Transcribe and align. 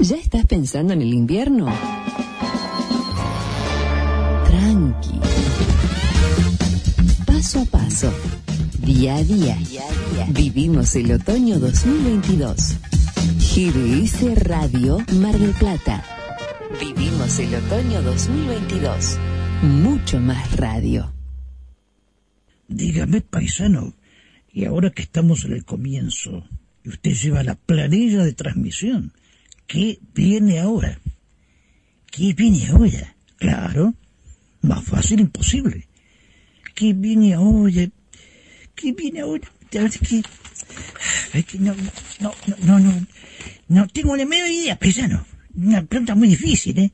¿Ya 0.00 0.16
estás 0.16 0.46
pensando 0.46 0.92
en 0.92 1.02
el 1.02 1.12
invierno? 1.12 1.66
Tranqui. 4.46 5.20
Paso 7.26 7.62
a 7.62 7.64
paso. 7.64 8.12
Día 8.78 9.16
a 9.16 9.24
día. 9.24 9.58
Vivimos 10.28 10.94
el 10.94 11.10
otoño 11.10 11.58
2022. 11.58 12.76
GDS 13.40 14.44
Radio 14.44 14.98
Mar 15.14 15.36
del 15.36 15.50
Plata. 15.50 16.04
Vivimos 16.80 17.36
el 17.40 17.56
otoño 17.56 18.00
2022. 18.02 19.18
Mucho 19.62 20.20
más 20.20 20.56
radio. 20.56 21.12
Dígame, 22.68 23.20
paisano, 23.20 23.94
y 24.52 24.64
ahora 24.64 24.90
que 24.90 25.02
estamos 25.02 25.44
en 25.44 25.54
el 25.54 25.64
comienzo, 25.64 26.44
y 26.84 26.90
usted 26.90 27.14
lleva 27.14 27.42
la 27.42 27.56
planilla 27.56 28.22
de 28.22 28.34
transmisión, 28.34 29.12
¿Qué 29.68 29.98
viene 30.14 30.60
ahora? 30.60 30.98
¿Qué 32.10 32.32
viene 32.32 32.66
ahora? 32.68 33.14
Claro, 33.36 33.94
más 34.62 34.82
fácil 34.82 35.20
imposible. 35.20 35.86
¿Qué 36.74 36.94
viene 36.94 37.34
ahora? 37.34 37.86
¿Qué 38.74 38.92
viene 38.92 39.20
ahora? 39.20 39.46
¿Qué? 39.70 40.22
no, 41.58 41.74
no, 42.20 42.32
no, 42.64 42.78
no, 42.80 43.06
no 43.68 43.86
tengo 43.88 44.16
ni 44.16 44.24
media 44.24 44.48
idea, 44.48 44.78
pesano. 44.78 45.26
Una 45.54 45.84
pregunta 45.84 46.14
muy 46.14 46.28
difícil, 46.28 46.78
¿eh? 46.78 46.92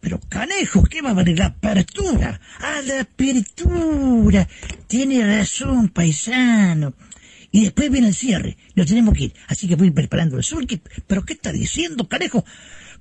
Pero 0.00 0.20
canejo, 0.28 0.84
¿qué 0.84 1.00
va 1.00 1.10
a 1.10 1.14
valer 1.14 1.38
la 1.38 1.46
apertura? 1.46 2.38
¡Ah, 2.60 2.82
la 2.84 3.00
apertura! 3.00 4.46
Tiene 4.86 5.26
razón, 5.26 5.88
paisano. 5.88 6.92
Y 7.54 7.62
después 7.62 7.88
viene 7.88 8.08
el 8.08 8.16
cierre. 8.16 8.56
Nos 8.74 8.88
tenemos 8.88 9.14
que 9.14 9.26
ir. 9.26 9.34
Así 9.46 9.68
que 9.68 9.76
voy 9.76 9.92
preparando 9.92 10.36
el 10.36 10.42
sur. 10.42 10.66
¿Pero 11.06 11.24
qué 11.24 11.34
está 11.34 11.52
diciendo, 11.52 12.08
carejo? 12.08 12.44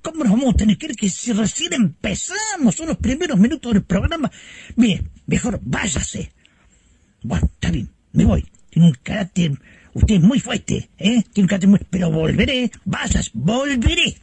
¿Cómo 0.04 0.24
nos 0.24 0.32
vamos 0.32 0.54
a 0.54 0.58
tener 0.58 0.78
que 0.78 0.86
ir 0.86 0.96
que 0.96 1.10
si 1.10 1.34
recién 1.34 1.74
empezamos? 1.74 2.76
Son 2.76 2.86
los 2.86 2.98
primeros 2.98 3.40
minutos 3.40 3.74
del 3.74 3.82
programa. 3.82 4.32
Mire, 4.76 5.06
mejor 5.26 5.60
váyase. 5.64 6.34
Bueno, 7.24 7.50
está 7.52 7.72
bien, 7.72 7.90
me 8.12 8.26
voy. 8.26 8.46
Tiene 8.70 8.90
un 8.90 8.94
carácter, 9.02 9.60
usted 9.96 10.16
es 10.18 10.22
muy 10.22 10.40
fuerte, 10.40 10.88
¿eh? 11.00 11.24
Tiene 11.34 11.46
un 11.46 11.48
carácter 11.48 11.70
muy... 11.70 11.80
Pero 11.90 12.12
volveré, 12.12 12.70
vayas, 12.86 13.32
volveré. 13.34 14.18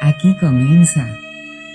Aquí 0.00 0.34
comienza 0.40 1.14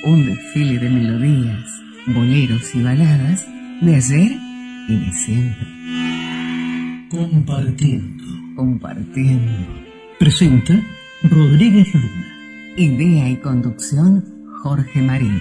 un 0.04 0.26
desfile 0.26 0.80
de 0.80 0.90
melodías 0.90 1.82
boleros 2.08 2.74
y 2.76 2.84
baladas 2.84 3.48
de 3.82 3.96
ayer 3.96 4.32
y 4.88 4.96
de 4.98 5.12
siempre. 5.14 5.68
Compartiendo. 7.10 8.24
Compartiendo. 8.56 9.52
Presenta 10.20 10.80
Rodríguez 11.24 11.94
Luna. 11.94 12.28
Idea 12.78 13.30
y 13.30 13.36
conducción 13.38 14.24
Jorge 14.62 15.02
Marín. 15.02 15.40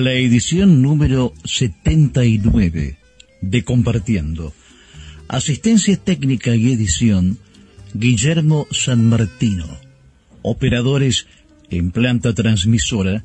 La 0.00 0.12
edición 0.12 0.80
número 0.80 1.34
79 1.44 2.96
de 3.40 3.64
Compartiendo. 3.64 4.52
Asistencia 5.28 5.96
técnica 5.96 6.54
y 6.56 6.72
edición, 6.72 7.38
Guillermo 7.92 8.66
San 8.70 9.08
Martino. 9.08 9.66
Operadores 10.42 11.26
en 11.70 11.90
planta 11.90 12.34
transmisora, 12.34 13.24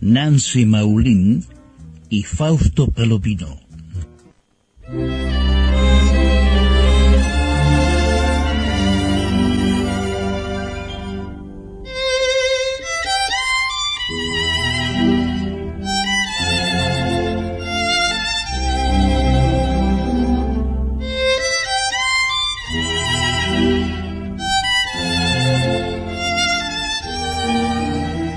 Nancy 0.00 0.66
Maulín 0.66 1.44
y 2.10 2.22
Fausto 2.22 2.90
Palopino. 2.90 3.60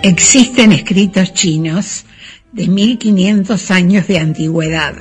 Existen 0.08 0.72
escritos 0.72 1.34
chinos 1.34 2.06
de 2.54 2.70
1500 2.70 3.72
años 3.72 4.08
de 4.08 4.20
antigüedad, 4.20 4.96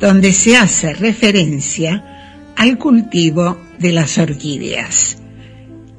donde 0.00 0.32
se 0.32 0.56
hace 0.56 0.92
referencia 0.92 2.52
al 2.56 2.78
cultivo 2.78 3.56
de 3.78 3.92
las 3.92 4.18
orquídeas. 4.18 5.18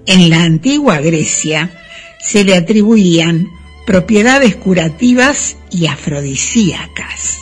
En 0.06 0.30
la 0.30 0.44
antigua 0.44 1.00
Grecia 1.00 1.72
se 2.20 2.44
le 2.44 2.58
atribuían 2.58 3.48
propiedades 3.88 4.58
curativas 4.58 5.56
y 5.72 5.88
afrodisíacas. 5.88 7.38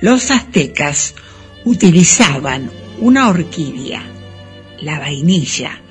Los 0.00 0.30
aztecas 0.30 1.16
utilizaban 1.66 2.70
una 2.98 3.28
orquídea, 3.28 4.02
la 4.80 5.00
vainilla, 5.00 5.82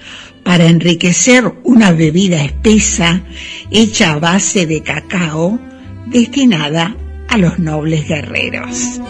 para 0.48 0.66
enriquecer 0.68 1.44
una 1.66 1.92
bebida 1.92 2.42
espesa 2.42 3.22
hecha 3.70 4.14
a 4.14 4.20
base 4.20 4.66
de 4.66 4.82
cacao 4.82 5.60
destinada 6.06 6.96
a 7.28 7.38
los 7.38 7.60
nobles 7.60 8.08
guerreros. 8.08 9.02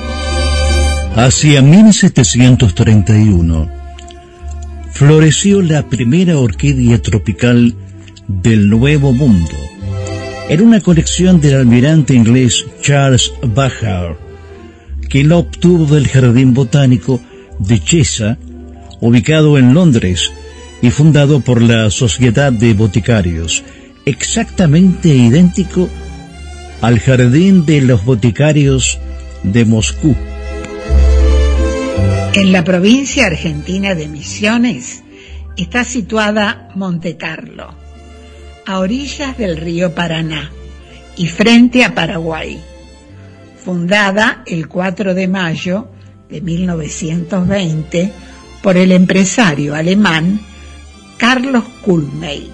Hacia 1.16 1.62
1731 1.62 3.70
floreció 4.94 5.62
la 5.62 5.88
primera 5.88 6.40
orquídea 6.40 7.00
tropical 7.04 7.76
del 8.28 8.72
Nuevo 8.72 9.14
Mundo 9.14 9.54
en 10.50 10.64
una 10.64 10.82
colección 10.82 11.40
del 11.40 11.58
almirante 11.58 12.16
inglés 12.16 12.66
Charles 12.82 13.32
Bacher, 13.44 14.18
que 15.08 15.24
la 15.24 15.38
obtuvo 15.38 15.86
del 15.86 16.08
Jardín 16.08 16.56
Botánico 16.56 17.22
de 17.60 17.80
Chesa, 17.80 18.40
ubicado 19.02 19.60
en 19.60 19.76
Londres, 19.76 20.32
y 20.82 20.90
fundado 20.92 21.40
por 21.40 21.62
la 21.62 21.90
Sociedad 21.90 22.52
de 22.52 22.74
Boticarios, 22.74 23.64
exactamente 24.06 25.10
idéntico 25.10 25.90
al 26.82 27.00
Jardín 27.00 27.66
de 27.66 27.82
los 27.82 28.06
Boticarios 28.06 29.00
de 29.44 29.66
Moscú. 29.66 30.16
En 32.34 32.52
la 32.52 32.64
provincia 32.64 33.26
argentina 33.26 33.96
de 33.96 34.08
Misiones 34.08 35.04
está 35.56 35.84
situada 35.84 36.70
Monte 36.76 37.18
Carlo, 37.18 37.74
a 38.66 38.80
orillas 38.80 39.38
del 39.38 39.58
río 39.58 39.96
Paraná 39.96 40.52
y 41.16 41.28
frente 41.28 41.84
a 41.84 41.96
Paraguay. 41.96 42.62
Fundada 43.66 44.44
el 44.46 44.68
4 44.68 45.16
de 45.16 45.28
mayo 45.28 45.90
de 46.30 46.42
1920 46.42 48.12
por 48.62 48.78
el 48.78 48.92
empresario 48.92 49.74
alemán 49.74 50.40
Carlos 51.18 51.64
Culmey. 51.84 52.50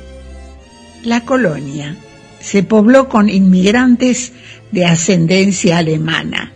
La 1.04 1.22
colonia 1.22 1.96
se 2.40 2.64
pobló 2.64 3.10
con 3.10 3.30
inmigrantes 3.30 4.34
de 4.72 4.86
ascendencia 4.86 5.78
alemana, 5.78 6.52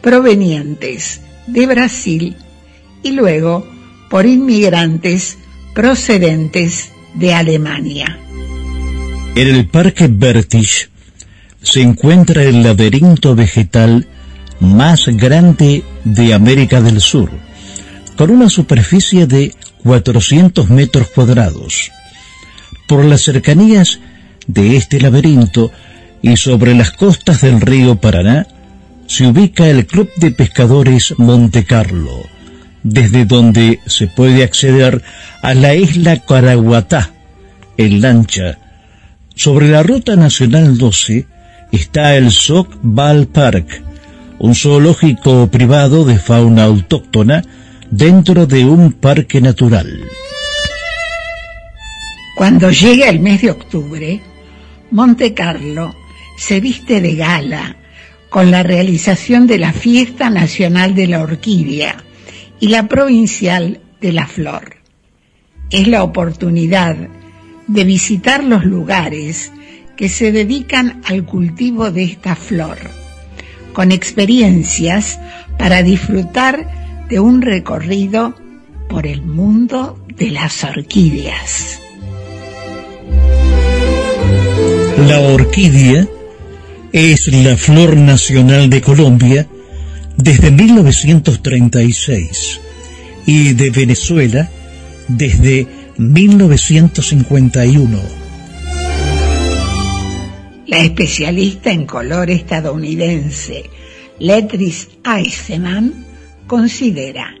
provenientes 0.00 1.20
de 1.46 1.66
Brasil 1.66 2.36
y 3.02 3.12
luego 3.12 3.66
por 4.10 4.26
inmigrantes 4.26 5.38
procedentes 5.74 6.90
de 7.14 7.34
Alemania. 7.34 8.18
En 9.34 9.48
el 9.48 9.68
Parque 9.68 10.08
Bertisch 10.08 10.90
se 11.62 11.82
encuentra 11.82 12.42
el 12.44 12.62
laberinto 12.62 13.34
vegetal 13.34 14.06
más 14.60 15.06
grande 15.08 15.84
de 16.04 16.34
América 16.34 16.80
del 16.80 17.00
Sur, 17.00 17.30
con 18.16 18.30
una 18.30 18.48
superficie 18.48 19.26
de 19.26 19.54
400 19.84 20.70
metros 20.70 21.08
cuadrados. 21.08 21.90
Por 22.86 23.04
las 23.04 23.22
cercanías 23.22 24.00
de 24.46 24.76
este 24.76 25.00
laberinto 25.00 25.70
y 26.22 26.36
sobre 26.36 26.74
las 26.74 26.90
costas 26.90 27.42
del 27.42 27.60
río 27.60 27.96
Paraná 27.96 28.46
se 29.06 29.26
ubica 29.26 29.66
el 29.68 29.86
Club 29.86 30.10
de 30.16 30.30
Pescadores 30.30 31.14
Monte 31.18 31.64
Carlo, 31.64 32.22
desde 32.82 33.24
donde 33.24 33.80
se 33.86 34.06
puede 34.06 34.42
acceder 34.42 35.02
a 35.42 35.54
la 35.54 35.74
isla 35.74 36.18
Caraguatá 36.18 37.10
en 37.76 38.00
lancha. 38.00 38.58
Sobre 39.34 39.68
la 39.68 39.82
Ruta 39.82 40.16
Nacional 40.16 40.76
12 40.76 41.26
está 41.72 42.16
el 42.16 42.30
Soc 42.30 42.74
Ball 42.82 43.26
Park, 43.28 43.82
un 44.38 44.54
zoológico 44.54 45.48
privado 45.48 46.04
de 46.04 46.18
fauna 46.18 46.64
autóctona 46.64 47.42
dentro 47.90 48.46
de 48.46 48.64
un 48.64 48.92
parque 48.92 49.40
natural. 49.40 50.04
Cuando 52.36 52.70
llega 52.70 53.08
el 53.08 53.20
mes 53.20 53.42
de 53.42 53.50
octubre, 53.50 54.20
Monte 54.90 55.34
Carlo 55.34 55.94
se 56.36 56.60
viste 56.60 57.00
de 57.00 57.16
gala 57.16 57.76
con 58.28 58.50
la 58.50 58.62
realización 58.62 59.46
de 59.46 59.58
la 59.58 59.72
Fiesta 59.72 60.30
Nacional 60.30 60.94
de 60.94 61.06
la 61.06 61.20
Orquídea 61.20 62.04
y 62.60 62.68
la 62.68 62.86
Provincial 62.86 63.80
de 64.00 64.12
la 64.12 64.26
Flor. 64.26 64.76
Es 65.70 65.88
la 65.88 66.02
oportunidad 66.02 66.96
de 67.66 67.84
visitar 67.84 68.44
los 68.44 68.64
lugares 68.64 69.52
que 69.96 70.08
se 70.08 70.30
dedican 70.30 71.00
al 71.04 71.24
cultivo 71.24 71.90
de 71.90 72.04
esta 72.04 72.36
flor, 72.36 72.78
con 73.72 73.90
experiencias 73.90 75.18
para 75.58 75.82
disfrutar 75.82 76.77
de 77.08 77.20
un 77.20 77.42
recorrido 77.42 78.34
por 78.88 79.06
el 79.06 79.22
mundo 79.22 80.04
de 80.16 80.30
las 80.30 80.64
orquídeas. 80.64 81.80
La 85.06 85.20
orquídea 85.20 86.08
es 86.92 87.28
la 87.28 87.56
flor 87.56 87.96
nacional 87.96 88.68
de 88.68 88.80
Colombia 88.80 89.46
desde 90.16 90.50
1936 90.50 92.60
y 93.26 93.52
de 93.52 93.70
Venezuela 93.70 94.50
desde 95.06 95.68
1951. 95.96 98.00
La 100.66 100.80
especialista 100.80 101.70
en 101.70 101.86
color 101.86 102.28
estadounidense 102.30 103.70
Letris 104.18 104.88
Eisenman 105.04 106.07
considera 106.48 107.36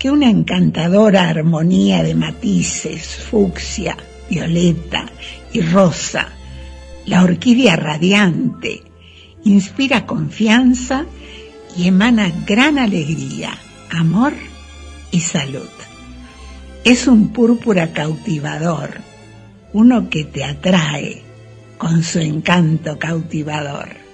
que 0.00 0.10
una 0.10 0.28
encantadora 0.28 1.28
armonía 1.28 2.02
de 2.02 2.16
matices 2.16 3.06
fucsia, 3.06 3.96
violeta 4.28 5.06
y 5.52 5.60
rosa 5.60 6.32
la 7.06 7.22
orquídea 7.22 7.76
radiante 7.76 8.82
inspira 9.44 10.04
confianza 10.04 11.06
y 11.76 11.88
emana 11.88 12.30
gran 12.46 12.78
alegría, 12.78 13.56
amor 13.90 14.34
y 15.10 15.20
salud. 15.20 15.68
Es 16.84 17.06
un 17.06 17.28
púrpura 17.28 17.92
cautivador, 17.92 18.98
uno 19.72 20.10
que 20.10 20.24
te 20.24 20.44
atrae 20.44 21.22
con 21.78 22.02
su 22.02 22.18
encanto 22.18 22.98
cautivador. 22.98 24.07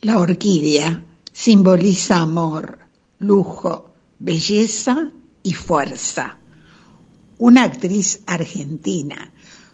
La 0.00 0.20
orquídea 0.20 1.04
simboliza 1.32 2.18
amor, 2.18 2.78
lujo, 3.18 3.94
belleza 4.20 5.10
y 5.42 5.54
fuerza. 5.54 6.38
Una 7.38 7.64
actriz 7.64 8.20
argentina, 8.24 9.32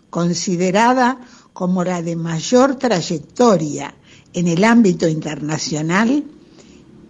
considerada 0.09 1.21
como 1.53 1.85
la 1.85 2.01
de 2.01 2.17
mayor 2.17 2.77
trayectoria 2.77 3.95
en 4.33 4.49
el 4.49 4.65
ámbito 4.65 5.07
internacional, 5.07 6.25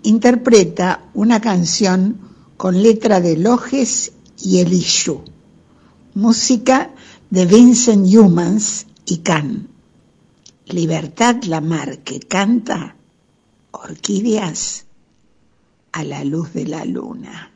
interpreta 0.03 1.05
una 1.15 1.41
canción 1.41 2.19
con 2.57 2.83
letra 2.83 3.21
de 3.21 3.37
Lojes 3.37 4.11
y 4.43 4.59
Elishu, 4.59 5.23
música 6.15 6.91
de 7.31 7.47
Vincent 7.47 8.13
Humans 8.13 8.87
y 9.07 9.19
Can. 9.19 9.69
Libertad 10.67 11.37
que 12.03 12.19
canta 12.19 12.97
orquídeas 13.83 14.87
a 15.93 16.05
la 16.05 16.25
luz 16.25 16.53
de 16.53 16.67
la 16.67 16.85
luna. 16.85 17.51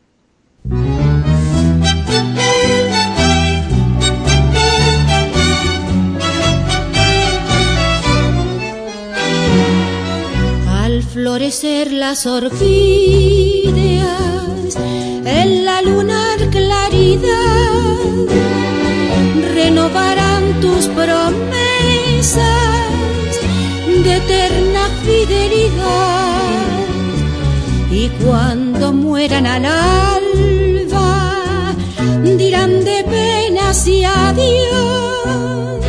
Al 10.68 11.02
florecer 11.02 11.92
las 11.92 12.26
orquídeas 12.26 14.08
en 15.24 15.64
la 15.64 15.82
lunar 15.82 16.38
claridad, 16.50 17.98
renovarán 19.54 20.60
tus 20.60 20.86
promesas 20.88 22.38
de 24.04 24.16
eterna 24.16 24.67
Cuando 28.24 28.92
mueran 28.92 29.46
al 29.46 29.64
alba, 29.64 31.34
dirán 32.36 32.84
de 32.84 33.04
penas 33.04 33.86
y 33.86 34.04
adiós. 34.04 35.84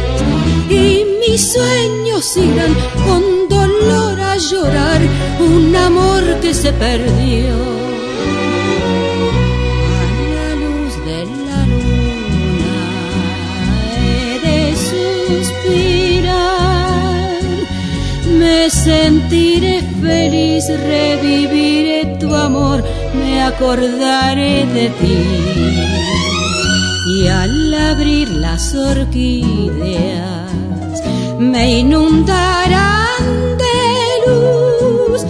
Y 0.70 1.06
mis 1.22 1.54
sueños 1.54 2.38
irán 2.38 2.76
con 3.06 3.50
dolor 3.50 4.20
a 4.22 4.38
llorar 4.38 5.02
un 5.40 5.76
amor 5.76 6.24
que 6.42 6.54
se 6.54 6.72
perdió 6.74 7.89
sentiré 18.70 19.82
feliz, 20.02 20.66
reviviré 20.68 22.18
tu 22.20 22.34
amor, 22.34 22.84
me 23.14 23.42
acordaré 23.42 24.66
de 24.66 24.90
ti. 25.00 25.18
Y 27.16 27.28
al 27.28 27.74
abrir 27.74 28.30
las 28.30 28.76
orquídeas, 28.76 30.52
me 31.40 31.80
inundarán 31.80 33.24
de 33.64 33.80
luz. 34.28 35.22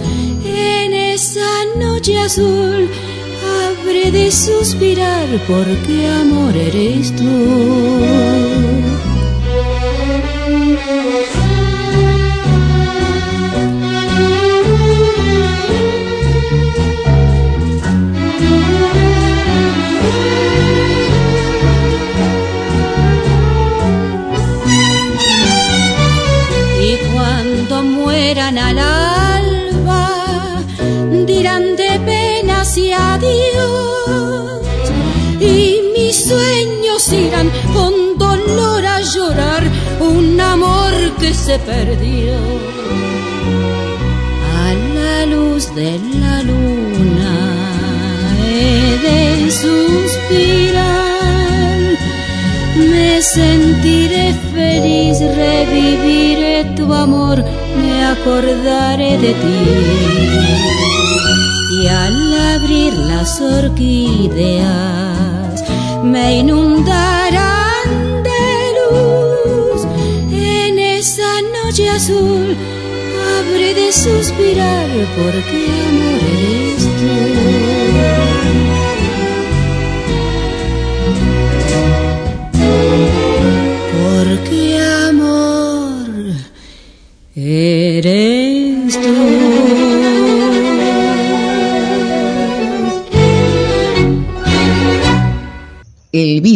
En 0.44 0.92
esa 0.92 1.50
noche 1.78 2.18
azul, 2.18 2.88
habré 3.56 4.10
de 4.10 4.30
suspirar 4.30 5.26
porque 5.48 6.08
amor 6.08 6.56
eres 6.56 7.14
tú. 7.16 8.40
Al 28.38 28.78
alba, 28.78 30.62
dirán 31.26 31.74
de 31.74 31.98
penas 32.04 32.76
y 32.78 32.92
adiós. 32.92 34.60
Y 35.40 35.80
mis 35.94 36.26
sueños 36.26 37.12
irán 37.12 37.50
con 37.72 38.16
dolor 38.18 38.86
a 38.86 39.00
llorar 39.00 39.64
un 39.98 40.40
amor 40.40 40.92
que 41.18 41.34
se 41.34 41.58
perdió. 41.58 42.34
A 44.62 44.74
la 44.94 45.26
luz 45.26 45.74
de 45.74 45.98
la 46.20 46.42
luna 46.42 47.34
he 48.46 48.96
de 49.06 49.50
suspirar, 49.50 50.78
me 52.76 53.20
sentiré 53.22 54.34
feliz, 54.52 55.18
reviviré 55.18 56.64
tu 56.76 56.92
amor 56.94 57.44
acordaré 58.00 59.18
de 59.18 59.32
ti. 59.34 59.60
Y 61.82 61.86
al 61.86 62.34
abrir 62.54 62.92
las 62.94 63.40
orquídeas 63.40 64.70
me 66.02 66.38
inundarán 66.38 68.22
de 68.22 68.72
luz. 68.78 69.86
En 70.32 70.78
esa 70.78 71.30
noche 71.62 71.88
azul 71.88 72.56
habré 73.36 73.74
de 73.74 73.92
suspirar 73.92 74.88
porque 75.16 75.58
amor 75.88 76.20
eres 76.38 76.82
tú. 76.98 77.14
Porque 83.92 84.79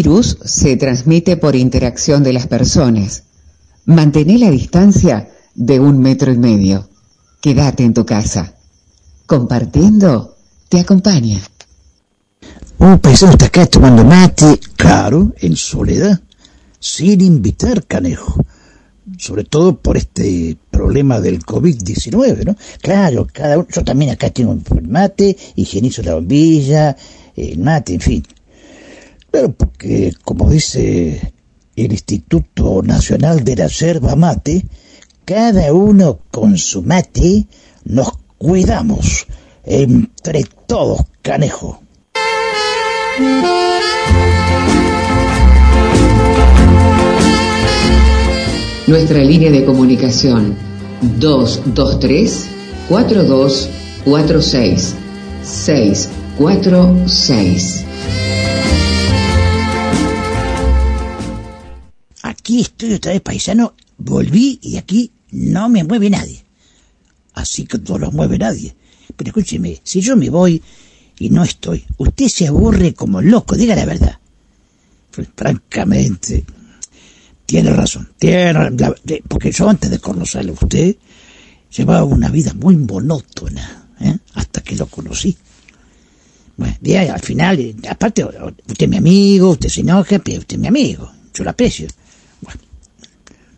virus 0.05 0.37
se 0.45 0.77
transmite 0.77 1.39
por 1.39 1.57
interacción 1.57 2.23
de 2.23 2.35
las 2.35 2.47
personas. 2.47 3.23
Mantén 3.87 4.39
la 4.39 4.51
distancia 4.51 5.31
de 5.55 5.81
un 5.81 5.99
metro 5.99 6.31
y 6.31 6.37
medio. 6.37 6.91
Quédate 7.41 7.85
en 7.85 7.95
tu 7.95 8.05
casa. 8.05 8.55
Compartiendo 9.25 10.37
te 10.69 10.81
acompaña. 10.81 11.41
Un 12.79 12.99
paisano 12.99 13.33
está 13.33 13.47
acá 13.47 13.65
tomando 13.65 14.05
mate, 14.05 14.61
claro, 14.77 15.33
en 15.41 15.57
soledad, 15.57 16.21
sin 16.79 17.23
invitar 17.23 17.87
canejo. 17.87 18.45
Sobre 19.17 19.45
todo 19.45 19.79
por 19.81 19.97
este 19.97 20.57
problema 20.71 21.19
del 21.21 21.41
COVID-19, 21.41 22.45
¿no? 22.45 22.57
Claro, 22.83 23.27
cada 23.33 23.59
uno, 23.59 23.69
yo 23.71 23.83
también 23.85 24.11
acá 24.11 24.29
tengo 24.29 24.51
un 24.51 24.63
mate, 24.87 25.37
higienizo 25.57 26.03
la 26.03 26.15
bombilla, 26.15 26.95
el 27.37 27.59
mate, 27.59 27.95
en 27.95 28.01
fin. 28.01 28.25
Pero 29.35 29.53
porque, 29.53 30.14
como 30.23 30.49
dice 30.49 31.35
el 31.75 31.91
Instituto 31.91 32.81
Nacional 32.85 33.43
de 33.43 33.57
la 33.57 33.67
Yerba 33.67 34.14
Mate, 34.14 34.64
cada 35.25 35.73
uno 35.73 36.21
con 36.31 36.57
su 36.57 36.83
mate 36.83 37.49
nos 37.85 38.12
cuidamos 38.38 39.26
entre 39.64 40.45
todos, 40.69 41.00
canejo. 41.21 41.83
Nuestra 48.87 49.19
línea 49.19 49.50
de 49.50 49.64
comunicación 49.64 50.57
223 51.19 52.47
4246 52.88 54.95
646 55.43 57.87
aquí 62.45 62.61
estoy 62.61 62.93
otra 62.93 63.13
vez 63.13 63.23
paisano, 63.23 63.73
volví 63.97 64.59
y 64.61 64.77
aquí 64.77 65.11
no 65.31 65.71
me 65.71 65.83
mueve 65.83 66.11
nadie. 66.11 66.45
Así 67.33 67.65
que 67.65 67.79
no 67.79 67.97
lo 67.97 68.13
mueve 68.13 68.37
nadie. 68.37 68.77
Pero 69.17 69.31
escúcheme, 69.31 69.81
si 69.83 70.03
yo 70.03 70.15
me 70.15 70.29
voy 70.29 70.63
y 71.19 71.31
no 71.31 71.43
estoy, 71.43 71.83
usted 71.97 72.29
se 72.29 72.47
aburre 72.47 72.93
como 72.93 73.23
loco, 73.23 73.57
diga 73.57 73.75
la 73.75 73.87
verdad. 73.87 74.19
Francamente, 75.35 76.45
tiene 77.47 77.71
razón, 77.71 78.11
tiene 78.19 78.53
porque 79.27 79.51
yo 79.51 79.67
antes 79.71 79.91
de 79.91 79.99
conocerle 79.99 80.51
a 80.51 80.55
usted, 80.55 80.97
llevaba 81.75 82.05
una 82.05 82.29
vida 82.29 82.53
muy 82.53 82.77
monótona, 82.77 83.89
¿eh? 84.01 84.19
hasta 84.35 84.61
que 84.61 84.77
lo 84.77 84.85
conocí. 84.85 85.35
Bueno, 86.59 86.77
al 87.11 87.21
final, 87.21 87.75
aparte, 87.89 88.23
usted 88.23 88.83
es 88.85 88.89
mi 88.89 88.99
amigo, 88.99 89.53
usted 89.53 89.71
se 89.71 89.81
enoja, 89.81 90.19
pero 90.19 90.41
usted 90.41 90.57
es 90.57 90.61
mi 90.61 90.69
amigo, 90.69 91.11
yo 91.33 91.43
lo 91.43 91.49
aprecio. 91.49 91.89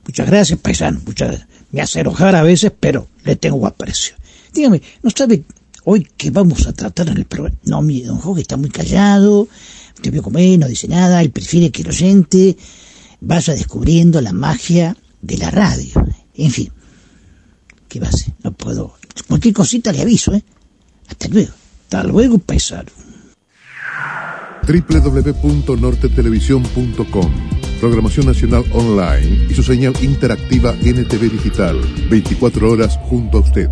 Muchas 0.07 0.27
gracias, 0.27 0.59
paisano. 0.59 1.01
Muchas 1.05 1.47
Me 1.73 1.81
hace 1.81 2.01
enojar 2.01 2.37
a 2.37 2.43
veces, 2.43 2.73
pero 2.79 3.09
le 3.25 3.37
tengo 3.37 3.67
aprecio. 3.67 4.15
Dígame, 4.53 4.81
¿no 5.03 5.11
sabe 5.11 5.43
hoy 5.85 6.07
que 6.17 6.31
vamos 6.31 6.67
a 6.67 6.73
tratar 6.73 7.09
en 7.09 7.19
el 7.19 7.25
programa? 7.25 7.57
No, 7.65 7.83
mi 7.83 8.03
don 8.03 8.19
Jorge 8.19 8.43
está 8.43 8.57
muy 8.57 8.71
callado, 8.71 9.49
usted 9.95 10.13
vio 10.13 10.23
comer, 10.23 10.59
no 10.59 10.69
dice 10.69 10.89
nada, 10.89 11.21
él 11.21 11.31
prefiere 11.31 11.71
que 11.71 11.83
el 11.83 11.89
oyente 11.89 12.57
vaya 13.21 13.55
descubriendo 13.55 14.21
la 14.21 14.33
magia 14.33 14.97
de 15.21 15.39
la 15.39 15.51
radio. 15.51 16.07
En 16.35 16.51
fin, 16.51 16.71
¿qué 17.89 18.01
va 18.01 18.07
a 18.07 18.11
hacer? 18.11 18.33
No 18.43 18.53
puedo. 18.53 18.95
Cualquier 19.29 19.55
cosita 19.55 19.93
le 19.93 20.03
aviso, 20.03 20.35
¿eh? 20.35 20.43
Hasta 21.09 21.29
luego. 21.29 21.53
Hasta 21.85 22.03
luego, 22.05 22.39
paisano 22.39 22.91
www.nortetelevisión.com 24.67 27.31
Programación 27.81 28.27
Nacional 28.27 28.65
Online 28.73 29.47
y 29.51 29.55
su 29.55 29.63
señal 29.63 29.93
interactiva 30.03 30.73
NTV 30.73 31.31
Digital, 31.31 31.79
24 32.09 32.71
horas 32.71 32.99
junto 33.03 33.39
a 33.39 33.41
usted. 33.43 33.69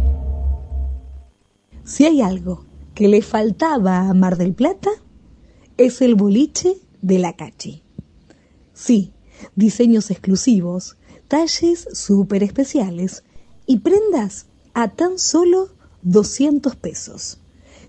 Si 1.84 2.04
hay 2.04 2.20
algo 2.20 2.66
que 2.94 3.08
le 3.08 3.22
faltaba 3.22 4.08
a 4.08 4.14
Mar 4.14 4.36
del 4.36 4.52
Plata, 4.52 4.90
es 5.78 6.02
el 6.02 6.16
boliche 6.16 6.76
de 7.00 7.18
la 7.18 7.34
Cachi. 7.34 7.82
Sí, 8.74 9.12
diseños 9.56 10.10
exclusivos, 10.10 10.96
talles 11.26 11.88
súper 11.92 12.42
especiales 12.42 13.24
y 13.66 13.78
prendas 13.78 14.46
a 14.74 14.88
tan 14.88 15.18
solo 15.18 15.70
200 16.02 16.76
pesos. 16.76 17.38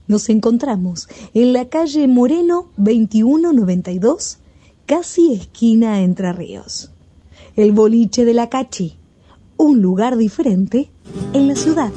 Nos 0.08 0.30
encontramos 0.30 1.10
en 1.34 1.52
la 1.52 1.68
calle 1.68 2.08
Moreno 2.08 2.70
2192, 2.78 4.40
casi 4.86 5.34
esquina 5.34 6.02
Entre 6.02 6.32
Ríos. 6.32 6.92
El 7.56 7.72
boliche 7.72 8.26
de 8.26 8.34
la 8.34 8.50
Cachi, 8.50 8.98
un 9.58 9.82
lugar 9.82 10.18
diferente 10.18 10.90
en 11.34 11.48
la 11.48 11.56
ciudad. 11.56 11.92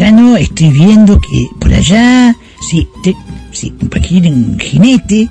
No 0.00 0.36
estoy 0.36 0.70
viendo 0.70 1.20
que 1.20 1.48
por 1.60 1.72
allá, 1.72 2.34
si, 2.60 2.88
te, 3.02 3.14
si 3.52 3.72
un 3.80 4.58
jinete, 4.58 5.28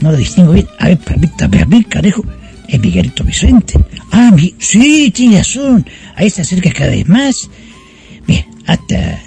no 0.00 0.12
lo 0.12 0.16
distingo 0.16 0.52
bien. 0.52 0.66
A 0.78 0.88
ver, 0.88 0.98
ver, 1.18 1.62
a 1.62 1.64
ver, 1.66 1.86
carejo, 1.86 2.24
es 2.68 2.80
Miguelito 2.80 3.24
Vicente. 3.24 3.74
Ah, 4.12 4.30
mi, 4.34 4.54
sí, 4.58 5.10
tiene 5.12 5.38
razón. 5.38 5.84
Ahí 6.14 6.30
se 6.30 6.42
acerca 6.42 6.70
cada 6.70 6.90
vez 6.90 7.08
más. 7.08 7.50
Bien, 8.26 8.44
hasta 8.66 9.20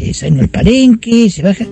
eh, 0.00 0.12
el 0.20 0.48
palenque, 0.48 1.30
se 1.30 1.42
baja. 1.42 1.64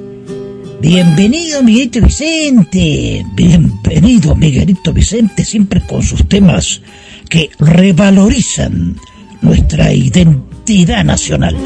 Bienvenido, 0.81 1.63
Miguelito 1.63 2.01
Vicente. 2.01 3.27
Bienvenido, 3.35 4.35
Miguelito 4.35 4.95
Vicente, 4.95 5.45
siempre 5.45 5.83
con 5.83 6.03
sus 6.03 6.27
temas 6.27 6.81
que 7.29 7.51
revalorizan 7.59 8.97
nuestra 9.43 9.93
identidad 9.93 10.50
nacional. 10.71 11.57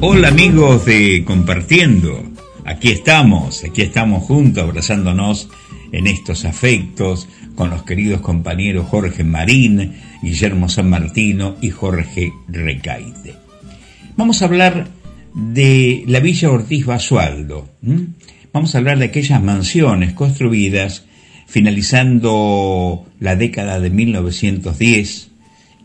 Hola 0.00 0.28
amigos 0.28 0.84
de 0.86 1.24
Compartiendo. 1.26 2.22
Aquí 2.64 2.90
estamos, 2.90 3.64
aquí 3.64 3.82
estamos 3.82 4.22
juntos 4.22 4.62
abrazándonos 4.62 5.48
en 5.90 6.06
estos 6.06 6.44
afectos 6.44 7.28
con 7.56 7.70
los 7.70 7.82
queridos 7.82 8.20
compañeros 8.20 8.86
Jorge 8.86 9.24
Marín, 9.24 9.96
Guillermo 10.22 10.68
San 10.68 10.88
Martino 10.88 11.56
y 11.60 11.70
Jorge 11.70 12.32
Recaite. 12.46 13.34
Vamos 14.16 14.40
a 14.40 14.44
hablar 14.44 14.86
de 15.34 16.04
la 16.06 16.20
Villa 16.20 16.48
Ortiz 16.48 16.86
Basualdo. 16.86 17.68
Vamos 18.52 18.76
a 18.76 18.78
hablar 18.78 19.00
de 19.00 19.06
aquellas 19.06 19.42
mansiones 19.42 20.12
construidas 20.12 21.06
finalizando 21.48 23.04
la 23.18 23.34
década 23.34 23.80
de 23.80 23.90
1910 23.90 25.28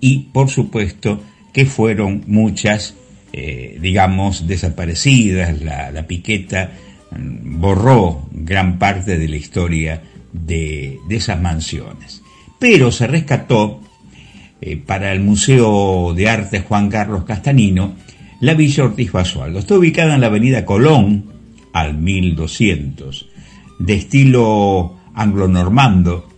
y, 0.03 0.29
por 0.33 0.49
supuesto, 0.49 1.21
que 1.53 1.65
fueron 1.65 2.23
muchas 2.27 2.95
eh, 3.35 3.79
digamos, 3.81 4.45
desaparecidas. 4.45 5.59
La, 5.61 6.05
piqueta 6.05 6.71
mm, 7.09 7.59
borró 7.59 8.27
gran 8.31 8.77
parte 8.77 9.17
de 9.17 9.27
la 9.27 9.37
historia 9.37 10.03
de, 10.31 10.99
esas 11.09 11.41
mansiones. 11.41 12.21
Pero 12.59 12.91
se 12.91 13.07
rescató 13.07 13.81
eh, 14.61 14.77
para 14.77 15.13
el 15.13 15.21
Museo 15.21 16.13
de 16.13 16.29
Arte 16.29 16.59
Juan 16.59 16.89
Carlos 16.89 17.23
Castanino 17.23 17.95
la 18.39 18.53
Villa 18.53 18.83
Ortiz 18.83 19.11
Basualdo. 19.11 19.59
Está 19.59 19.75
ubicada 19.75 20.15
en 20.15 20.21
la 20.21 20.27
avenida 20.27 20.65
Colón, 20.65 21.31
al 21.71 21.97
1200, 21.97 23.29
de 23.79 23.93
estilo 23.95 24.97
anglo-normando, 25.15 26.29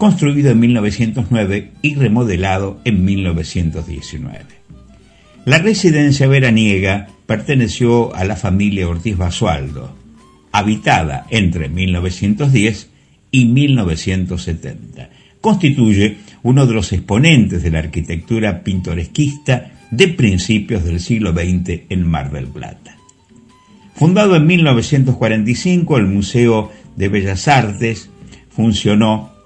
construido 0.00 0.50
en 0.50 0.60
1909 0.60 1.72
y 1.82 1.94
remodelado 1.94 2.80
en 2.86 3.04
1919. 3.04 4.46
La 5.44 5.58
residencia 5.58 6.26
veraniega 6.26 7.08
perteneció 7.26 8.16
a 8.16 8.24
la 8.24 8.34
familia 8.34 8.88
Ortiz 8.88 9.18
Basualdo, 9.18 9.94
habitada 10.52 11.26
entre 11.28 11.68
1910 11.68 12.88
y 13.30 13.44
1970. 13.44 15.10
Constituye 15.42 16.16
uno 16.42 16.66
de 16.66 16.72
los 16.72 16.94
exponentes 16.94 17.62
de 17.62 17.70
la 17.70 17.80
arquitectura 17.80 18.64
pintoresquista 18.64 19.72
de 19.90 20.08
principios 20.08 20.82
del 20.82 21.00
siglo 21.00 21.32
XX 21.32 21.82
en 21.90 22.08
Mar 22.08 22.32
del 22.32 22.46
Plata. 22.46 22.96
Fundado 23.94 24.34
en 24.34 24.46
1945, 24.46 25.98
el 25.98 26.06
Museo 26.06 26.72
de 26.96 27.10
Bellas 27.10 27.48
Artes 27.48 28.08
funcionó 28.48 29.39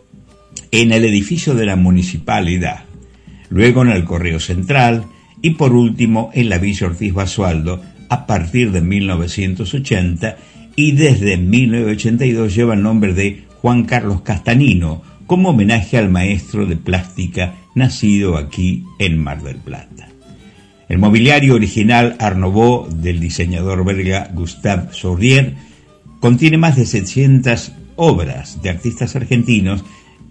en 0.83 0.90
el 0.90 1.04
edificio 1.04 1.54
de 1.54 1.66
la 1.66 1.76
municipalidad, 1.76 2.83
luego 3.49 3.83
en 3.83 3.90
el 3.90 4.02
Correo 4.02 4.40
Central 4.40 5.04
y 5.40 5.50
por 5.50 5.73
último 5.73 6.33
en 6.35 6.49
la 6.49 6.59
Villa 6.59 6.88
Ortiz 6.88 7.14
Basualdo 7.14 7.81
a 8.09 8.26
partir 8.26 8.73
de 8.73 8.81
1980 8.81 10.37
y 10.75 10.90
desde 10.93 11.37
1982 11.37 12.52
lleva 12.52 12.75
el 12.75 12.83
nombre 12.83 13.14
de 13.14 13.45
Juan 13.62 13.85
Carlos 13.85 14.23
Castanino 14.23 15.02
como 15.28 15.50
homenaje 15.50 15.97
al 15.97 16.11
maestro 16.11 16.66
de 16.66 16.75
plástica 16.75 17.54
nacido 17.76 18.37
aquí 18.37 18.83
en 18.99 19.23
Mar 19.23 19.45
del 19.45 19.59
Plata. 19.59 20.09
El 20.88 20.99
mobiliario 20.99 21.54
original 21.54 22.16
Art 22.19 22.37
del 22.37 23.21
diseñador 23.21 23.85
belga 23.85 24.28
Gustave 24.35 24.88
Sourdier 24.90 25.54
contiene 26.19 26.59
más 26.59 26.75
de 26.75 26.85
700 26.85 27.71
obras 27.95 28.61
de 28.61 28.71
artistas 28.71 29.14
argentinos 29.14 29.85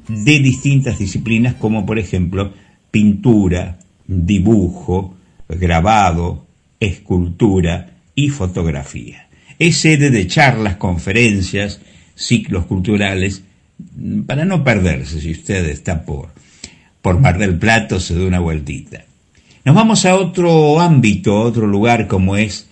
de 0.08 0.40
distintas 0.40 1.00
disciplinas 1.00 1.56
como 1.56 1.86
por 1.86 2.00
ejemplo 2.00 2.54
pintura, 2.92 3.80
dibujo, 4.08 5.16
grabado, 5.48 6.46
escultura 6.80 7.98
y 8.16 8.30
fotografía. 8.30 9.28
Es 9.60 9.78
sede 9.78 10.10
de 10.10 10.28
charlas, 10.28 10.76
conferencias, 10.78 11.82
ciclos 12.16 12.66
culturales, 12.66 13.44
para 14.26 14.46
no 14.46 14.64
perderse 14.64 15.20
si 15.20 15.32
usted 15.32 15.66
está 15.70 16.04
por, 16.04 16.30
por 17.02 17.20
Mar 17.20 17.38
del 17.38 17.58
Plato, 17.58 18.00
se 18.00 18.16
da 18.16 18.26
una 18.26 18.40
vueltita. 18.40 19.06
Nos 19.66 19.76
vamos 19.76 20.06
a 20.06 20.16
otro 20.16 20.80
ámbito, 20.80 21.38
a 21.38 21.42
otro 21.42 21.68
lugar 21.68 22.08
como 22.08 22.36
es 22.36 22.68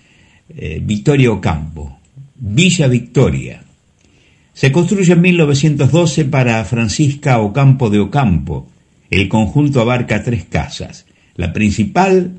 eh, 0.49 0.81
Victoria 0.83 1.31
Ocampo, 1.31 1.99
Villa 2.35 2.87
Victoria. 2.87 3.63
Se 4.61 4.71
construye 4.71 5.13
en 5.13 5.21
1912 5.21 6.25
para 6.25 6.63
Francisca 6.65 7.39
Ocampo 7.39 7.89
de 7.89 7.97
Ocampo. 7.97 8.69
El 9.09 9.27
conjunto 9.27 9.81
abarca 9.81 10.21
tres 10.21 10.45
casas. 10.45 11.07
La 11.35 11.51
principal, 11.51 12.37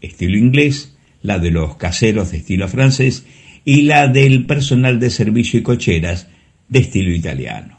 estilo 0.00 0.38
inglés, 0.38 0.96
la 1.20 1.38
de 1.38 1.50
los 1.50 1.76
caseros 1.76 2.30
de 2.30 2.38
estilo 2.38 2.68
francés 2.68 3.26
y 3.66 3.82
la 3.82 4.08
del 4.08 4.46
personal 4.46 4.98
de 4.98 5.10
servicio 5.10 5.60
y 5.60 5.62
cocheras 5.62 6.28
de 6.70 6.78
estilo 6.78 7.12
italiano. 7.12 7.78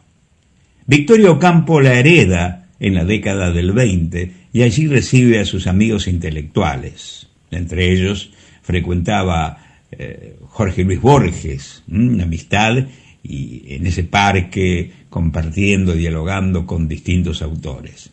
Victoria 0.86 1.32
Ocampo 1.32 1.82
la 1.82 1.96
hereda 1.96 2.68
en 2.80 2.94
la 2.94 3.06
década 3.06 3.52
del 3.52 3.72
20 3.72 4.32
y 4.54 4.62
allí 4.62 4.86
recibe 4.86 5.40
a 5.40 5.46
sus 5.46 5.66
amigos 5.66 6.08
intelectuales. 6.08 7.26
Entre 7.50 7.92
ellos 7.92 8.30
frecuentaba 8.62 9.66
eh, 9.92 10.36
Jorge 10.46 10.84
Luis 10.84 11.02
Borges, 11.02 11.82
una 11.88 12.26
amistad 12.26 12.86
y 13.24 13.64
en 13.76 13.88
ese 13.88 14.04
parque 14.04 14.92
compartiendo, 15.10 15.94
dialogando 15.94 16.66
con 16.66 16.88
distintos 16.88 17.42
autores. 17.42 18.12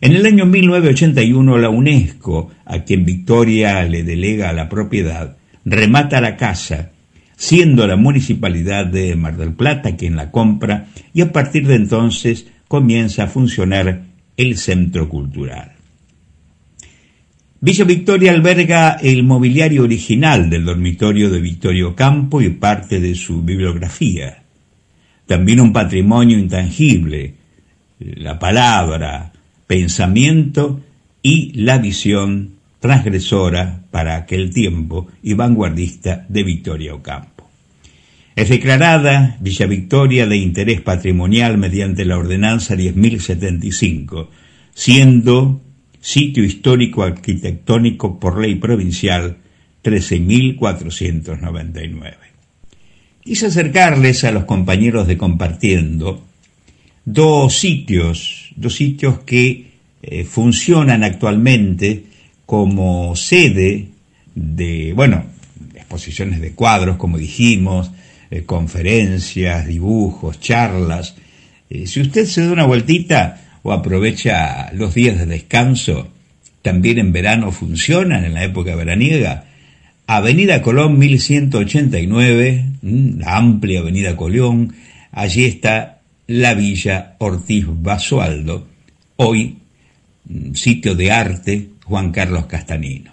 En 0.00 0.12
el 0.12 0.26
año 0.26 0.44
1981 0.44 1.58
la 1.58 1.70
UNESCO, 1.70 2.50
a 2.64 2.80
quien 2.80 3.04
Victoria 3.04 3.82
le 3.84 4.02
delega 4.02 4.52
la 4.52 4.68
propiedad, 4.68 5.36
remata 5.64 6.20
la 6.20 6.36
casa, 6.36 6.90
siendo 7.36 7.86
la 7.86 7.96
municipalidad 7.96 8.86
de 8.86 9.16
Mar 9.16 9.36
del 9.36 9.54
Plata 9.54 9.96
quien 9.96 10.16
la 10.16 10.30
compra 10.30 10.88
y 11.12 11.20
a 11.22 11.32
partir 11.32 11.66
de 11.66 11.76
entonces 11.76 12.46
comienza 12.68 13.24
a 13.24 13.28
funcionar 13.28 14.02
el 14.36 14.56
centro 14.56 15.08
cultural. 15.08 15.73
Villa 17.64 17.86
Victoria 17.86 18.30
alberga 18.30 18.98
el 19.00 19.22
mobiliario 19.22 19.84
original 19.84 20.50
del 20.50 20.66
dormitorio 20.66 21.30
de 21.30 21.40
Victorio 21.40 21.96
Campo 21.96 22.42
y 22.42 22.50
parte 22.50 23.00
de 23.00 23.14
su 23.14 23.40
bibliografía. 23.40 24.42
También 25.24 25.62
un 25.62 25.72
patrimonio 25.72 26.38
intangible, 26.38 27.36
la 27.98 28.38
palabra, 28.38 29.32
pensamiento 29.66 30.82
y 31.22 31.52
la 31.54 31.78
visión 31.78 32.50
transgresora 32.80 33.80
para 33.90 34.16
aquel 34.16 34.52
tiempo 34.52 35.06
y 35.22 35.32
vanguardista 35.32 36.26
de 36.28 36.42
Victoria 36.42 36.94
Ocampo. 36.94 37.48
Es 38.36 38.50
declarada 38.50 39.38
Villa 39.40 39.64
Victoria 39.64 40.26
de 40.26 40.36
interés 40.36 40.82
patrimonial 40.82 41.56
mediante 41.56 42.04
la 42.04 42.18
ordenanza 42.18 42.74
10.075, 42.74 44.28
siendo 44.74 45.63
sitio 46.04 46.44
histórico 46.44 47.02
arquitectónico 47.02 48.20
por 48.20 48.38
ley 48.38 48.54
provincial 48.56 49.38
13.499. 49.82 52.16
Quise 53.22 53.46
acercarles 53.46 54.24
a 54.24 54.30
los 54.30 54.44
compañeros 54.44 55.06
de 55.06 55.16
Compartiendo 55.16 56.22
dos 57.06 57.58
sitios, 57.58 58.52
dos 58.54 58.74
sitios 58.74 59.20
que 59.20 59.70
eh, 60.02 60.24
funcionan 60.24 61.04
actualmente 61.04 62.04
como 62.44 63.16
sede 63.16 63.88
de, 64.34 64.92
bueno, 64.94 65.24
exposiciones 65.74 66.42
de 66.42 66.52
cuadros, 66.52 66.98
como 66.98 67.16
dijimos, 67.16 67.90
eh, 68.30 68.42
conferencias, 68.42 69.66
dibujos, 69.66 70.38
charlas. 70.38 71.16
Eh, 71.70 71.86
si 71.86 72.02
usted 72.02 72.26
se 72.26 72.44
da 72.44 72.52
una 72.52 72.66
vueltita, 72.66 73.43
o 73.64 73.72
aprovecha 73.72 74.70
los 74.74 74.94
días 74.94 75.18
de 75.18 75.26
descanso, 75.26 76.08
también 76.60 76.98
en 76.98 77.12
verano 77.12 77.50
funcionan, 77.50 78.24
en 78.24 78.34
la 78.34 78.44
época 78.44 78.76
veraniega. 78.76 79.46
Avenida 80.06 80.60
Colón 80.60 80.98
1189, 80.98 82.66
mm, 82.82 83.20
la 83.20 83.36
amplia 83.38 83.80
Avenida 83.80 84.16
Colón, 84.16 84.74
allí 85.12 85.46
está 85.46 86.02
la 86.26 86.52
Villa 86.52 87.16
Ortiz 87.18 87.64
Basualdo, 87.66 88.68
hoy 89.16 89.56
sitio 90.52 90.94
de 90.94 91.10
arte 91.10 91.68
Juan 91.84 92.12
Carlos 92.12 92.44
Castanino. 92.44 93.12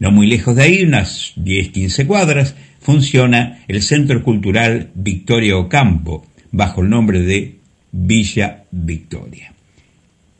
No 0.00 0.10
muy 0.10 0.26
lejos 0.26 0.56
de 0.56 0.62
ahí, 0.64 0.82
unas 0.82 1.34
10-15 1.36 2.06
cuadras, 2.08 2.56
funciona 2.80 3.62
el 3.68 3.80
Centro 3.80 4.24
Cultural 4.24 4.90
Victoria 4.96 5.56
Ocampo, 5.56 6.26
bajo 6.50 6.82
el 6.82 6.90
nombre 6.90 7.20
de 7.20 7.58
Villa 7.92 8.64
Victoria 8.72 9.51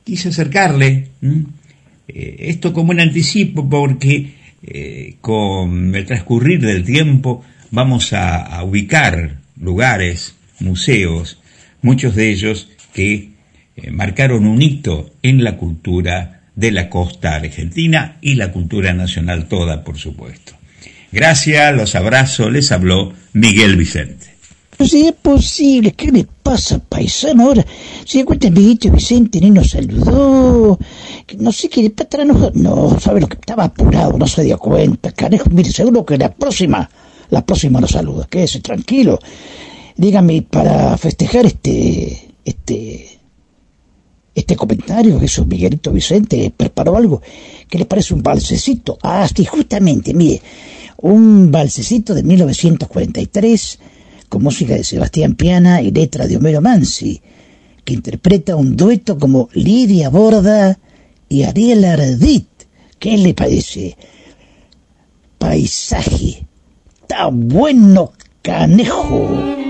quise 0.04 0.28
acercarle 0.30 1.08
eh, 2.08 2.36
esto 2.38 2.72
como 2.72 2.90
un 2.90 3.00
anticipo 3.00 3.68
porque 3.68 4.34
eh, 4.62 5.16
con 5.20 5.94
el 5.94 6.06
transcurrir 6.06 6.60
del 6.60 6.84
tiempo 6.84 7.44
vamos 7.70 8.12
a, 8.12 8.62
ubicar 8.62 9.38
lugares, 9.60 10.36
museos, 10.60 11.40
muchos 11.80 12.14
de 12.14 12.30
ellos 12.30 12.68
que 12.92 13.30
eh, 13.76 13.90
marcaron 13.90 14.46
un 14.46 14.60
hito 14.60 15.14
en 15.22 15.42
la 15.42 15.56
cultura 15.56 16.42
de 16.54 16.70
la 16.70 16.90
costa 16.90 17.36
argentina 17.36 18.18
y 18.20 18.34
la 18.34 18.52
cultura 18.52 18.92
nacional 18.92 19.48
toda, 19.48 19.84
por 19.84 19.98
supuesto. 19.98 20.52
Gracias, 21.10 21.74
los 21.74 21.94
abrazo, 21.94 22.50
les 22.50 22.72
habló 22.72 23.14
Miguel 23.32 23.76
Vicente. 23.76 24.31
Si 24.84 25.06
es 25.06 25.12
posible, 25.12 25.92
¿qué 25.92 26.10
le 26.10 26.26
pasa, 26.42 26.80
paisano? 26.80 27.44
Ahora, 27.44 27.64
si 28.04 28.18
encuentra 28.18 28.50
Miguelito 28.50 28.90
Vicente 28.90 29.40
ni 29.40 29.50
nos 29.50 29.70
saludó, 29.70 30.76
no 31.38 31.52
sé 31.52 31.68
qué 31.68 31.82
le 31.82 31.90
pasa, 31.90 32.24
no, 32.24 32.50
no 32.52 32.98
sabe 32.98 33.20
lo 33.20 33.28
que 33.28 33.34
estaba 33.34 33.64
apurado, 33.64 34.18
no 34.18 34.26
se 34.26 34.42
dio 34.42 34.58
cuenta, 34.58 35.12
carejo, 35.12 35.50
mire, 35.50 35.70
seguro 35.70 36.04
que 36.04 36.18
la 36.18 36.32
próxima, 36.32 36.90
la 37.30 37.46
próxima 37.46 37.80
nos 37.80 37.92
saluda, 37.92 38.26
quédese 38.28 38.60
tranquilo. 38.60 39.20
Dígame, 39.96 40.42
para 40.42 40.96
festejar 40.96 41.46
este, 41.46 42.34
este, 42.44 43.20
este 44.34 44.56
comentario 44.56 45.18
que 45.18 45.26
hizo 45.26 45.44
Miguelito 45.44 45.92
Vicente, 45.92 46.52
preparó 46.56 46.96
algo 46.96 47.22
que 47.68 47.78
le 47.78 47.84
parece 47.84 48.14
un 48.14 48.22
balsecito. 48.22 48.98
Ah, 49.02 49.28
sí, 49.32 49.44
justamente, 49.44 50.12
mire, 50.12 50.42
un 50.96 51.52
balsecito 51.52 52.14
de 52.14 52.24
1943 52.24 53.78
con 54.32 54.42
música 54.42 54.72
de 54.72 54.82
Sebastián 54.82 55.34
Piana 55.34 55.82
y 55.82 55.90
letra 55.90 56.26
de 56.26 56.38
Homero 56.38 56.62
Mansi, 56.62 57.20
que 57.84 57.92
interpreta 57.92 58.56
un 58.56 58.78
dueto 58.78 59.18
como 59.18 59.50
Lidia 59.52 60.08
Borda 60.08 60.78
y 61.28 61.42
Ariel 61.42 61.84
Ardit. 61.84 62.48
¿Qué 62.98 63.18
le 63.18 63.34
parece? 63.34 63.94
Paisaje. 65.36 66.46
Está 67.02 67.28
bueno, 67.30 68.12
canejo. 68.40 69.61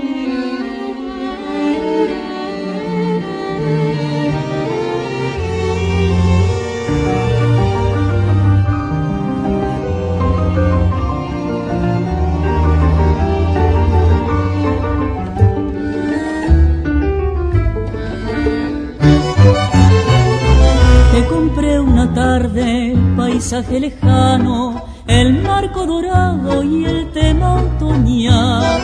Paisaje 23.33 23.79
lejano, 23.79 24.85
el 25.07 25.41
marco 25.41 25.87
dorado 25.87 26.61
y 26.61 26.85
el 26.85 27.11
tema 27.11 27.63
otoñal. 27.63 28.79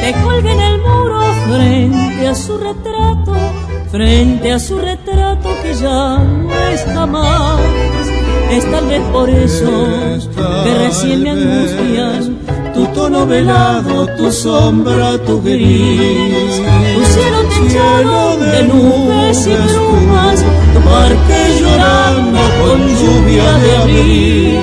Te 0.00 0.12
colga 0.22 0.52
en 0.52 0.60
el 0.60 0.78
muro 0.82 1.20
frente 1.48 2.28
a 2.28 2.34
su 2.34 2.58
retrato, 2.58 3.32
frente 3.90 4.52
a 4.52 4.58
su 4.58 4.78
retrato 4.78 5.48
que 5.62 5.72
ya 5.72 6.18
no 6.18 6.54
está 6.68 7.06
más. 7.06 7.58
Es 8.50 8.70
tal 8.70 8.86
vez 8.86 9.00
por 9.12 9.30
eso 9.30 9.70
que 10.64 10.74
recién 10.74 11.22
me 11.22 11.30
angustian 11.30 12.38
tu 12.74 12.84
tono 12.88 13.26
velado, 13.26 14.06
tu 14.18 14.30
sombra, 14.30 15.16
tu 15.24 15.40
gris, 15.40 16.60
techado 17.70 18.36
de 18.36 18.62
nubes 18.64 19.46
y 19.46 19.54
brumas, 19.54 20.44
tu 20.74 20.80
parque 20.80 21.60
llorando 21.60 22.38
con 22.60 22.78
lluvia 22.98 23.52
de 23.58 23.76
abril. 23.76 24.60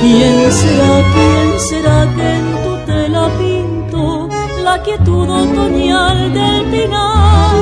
¿Quién 0.00 0.52
será, 0.52 1.02
quién 1.14 1.60
será 1.68 1.98
que 2.14 2.28
en 2.38 2.46
tu 2.62 2.76
tela 2.86 3.28
pinto 3.38 4.28
la 4.62 4.82
quietud 4.82 5.28
otoñal 5.28 6.32
del 6.32 6.64
pinar 6.66 7.54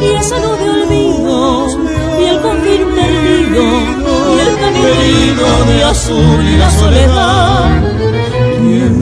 y 0.00 0.14
esa 0.20 0.36
luz 0.38 0.58
de 0.60 0.70
olvido 0.70 1.66
y 2.20 2.24
el 2.24 2.40
confín 2.40 2.86
perdido 2.94 3.64
y 4.34 4.40
el 4.48 4.54
camino 4.64 5.48
de 5.68 5.84
azul 5.84 6.44
y 6.44 6.56
la 6.56 6.70
soledad? 6.70 8.25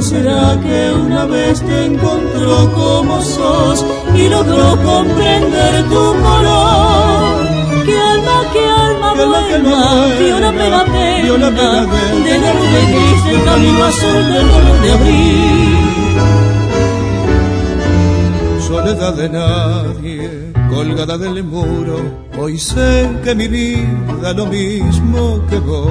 ¿Quién 0.07 0.23
será 0.23 0.61
que 0.61 0.93
una 0.93 1.25
vez 1.25 1.63
te 1.63 1.87
encontró 1.87 2.71
como 2.75 3.23
sos 3.23 3.87
y 4.15 4.29
logró 4.29 4.77
comprender 4.83 5.83
tu 5.85 5.95
color? 5.95 7.49
¿Qué 7.87 7.97
alma, 7.97 8.43
qué 8.53 8.67
alma 8.69 9.15
buena 9.15 10.07
vio 10.19 10.41
la 10.41 10.53
pena 10.53 10.85
pena 10.85 11.49
de 11.51 12.39
la 12.39 12.53
nube 12.53 12.83
gris 12.91 13.25
del 13.25 13.45
camino 13.45 13.85
azul 13.85 14.25
del 14.35 14.47
dolor 14.49 14.81
de 14.83 14.93
abril? 14.93 15.79
Soledad 18.61 19.15
de 19.15 19.29
nadie, 19.31 20.53
colgada 20.69 21.17
del 21.17 21.45
muro, 21.45 21.97
hoy 22.39 22.59
sé 22.59 23.09
que 23.25 23.35
mi 23.35 23.49
vida 23.49 24.35
lo 24.35 24.45
mismo 24.45 25.41
que 25.49 25.59
vos. 25.61 25.89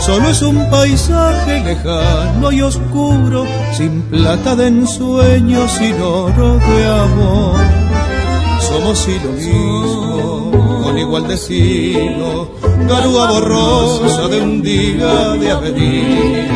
Solo 0.00 0.30
es 0.30 0.42
un 0.42 0.70
paisaje 0.70 1.60
lejano 1.60 2.52
y 2.52 2.62
oscuro, 2.62 3.44
sin 3.76 4.02
plata 4.02 4.54
de 4.54 4.68
ensueños, 4.68 5.72
sin 5.72 6.00
oro 6.00 6.58
de 6.58 6.86
amor. 6.86 7.56
Somos 8.60 9.08
y 9.08 9.18
lo 9.24 9.32
mismo, 9.32 10.82
con 10.84 10.98
igual 10.98 11.26
destino, 11.26 12.48
garúa 12.88 13.30
borrosa 13.32 14.28
de 14.28 14.40
un 14.40 14.62
día 14.62 15.32
de 15.40 15.50
avenir. 15.50 16.48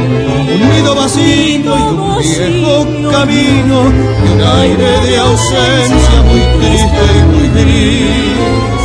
Un 0.54 0.70
nido 0.70 0.94
vacío 0.94 1.76
y 1.78 1.82
un 1.82 2.18
viejo 2.18 3.10
camino, 3.10 3.82
y 3.90 4.32
un 4.32 4.40
aire 4.60 5.00
de 5.06 5.18
ausencia 5.18 6.22
muy 6.28 6.40
triste 6.58 7.02
y 7.18 7.22
muy 7.32 7.48
gris. 7.48 8.79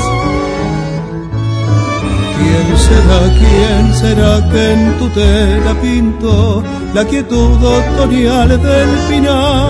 ¿Quién 2.65 2.77
será, 2.79 3.19
quién 3.39 3.93
será 3.93 4.49
que 4.49 4.73
en 4.73 4.97
tu 4.97 5.07
tela 5.09 5.73
pintó 5.81 6.63
la 6.95 7.05
quietud 7.05 7.63
otoñal 7.63 8.49
del 8.49 8.89
pinar? 9.07 9.69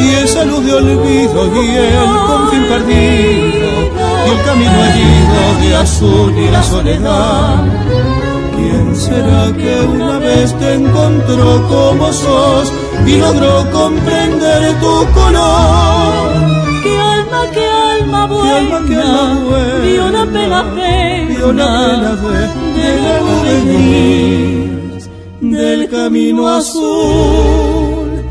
Y 0.00 0.14
esa 0.24 0.44
luz 0.44 0.64
de 0.64 0.72
olvido 0.72 1.62
y 1.62 1.74
el 1.76 2.10
confín 2.26 2.64
perdido 2.72 3.68
y 4.26 4.30
el 4.30 4.44
camino 4.46 4.78
herido 4.88 5.40
de 5.60 5.76
azul 5.76 6.34
y 6.34 6.50
la 6.50 6.62
soledad. 6.62 7.64
¿Quién 8.56 8.96
será 8.96 9.52
que 9.52 9.80
una 9.82 10.18
vez 10.18 10.58
te 10.58 10.74
encontró 10.74 11.68
como 11.68 12.12
sos 12.12 12.72
y 13.06 13.16
logró 13.16 13.70
comprender 13.70 14.80
tu 14.80 15.06
color? 15.12 16.73
¿Qué 17.52 17.66
alma, 17.66 18.24
alma 18.24 18.42
¿Qué 18.42 18.50
alma, 18.50 18.84
qué 18.88 18.96
alma 18.96 19.40
buena 19.44 20.24
buena 20.24 20.48
la 20.48 20.74
pena 20.74 21.26
vio 21.28 21.52
la 21.52 21.62
pena 21.66 22.16
de, 22.16 22.38
de 22.80 23.02
la 23.02 23.20
nube 23.20 23.54
gris 23.64 25.10
del 25.40 25.88
camino 25.90 26.48
azul, 26.48 28.24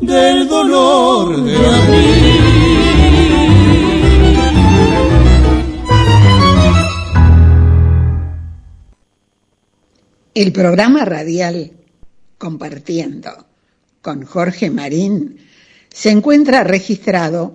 del 0.00 0.48
dolor 0.48 1.42
de 1.44 1.56
abril. 1.56 2.52
El 10.34 10.52
programa 10.52 11.04
radial 11.04 11.72
Compartiendo 12.38 13.46
con 14.00 14.24
Jorge 14.24 14.68
Marín 14.70 15.38
se 15.90 16.10
encuentra 16.10 16.64
registrado 16.64 17.54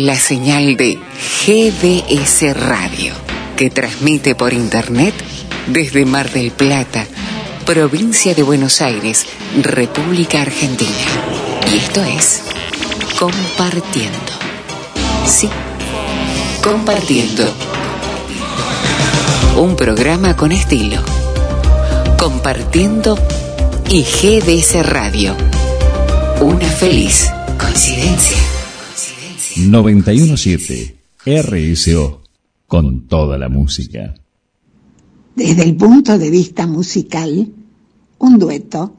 la 0.00 0.16
señal 0.16 0.76
de 0.76 0.98
GDS 1.46 2.56
Radio, 2.56 3.14
que 3.56 3.70
transmite 3.70 4.34
por 4.34 4.52
Internet 4.52 5.14
desde 5.68 6.04
Mar 6.04 6.30
del 6.32 6.50
Plata, 6.50 7.06
provincia 7.64 8.34
de 8.34 8.42
Buenos 8.42 8.80
Aires, 8.80 9.24
República 9.62 10.42
Argentina. 10.42 10.90
Y 11.72 11.76
esto 11.76 12.02
es 12.02 12.42
Compartiendo. 13.18 14.18
Sí, 15.26 15.48
Compartiendo. 16.62 17.44
Un 19.56 19.76
programa 19.76 20.34
con 20.34 20.50
estilo. 20.50 21.00
Compartiendo 22.18 23.16
y 23.88 24.02
GDS 24.02 24.84
Radio. 24.84 25.36
Una 26.40 26.66
feliz 26.66 27.30
coincidencia. 27.58 28.53
917 29.56 30.96
RSO 31.24 32.22
con 32.66 33.06
toda 33.06 33.38
la 33.38 33.48
música. 33.48 34.14
Desde 35.36 35.62
el 35.62 35.76
punto 35.76 36.18
de 36.18 36.28
vista 36.28 36.66
musical, 36.66 37.52
un 38.18 38.38
dueto 38.38 38.96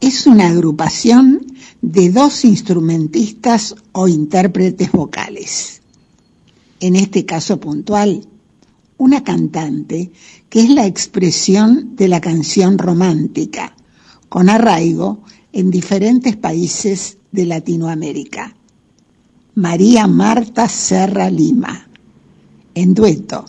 es 0.00 0.28
una 0.28 0.48
agrupación 0.48 1.46
de 1.82 2.10
dos 2.10 2.44
instrumentistas 2.44 3.74
o 3.90 4.06
intérpretes 4.06 4.92
vocales. 4.92 5.82
En 6.78 6.94
este 6.94 7.24
caso 7.24 7.58
puntual, 7.58 8.24
una 8.98 9.24
cantante 9.24 10.12
que 10.48 10.60
es 10.60 10.70
la 10.70 10.86
expresión 10.86 11.96
de 11.96 12.06
la 12.06 12.20
canción 12.20 12.78
romántica, 12.78 13.74
con 14.28 14.48
arraigo 14.48 15.24
en 15.52 15.72
diferentes 15.72 16.36
países 16.36 17.18
de 17.32 17.46
Latinoamérica. 17.46 18.54
María 19.58 20.06
Marta 20.06 20.68
Serra 20.68 21.28
Lima, 21.28 21.88
en 22.76 22.94
dueto 22.94 23.44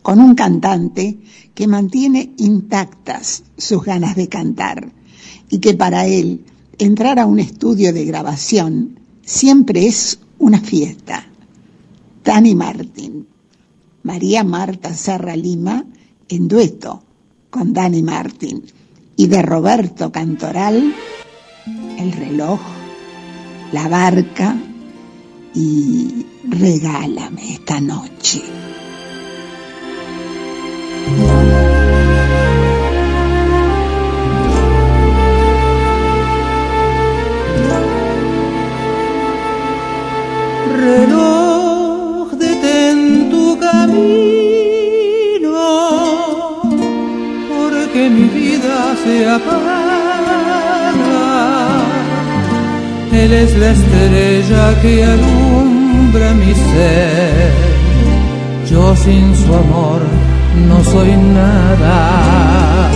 con 0.00 0.20
un 0.20 0.36
cantante 0.36 1.18
que 1.56 1.66
mantiene 1.66 2.30
intactas 2.36 3.42
sus 3.56 3.82
ganas 3.82 4.14
de 4.14 4.28
cantar 4.28 4.92
y 5.50 5.58
que 5.58 5.74
para 5.74 6.06
él 6.06 6.44
entrar 6.78 7.18
a 7.18 7.26
un 7.26 7.40
estudio 7.40 7.92
de 7.92 8.04
grabación 8.04 9.00
siempre 9.24 9.88
es 9.88 10.20
una 10.38 10.60
fiesta. 10.60 11.26
Tani 12.22 12.54
Martin, 12.54 13.26
María 14.04 14.44
Marta 14.44 14.94
Serra 14.94 15.34
Lima 15.34 15.84
en 16.28 16.46
dueto 16.46 17.02
con 17.50 17.72
Dani 17.72 18.04
Martin 18.04 18.62
y 19.16 19.26
de 19.26 19.42
Roberto 19.42 20.12
Cantoral, 20.12 20.94
El 21.98 22.12
reloj, 22.12 22.60
La 23.72 23.88
barca 23.88 24.56
y 25.54 26.26
Regálame 26.48 27.52
esta 27.52 27.80
noche. 27.80 28.42
Reloj, 40.76 42.32
detén 42.32 43.30
tu 43.30 43.58
camino 43.58 44.10
que 47.92 48.10
mi 48.10 48.28
vida 48.28 48.96
se 49.04 49.28
apaga. 49.28 49.99
Él 53.22 53.34
es 53.34 53.54
la 53.58 53.70
estrella 53.72 54.80
que 54.80 55.04
alumbra 55.04 56.32
mi 56.32 56.54
ser. 56.54 57.52
Yo 58.70 58.96
sin 58.96 59.36
su 59.36 59.54
amor 59.54 60.00
no 60.68 60.82
soy 60.82 61.10
nada. 61.40 62.88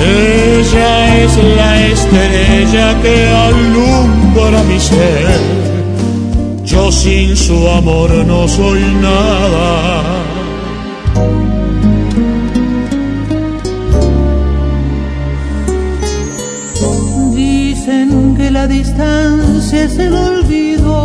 Ella 0.00 1.24
es 1.24 1.36
la 1.56 1.86
estrella 1.94 3.02
que 3.02 3.16
alumbra 3.48 4.62
mi 4.70 4.78
ser. 4.78 5.40
Yo 6.64 6.92
sin 6.92 7.36
su 7.36 7.68
amor 7.70 8.10
no 8.24 8.46
soy 8.46 8.82
nada. 9.02 10.17
Distancia 18.68 19.84
es 19.84 19.98
el 19.98 20.14
olvido, 20.14 21.02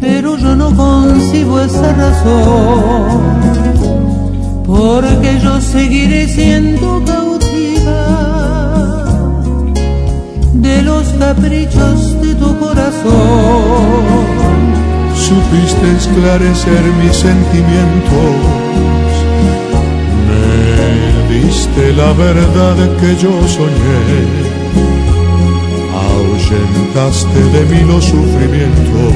pero 0.00 0.36
yo 0.36 0.54
no 0.54 0.74
concibo 0.76 1.60
esa 1.60 1.92
razón 1.94 3.40
porque 4.66 5.40
yo 5.42 5.60
seguiré 5.60 6.28
siendo 6.28 7.02
cautiva 7.04 8.00
de 10.54 10.82
los 10.82 11.04
caprichos 11.18 12.20
de 12.22 12.34
tu 12.34 12.58
corazón. 12.58 13.10
Supiste 15.14 15.86
esclarecer 15.96 16.82
mis 17.02 17.16
sentimientos, 17.16 18.36
me 20.28 21.34
diste 21.34 21.92
la 21.94 22.12
verdad 22.12 22.76
que 23.00 23.16
yo 23.16 23.32
soñé, 23.48 24.49
ahuyentaste 26.40 27.40
de 27.52 27.64
mí 27.66 27.80
los 27.86 28.04
sufrimientos 28.04 29.14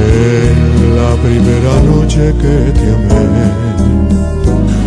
en 0.00 0.96
la 0.96 1.16
primera 1.22 1.80
noche 1.82 2.34
que 2.40 2.72
te 2.78 2.86
amé. 2.94 3.46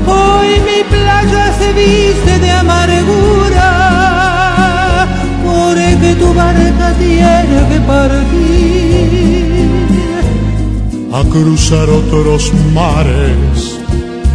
Hoy 0.07 0.49
mi 0.67 0.83
playa 0.89 1.45
se 1.57 1.73
viste 1.73 2.39
de 2.39 2.51
amargura, 2.51 3.69
porque 5.43 6.15
tu 6.15 6.33
barca 6.33 6.93
tiene 6.97 7.59
que 7.69 7.79
partir 7.81 9.41
a 11.13 11.23
cruzar 11.29 11.89
otros 11.89 12.53
mares 12.73 13.79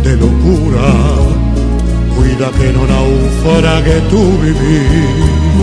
de 0.02 0.16
locura. 0.16 0.88
Cuida 2.16 2.50
que 2.58 2.72
no 2.72 2.86
naufrague 2.86 4.00
tu 4.10 4.22
vivir. 4.40 5.55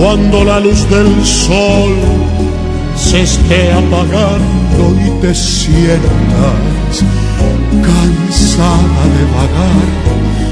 Cuando 0.00 0.42
la 0.44 0.58
luz 0.60 0.88
del 0.88 1.26
sol 1.26 1.92
se 2.96 3.20
esté 3.20 3.70
apagando 3.70 4.96
y 4.98 5.10
te 5.20 5.34
sientas 5.34 7.04
cansada 7.84 9.02
de 9.14 9.24
vagar. 9.36 9.88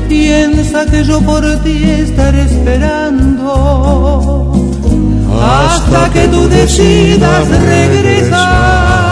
Piensa 0.06 0.84
que 0.84 1.02
yo 1.02 1.22
por 1.22 1.42
ti 1.64 1.82
estaré 1.82 2.42
esperando 2.42 3.48
hasta, 5.40 6.10
que 6.10 6.28
tú 6.28 6.46
decidas 6.50 7.48
regresar. 7.48 9.08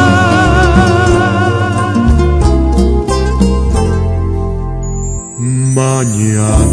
Mañana 5.39 6.67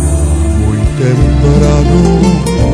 muy 0.65 0.79
temprano 0.99 2.72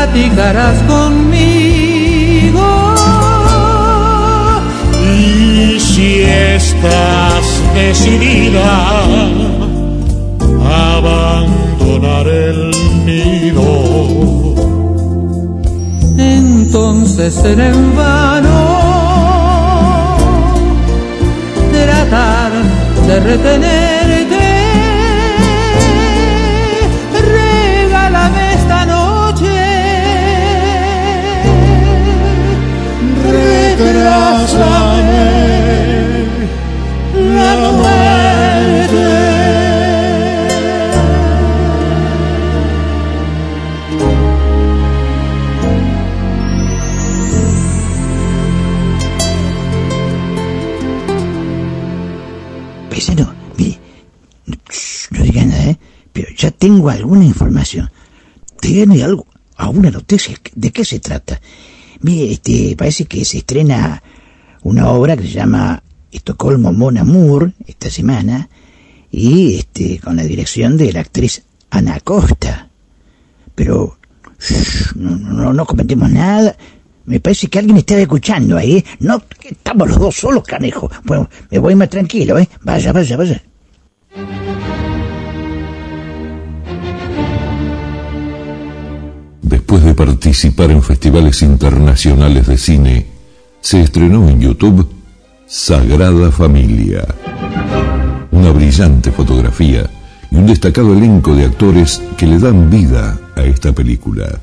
platicarás 0.00 0.78
conmigo. 0.84 2.68
Y 5.18 5.78
si 5.78 6.22
estás 6.22 7.44
decidida 7.74 8.70
a 10.64 10.96
abandonar 10.96 12.26
el 12.28 12.70
nido, 13.04 13.66
entonces 16.16 17.34
será 17.34 17.68
en 17.68 17.96
vano 17.96 18.58
tratar 21.72 22.52
de 23.06 23.20
retenerte. 23.20 23.89
Tengo 56.60 56.90
alguna 56.90 57.24
información. 57.24 57.90
¿Tiene 58.60 59.02
algo, 59.02 59.26
alguna 59.56 59.90
noticia? 59.90 60.36
¿De 60.54 60.70
qué 60.70 60.84
se 60.84 61.00
trata? 61.00 61.40
Mire, 62.02 62.30
este, 62.32 62.76
parece 62.76 63.06
que 63.06 63.24
se 63.24 63.38
estrena 63.38 64.02
una 64.62 64.90
obra 64.90 65.16
que 65.16 65.22
se 65.22 65.32
llama 65.32 65.82
Estocolmo 66.12 66.72
Mon 66.72 66.98
Amour 66.98 67.54
esta 67.66 67.88
semana 67.88 68.50
y 69.10 69.54
este 69.56 69.98
con 70.00 70.16
la 70.16 70.22
dirección 70.22 70.76
de 70.76 70.92
la 70.92 71.00
actriz 71.00 71.44
Ana 71.70 71.98
Costa. 72.00 72.68
Pero 73.54 73.98
no, 74.96 75.16
no, 75.16 75.52
no 75.54 75.64
comentemos 75.64 76.10
nada. 76.10 76.54
Me 77.06 77.20
parece 77.20 77.46
que 77.46 77.58
alguien 77.58 77.78
está 77.78 77.98
escuchando 77.98 78.58
ahí. 78.58 78.76
¿eh? 78.76 78.84
No, 79.00 79.22
estamos 79.42 79.88
los 79.88 79.98
dos 79.98 80.14
solos, 80.14 80.44
canejo. 80.44 80.90
Bueno, 81.04 81.30
me 81.50 81.58
voy 81.58 81.74
más 81.74 81.88
tranquilo, 81.88 82.38
¿eh? 82.38 82.50
Vaya, 82.60 82.92
vaya, 82.92 83.16
vaya. 83.16 83.42
Después 89.70 89.86
de 89.86 89.94
participar 89.94 90.72
en 90.72 90.82
festivales 90.82 91.42
internacionales 91.42 92.48
de 92.48 92.58
cine, 92.58 93.06
se 93.60 93.80
estrenó 93.80 94.28
en 94.28 94.40
YouTube 94.40 94.84
Sagrada 95.46 96.32
Familia. 96.32 97.06
Una 98.32 98.50
brillante 98.50 99.12
fotografía 99.12 99.88
y 100.28 100.34
un 100.34 100.46
destacado 100.48 100.92
elenco 100.92 101.36
de 101.36 101.44
actores 101.44 102.02
que 102.16 102.26
le 102.26 102.40
dan 102.40 102.68
vida 102.68 103.16
a 103.36 103.44
esta 103.44 103.70
película. 103.72 104.40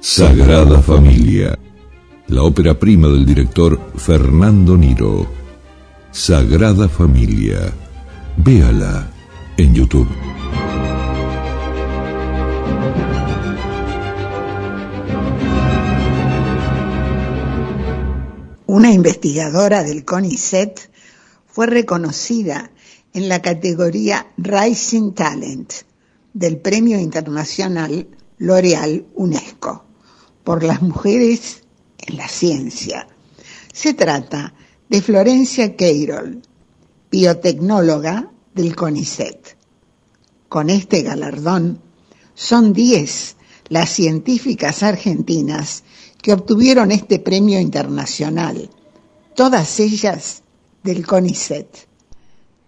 Sagrada 0.00 0.82
Familia. 0.82 1.56
La 2.26 2.42
ópera 2.42 2.76
prima 2.76 3.06
del 3.06 3.24
director 3.24 3.80
Fernando 3.94 4.76
Niro. 4.76 5.28
Sagrada 6.10 6.88
Familia. 6.88 7.72
Véala 8.36 9.12
en 9.56 9.74
YouTube. 9.74 10.08
Una 18.72 18.92
investigadora 18.92 19.82
del 19.82 20.04
CONICET 20.04 20.92
fue 21.48 21.66
reconocida 21.66 22.70
en 23.12 23.28
la 23.28 23.42
categoría 23.42 24.32
Rising 24.36 25.12
Talent 25.12 25.72
del 26.34 26.56
Premio 26.56 26.96
Internacional 27.00 28.06
L'Oreal 28.38 29.06
UNESCO 29.16 29.84
por 30.44 30.62
las 30.62 30.82
mujeres 30.82 31.64
en 31.98 32.16
la 32.16 32.28
ciencia. 32.28 33.08
Se 33.72 33.92
trata 33.92 34.54
de 34.88 35.02
Florencia 35.02 35.74
Queirol, 35.74 36.40
biotecnóloga 37.10 38.30
del 38.54 38.76
CONICET. 38.76 39.56
Con 40.48 40.70
este 40.70 41.02
galardón 41.02 41.82
son 42.36 42.72
10 42.72 43.36
las 43.68 43.90
científicas 43.90 44.84
argentinas 44.84 45.82
que 46.22 46.32
obtuvieron 46.32 46.90
este 46.92 47.18
premio 47.18 47.58
internacional, 47.60 48.68
todas 49.34 49.80
ellas 49.80 50.42
del 50.82 51.06
CONICET. 51.06 51.88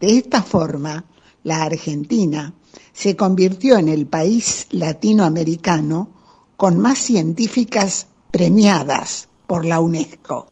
De 0.00 0.18
esta 0.18 0.42
forma, 0.42 1.04
la 1.44 1.62
Argentina 1.62 2.54
se 2.92 3.16
convirtió 3.16 3.76
en 3.78 3.88
el 3.88 4.06
país 4.06 4.66
latinoamericano 4.70 6.10
con 6.56 6.78
más 6.78 6.98
científicas 6.98 8.06
premiadas 8.30 9.28
por 9.46 9.64
la 9.64 9.80
UNESCO. 9.80 10.46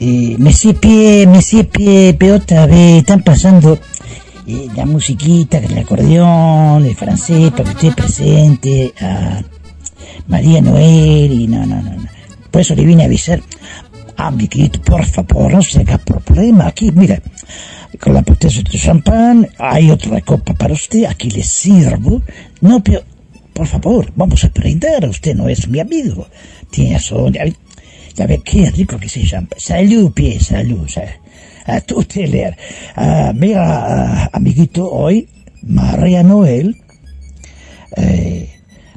Monsieur 0.00 0.72
Pie, 0.72 1.26
Monsieur 1.26 1.68
Pie, 1.68 2.16
otra 2.32 2.64
vez, 2.64 3.00
están 3.00 3.22
pasando 3.22 3.78
eh, 4.46 4.66
la 4.74 4.86
musiquita, 4.86 5.58
el 5.58 5.76
acordeón, 5.76 6.86
el 6.86 6.96
francés, 6.96 7.50
para 7.50 7.64
que 7.74 7.88
usted 7.88 7.94
presente 7.94 8.94
a 8.98 9.42
María 10.26 10.62
Noel 10.62 11.32
y 11.32 11.46
no, 11.46 11.66
no, 11.66 11.82
no, 11.82 11.96
no. 11.96 12.08
Por 12.50 12.62
eso 12.62 12.74
le 12.74 12.86
vine 12.86 13.02
a 13.02 13.06
avisar. 13.06 13.42
Ah, 14.16 14.30
mi 14.30 14.48
querido, 14.48 14.80
por 14.80 15.04
favor, 15.04 15.52
no 15.52 15.62
se 15.62 15.80
haga 15.80 15.98
problema. 15.98 16.68
Aquí, 16.68 16.90
mira, 16.92 17.20
con 18.00 18.14
la 18.14 18.22
potencia 18.22 18.62
de 18.62 18.78
champán, 18.78 19.50
hay 19.58 19.90
otra 19.90 20.22
copa 20.22 20.54
para 20.54 20.72
usted, 20.72 21.04
aquí 21.04 21.30
le 21.30 21.42
sirvo. 21.42 22.22
No, 22.62 22.82
pero, 22.82 23.02
por 23.52 23.66
favor, 23.66 24.10
vamos 24.16 24.44
a 24.44 24.48
brindar, 24.48 25.06
usted 25.06 25.34
no 25.34 25.46
es 25.46 25.68
mi 25.68 25.78
amigo. 25.78 26.26
Tiene 26.70 26.94
razón, 26.94 27.34
ya 28.14 28.26
qué 28.44 28.70
rico 28.70 28.98
que 28.98 29.08
se 29.08 29.24
llama. 29.24 29.48
Salud, 29.56 30.12
pie, 30.12 30.40
salud. 30.40 30.88
A 31.66 31.80
tu 31.80 32.04
leer. 32.14 32.56
Ah, 32.96 33.32
mira, 33.34 34.26
amiguito, 34.32 34.90
hoy 34.90 35.28
María 35.62 36.22
Noel 36.22 36.76
eh, 37.96 38.48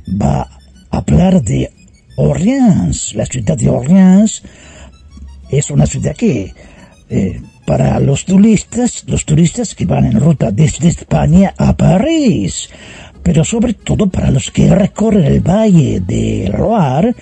va 0.09 0.41
a 0.41 0.97
hablar 0.97 1.41
de 1.41 1.69
Orleans. 2.17 3.13
La 3.15 3.25
ciudad 3.25 3.57
de 3.57 3.69
Orleans 3.69 4.43
es 5.49 5.69
una 5.69 5.85
ciudad 5.85 6.15
que 6.15 6.53
eh, 7.09 7.41
para 7.65 7.99
los 7.99 8.25
turistas, 8.25 9.03
los 9.07 9.25
turistas 9.25 9.75
que 9.75 9.85
van 9.85 10.05
en 10.05 10.19
ruta 10.19 10.51
desde 10.51 10.89
España 10.89 11.53
a 11.57 11.75
París, 11.75 12.69
pero 13.21 13.43
sobre 13.43 13.73
todo 13.73 14.09
para 14.09 14.31
los 14.31 14.51
que 14.51 14.73
recorren 14.73 15.25
el 15.25 15.39
valle 15.39 16.01
de 16.01 16.51
Loire 16.55 17.15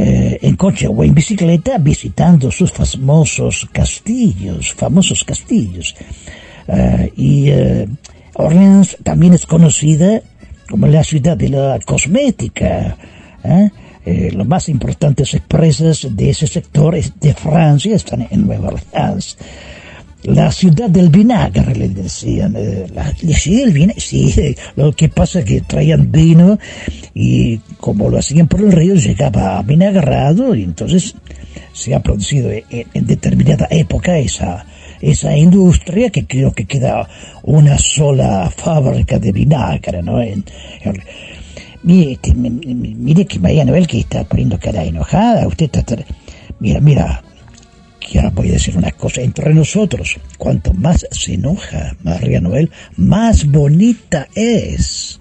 eh, 0.00 0.38
en 0.42 0.54
coche 0.54 0.86
o 0.86 1.02
en 1.02 1.12
bicicleta 1.12 1.78
visitando 1.78 2.50
sus 2.52 2.70
famosos 2.70 3.66
castillos, 3.72 4.72
famosos 4.72 5.24
castillos. 5.24 5.96
Eh, 6.68 7.12
y 7.16 7.50
Orleans 8.34 8.96
también 9.02 9.34
es 9.34 9.44
conocida 9.44 10.22
como 10.68 10.86
la 10.86 11.02
ciudad 11.02 11.36
de 11.36 11.48
la 11.48 11.78
cosmética. 11.84 12.96
¿eh? 13.42 13.70
Eh, 14.04 14.30
las 14.32 14.46
más 14.46 14.68
importantes 14.68 15.34
empresas 15.34 16.06
de 16.10 16.30
ese 16.30 16.46
sector 16.46 16.94
de 16.94 17.34
Francia 17.34 17.96
están 17.96 18.28
en 18.30 18.46
Nueva 18.46 18.68
Orleans. 18.68 19.36
La 20.24 20.50
ciudad 20.50 20.90
del 20.90 21.10
vinagre, 21.10 21.74
le 21.74 21.88
decían. 21.90 22.54
Eh, 22.56 22.86
sí, 23.36 23.62
el 23.62 23.72
vinagre, 23.72 24.00
sí, 24.00 24.54
lo 24.74 24.92
que 24.92 25.08
pasa 25.08 25.38
es 25.40 25.44
que 25.44 25.60
traían 25.60 26.10
vino 26.10 26.58
y 27.14 27.58
como 27.78 28.08
lo 28.08 28.18
hacían 28.18 28.48
por 28.48 28.60
el 28.60 28.72
río 28.72 28.94
llegaba 28.94 29.62
vinagrado 29.62 30.54
y 30.56 30.64
entonces 30.64 31.14
se 31.72 31.94
ha 31.94 32.00
producido 32.00 32.50
en, 32.50 33.06
determinada 33.06 33.68
época 33.70 34.18
esa, 34.18 34.66
esa 35.00 35.36
industria 35.36 36.10
que 36.10 36.26
creo 36.26 36.52
que 36.52 36.66
queda 36.66 37.08
una 37.44 37.78
sola 37.78 38.50
fábrica 38.50 39.20
de 39.20 39.30
vinagre, 39.30 40.02
¿no? 40.02 40.18
Mire, 41.84 42.18
mire 42.34 43.24
que 43.24 43.38
María 43.38 43.64
Noel 43.64 43.86
que 43.86 44.00
está 44.00 44.24
poniendo 44.24 44.58
cara 44.58 44.82
enojada, 44.82 45.46
usted 45.46 45.70
está... 45.72 45.96
Mira, 46.58 46.80
mira, 46.80 47.22
ahora 48.16 48.30
voy 48.30 48.48
a 48.48 48.52
decir 48.52 48.76
una 48.76 48.92
cosa, 48.92 49.20
entre 49.20 49.52
nosotros, 49.52 50.16
cuanto 50.38 50.72
más 50.72 51.06
se 51.10 51.34
enoja 51.34 51.96
María 52.02 52.40
Noel, 52.40 52.70
más 52.96 53.46
bonita 53.46 54.28
es. 54.34 55.20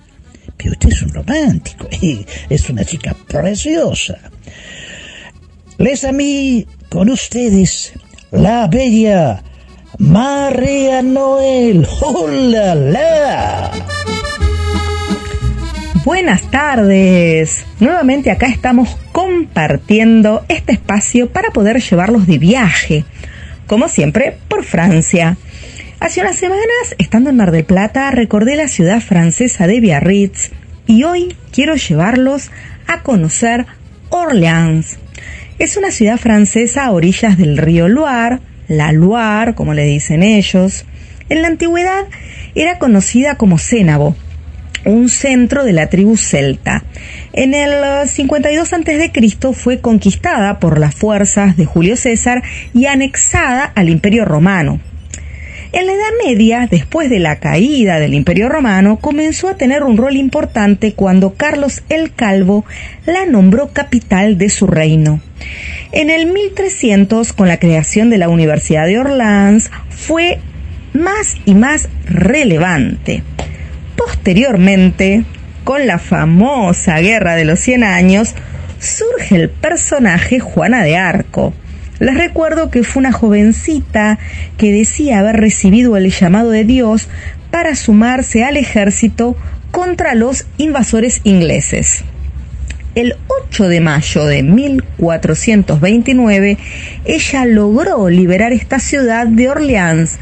Pero 0.55 0.71
usted 0.71 0.89
es 0.89 1.01
un 1.01 1.13
romántico, 1.13 1.87
es 2.49 2.69
una 2.69 2.85
chica 2.85 3.15
preciosa. 3.27 4.17
Les 5.77 6.03
a 6.05 6.11
mí, 6.11 6.65
con 6.89 7.09
ustedes, 7.09 7.93
la 8.31 8.67
bella 8.67 9.43
María 9.99 11.01
Noel. 11.01 11.87
¡Hola, 12.01 12.75
la! 12.75 14.16
Buenas 16.07 16.49
tardes. 16.49 17.65
Nuevamente 17.81 18.31
acá 18.31 18.47
estamos 18.47 18.97
compartiendo 19.11 20.45
este 20.47 20.71
espacio 20.71 21.29
para 21.33 21.51
poder 21.51 21.81
llevarlos 21.81 22.27
de 22.27 22.37
viaje, 22.37 23.03
como 23.67 23.89
siempre, 23.89 24.37
por 24.47 24.63
Francia. 24.63 25.35
Hace 25.99 26.21
unas 26.21 26.37
semanas, 26.37 26.95
estando 26.97 27.29
en 27.29 27.35
Mar 27.35 27.51
del 27.51 27.65
Plata, 27.65 28.09
recordé 28.11 28.55
la 28.55 28.69
ciudad 28.69 29.01
francesa 29.01 29.67
de 29.67 29.81
Biarritz 29.81 30.51
y 30.85 31.03
hoy 31.03 31.35
quiero 31.51 31.75
llevarlos 31.75 32.51
a 32.87 33.03
conocer 33.03 33.65
Orleans. 34.07 34.99
Es 35.59 35.75
una 35.75 35.91
ciudad 35.91 36.17
francesa 36.17 36.85
a 36.85 36.91
orillas 36.91 37.37
del 37.37 37.57
río 37.57 37.89
Loire, 37.89 38.39
la 38.69 38.93
Loire, 38.93 39.55
como 39.55 39.73
le 39.73 39.83
dicen 39.83 40.23
ellos. 40.23 40.85
En 41.27 41.41
la 41.41 41.49
antigüedad 41.49 42.05
era 42.55 42.79
conocida 42.79 43.35
como 43.35 43.57
Cénabo 43.57 44.15
un 44.85 45.09
centro 45.09 45.63
de 45.63 45.73
la 45.73 45.87
tribu 45.87 46.17
celta. 46.17 46.83
En 47.33 47.53
el 47.53 48.07
52 48.07 48.73
a.C. 48.73 49.11
fue 49.53 49.79
conquistada 49.79 50.59
por 50.59 50.79
las 50.79 50.95
fuerzas 50.95 51.57
de 51.57 51.65
Julio 51.65 51.95
César 51.95 52.43
y 52.73 52.85
anexada 52.85 53.63
al 53.63 53.89
Imperio 53.89 54.25
Romano. 54.25 54.79
En 55.73 55.85
la 55.85 55.93
Edad 55.93 56.25
Media, 56.25 56.67
después 56.71 57.09
de 57.09 57.19
la 57.19 57.39
caída 57.39 57.99
del 57.99 58.13
Imperio 58.13 58.47
Romano, 58.47 58.97
comenzó 58.97 59.49
a 59.49 59.57
tener 59.57 59.83
un 59.83 59.97
rol 59.97 60.15
importante 60.15 60.93
cuando 60.93 61.33
Carlos 61.33 61.83
el 61.89 62.13
Calvo 62.13 62.63
la 63.05 63.25
nombró 63.25 63.73
capital 63.73 64.37
de 64.37 64.49
su 64.49 64.65
reino. 64.65 65.19
En 65.91 66.09
el 66.09 66.27
1300, 66.27 67.33
con 67.33 67.49
la 67.49 67.59
creación 67.59 68.09
de 68.09 68.17
la 68.17 68.29
Universidad 68.29 68.87
de 68.87 68.97
Orleans, 68.97 69.69
fue 69.89 70.39
más 70.93 71.35
y 71.45 71.53
más 71.53 71.89
relevante. 72.05 73.23
Posteriormente, 74.07 75.25
con 75.65 75.85
la 75.85 75.99
famosa 75.99 76.97
Guerra 76.99 77.35
de 77.35 77.43
los 77.43 77.59
Cien 77.59 77.83
Años, 77.83 78.35
surge 78.79 79.35
el 79.35 79.49
personaje 79.49 80.39
Juana 80.39 80.81
de 80.81 80.95
Arco. 80.95 81.53
Les 81.99 82.15
recuerdo 82.15 82.71
que 82.71 82.85
fue 82.85 83.01
una 83.01 83.11
jovencita 83.11 84.17
que 84.57 84.71
decía 84.71 85.19
haber 85.19 85.35
recibido 85.35 85.97
el 85.97 86.09
llamado 86.09 86.51
de 86.51 86.63
Dios 86.63 87.09
para 87.51 87.75
sumarse 87.75 88.45
al 88.45 88.55
ejército 88.55 89.35
contra 89.71 90.15
los 90.15 90.45
invasores 90.57 91.19
ingleses. 91.25 92.05
El 92.95 93.17
8 93.27 93.67
de 93.67 93.81
mayo 93.81 94.25
de 94.25 94.41
1429, 94.41 96.57
ella 97.03 97.43
logró 97.43 98.07
liberar 98.07 98.53
esta 98.53 98.79
ciudad 98.79 99.27
de 99.27 99.49
Orleans. 99.49 100.17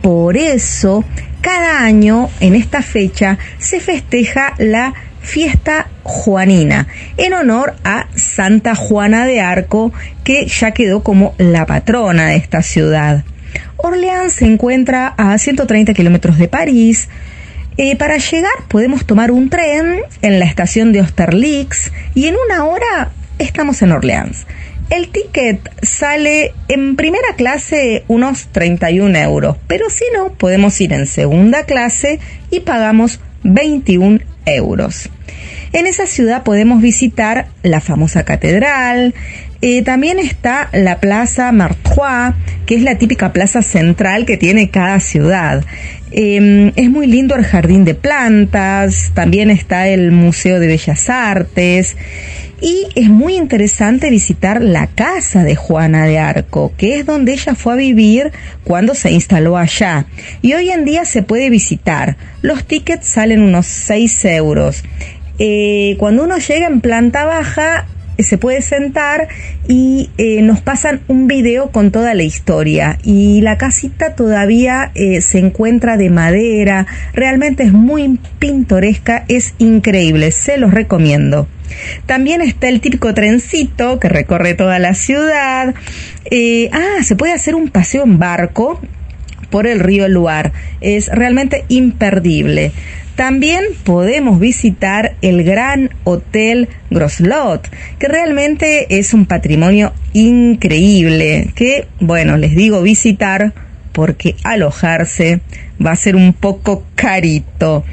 Por 0.00 0.38
eso 0.38 1.04
cada 1.46 1.84
año 1.84 2.28
en 2.40 2.56
esta 2.56 2.82
fecha 2.82 3.38
se 3.58 3.78
festeja 3.78 4.54
la 4.58 4.94
fiesta 5.20 5.86
juanina 6.02 6.88
en 7.18 7.34
honor 7.34 7.76
a 7.84 8.08
Santa 8.16 8.74
Juana 8.74 9.26
de 9.26 9.40
Arco 9.40 9.92
que 10.24 10.46
ya 10.48 10.72
quedó 10.72 11.04
como 11.04 11.36
la 11.38 11.64
patrona 11.64 12.26
de 12.30 12.34
esta 12.34 12.62
ciudad. 12.62 13.22
Orleans 13.76 14.32
se 14.32 14.46
encuentra 14.46 15.14
a 15.16 15.38
130 15.38 15.94
kilómetros 15.94 16.36
de 16.36 16.48
París. 16.48 17.08
Eh, 17.76 17.94
para 17.94 18.16
llegar 18.16 18.50
podemos 18.66 19.06
tomar 19.06 19.30
un 19.30 19.48
tren 19.48 20.00
en 20.22 20.40
la 20.40 20.46
estación 20.46 20.92
de 20.92 20.98
Austerlitz 20.98 21.92
y 22.16 22.26
en 22.26 22.34
una 22.44 22.64
hora 22.64 23.12
estamos 23.38 23.82
en 23.82 23.92
Orleans. 23.92 24.48
El 24.88 25.08
ticket 25.08 25.58
sale 25.82 26.54
en 26.68 26.94
primera 26.94 27.34
clase 27.36 28.04
unos 28.06 28.46
31 28.52 29.18
euros, 29.18 29.56
pero 29.66 29.90
si 29.90 30.04
no, 30.14 30.32
podemos 30.32 30.80
ir 30.80 30.92
en 30.92 31.06
segunda 31.06 31.64
clase 31.64 32.20
y 32.50 32.60
pagamos 32.60 33.20
21 33.42 34.20
euros. 34.46 35.10
En 35.72 35.88
esa 35.88 36.06
ciudad 36.06 36.44
podemos 36.44 36.80
visitar 36.80 37.48
la 37.64 37.80
famosa 37.80 38.24
catedral, 38.24 39.14
eh, 39.62 39.82
también 39.82 40.18
está 40.18 40.68
la 40.72 41.00
Plaza 41.00 41.50
Martrois, 41.50 42.34
que 42.66 42.76
es 42.76 42.82
la 42.82 42.98
típica 42.98 43.32
plaza 43.32 43.62
central 43.62 44.26
que 44.26 44.36
tiene 44.36 44.70
cada 44.70 45.00
ciudad. 45.00 45.64
Em, 46.18 46.72
es 46.76 46.88
muy 46.88 47.06
lindo 47.06 47.34
el 47.36 47.44
jardín 47.44 47.84
de 47.84 47.94
plantas, 47.94 49.10
también 49.12 49.50
está 49.50 49.86
el 49.88 50.12
Museo 50.12 50.58
de 50.58 50.66
Bellas 50.66 51.10
Artes 51.10 51.94
y 52.58 52.86
es 52.94 53.10
muy 53.10 53.36
interesante 53.36 54.08
visitar 54.08 54.62
la 54.62 54.86
casa 54.86 55.44
de 55.44 55.56
Juana 55.56 56.06
de 56.06 56.18
Arco, 56.18 56.72
que 56.78 56.98
es 56.98 57.04
donde 57.04 57.34
ella 57.34 57.54
fue 57.54 57.74
a 57.74 57.76
vivir 57.76 58.32
cuando 58.64 58.94
se 58.94 59.10
instaló 59.10 59.58
allá. 59.58 60.06
Y 60.40 60.54
hoy 60.54 60.70
en 60.70 60.86
día 60.86 61.04
se 61.04 61.22
puede 61.22 61.50
visitar. 61.50 62.16
Los 62.40 62.64
tickets 62.64 63.06
salen 63.06 63.42
unos 63.42 63.66
6 63.66 64.24
euros. 64.24 64.84
Eh, 65.38 65.96
cuando 65.98 66.24
uno 66.24 66.38
llega 66.38 66.66
en 66.66 66.80
planta 66.80 67.26
baja, 67.26 67.88
se 68.22 68.38
puede 68.38 68.62
sentar 68.62 69.28
y 69.68 70.10
eh, 70.18 70.42
nos 70.42 70.60
pasan 70.60 71.00
un 71.08 71.26
video 71.26 71.70
con 71.70 71.90
toda 71.90 72.14
la 72.14 72.22
historia 72.22 72.98
y 73.02 73.40
la 73.42 73.58
casita 73.58 74.14
todavía 74.14 74.90
eh, 74.94 75.20
se 75.20 75.38
encuentra 75.38 75.96
de 75.96 76.10
madera 76.10 76.86
realmente 77.12 77.64
es 77.64 77.72
muy 77.72 78.18
pintoresca 78.38 79.24
es 79.28 79.54
increíble 79.58 80.32
se 80.32 80.56
los 80.56 80.72
recomiendo 80.72 81.48
También 82.06 82.40
está 82.40 82.68
el 82.68 82.80
típico 82.80 83.12
trencito 83.14 83.98
que 83.98 84.08
recorre 84.08 84.54
toda 84.54 84.78
la 84.78 84.94
ciudad. 84.94 85.74
Eh, 86.30 86.70
ah, 86.72 87.02
se 87.02 87.16
puede 87.16 87.32
hacer 87.32 87.54
un 87.54 87.68
paseo 87.68 88.04
en 88.04 88.18
barco 88.18 88.80
por 89.50 89.66
el 89.66 89.80
río 89.80 90.08
Luar. 90.08 90.52
Es 90.80 91.08
realmente 91.08 91.64
imperdible. 91.68 92.72
También 93.16 93.64
podemos 93.82 94.38
visitar 94.38 95.16
el 95.22 95.42
Gran 95.42 95.90
Hotel 96.04 96.68
Groslot, 96.90 97.68
que 97.98 98.08
realmente 98.08 98.98
es 98.98 99.14
un 99.14 99.24
patrimonio 99.24 99.94
increíble, 100.12 101.50
que, 101.54 101.88
bueno, 101.98 102.36
les 102.36 102.54
digo 102.54 102.82
visitar 102.82 103.54
porque 103.92 104.36
alojarse 104.44 105.40
va 105.84 105.92
a 105.92 105.96
ser 105.96 106.14
un 106.14 106.34
poco 106.34 106.84
carito. 106.94 107.84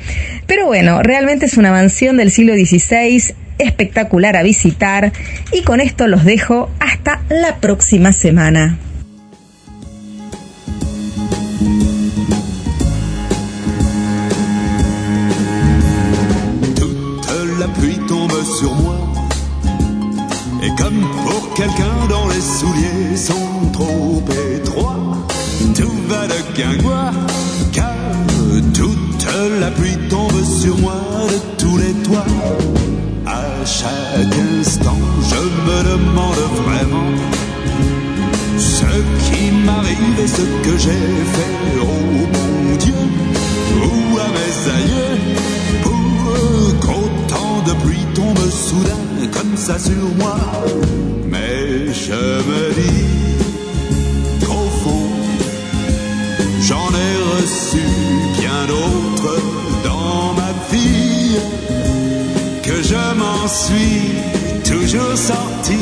Pero 0.45 0.65
bueno, 0.65 1.01
realmente 1.01 1.45
es 1.45 1.55
una 1.55 1.71
mansión 1.71 2.17
del 2.17 2.29
siglo 2.29 2.53
XVI 2.53 3.33
espectacular 3.59 4.35
a 4.35 4.43
visitar 4.43 5.13
y 5.53 5.61
con 5.61 5.79
esto 5.79 6.07
los 6.07 6.25
dejo 6.25 6.69
hasta 6.81 7.21
la 7.29 7.57
próxima 7.61 8.11
semana. 8.11 8.77
Comme 20.77 21.01
pour 21.25 21.53
quelqu'un 21.53 22.07
dont 22.09 22.27
les 22.27 22.41
souliers 22.41 23.15
sont 23.15 23.71
trop 23.71 24.23
étroits, 24.55 25.17
tout 25.75 25.97
va 26.07 26.27
de 26.27 26.57
guingois, 26.57 27.11
car 27.71 27.93
toute 28.73 29.27
la 29.59 29.71
pluie 29.71 29.97
tombe 30.09 30.43
sur 30.43 30.77
moi 30.77 30.95
de 31.29 31.63
tous 31.63 31.77
les 31.77 31.93
toits. 32.03 32.25
À 33.25 33.65
chaque 33.65 34.35
instant, 34.59 34.97
je 35.29 35.35
me 35.65 35.83
demande 35.91 36.43
vraiment 36.65 37.11
ce 38.57 38.85
qui 39.25 39.51
m'arrive 39.65 40.19
et 40.23 40.27
ce 40.27 40.41
que 40.41 40.77
j'ai 40.77 41.05
fait, 41.33 41.55
oh 41.81 41.85
mon 42.33 42.75
Dieu, 42.77 42.93
ou 43.83 44.17
à 44.17 44.27
mes 44.37 44.55
aïeux, 44.77 45.17
de 47.73 47.81
pluie 47.81 48.05
tombe 48.13 48.49
soudain 48.49 49.29
comme 49.31 49.55
ça 49.55 49.77
sur 49.79 50.05
moi. 50.17 50.37
Mais 51.29 51.93
je 51.93 52.13
me 52.49 52.73
dis 52.73 54.45
qu'au 54.45 54.67
fond, 54.83 55.09
j'en 56.61 56.89
ai 57.05 57.15
reçu 57.35 57.83
bien 58.39 58.65
d'autres 58.67 59.41
dans 59.83 60.33
ma 60.33 60.51
vie, 60.71 61.37
que 62.63 62.81
je 62.81 63.03
m'en 63.17 63.47
suis 63.47 64.71
toujours 64.71 65.17
sorti 65.17 65.77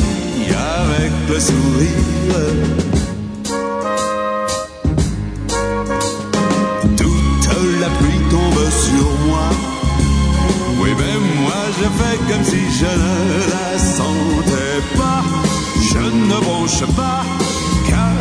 avec 0.49 1.11
le 1.29 1.39
sourire. 1.39 2.90
Je 11.79 11.87
fais 11.97 12.17
comme 12.27 12.43
si 12.43 12.61
je 12.79 12.91
ne 13.03 13.39
la 13.53 13.77
sentais 13.77 14.81
pas. 14.97 15.23
Je 15.91 15.99
ne 15.99 16.37
bronche 16.45 16.85
pas, 16.95 17.23
car 17.89 18.13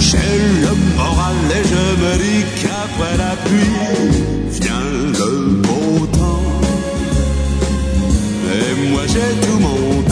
j'ai 0.00 0.32
le 0.64 0.72
moral 0.96 1.36
et 1.58 1.64
je 1.72 1.84
me 2.02 2.12
dis 2.24 2.44
qu'après 2.60 3.16
la 3.16 3.34
pluie 3.44 3.80
vient 4.60 4.88
le 5.18 5.30
beau 5.62 6.06
temps. 6.06 6.50
Et 8.52 8.90
moi 8.90 9.02
j'ai 9.06 9.30
tout 9.44 9.58
mon 9.58 10.07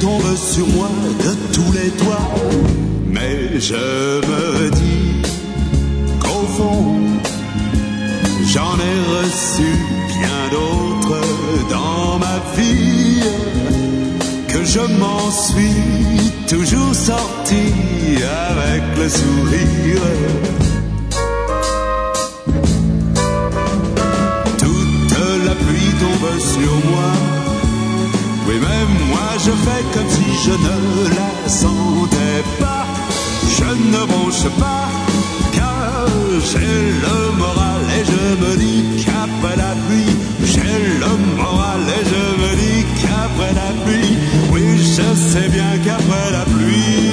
tombe 0.00 0.34
sur 0.36 0.66
moi 0.68 0.88
de 1.24 1.32
tous 1.54 1.72
les 1.72 1.90
toits. 1.90 2.28
Mais 3.06 3.60
je 3.60 3.74
me 3.74 4.70
dis 4.70 5.22
qu'au 6.20 6.44
fond, 6.56 6.96
j'en 8.52 8.76
ai 8.90 8.96
reçu 9.16 9.70
bien 10.18 10.40
d'autres 10.54 11.20
dans 11.68 12.18
ma 12.18 12.38
vie. 12.56 13.22
Que 14.48 14.64
je 14.64 14.80
m'en 14.98 15.30
suis 15.30 16.32
toujours 16.48 16.94
sorti 16.94 17.64
avec 18.50 18.82
le 18.96 19.08
sourire. 19.08 20.06
Toute 24.58 25.18
la 25.46 25.54
pluie 25.54 25.94
tombe 26.00 26.40
sur 26.40 26.90
moi. 26.90 27.39
Oui, 28.50 28.58
même 28.58 29.08
moi 29.08 29.30
je 29.38 29.52
fais 29.52 29.84
comme 29.94 30.08
si 30.08 30.24
je 30.44 30.50
ne 30.50 31.08
la 31.14 31.48
sentais 31.48 32.42
pas. 32.58 32.84
Je 33.56 33.64
ne 33.92 34.04
bronche 34.06 34.48
pas, 34.58 34.88
car 35.52 36.04
j'ai 36.50 36.58
le 37.04 37.38
moral 37.38 37.82
et 37.96 38.04
je 38.04 38.22
me 38.42 38.56
dis 38.56 39.04
qu'après 39.04 39.56
la 39.56 39.72
pluie, 39.86 40.16
j'ai 40.42 40.78
le 40.98 41.12
moral 41.36 41.82
et 41.98 42.04
je 42.12 42.24
me 42.42 42.50
dis 42.56 42.84
qu'après 43.00 43.52
la 43.54 43.70
pluie, 43.84 44.18
oui, 44.52 44.62
je 44.78 45.14
sais 45.14 45.48
bien 45.48 45.78
qu'après 45.84 46.32
la 46.32 46.44
pluie, 46.44 47.12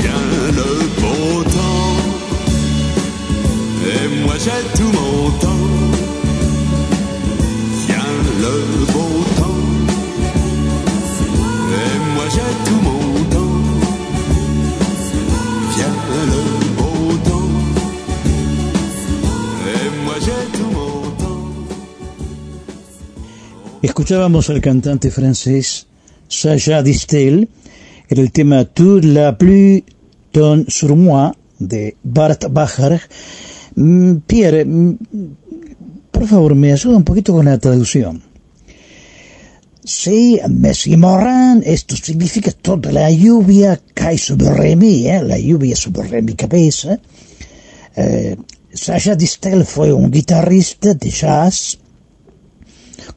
vient 0.00 0.26
le 0.58 0.70
beau 1.00 1.44
temps. 1.44 1.96
Et 3.86 4.24
moi 4.24 4.34
j'ai 4.44 4.62
tout 4.76 4.90
mon 4.98 5.30
temps 5.38 5.51
j'ai 12.32 12.52
tout 12.66 12.82
tout. 13.32 13.52
Escuchábamos 23.82 24.48
al 24.48 24.60
cantante 24.60 25.10
francés 25.10 25.86
Sacha 26.28 26.82
Distel 26.82 27.48
en 28.08 28.18
el 28.18 28.30
tema 28.30 28.64
Toute 28.64 29.04
la 29.04 29.36
pluie 29.36 29.84
tombe 30.30 30.64
sur 30.68 30.96
moi 30.96 31.34
de 31.58 31.94
Bart 32.02 32.46
Bacharach. 32.50 33.02
Mm, 33.74 34.14
Pierre, 34.26 34.64
mm, 34.64 34.96
por 36.10 36.26
favor, 36.26 36.54
me 36.54 36.72
ayuda 36.72 36.96
un 36.96 37.04
poquito 37.04 37.32
con 37.32 37.44
la 37.44 37.58
traducción. 37.58 38.31
Sí, 39.84 40.40
Messi 40.48 40.96
Moran, 40.96 41.64
esto 41.66 41.96
significa 41.96 42.52
toda 42.52 42.92
la 42.92 43.10
lluvia 43.10 43.80
cae 43.92 44.16
sobre 44.16 44.76
mí, 44.76 45.08
¿eh? 45.08 45.20
la 45.24 45.36
lluvia 45.36 45.74
sobre 45.74 46.22
mi 46.22 46.34
cabeza. 46.34 47.00
Eh, 47.96 48.36
Distel 49.18 49.64
fue 49.64 49.92
un 49.92 50.08
guitarrista 50.08 50.94
de 50.94 51.10
jazz, 51.10 51.78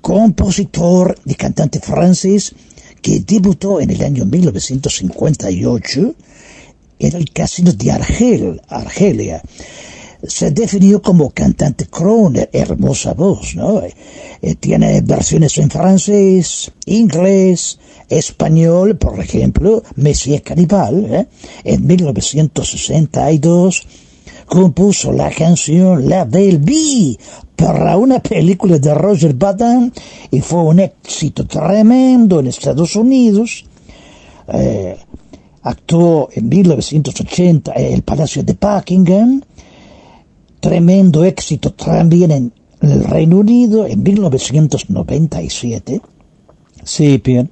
compositor 0.02 1.16
y 1.26 1.36
cantante 1.36 1.80
francés 1.80 2.56
que 3.00 3.20
debutó 3.20 3.80
en 3.80 3.92
el 3.92 4.02
año 4.04 4.26
1958 4.26 6.16
en 6.98 7.16
el 7.16 7.32
casino 7.32 7.74
de 7.74 7.92
Argel, 7.92 8.60
Argelia. 8.70 9.44
Se 10.28 10.52
definió 10.52 11.02
como 11.02 11.32
cantante 11.32 11.88
crooner, 11.88 12.50
hermosa 12.52 13.14
voz, 13.14 13.56
¿no? 13.56 13.82
Eh, 13.82 14.56
tiene 14.60 15.02
versiones 15.02 15.58
en 15.58 15.70
francés, 15.70 16.72
inglés, 16.86 17.80
español, 18.10 18.98
por 18.98 19.20
ejemplo, 19.20 19.84
Messier 19.96 20.42
Cannibal, 20.42 21.06
¿eh? 21.06 21.28
en 21.64 21.86
1962 21.86 23.88
compuso 24.46 25.12
la 25.12 25.32
canción 25.32 26.08
La 26.08 26.24
Belle 26.24 26.60
Vie 26.60 27.18
para 27.56 27.98
una 27.98 28.20
película 28.20 28.78
de 28.78 28.94
Roger 28.94 29.34
Badin 29.34 29.92
y 30.32 30.40
fue 30.42 30.62
un 30.62 30.80
éxito 30.80 31.46
tremendo 31.46 32.40
en 32.40 32.48
Estados 32.48 32.96
Unidos. 32.96 33.66
Eh, 34.48 34.98
actuó 35.64 36.30
en 36.32 36.48
1980 36.48 37.74
en 37.76 37.94
el 37.94 38.02
Palacio 38.04 38.44
de 38.44 38.54
Buckingham, 38.54 39.42
tremendo 40.66 41.24
éxito 41.24 41.72
también 41.74 42.32
en 42.32 42.54
el 42.82 43.04
Reino 43.04 43.38
Unido 43.38 43.86
en 43.86 44.02
1997. 44.04 46.02
Sí, 46.84 47.22
bien. 47.24 47.50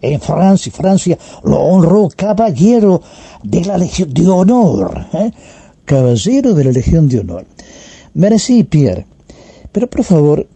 En 0.00 0.20
Francia, 0.20 0.72
Francia 0.72 1.18
lo 1.44 1.58
honró 1.60 2.08
caballero 2.14 3.02
de 3.42 3.64
la 3.64 3.78
Legión 3.78 4.12
de 4.12 4.28
Honor. 4.28 5.06
¿eh? 5.12 5.30
Caballero 5.84 6.54
de 6.54 6.64
la 6.64 6.72
Legión 6.72 7.08
de 7.08 7.20
Honor. 7.20 7.46
Merci, 8.14 8.64
Pierre. 8.64 9.06
Pero 9.72 9.88
por 9.88 10.04
favor, 10.04 10.46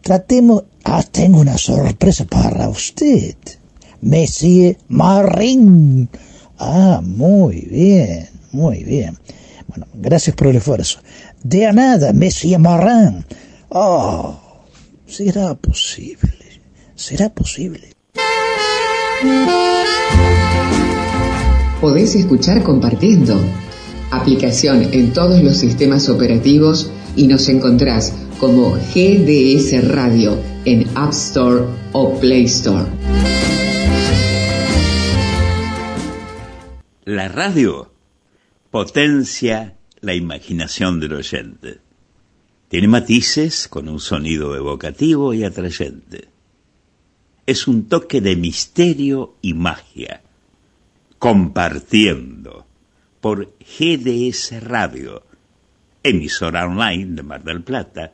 tratemos 0.00 0.64
Ah, 0.84 1.04
tengo 1.10 1.40
una 1.40 1.56
sorpresa 1.58 2.24
para 2.24 2.68
usted. 2.68 3.36
Monsieur 4.00 4.76
Marin. 4.88 6.08
Ah, 6.58 7.00
muy 7.02 7.60
bien, 7.70 8.28
muy 8.50 8.82
bien. 8.82 9.16
Bueno, 9.68 9.86
gracias 9.94 10.34
por 10.34 10.48
el 10.48 10.56
esfuerzo. 10.56 10.98
De 11.44 11.72
nada, 11.72 12.12
Monsieur 12.12 12.58
Marin. 12.58 13.24
Oh, 13.68 14.38
será 15.06 15.54
posible, 15.54 16.62
será 16.94 17.30
posible. 17.30 17.94
Podés 21.80 22.14
escuchar 22.14 22.62
compartiendo. 22.62 23.40
Aplicación 24.12 24.90
en 24.92 25.12
todos 25.12 25.42
los 25.42 25.56
sistemas 25.56 26.08
operativos 26.08 26.92
y 27.16 27.26
nos 27.26 27.48
encontrás 27.48 28.12
como 28.38 28.72
GDS 28.72 29.88
Radio 29.88 30.38
en 30.64 30.86
App 30.94 31.10
Store 31.10 31.64
o 31.92 32.20
Play 32.20 32.44
Store. 32.44 32.86
La 37.04 37.28
radio 37.28 37.90
potencia 38.70 39.76
la 40.02 40.14
imaginación 40.14 41.00
del 41.00 41.14
oyente. 41.14 41.78
Tiene 42.68 42.88
matices 42.88 43.68
con 43.68 43.88
un 43.88 44.00
sonido 44.00 44.54
evocativo 44.56 45.32
y 45.32 45.44
atrayente. 45.44 46.28
Es 47.46 47.66
un 47.66 47.88
toque 47.88 48.20
de 48.20 48.36
misterio 48.36 49.36
y 49.40 49.54
magia. 49.54 50.22
Compartiendo 51.18 52.66
por 53.20 53.54
GDS 53.60 54.62
Radio, 54.62 55.24
emisora 56.02 56.66
online 56.66 57.14
de 57.14 57.22
Mar 57.22 57.44
del 57.44 57.62
Plata, 57.62 58.12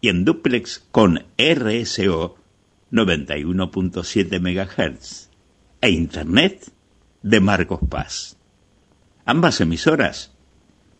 y 0.00 0.08
en 0.08 0.24
duplex 0.24 0.84
con 0.90 1.24
RSO 1.38 2.36
91.7 2.90 4.40
MHz 4.40 5.28
e 5.80 5.90
Internet 5.90 6.72
de 7.22 7.40
Marcos 7.40 7.80
Paz. 7.88 8.36
Ambas 9.24 9.60
emisoras 9.60 10.32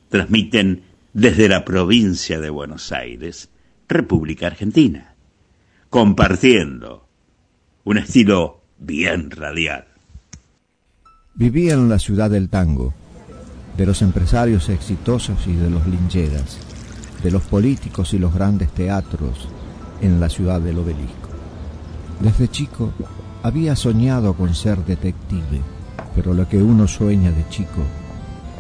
transmiten 0.09 0.83
desde 1.13 1.49
la 1.49 1.65
provincia 1.65 2.41
de 2.41 2.51
Buenos 2.51 2.93
Aires, 2.93 3.51
República 3.89 4.47
Argentina, 4.47 5.15
compartiendo 5.91 7.09
un 7.85 7.99
estilo 7.99 8.63
bien 8.79 9.31
radial. 9.31 9.87
Vivía 11.35 11.75
en 11.75 11.89
la 11.89 11.99
ciudad 11.99 12.31
del 12.31 12.49
tango, 12.49 12.95
de 13.77 13.87
los 13.87 14.03
empresarios 14.03 14.69
exitosos 14.69 15.47
y 15.47 15.55
de 15.55 15.71
los 15.71 15.87
lincheras, 15.87 16.59
de 17.23 17.31
los 17.31 17.43
políticos 17.45 18.13
y 18.13 18.19
los 18.19 18.35
grandes 18.35 18.71
teatros 18.73 19.49
en 20.01 20.21
la 20.21 20.29
ciudad 20.29 20.61
del 20.61 20.79
obelisco. 20.79 21.29
Desde 22.21 22.49
chico 22.49 22.93
había 23.43 23.77
soñado 23.77 24.35
con 24.35 24.55
ser 24.55 24.85
detective, 24.85 25.61
pero 26.15 26.35
lo 26.35 26.49
que 26.49 26.59
uno 26.59 26.89
sueña 26.89 27.31
de 27.31 27.49
chico 27.49 27.85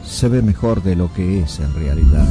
se 0.08 0.28
ve 0.28 0.42
mejor 0.42 0.82
de 0.82 0.96
lo 0.96 1.12
que 1.12 1.40
es 1.40 1.60
en 1.60 1.72
realidad. 1.74 2.26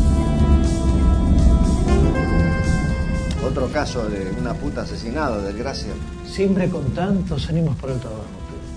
Otro 3.47 3.67
caso 3.71 4.09
de 4.09 4.33
una 4.39 4.53
puta 4.53 4.81
asesinada, 4.81 5.41
desgracia. 5.41 5.93
Siempre 6.25 6.69
con 6.69 6.83
tantos 6.91 7.47
ánimos 7.49 7.75
por 7.77 7.91
el 7.91 7.99
trabajo. 7.99 8.25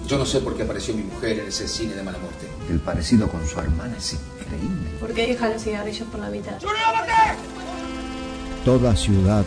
Yo 0.07 0.19
no 0.19 0.27
sé 0.27 0.41
por 0.41 0.57
qué 0.57 0.65
apareció 0.65 0.95
mi 0.95 1.03
mujer 1.03 1.39
en 1.39 1.49
ese 1.49 1.67
cine 1.67 1.95
de 1.95 2.03
mala 2.03 2.19
muerte. 2.19 2.47
El 2.69 2.81
parecido 2.81 3.29
con 3.29 3.47
su 3.47 3.59
hermana 3.59 3.95
es 3.97 4.13
increíble. 4.13 4.91
¿Por 5.01 5.13
qué 5.13 5.27
deja 5.27 5.49
los 5.49 5.63
cigarrillos 5.63 6.09
por 6.09 6.21
la 6.21 6.31
mitad? 6.31 6.55
Toda 8.65 8.95
ciudad 8.97 9.45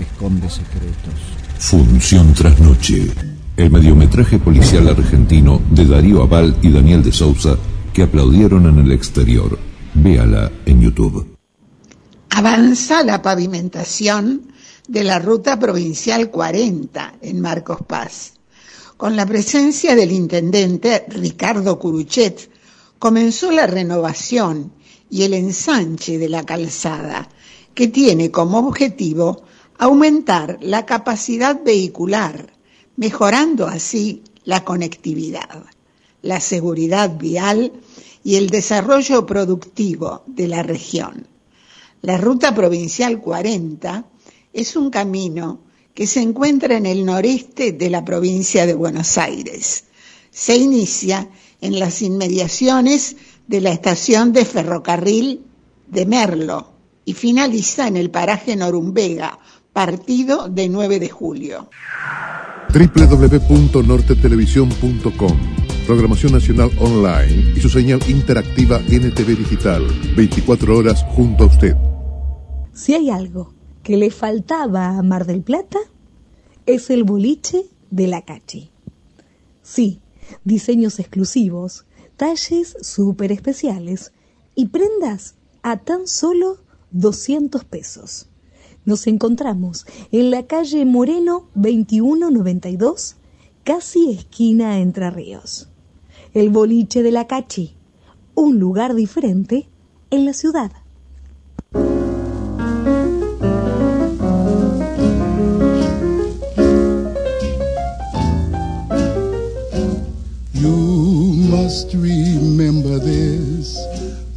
esconde 0.00 0.50
secretos. 0.50 1.14
Función 1.58 2.34
tras 2.34 2.58
noche. 2.58 3.10
El 3.56 3.70
mediometraje 3.70 4.38
policial 4.38 4.88
argentino 4.88 5.60
de 5.70 5.86
Darío 5.86 6.22
Aval 6.22 6.56
y 6.62 6.70
Daniel 6.70 7.02
de 7.02 7.12
Sousa 7.12 7.56
que 7.92 8.02
aplaudieron 8.02 8.66
en 8.66 8.78
el 8.78 8.92
exterior. 8.92 9.58
Véala 9.94 10.50
en 10.64 10.80
YouTube. 10.80 11.36
Avanza 12.30 13.02
la 13.02 13.20
pavimentación 13.20 14.52
de 14.88 15.04
la 15.04 15.18
ruta 15.18 15.58
provincial 15.58 16.30
40 16.30 17.16
en 17.20 17.40
Marcos 17.40 17.80
Paz. 17.86 18.34
Con 18.96 19.16
la 19.16 19.26
presencia 19.26 19.94
del 19.94 20.12
intendente 20.12 21.04
Ricardo 21.08 21.78
Curuchet, 21.78 22.50
comenzó 22.98 23.50
la 23.50 23.66
renovación 23.66 24.72
y 25.10 25.24
el 25.24 25.34
ensanche 25.34 26.18
de 26.18 26.28
la 26.28 26.44
calzada, 26.44 27.28
que 27.74 27.88
tiene 27.88 28.30
como 28.30 28.58
objetivo 28.58 29.42
aumentar 29.78 30.58
la 30.62 30.86
capacidad 30.86 31.62
vehicular, 31.62 32.52
mejorando 32.96 33.66
así 33.66 34.22
la 34.44 34.64
conectividad 34.64 35.64
la 36.22 36.40
seguridad 36.40 37.18
vial 37.18 37.72
y 38.24 38.36
el 38.36 38.48
desarrollo 38.50 39.26
productivo 39.26 40.22
de 40.26 40.48
la 40.48 40.62
región. 40.62 41.26
La 42.00 42.16
Ruta 42.16 42.54
Provincial 42.54 43.20
40 43.20 44.06
es 44.52 44.76
un 44.76 44.90
camino 44.90 45.60
que 45.94 46.06
se 46.06 46.20
encuentra 46.20 46.76
en 46.76 46.86
el 46.86 47.04
noreste 47.04 47.72
de 47.72 47.90
la 47.90 48.04
provincia 48.04 48.64
de 48.66 48.74
Buenos 48.74 49.18
Aires. 49.18 49.84
Se 50.30 50.56
inicia 50.56 51.28
en 51.60 51.78
las 51.78 52.02
inmediaciones 52.02 53.16
de 53.46 53.60
la 53.60 53.70
estación 53.70 54.32
de 54.32 54.44
ferrocarril 54.44 55.42
de 55.88 56.06
Merlo 56.06 56.72
y 57.04 57.14
finaliza 57.14 57.88
en 57.88 57.96
el 57.96 58.10
paraje 58.10 58.54
Norumbega, 58.56 59.38
partido 59.72 60.48
de 60.48 60.68
9 60.68 61.00
de 61.00 61.08
julio. 61.08 61.68
www.nortetelevisión.com 62.72 65.61
programación 65.82 66.32
nacional 66.32 66.70
online 66.78 67.52
y 67.56 67.60
su 67.60 67.68
señal 67.68 68.00
interactiva 68.08 68.78
NTV 68.78 69.36
Digital, 69.36 69.84
24 70.16 70.76
horas 70.76 71.04
junto 71.08 71.44
a 71.44 71.46
usted. 71.48 71.76
Si 72.72 72.94
hay 72.94 73.10
algo 73.10 73.52
que 73.82 73.96
le 73.96 74.10
faltaba 74.10 74.96
a 74.96 75.02
Mar 75.02 75.26
del 75.26 75.42
Plata, 75.42 75.78
es 76.66 76.90
el 76.90 77.04
boliche 77.04 77.66
de 77.90 78.06
la 78.06 78.22
Cachi. 78.22 78.70
Sí, 79.62 80.00
diseños 80.44 80.98
exclusivos, 81.00 81.84
talles 82.16 82.76
súper 82.80 83.32
especiales 83.32 84.12
y 84.54 84.66
prendas 84.66 85.34
a 85.62 85.78
tan 85.78 86.06
solo 86.06 86.58
200 86.92 87.64
pesos. 87.64 88.28
Nos 88.84 89.06
encontramos 89.06 89.86
en 90.10 90.30
la 90.30 90.46
calle 90.46 90.84
Moreno 90.84 91.48
2192, 91.54 93.16
casi 93.64 94.10
esquina 94.10 94.78
Entre 94.80 95.10
Ríos 95.10 95.68
el 96.34 96.50
boliche 96.50 97.02
de 97.02 97.10
la 97.10 97.26
Cachi, 97.26 97.74
un 98.34 98.58
lugar 98.58 98.94
diferente 98.94 99.68
en 100.10 100.24
la 100.24 100.32
ciudad. 100.32 100.72
You 110.54 110.76
must 111.50 111.92
remember 111.94 112.98
this. 112.98 113.78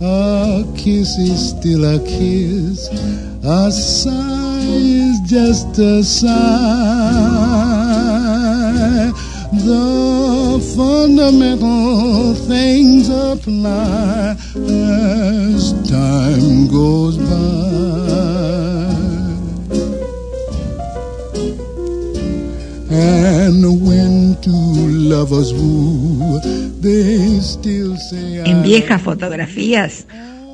A 0.02 0.66
kiss 0.76 1.18
is 1.18 1.50
still 1.52 1.86
a 1.86 2.00
kiss. 2.00 2.90
A 3.44 3.72
sigh 3.72 4.66
is 4.68 5.22
just 5.22 5.78
a 5.80 6.04
sigh. 6.04 7.85
The 9.64 10.60
fundamental 10.76 12.34
things 12.48 13.10
apply 13.10 14.36
as 14.56 15.74
time 15.90 16.68
goes 16.68 17.18
by. 17.18 18.06
And 22.92 23.64
when 23.86 24.38
two 24.42 24.88
lovers 25.10 25.54
woo, 25.54 26.40
they 26.82 27.40
still 27.42 27.98
say 27.98 28.44
En 28.46 28.64
viejas 28.64 29.02
fotografías 29.02 30.06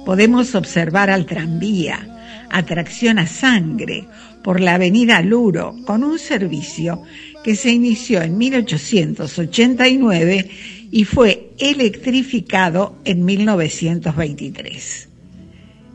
podemos 0.06 0.56
observar 0.56 1.10
al 1.10 1.26
tranvía, 1.26 2.08
atracción 2.50 3.20
a 3.20 3.28
sangre, 3.28 4.08
por 4.44 4.60
la 4.60 4.76
avenida 4.76 5.22
Luro, 5.22 5.76
con 5.86 6.04
un 6.04 6.18
servicio 6.20 7.04
que 7.44 7.56
se 7.56 7.72
inició 7.72 8.22
en 8.22 8.38
1889 8.38 10.50
y 10.92 11.06
fue 11.06 11.52
electrificado 11.58 12.98
en 13.06 13.26
1923. 13.26 15.10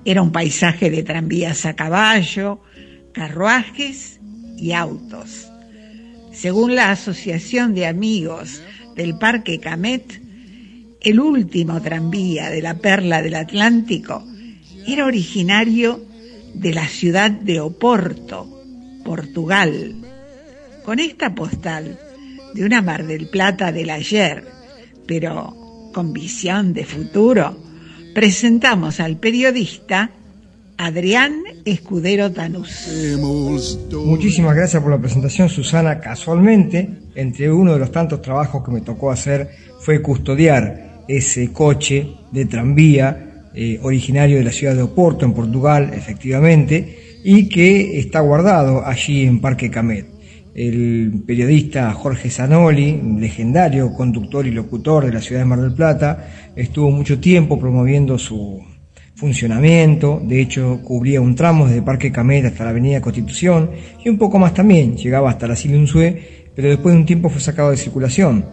Era 0.04 0.22
un 0.22 0.32
paisaje 0.32 0.90
de 0.90 1.02
tranvías 1.02 1.66
a 1.66 1.74
caballo, 1.74 2.60
carruajes 3.12 4.20
y 4.56 4.72
autos. 4.72 5.48
Según 6.32 6.74
la 6.74 6.90
Asociación 6.90 7.74
de 7.74 7.86
Amigos 7.86 8.62
del 8.94 9.18
Parque 9.18 9.58
Camet, 9.58 10.22
el 11.00 11.20
último 11.20 11.80
tranvía 11.82 12.50
de 12.50 12.62
la 12.62 12.78
Perla 12.78 13.22
del 13.22 13.34
Atlántico 13.34 14.24
era 14.86 15.04
originario 15.04 16.04
de 16.54 16.72
la 16.72 16.88
ciudad 16.88 17.30
de 17.30 17.60
Oporto, 17.60 18.62
Portugal, 19.04 19.94
Con 20.86 21.00
esta 21.00 21.34
postal 21.34 21.98
de 22.54 22.64
una 22.64 22.80
Mar 22.80 23.04
del 23.08 23.26
Plata 23.26 23.72
del 23.72 23.90
ayer, 23.90 24.44
pero 25.04 25.90
con 25.92 26.12
visión 26.12 26.72
de 26.72 26.84
futuro, 26.84 27.56
presentamos 28.14 29.00
al 29.00 29.16
periodista 29.16 30.12
Adrián 30.76 31.42
Escudero 31.64 32.30
Tanús. 32.30 32.88
Muchísimas 33.92 34.54
gracias 34.54 34.80
por 34.80 34.92
la 34.92 35.00
presentación, 35.00 35.48
Susana. 35.48 35.98
Casualmente, 35.98 36.88
entre 37.16 37.50
uno 37.50 37.72
de 37.72 37.80
los 37.80 37.90
tantos 37.90 38.22
trabajos 38.22 38.64
que 38.64 38.70
me 38.70 38.80
tocó 38.82 39.10
hacer 39.10 39.50
fue 39.80 40.00
custodiar 40.00 41.02
ese 41.08 41.52
coche 41.52 42.12
de 42.30 42.44
tranvía 42.44 43.48
eh, 43.56 43.80
originario 43.82 44.36
de 44.36 44.44
la 44.44 44.52
ciudad 44.52 44.76
de 44.76 44.82
Oporto, 44.82 45.24
en 45.24 45.34
Portugal, 45.34 45.90
efectivamente, 45.92 47.18
y 47.24 47.48
que 47.48 47.98
está 47.98 48.20
guardado 48.20 48.86
allí 48.86 49.26
en 49.26 49.40
Parque 49.40 49.68
Camet. 49.68 50.15
El 50.56 51.22
periodista 51.26 51.92
Jorge 51.92 52.30
Zanoli, 52.30 52.98
legendario 53.18 53.92
conductor 53.92 54.46
y 54.46 54.50
locutor 54.50 55.04
de 55.04 55.12
la 55.12 55.20
ciudad 55.20 55.42
de 55.42 55.44
Mar 55.44 55.60
del 55.60 55.74
Plata, 55.74 56.30
estuvo 56.56 56.90
mucho 56.90 57.20
tiempo 57.20 57.60
promoviendo 57.60 58.18
su 58.18 58.64
funcionamiento, 59.16 60.18
de 60.24 60.40
hecho 60.40 60.80
cubría 60.82 61.20
un 61.20 61.34
tramo 61.34 61.66
desde 61.66 61.82
Parque 61.82 62.10
Camet 62.10 62.46
hasta 62.46 62.64
la 62.64 62.70
Avenida 62.70 63.02
Constitución 63.02 63.70
y 64.02 64.08
un 64.08 64.16
poco 64.16 64.38
más 64.38 64.54
también, 64.54 64.96
llegaba 64.96 65.28
hasta 65.28 65.46
la 65.46 65.56
Silunzue, 65.56 66.48
pero 66.54 66.70
después 66.70 66.94
de 66.94 67.00
un 67.00 67.06
tiempo 67.06 67.28
fue 67.28 67.42
sacado 67.42 67.70
de 67.70 67.76
circulación. 67.76 68.46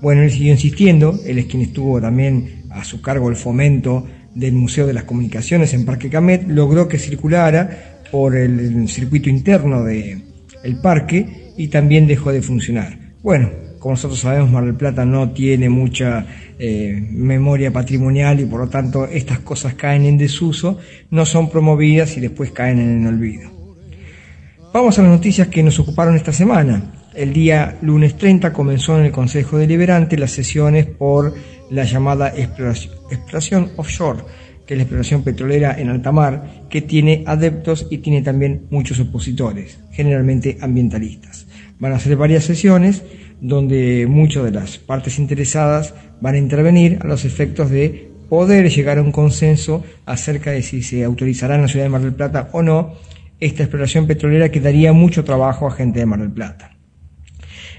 Bueno, 0.00 0.22
él 0.22 0.30
siguió 0.30 0.52
insistiendo, 0.52 1.20
él 1.26 1.40
es 1.40 1.44
quien 1.44 1.60
estuvo 1.60 2.00
también 2.00 2.64
a 2.70 2.84
su 2.84 3.02
cargo 3.02 3.28
el 3.28 3.36
fomento 3.36 4.06
del 4.34 4.54
Museo 4.54 4.86
de 4.86 4.94
las 4.94 5.04
Comunicaciones 5.04 5.74
en 5.74 5.84
Parque 5.84 6.08
Camet, 6.08 6.48
logró 6.48 6.88
que 6.88 6.98
circulara 6.98 7.98
por 8.10 8.34
el 8.34 8.88
circuito 8.88 9.28
interno 9.28 9.84
del 9.84 10.30
el 10.62 10.80
parque 10.80 11.49
y 11.60 11.68
también 11.68 12.06
dejó 12.06 12.32
de 12.32 12.40
funcionar. 12.40 12.96
Bueno, 13.22 13.50
como 13.78 13.92
nosotros 13.92 14.20
sabemos, 14.20 14.50
Mar 14.50 14.64
del 14.64 14.76
Plata 14.76 15.04
no 15.04 15.32
tiene 15.32 15.68
mucha 15.68 16.24
eh, 16.58 17.06
memoria 17.10 17.70
patrimonial 17.70 18.40
y 18.40 18.46
por 18.46 18.60
lo 18.60 18.68
tanto 18.70 19.04
estas 19.04 19.40
cosas 19.40 19.74
caen 19.74 20.06
en 20.06 20.16
desuso, 20.16 20.78
no 21.10 21.26
son 21.26 21.50
promovidas 21.50 22.16
y 22.16 22.20
después 22.20 22.50
caen 22.52 22.78
en 22.78 23.02
el 23.02 23.08
olvido. 23.08 23.50
Vamos 24.72 24.98
a 24.98 25.02
las 25.02 25.10
noticias 25.10 25.48
que 25.48 25.62
nos 25.62 25.78
ocuparon 25.78 26.16
esta 26.16 26.32
semana. 26.32 26.94
El 27.14 27.34
día 27.34 27.76
lunes 27.82 28.16
30 28.16 28.54
comenzó 28.54 28.98
en 28.98 29.04
el 29.04 29.12
Consejo 29.12 29.58
Deliberante 29.58 30.16
las 30.16 30.30
sesiones 30.30 30.86
por 30.86 31.34
la 31.70 31.84
llamada 31.84 32.32
exploración, 32.34 33.68
offshore, 33.76 34.22
que 34.64 34.72
es 34.72 34.78
la 34.78 34.84
exploración 34.84 35.24
petrolera 35.24 35.78
en 35.78 35.90
alta 35.90 36.10
mar, 36.10 36.64
que 36.70 36.80
tiene 36.80 37.22
adeptos 37.26 37.86
y 37.90 37.98
tiene 37.98 38.22
también 38.22 38.66
muchos 38.70 38.98
opositores, 38.98 39.78
generalmente 39.90 40.56
ambientalistas. 40.62 41.29
Van 41.80 41.92
a 41.92 41.98
ser 41.98 42.16
varias 42.16 42.44
sesiones 42.44 43.02
donde 43.40 44.06
muchas 44.06 44.44
de 44.44 44.52
las 44.52 44.78
partes 44.78 45.18
interesadas 45.18 45.94
van 46.20 46.34
a 46.34 46.38
intervenir 46.38 46.98
a 47.00 47.06
los 47.06 47.24
efectos 47.24 47.70
de 47.70 48.10
poder 48.28 48.70
llegar 48.70 48.98
a 48.98 49.02
un 49.02 49.10
consenso 49.10 49.82
acerca 50.06 50.52
de 50.52 50.62
si 50.62 50.82
se 50.82 51.02
autorizará 51.02 51.56
en 51.56 51.62
la 51.62 51.68
ciudad 51.68 51.86
de 51.86 51.90
Mar 51.90 52.02
del 52.02 52.14
Plata 52.14 52.48
o 52.52 52.62
no 52.62 52.94
esta 53.40 53.62
exploración 53.62 54.06
petrolera 54.06 54.50
que 54.50 54.60
daría 54.60 54.92
mucho 54.92 55.24
trabajo 55.24 55.66
a 55.66 55.72
gente 55.72 55.98
de 55.98 56.06
Mar 56.06 56.20
del 56.20 56.30
Plata. 56.30 56.76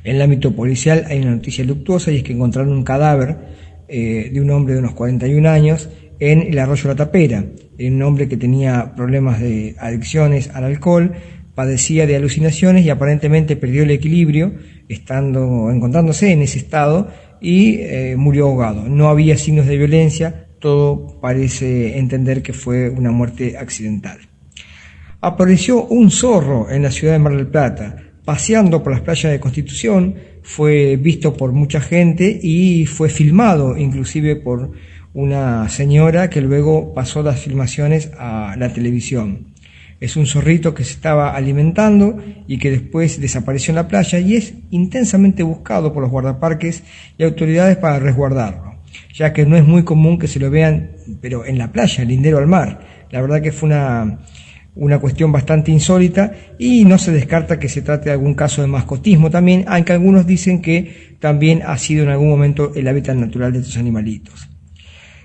En 0.04 0.16
el 0.16 0.22
ámbito 0.22 0.56
policial 0.56 1.06
hay 1.08 1.20
una 1.20 1.32
noticia 1.32 1.64
luctuosa 1.64 2.12
y 2.12 2.18
es 2.18 2.24
que 2.24 2.34
encontraron 2.34 2.74
un 2.74 2.84
cadáver 2.84 3.38
eh, 3.88 4.32
de 4.34 4.42
un 4.42 4.50
hombre 4.50 4.74
de 4.74 4.80
unos 4.80 4.94
41 4.94 5.48
años 5.48 5.90
en 6.20 6.42
el 6.42 6.58
arroyo 6.60 6.90
La 6.90 6.96
Tapera, 6.96 7.46
un 7.80 8.02
hombre 8.02 8.28
que 8.28 8.38
tenía 8.38 8.94
problemas 8.96 9.40
de 9.40 9.76
adicciones 9.80 10.50
al 10.54 10.66
alcohol, 10.66 11.14
padecía 11.56 12.08
de 12.08 12.16
alucinaciones 12.16 12.86
y 12.86 12.90
aparentemente 12.90 13.56
perdió 13.56 13.84
el 13.84 13.92
equilibrio 13.92 14.54
estando, 14.88 15.70
encontrándose 15.72 16.32
en 16.32 16.42
ese 16.42 16.60
estado 16.60 17.10
y 17.40 17.80
eh, 17.80 18.16
murió 18.18 18.48
ahogado. 18.48 18.88
No 18.88 19.10
había 19.10 19.38
signos 19.38 19.68
de 19.68 19.78
violencia, 19.78 20.48
todo 20.60 21.20
parece 21.20 21.98
entender 21.98 22.42
que 22.42 22.54
fue 22.54 22.90
una 22.90 23.12
muerte 23.12 23.58
accidental. 23.58 24.20
Apareció 25.20 25.86
un 25.86 26.10
zorro 26.12 26.70
en 26.72 26.84
la 26.84 26.92
ciudad 26.92 27.14
de 27.14 27.20
Mar 27.20 27.36
del 27.36 27.48
Plata, 27.48 27.98
paseando 28.26 28.82
por 28.82 28.94
las 28.94 29.02
playas 29.02 29.32
de 29.32 29.40
Constitución, 29.40 30.16
fue 30.44 30.96
visto 30.96 31.36
por 31.36 31.52
mucha 31.52 31.82
gente 31.82 32.40
y 32.42 32.86
fue 32.86 33.10
filmado 33.10 33.78
inclusive 33.78 34.36
por 34.36 34.72
una 35.14 35.70
señora 35.70 36.30
que 36.30 36.42
luego 36.42 36.94
pasó 36.94 37.22
las 37.22 37.40
filmaciones 37.40 38.12
a 38.18 38.56
la 38.58 38.74
televisión. 38.74 39.51
Es 40.02 40.18
un 40.18 40.26
zorrito 40.26 40.74
que 40.74 40.84
se 40.84 40.94
estaba 40.94 41.36
alimentando 41.36 42.18
y 42.48 42.58
que 42.58 42.72
después 42.72 43.22
desapareció 43.22 43.72
en 43.72 43.76
la 43.76 43.88
playa 43.88 44.18
y 44.20 44.36
es 44.36 44.56
intensamente 44.72 45.44
buscado 45.44 45.94
por 45.94 46.02
los 46.02 46.12
guardaparques 46.12 46.84
y 47.20 47.24
autoridades 47.24 47.78
para 47.78 48.00
resguardarlo, 48.00 48.82
ya 49.14 49.32
que 49.32 49.46
no 49.46 49.56
es 49.56 49.64
muy 49.64 49.84
común 49.84 50.18
que 50.18 50.28
se 50.28 50.40
lo 50.40 50.50
vean, 50.50 50.94
pero 51.22 51.46
en 51.46 51.60
la 51.60 51.72
playa, 51.72 52.04
lindero 52.04 52.40
al 52.40 52.48
mar. 52.48 52.80
La 53.12 53.22
verdad 53.22 53.44
que 53.44 53.52
fue 53.52 53.68
una, 53.70 54.22
una 54.74 54.98
cuestión 54.98 55.32
bastante 55.32 55.72
insólita 55.72 56.32
y 56.58 56.84
no 56.84 56.98
se 56.98 57.12
descarta 57.12 57.60
que 57.60 57.70
se 57.70 57.84
trate 57.84 58.06
de 58.06 58.14
algún 58.14 58.34
caso 58.34 58.64
de 58.64 58.68
mascotismo 58.68 59.30
también, 59.30 59.66
aunque 59.68 59.94
algunos 59.94 60.26
dicen 60.26 60.64
que 60.64 61.18
también 61.20 61.62
ha 61.64 61.78
sido 61.78 62.04
en 62.04 62.10
algún 62.10 62.30
momento 62.30 62.74
el 62.74 62.88
hábitat 62.88 63.16
natural 63.18 63.54
de 63.54 63.60
estos 63.60 63.78
animalitos. 63.78 64.50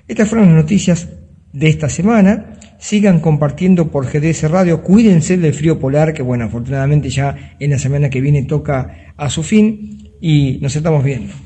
Estas 0.06 0.28
fueron 0.28 0.48
las 0.48 0.56
noticias 0.56 1.08
de 1.54 1.68
esta 1.68 1.88
semana 1.88 2.55
sigan 2.78 3.20
compartiendo 3.20 3.88
por 3.90 4.06
GDS 4.06 4.50
Radio, 4.50 4.82
cuídense 4.82 5.36
del 5.36 5.54
frío 5.54 5.78
polar, 5.78 6.14
que 6.14 6.22
bueno, 6.22 6.44
afortunadamente 6.44 7.10
ya 7.10 7.56
en 7.58 7.70
la 7.70 7.78
semana 7.78 8.10
que 8.10 8.20
viene 8.20 8.44
toca 8.44 9.12
a 9.16 9.30
su 9.30 9.42
fin 9.42 10.12
y 10.20 10.58
nos 10.60 10.76
estamos 10.76 11.04
viendo. 11.04 11.45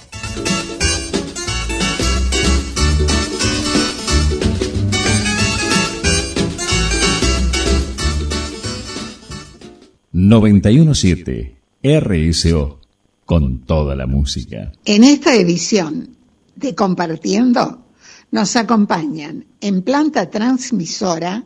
917 10.31 11.57
RSO 11.83 12.79
con 13.25 13.65
toda 13.65 13.97
la 13.97 14.07
música. 14.07 14.71
En 14.85 15.03
esta 15.03 15.35
edición 15.35 16.15
de 16.55 16.73
Compartiendo 16.73 17.85
nos 18.31 18.55
acompañan 18.55 19.45
en 19.59 19.81
planta 19.81 20.29
transmisora 20.29 21.43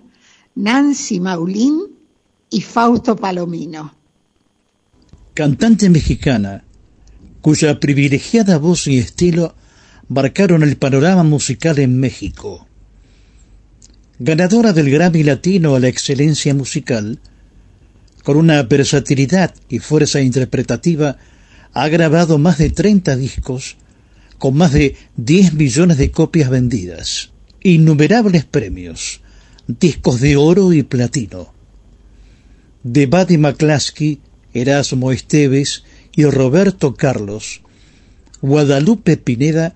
Nancy 0.53 1.19
Maulín 1.19 1.79
y 2.51 2.61
Fausto 2.61 3.15
Palomino. 3.15 3.95
Cantante 5.33 5.89
mexicana 5.89 6.63
cuya 7.41 7.79
privilegiada 7.79 8.59
voz 8.59 8.85
y 8.85 8.99
estilo 8.99 9.55
marcaron 10.09 10.61
el 10.61 10.77
panorama 10.77 11.23
musical 11.23 11.79
en 11.79 11.99
México. 11.99 12.67
Ganadora 14.19 14.73
del 14.73 14.91
Grammy 14.91 15.23
Latino 15.23 15.73
a 15.73 15.79
la 15.79 15.87
excelencia 15.87 16.53
musical, 16.53 17.19
con 18.25 18.37
una 18.37 18.63
versatilidad 18.63 19.53
y 19.69 19.77
fuerza 19.77 20.19
interpretativa, 20.19 21.17
ha 21.73 21.87
grabado 21.89 22.39
más 22.39 22.57
de 22.57 22.71
30 22.71 23.15
discos 23.17 23.77
con 24.39 24.57
más 24.57 24.73
de 24.73 24.95
10 25.15 25.53
millones 25.53 25.97
de 25.97 26.09
copias 26.09 26.49
vendidas, 26.49 27.31
innumerables 27.61 28.43
premios, 28.43 29.21
discos 29.67 30.21
de 30.21 30.37
oro 30.37 30.73
y 30.73 30.81
platino. 30.81 31.53
De 32.81 33.05
Buddy 33.05 33.37
McClaskey, 33.37 34.19
Erasmo 34.55 35.11
Esteves 35.11 35.83
y 36.15 36.25
Roberto 36.25 36.95
Carlos, 36.95 37.61
Guadalupe 38.41 39.17
Pineda 39.17 39.75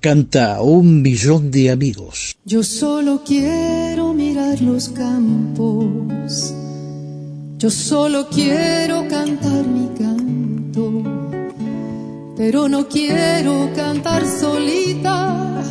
canta 0.00 0.62
Un 0.62 1.02
millón 1.02 1.50
de 1.50 1.70
amigos. 1.72 2.36
Yo 2.44 2.62
solo 2.62 3.24
quiero 3.26 4.14
mirar 4.14 4.60
los 4.60 4.88
campos. 4.90 6.54
Yo 7.58 7.70
solo 7.70 8.28
quiero 8.28 9.08
cantar 9.08 9.66
mi 9.66 9.88
canto. 9.98 11.02
Pero 12.36 12.68
no 12.68 12.86
quiero 12.86 13.70
cantar 13.74 14.26
solita. 14.26 15.62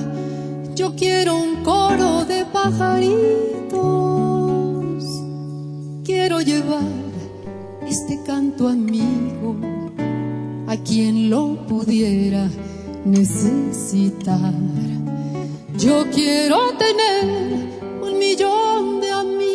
Yo 0.74 0.96
quiero 0.96 1.36
un 1.36 1.64
coro 1.64 2.26
de 2.26 2.44
pajaritos. 2.46 3.14
Quiero 6.04 6.42
llevar 6.42 6.82
este 7.88 8.20
canto 8.26 8.68
amigo 8.68 9.56
a 10.66 10.78
quien 10.78 11.30
lo 11.30 11.68
pudiera 11.68 12.50
necesitar. 13.06 14.56
Yo 15.78 16.10
quiero 16.12 16.72
tener 16.80 17.70
un 18.02 18.18
millón 18.18 19.02
de 19.02 19.12
amigos 19.12 19.55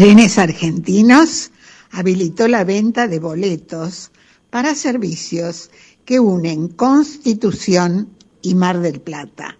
Trenes 0.00 0.38
Argentinos 0.38 1.50
habilitó 1.90 2.48
la 2.48 2.64
venta 2.64 3.06
de 3.06 3.18
boletos 3.18 4.10
para 4.48 4.74
servicios 4.74 5.70
que 6.06 6.18
unen 6.18 6.68
Constitución 6.68 8.08
y 8.40 8.54
Mar 8.54 8.80
del 8.80 9.02
Plata 9.02 9.58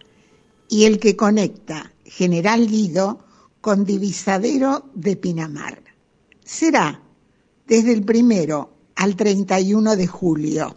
y 0.67 0.85
el 0.85 0.99
que 0.99 1.15
conecta 1.15 1.93
General 2.07 2.67
Guido 2.67 3.23
con 3.61 3.85
Divisadero 3.85 4.89
de 4.95 5.17
Pinamar. 5.17 5.83
Será 6.43 7.03
desde 7.67 7.93
el 7.93 8.03
primero 8.03 8.73
al 8.97 9.17
31 9.17 9.95
de 9.95 10.07
julio. 10.07 10.75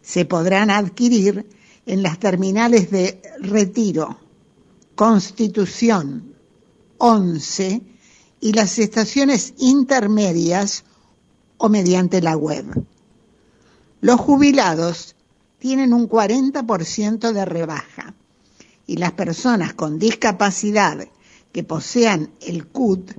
Se 0.00 0.26
podrán 0.26 0.70
adquirir 0.70 1.44
en 1.86 2.04
las 2.04 2.20
terminales 2.20 2.92
de 2.92 3.20
Retiro, 3.40 4.16
Constitución 4.94 6.36
11 6.98 7.89
y 8.40 8.52
las 8.52 8.78
estaciones 8.78 9.54
intermedias 9.58 10.84
o 11.58 11.68
mediante 11.68 12.22
la 12.22 12.36
web. 12.36 12.84
Los 14.00 14.18
jubilados 14.18 15.14
tienen 15.58 15.92
un 15.92 16.08
40% 16.08 17.32
de 17.32 17.44
rebaja 17.44 18.14
y 18.86 18.96
las 18.96 19.12
personas 19.12 19.74
con 19.74 19.98
discapacidad 19.98 21.06
que 21.52 21.64
posean 21.64 22.30
el 22.40 22.66
CUT 22.66 23.12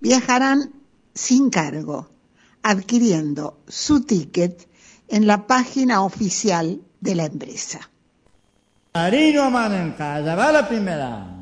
viajarán 0.00 0.72
sin 1.14 1.50
cargo, 1.50 2.10
adquiriendo 2.62 3.58
su 3.66 4.02
ticket 4.02 4.68
en 5.08 5.26
la 5.26 5.46
página 5.46 6.02
oficial 6.02 6.80
de 7.00 7.14
la 7.14 7.24
empresa. 7.26 7.90
Marino 8.94 9.50
mano 9.50 9.74
en 9.76 9.92
casa, 9.92 10.34
va 10.34 10.52
la 10.52 10.68
primera. 10.68 11.33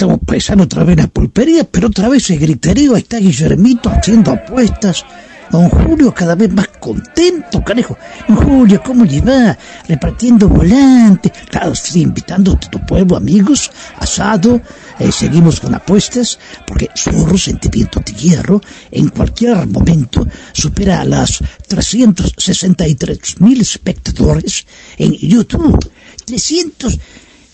Estamos 0.00 0.20
pasando 0.24 0.64
otra 0.64 0.82
vez 0.82 0.96
la 0.96 1.08
pulpería, 1.08 1.64
pero 1.64 1.88
otra 1.88 2.08
vez 2.08 2.30
el 2.30 2.38
griterío, 2.38 2.96
está 2.96 3.18
Guillermito 3.18 3.90
haciendo 3.90 4.32
apuestas, 4.32 5.04
don 5.50 5.68
Julio 5.68 6.14
cada 6.14 6.34
vez 6.34 6.50
más 6.54 6.68
contento, 6.80 7.62
canejo, 7.62 7.98
don 8.26 8.38
Julio, 8.38 8.82
¿cómo 8.82 9.04
le 9.04 9.20
va? 9.20 9.58
Repartiendo 9.86 10.48
volantes, 10.48 11.32
claro, 11.50 11.72
estoy 11.72 12.00
invitando 12.00 12.52
a 12.52 12.58
tu 12.58 12.78
pueblo, 12.86 13.14
amigos, 13.14 13.70
asado, 13.98 14.62
eh, 14.98 15.12
seguimos 15.12 15.60
con 15.60 15.74
apuestas, 15.74 16.38
porque 16.66 16.88
Zorro 16.96 17.36
Sentimiento 17.36 18.00
de 18.00 18.14
Hierro, 18.14 18.62
en 18.90 19.10
cualquier 19.10 19.66
momento, 19.66 20.26
supera 20.54 21.02
a 21.02 21.04
las 21.04 21.44
363 21.68 23.38
mil 23.42 23.60
espectadores 23.60 24.64
en 24.96 25.12
YouTube, 25.12 25.78
300 26.24 26.98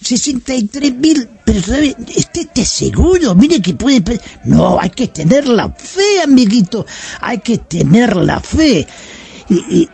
63 0.06 0.94
mil, 0.94 1.28
pero 1.44 1.60
¿sabe? 1.62 1.96
esté 2.14 2.64
seguro, 2.64 3.34
mire 3.34 3.60
que 3.60 3.74
puede... 3.74 4.20
No, 4.44 4.78
hay 4.80 4.90
que 4.90 5.08
tener 5.08 5.46
la 5.48 5.68
fe, 5.70 6.22
amiguito, 6.24 6.86
hay 7.20 7.38
que 7.38 7.58
tener 7.58 8.14
la 8.16 8.40
fe. 8.40 8.86
Y, 9.48 9.54
y- 9.54 9.88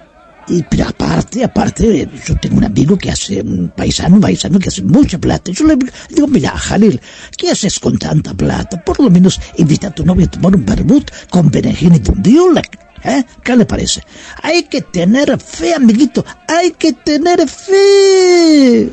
y- 0.48 0.62
pero 0.68 0.88
aparte, 0.88 1.44
aparte, 1.44 2.08
yo 2.26 2.36
tengo 2.36 2.56
un 2.58 2.64
amigo 2.64 2.98
que 2.98 3.10
hace, 3.10 3.40
un 3.40 3.72
paisano, 3.76 4.20
paisano 4.20 4.58
que 4.58 4.68
hace 4.68 4.82
mucha 4.82 5.18
plata. 5.18 5.50
Yo 5.52 5.64
le 5.66 5.78
digo, 6.10 6.26
mira, 6.26 6.50
Jalil, 6.50 7.00
¿qué 7.36 7.50
haces 7.50 7.78
con 7.78 7.96
tanta 7.98 8.34
plata? 8.34 8.82
Por 8.84 9.00
lo 9.00 9.08
menos 9.10 9.40
invita 9.56 9.88
a 9.88 9.94
tu 9.94 10.04
novia 10.04 10.26
a 10.26 10.30
tomar 10.30 10.54
un 10.56 10.64
vermut 10.66 11.10
con 11.30 11.50
berenjena 11.50 11.96
y 11.96 12.00
bondiola. 12.00 12.62
¿Eh? 13.04 13.24
¿Qué 13.42 13.56
le 13.56 13.64
parece? 13.66 14.00
Hay 14.42 14.64
que 14.64 14.80
tener 14.82 15.36
fe, 15.40 15.74
amiguito, 15.74 16.24
hay 16.46 16.70
que 16.72 16.92
tener 16.92 17.48
fe. 17.48 18.92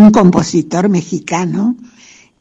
Un 0.00 0.10
compositor 0.10 0.88
mexicano 0.88 1.76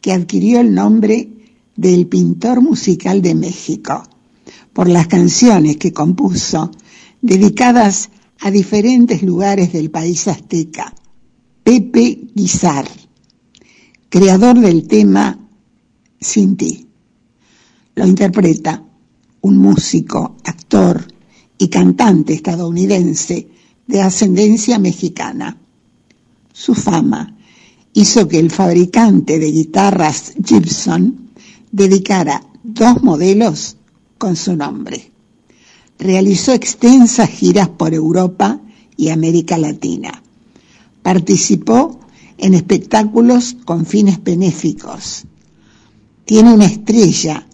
que 0.02 0.14
adquirió 0.14 0.62
el 0.62 0.74
nombre 0.74 1.30
del 1.76 2.08
pintor 2.08 2.62
musical 2.62 3.22
de 3.22 3.36
México 3.36 4.04
por 4.74 4.88
las 4.88 5.08
canciones 5.08 5.78
que 5.78 5.92
compuso 5.92 6.72
dedicadas 7.22 8.10
a 8.40 8.50
diferentes 8.50 9.24
lugares 9.24 9.74
del 9.74 9.92
país 9.92 10.28
azteca. 10.28 10.94
Pepe 11.64 12.30
Guizar, 12.34 12.88
creador 14.08 14.60
del 14.60 14.88
tema 14.88 15.38
Sin 16.20 16.56
ti. 16.56 16.88
Lo 17.96 18.08
interpreta 18.08 18.84
un 19.42 19.58
músico, 19.58 20.38
actor 20.44 21.06
y 21.58 21.68
cantante 21.68 22.34
estadounidense 22.34 23.50
de 23.86 24.02
ascendencia 24.02 24.80
mexicana. 24.80 25.58
Su 26.54 26.74
fama 26.74 27.39
hizo 27.94 28.28
que 28.28 28.40
el 28.40 28.52
fabricante 28.52 29.40
de 29.40 29.52
guitarras 29.52 30.34
Gibson 30.44 31.30
dedicara 31.72 32.44
dos 32.64 33.02
modelos 33.04 33.78
con 34.18 34.36
su 34.36 34.56
nombre. 34.56 35.12
Realizó 35.98 36.54
extensas 36.54 37.30
giras 37.30 37.70
por 37.70 37.94
Europa 37.94 38.60
y 38.96 39.10
América 39.10 39.58
Latina. 39.58 40.22
Participó 41.02 42.00
en 42.38 42.54
espectáculos 42.54 43.58
con 43.66 43.86
fines 43.86 44.24
benéficos. 44.24 45.26
Tiene 46.26 46.54
una 46.54 46.66
estrella 46.66 47.46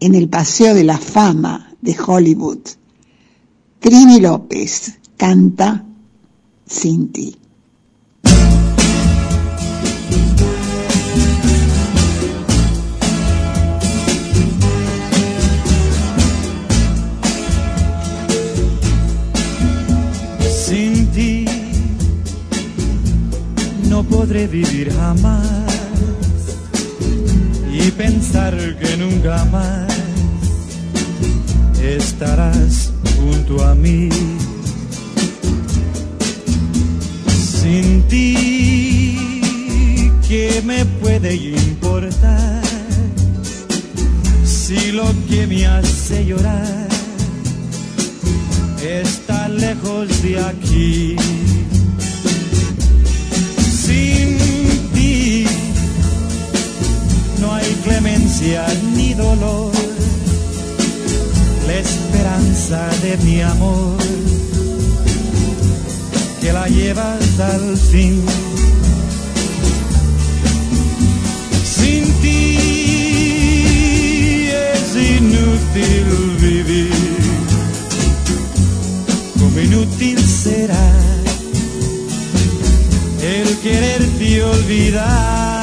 en 0.00 0.14
el 0.14 0.28
Paseo 0.28 0.74
de 0.74 0.84
la 0.84 0.98
Fama 0.98 1.74
de 1.80 1.96
Hollywood. 1.98 2.60
Trini 3.80 4.20
López 4.20 4.98
canta 5.16 5.84
Sin 6.66 7.12
podré 24.10 24.46
vivir 24.46 24.92
jamás 24.92 25.64
y 27.72 27.90
pensar 27.92 28.54
que 28.78 28.96
nunca 28.96 29.44
más 29.46 29.88
estarás 31.82 32.92
junto 33.18 33.64
a 33.64 33.74
mí. 33.74 34.08
Sin 37.60 38.02
ti, 38.08 39.16
¿qué 40.28 40.62
me 40.64 40.84
puede 40.84 41.34
importar 41.34 42.62
si 44.44 44.92
lo 44.92 45.06
que 45.28 45.46
me 45.46 45.66
hace 45.66 46.26
llorar 46.26 46.88
está 48.82 49.48
lejos 49.48 50.22
de 50.22 50.38
aquí. 50.40 51.16
Sin 53.88 54.36
ti. 54.92 55.46
No 57.40 57.54
hay 57.54 57.72
clemencia 57.84 58.66
ni 58.94 59.14
dolor, 59.14 59.72
la 61.66 61.74
esperanza 61.74 62.90
de 63.02 63.16
mi 63.24 63.40
amor 63.40 63.96
que 66.42 66.52
la 66.52 66.68
llevas 66.68 67.40
al 67.40 67.78
fin. 67.78 68.22
Sin 71.64 72.04
ti 72.20 72.58
es 74.74 75.18
inútil 75.18 76.08
vivir. 76.42 76.92
Como 79.38 79.58
inútil 79.60 80.18
será 80.20 81.07
el 83.28 83.58
quererte 83.60 84.42
olvidar. 84.42 85.57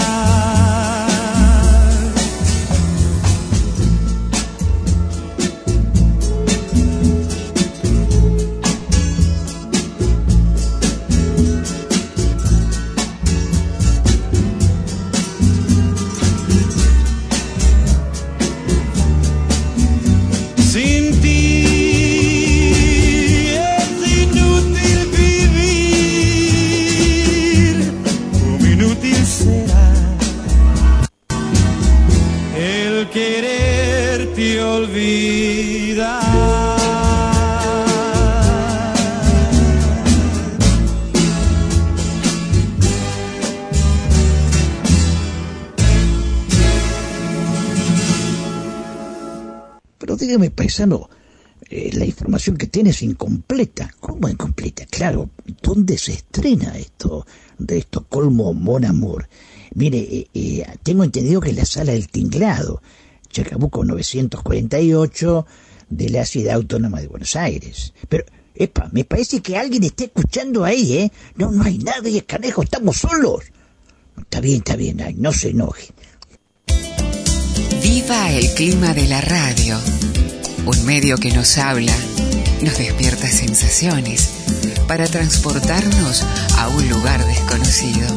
Paisano, 50.66 51.07
eh, 51.70 51.91
la 51.93 52.05
información 52.05 52.57
que 52.57 52.66
tiene 52.66 52.89
es 52.89 53.03
incompleta. 53.03 53.91
¿Cómo 53.99 54.28
incompleta? 54.28 54.86
Claro, 54.88 55.30
¿dónde 55.61 55.95
se 55.97 56.13
estrena 56.13 56.76
esto 56.78 57.26
de 57.59 57.78
Estocolmo 57.78 58.51
Mon 58.53 58.84
Amour? 58.84 59.30
Mire, 59.76 59.99
eh, 59.99 60.28
eh, 60.34 60.66
tengo 60.82 61.03
entendido 61.03 61.39
que 61.39 61.51
es 61.51 61.55
la 61.55 61.66
sala 61.66 61.91
del 61.91 62.07
tinglado, 62.07 62.82
Chacabuco 63.30 63.86
948 63.86 65.45
de 65.89 66.09
la 66.09 66.26
Ciudad 66.26 66.55
Autónoma 66.55 66.99
de 66.99 67.07
Buenos 67.07 67.36
Aires. 67.36 67.93
Pero, 68.09 68.26
epa, 68.55 68.89
me 68.91 69.03
parece 69.03 69.41
que 69.41 69.55
alguien 69.55 69.84
está 69.84 70.05
escuchando 70.05 70.63
ahí, 70.63 70.93
¿eh? 70.93 71.11
No, 71.36 71.51
no 71.51 71.63
hay 71.63 71.78
nadie, 71.78 72.26
canejo, 72.26 72.63
estamos 72.63 72.97
solos. 72.97 73.43
Está 74.20 74.41
bien, 74.41 74.57
está 74.57 74.76
bien, 74.76 74.99
ay, 75.01 75.13
no 75.16 75.32
se 75.32 75.49
enoje. 75.49 75.93
Viva 77.84 78.32
el 78.32 78.51
clima 78.55 78.95
de 78.95 79.07
la 79.07 79.22
radio. 79.22 79.78
Un 80.66 80.84
medio 80.84 81.18
que 81.18 81.32
nos 81.32 81.59
habla, 81.59 81.95
nos 82.61 82.78
despierta 82.78 83.28
sensaciones 83.28 84.30
para 84.88 85.05
transportarnos 85.05 86.24
a 86.57 86.70
un 86.70 86.89
lugar 86.89 87.24
desconocido, 87.26 88.07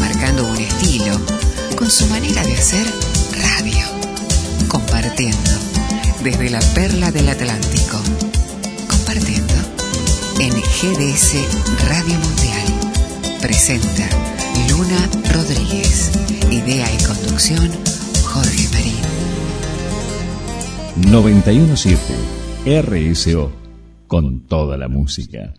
marcando 0.00 0.46
un 0.48 0.56
estilo 0.56 1.20
con 1.76 1.88
su 1.88 2.06
manera 2.06 2.42
de 2.42 2.54
hacer 2.54 2.86
radio, 3.56 3.86
compartiendo 4.66 5.50
desde 6.24 6.50
la 6.50 6.60
perla 6.74 7.12
del 7.12 7.28
Atlántico, 7.28 8.00
compartiendo 8.88 9.54
en 10.40 10.50
GDS 10.50 11.34
Radio 11.88 12.18
Mundial. 12.18 13.38
Presenta 13.40 14.08
Luna 14.70 15.08
Rodríguez, 15.32 16.10
idea 16.50 16.90
y 16.92 17.04
conducción 17.04 17.70
Jorge 18.24 18.68
Marín. 18.72 19.13
917 20.96 22.80
RSO 22.82 23.50
con 24.06 24.46
toda 24.46 24.76
la 24.76 24.86
música. 24.86 25.52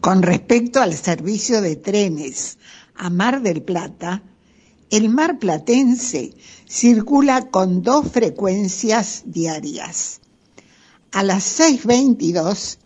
Con 0.00 0.22
respecto 0.22 0.80
al 0.80 0.94
servicio 0.94 1.60
de 1.60 1.74
trenes 1.74 2.58
a 2.94 3.10
Mar 3.10 3.42
del 3.42 3.62
Plata, 3.62 4.22
el 4.90 5.08
Mar 5.08 5.40
Platense 5.40 6.34
circula 6.68 7.50
con 7.50 7.82
dos 7.82 8.12
frecuencias 8.12 9.24
diarias, 9.26 10.20
a 11.10 11.24
las 11.24 11.58
6.22 11.58 12.78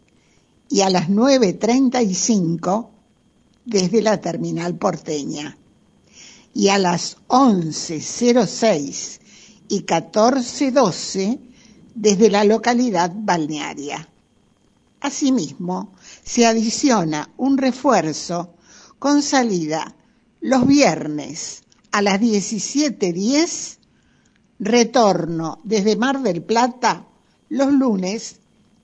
y 0.70 0.80
a 0.80 0.88
las 0.88 1.10
9.35 1.10 2.88
desde 3.66 4.00
la 4.00 4.22
terminal 4.22 4.74
porteña 4.76 5.58
y 6.54 6.68
a 6.68 6.78
las 6.78 7.18
11.06 7.28 9.20
y 9.68 9.84
14.12 9.84 11.38
desde 11.94 12.30
la 12.30 12.44
localidad 12.44 13.12
balnearia. 13.14 14.08
Asimismo, 15.00 15.92
se 16.24 16.46
adiciona 16.46 17.28
un 17.36 17.58
refuerzo 17.58 18.54
con 18.98 19.20
salida 19.22 19.94
los 20.40 20.66
viernes 20.66 21.62
a 21.92 22.00
las 22.02 22.20
17.10, 22.20 23.76
retorno 24.58 25.60
desde 25.64 25.96
Mar 25.96 26.20
del 26.22 26.42
Plata 26.42 27.04
los 27.48 27.72
lunes 27.72 28.40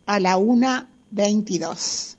a 0.07 0.21
la 0.21 0.39
1.22. 0.39 2.17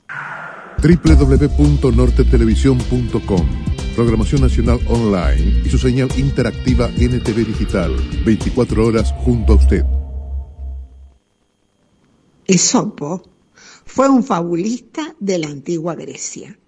www.nortetelevisión.com 0.82 3.73
Programación 3.94 4.40
Nacional 4.40 4.80
Online 4.88 5.62
y 5.64 5.70
su 5.70 5.78
señal 5.78 6.08
interactiva 6.18 6.88
NTV 6.88 7.46
Digital, 7.46 7.94
24 8.24 8.84
horas 8.84 9.12
junto 9.18 9.52
a 9.52 9.56
usted. 9.56 9.84
Esopo 12.44 13.22
fue 13.84 14.08
un 14.08 14.24
fabulista 14.24 15.14
de 15.20 15.38
la 15.38 15.46
antigua 15.46 15.94
Grecia. 15.94 16.58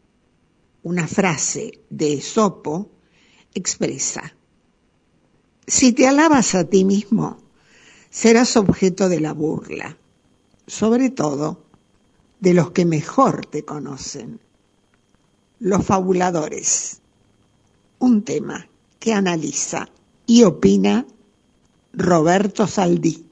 Una 0.85 1.09
frase 1.09 1.81
de 1.91 2.15
Esopo 2.15 2.93
expresa, 3.55 4.37
si 5.67 5.93
te 5.93 6.07
alabas 6.07 6.55
a 6.55 6.63
ti 6.63 6.85
mismo, 6.85 7.39
serás 8.09 8.57
objeto 8.57 9.09
de 9.09 9.19
la 9.19 9.33
burla, 9.33 9.99
sobre 10.69 11.11
todo 11.11 11.65
de 12.39 12.55
los 12.55 12.71
que 12.71 12.85
mejor 12.85 13.47
te 13.47 13.65
conocen, 13.65 14.39
los 15.59 15.85
fabuladores. 15.85 17.03
Un 17.99 18.23
tema 18.23 18.67
que 18.99 19.15
analiza 19.15 19.89
y 20.27 20.43
opina 20.43 21.07
Roberto 21.95 22.67
Saldí. 22.67 23.25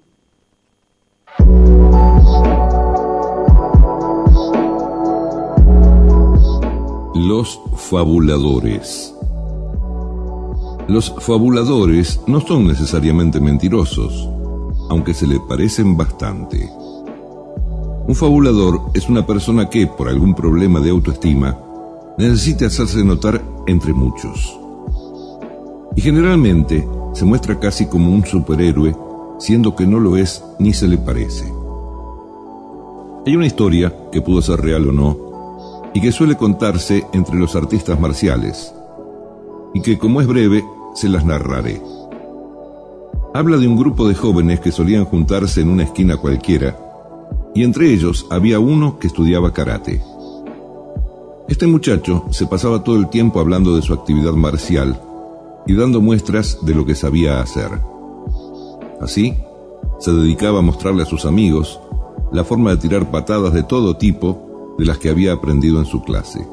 Los 7.14 7.60
fabuladores. 7.76 9.14
Los 10.88 11.14
fabuladores 11.18 12.20
no 12.26 12.40
son 12.40 12.66
necesariamente 12.66 13.40
mentirosos, 13.40 14.28
aunque 14.88 15.12
se 15.12 15.26
le 15.26 15.40
parecen 15.40 15.96
bastante. 15.96 16.70
Un 18.06 18.14
fabulador 18.14 18.90
es 18.94 19.08
una 19.08 19.26
persona 19.26 19.68
que, 19.68 19.86
por 19.86 20.08
algún 20.08 20.34
problema 20.34 20.80
de 20.80 20.90
autoestima, 20.90 21.58
necesita 22.16 22.66
hacerse 22.66 23.04
notar 23.04 23.42
entre 23.66 23.92
muchos. 23.92 24.58
Y 25.96 26.00
generalmente 26.00 26.86
se 27.12 27.24
muestra 27.24 27.58
casi 27.58 27.86
como 27.86 28.12
un 28.12 28.24
superhéroe, 28.24 28.96
siendo 29.38 29.74
que 29.74 29.86
no 29.86 30.00
lo 30.00 30.16
es 30.16 30.42
ni 30.58 30.72
se 30.72 30.88
le 30.88 30.98
parece. 30.98 31.44
Hay 33.26 33.36
una 33.36 33.46
historia, 33.46 33.92
que 34.12 34.20
pudo 34.20 34.42
ser 34.42 34.60
real 34.60 34.88
o 34.88 34.92
no, 34.92 35.90
y 35.94 36.00
que 36.00 36.12
suele 36.12 36.36
contarse 36.36 37.06
entre 37.12 37.36
los 37.36 37.56
artistas 37.56 37.98
marciales, 37.98 38.74
y 39.72 39.80
que 39.80 39.98
como 39.98 40.20
es 40.20 40.26
breve, 40.26 40.64
se 40.94 41.08
las 41.08 41.24
narraré. 41.24 41.80
Habla 43.32 43.56
de 43.56 43.66
un 43.66 43.76
grupo 43.76 44.06
de 44.06 44.14
jóvenes 44.14 44.60
que 44.60 44.72
solían 44.72 45.04
juntarse 45.04 45.60
en 45.60 45.70
una 45.70 45.84
esquina 45.84 46.16
cualquiera, 46.16 46.78
y 47.54 47.62
entre 47.64 47.92
ellos 47.92 48.26
había 48.30 48.58
uno 48.58 48.98
que 48.98 49.06
estudiaba 49.06 49.52
karate. 49.52 50.02
Este 51.46 51.66
muchacho 51.66 52.24
se 52.30 52.46
pasaba 52.46 52.82
todo 52.82 52.96
el 52.96 53.10
tiempo 53.10 53.38
hablando 53.38 53.76
de 53.76 53.82
su 53.82 53.92
actividad 53.92 54.32
marcial 54.32 54.98
y 55.66 55.74
dando 55.74 56.00
muestras 56.00 56.58
de 56.62 56.74
lo 56.74 56.86
que 56.86 56.94
sabía 56.94 57.40
hacer. 57.40 57.68
Así, 59.00 59.34
se 59.98 60.12
dedicaba 60.12 60.60
a 60.60 60.62
mostrarle 60.62 61.02
a 61.02 61.06
sus 61.06 61.26
amigos 61.26 61.78
la 62.32 62.44
forma 62.44 62.70
de 62.70 62.78
tirar 62.78 63.10
patadas 63.10 63.52
de 63.52 63.62
todo 63.62 63.96
tipo 63.96 64.74
de 64.78 64.86
las 64.86 64.98
que 64.98 65.10
había 65.10 65.34
aprendido 65.34 65.78
en 65.78 65.84
su 65.84 66.02
clase. 66.02 66.46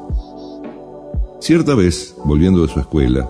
Cierta 1.40 1.74
vez, 1.74 2.14
volviendo 2.24 2.60
de 2.60 2.68
su 2.68 2.78
escuela, 2.78 3.28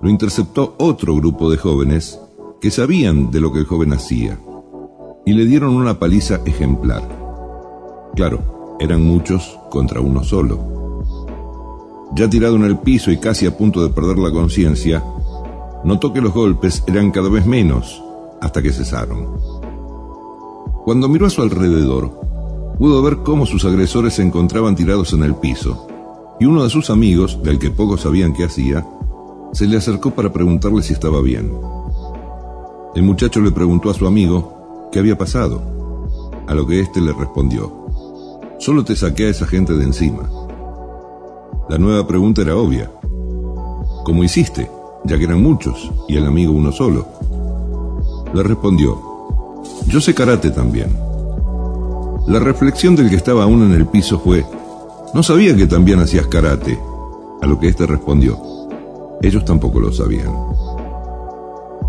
lo 0.00 0.08
interceptó 0.08 0.74
otro 0.78 1.14
grupo 1.14 1.50
de 1.50 1.58
jóvenes 1.58 2.18
que 2.60 2.70
sabían 2.70 3.30
de 3.30 3.40
lo 3.40 3.52
que 3.52 3.60
el 3.60 3.66
joven 3.66 3.92
hacía 3.92 4.38
y 5.26 5.34
le 5.34 5.44
dieron 5.44 5.76
una 5.76 5.98
paliza 5.98 6.40
ejemplar. 6.46 7.02
Claro, 8.14 8.76
eran 8.80 9.02
muchos 9.02 9.58
contra 9.70 10.00
uno 10.00 10.24
solo. 10.24 10.85
Ya 12.16 12.30
tirado 12.30 12.56
en 12.56 12.64
el 12.64 12.78
piso 12.78 13.10
y 13.10 13.18
casi 13.18 13.44
a 13.44 13.54
punto 13.54 13.82
de 13.82 13.90
perder 13.90 14.16
la 14.16 14.30
conciencia, 14.30 15.04
notó 15.84 16.14
que 16.14 16.22
los 16.22 16.32
golpes 16.32 16.82
eran 16.86 17.10
cada 17.10 17.28
vez 17.28 17.44
menos 17.44 18.02
hasta 18.40 18.62
que 18.62 18.72
cesaron. 18.72 19.36
Cuando 20.86 21.10
miró 21.10 21.26
a 21.26 21.30
su 21.30 21.42
alrededor, 21.42 22.18
pudo 22.78 23.02
ver 23.02 23.18
cómo 23.18 23.44
sus 23.44 23.66
agresores 23.66 24.14
se 24.14 24.22
encontraban 24.22 24.74
tirados 24.74 25.12
en 25.12 25.24
el 25.24 25.34
piso, 25.34 25.88
y 26.40 26.46
uno 26.46 26.64
de 26.64 26.70
sus 26.70 26.88
amigos, 26.88 27.42
del 27.42 27.58
que 27.58 27.70
pocos 27.70 28.00
sabían 28.00 28.32
qué 28.32 28.44
hacía, 28.44 28.86
se 29.52 29.66
le 29.66 29.76
acercó 29.76 30.12
para 30.12 30.32
preguntarle 30.32 30.82
si 30.82 30.94
estaba 30.94 31.20
bien. 31.20 31.52
El 32.94 33.02
muchacho 33.02 33.42
le 33.42 33.50
preguntó 33.50 33.90
a 33.90 33.94
su 33.94 34.06
amigo 34.06 34.88
qué 34.90 35.00
había 35.00 35.18
pasado, 35.18 35.60
a 36.46 36.54
lo 36.54 36.66
que 36.66 36.80
éste 36.80 37.02
le 37.02 37.12
respondió, 37.12 37.70
solo 38.58 38.84
te 38.84 38.96
saqué 38.96 39.26
a 39.26 39.30
esa 39.30 39.46
gente 39.46 39.74
de 39.74 39.84
encima. 39.84 40.30
La 41.68 41.78
nueva 41.78 42.06
pregunta 42.06 42.42
era 42.42 42.56
obvia. 42.56 42.92
¿Cómo 44.04 44.22
hiciste? 44.22 44.70
Ya 45.04 45.18
que 45.18 45.24
eran 45.24 45.42
muchos 45.42 45.90
y 46.06 46.16
el 46.16 46.24
amigo 46.24 46.52
uno 46.52 46.70
solo. 46.70 47.08
Le 48.32 48.42
respondió, 48.44 48.96
yo 49.88 50.00
sé 50.00 50.14
karate 50.14 50.50
también. 50.50 50.96
La 52.28 52.38
reflexión 52.38 52.94
del 52.94 53.10
que 53.10 53.16
estaba 53.16 53.42
aún 53.42 53.64
en 53.64 53.72
el 53.72 53.86
piso 53.86 54.20
fue, 54.20 54.46
no 55.12 55.24
sabía 55.24 55.56
que 55.56 55.66
también 55.66 55.98
hacías 55.98 56.28
karate, 56.28 56.78
a 57.42 57.46
lo 57.46 57.58
que 57.58 57.68
éste 57.68 57.84
respondió, 57.84 58.38
ellos 59.22 59.44
tampoco 59.44 59.80
lo 59.80 59.92
sabían. 59.92 60.32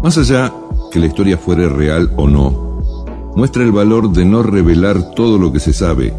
Más 0.01 0.17
allá 0.17 0.53
que 0.91 0.99
la 0.99 1.05
historia 1.05 1.37
fuera 1.37 1.69
real 1.69 2.11
o 2.17 2.27
no, 2.27 2.81
muestra 3.35 3.63
el 3.63 3.71
valor 3.71 4.11
de 4.11 4.25
no 4.25 4.41
revelar 4.41 5.11
todo 5.11 5.37
lo 5.37 5.51
que 5.51 5.59
se 5.59 5.73
sabe, 5.73 6.13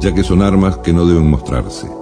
ya 0.00 0.14
que 0.14 0.22
son 0.22 0.42
armas 0.42 0.76
que 0.78 0.92
no 0.92 1.06
deben 1.06 1.30
mostrarse. 1.30 2.01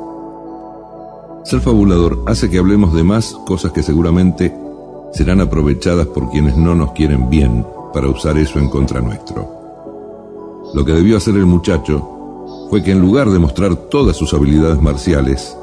Ser 1.42 1.60
fabulador 1.60 2.22
hace 2.26 2.50
que 2.50 2.58
hablemos 2.58 2.92
de 2.92 3.02
más 3.02 3.34
cosas 3.46 3.72
que 3.72 3.82
seguramente 3.82 4.54
serán 5.12 5.40
aprovechadas 5.40 6.06
por 6.06 6.30
quienes 6.30 6.56
no 6.56 6.74
nos 6.74 6.92
quieren 6.92 7.30
bien 7.30 7.66
para 7.92 8.08
usar 8.08 8.36
eso 8.38 8.58
en 8.58 8.68
contra 8.68 9.00
nuestro. 9.00 9.48
Lo 10.74 10.84
que 10.84 10.92
debió 10.92 11.16
hacer 11.16 11.34
el 11.36 11.46
muchacho 11.46 12.66
fue 12.68 12.82
que 12.82 12.92
en 12.92 13.00
lugar 13.00 13.30
de 13.30 13.38
mostrar 13.38 13.74
todas 13.74 14.16
sus 14.16 14.32
habilidades 14.34 14.80
marciales, 14.80 15.56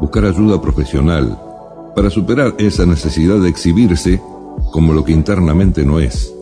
buscar 0.00 0.24
ayuda 0.24 0.60
profesional 0.60 1.38
para 1.94 2.10
superar 2.10 2.54
esa 2.58 2.86
necesidad 2.86 3.38
de 3.38 3.48
exhibirse 3.48 4.22
como 4.72 4.92
lo 4.92 5.04
que 5.04 5.12
internamente 5.12 5.84
no 5.84 5.98
es, 5.98 6.32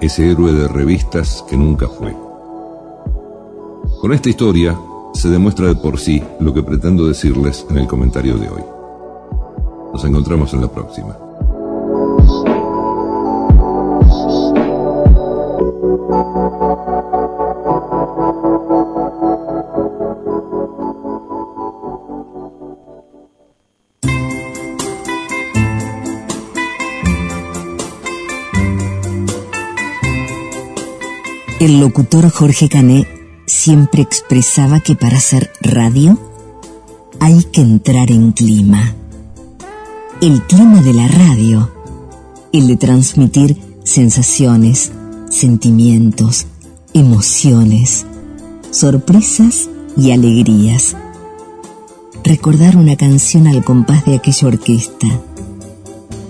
ese 0.00 0.30
héroe 0.30 0.52
de 0.52 0.66
revistas 0.66 1.44
que 1.48 1.56
nunca 1.56 1.88
fue. 1.88 2.16
Con 4.00 4.12
esta 4.12 4.30
historia 4.30 4.76
se 5.14 5.28
demuestra 5.28 5.68
de 5.68 5.74
por 5.74 5.98
sí 5.98 6.22
lo 6.40 6.52
que 6.52 6.62
pretendo 6.62 7.06
decirles 7.06 7.66
en 7.70 7.78
el 7.78 7.86
comentario 7.86 8.36
de 8.38 8.48
hoy. 8.48 8.62
Nos 9.92 10.04
encontramos 10.04 10.52
en 10.54 10.60
la 10.62 10.68
próxima. 10.68 11.16
El 31.60 31.78
locutor 31.78 32.28
Jorge 32.30 32.68
Cané 32.68 33.21
siempre 33.46 34.02
expresaba 34.02 34.80
que 34.80 34.94
para 34.94 35.18
hacer 35.18 35.52
radio 35.60 36.18
hay 37.20 37.44
que 37.44 37.60
entrar 37.60 38.10
en 38.10 38.32
clima. 38.32 38.94
El 40.20 40.42
clima 40.42 40.82
de 40.82 40.92
la 40.92 41.08
radio, 41.08 41.70
el 42.52 42.66
de 42.68 42.76
transmitir 42.76 43.56
sensaciones, 43.84 44.92
sentimientos, 45.30 46.46
emociones, 46.94 48.06
sorpresas 48.70 49.68
y 49.96 50.12
alegrías. 50.12 50.96
Recordar 52.24 52.76
una 52.76 52.96
canción 52.96 53.48
al 53.48 53.64
compás 53.64 54.04
de 54.04 54.16
aquella 54.16 54.48
orquesta. 54.48 55.08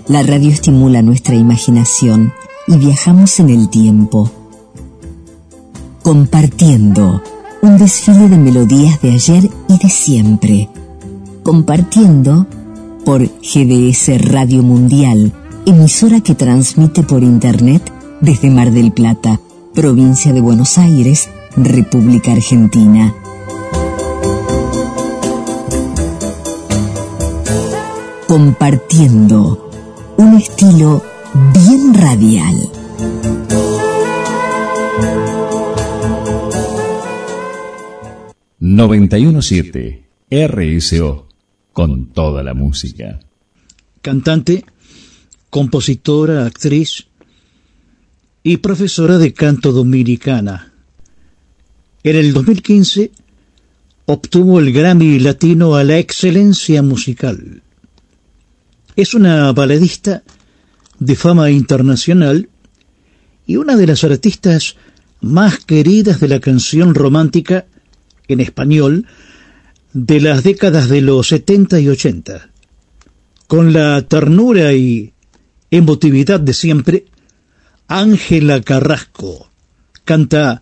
La 0.07 0.23
radio 0.23 0.49
estimula 0.49 1.01
nuestra 1.01 1.35
imaginación 1.35 2.33
y 2.67 2.77
viajamos 2.77 3.39
en 3.39 3.49
el 3.49 3.69
tiempo 3.69 4.31
compartiendo 6.03 7.23
un 7.61 7.77
desfile 7.77 8.27
de 8.27 8.37
melodías 8.37 9.01
de 9.01 9.11
ayer 9.11 9.49
y 9.69 9.77
de 9.77 9.89
siempre. 9.89 10.69
Compartiendo 11.43 12.45
por 13.05 13.21
GDS 13.21 14.21
Radio 14.29 14.63
Mundial, 14.63 15.31
emisora 15.65 16.19
que 16.19 16.35
transmite 16.35 17.03
por 17.03 17.23
Internet 17.23 17.89
desde 18.19 18.49
Mar 18.49 18.71
del 18.71 18.91
Plata, 18.91 19.39
provincia 19.73 20.33
de 20.33 20.41
Buenos 20.41 20.77
Aires, 20.77 21.29
República 21.55 22.33
Argentina. 22.33 23.15
Compartiendo 28.27 29.71
un 30.17 30.35
estilo 30.35 31.01
bien 31.53 31.93
radial. 31.93 32.82
917 38.75 40.03
RSO 40.31 41.27
con 41.71 42.07
toda 42.07 42.41
la 42.41 42.55
música. 42.55 43.19
Cantante, 44.01 44.65
compositora, 45.51 46.47
actriz 46.47 47.05
y 48.41 48.57
profesora 48.57 49.19
de 49.19 49.31
canto 49.31 49.71
dominicana. 49.71 50.73
En 52.03 52.15
el 52.15 52.33
2015 52.33 53.11
obtuvo 54.05 54.59
el 54.59 54.73
Grammy 54.73 55.19
Latino 55.19 55.75
a 55.75 55.83
la 55.83 55.99
excelencia 55.99 56.81
musical. 56.81 57.61
Es 58.95 59.13
una 59.13 59.51
baladista 59.51 60.23
de 60.97 61.15
fama 61.15 61.51
internacional 61.51 62.49
y 63.45 63.57
una 63.57 63.75
de 63.75 63.85
las 63.85 64.03
artistas 64.03 64.77
más 65.21 65.59
queridas 65.59 66.19
de 66.19 66.27
la 66.27 66.39
canción 66.39 66.95
romántica 66.95 67.67
en 68.27 68.39
español 68.39 69.07
de 69.93 70.19
las 70.19 70.43
décadas 70.43 70.89
de 70.89 71.01
los 71.01 71.27
70 71.27 71.79
y 71.79 71.89
80. 71.89 72.49
Con 73.47 73.73
la 73.73 74.01
ternura 74.03 74.73
y 74.73 75.13
emotividad 75.69 76.39
de 76.39 76.53
siempre, 76.53 77.05
Ángela 77.87 78.61
Carrasco 78.61 79.49
canta 80.03 80.61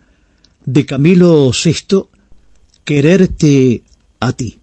de 0.65 0.85
Camilo 0.85 1.51
VI 1.51 2.07
Quererte 2.83 3.83
a 4.19 4.33
ti. 4.33 4.60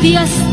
Caricias 0.00 0.51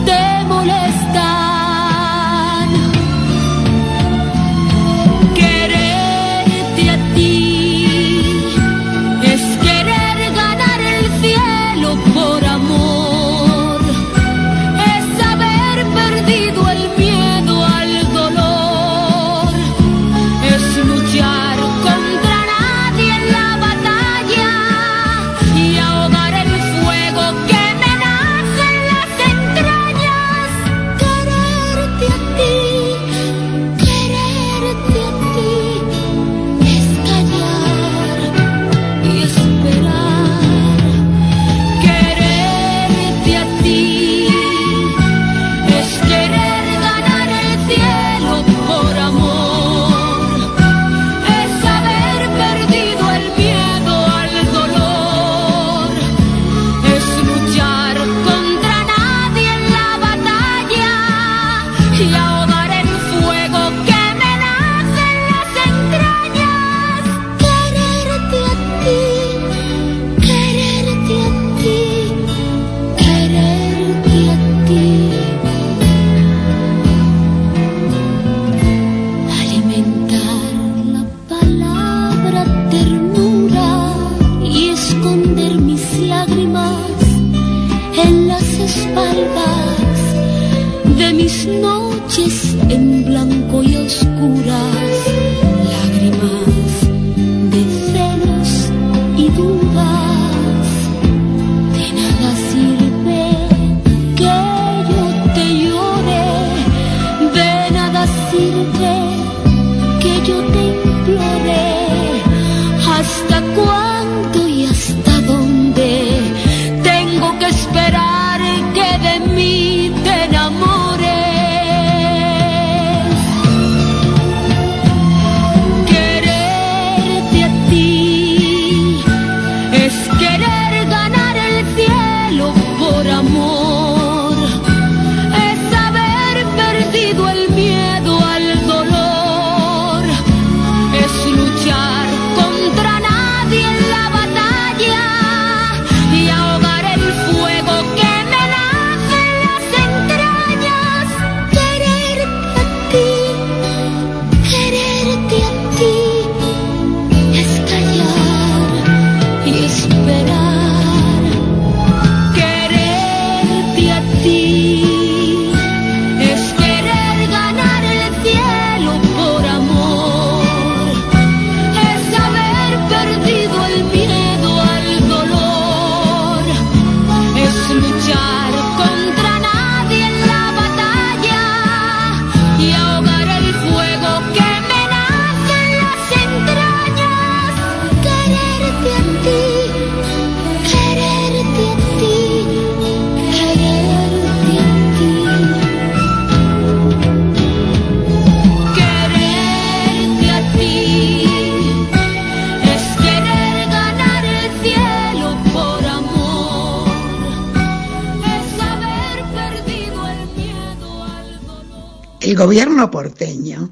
gobierno 212.39 212.89
porteño 212.89 213.69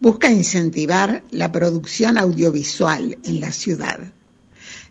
busca 0.00 0.28
incentivar 0.28 1.22
la 1.30 1.52
producción 1.52 2.18
audiovisual 2.18 3.16
en 3.22 3.40
la 3.40 3.52
ciudad. 3.52 4.12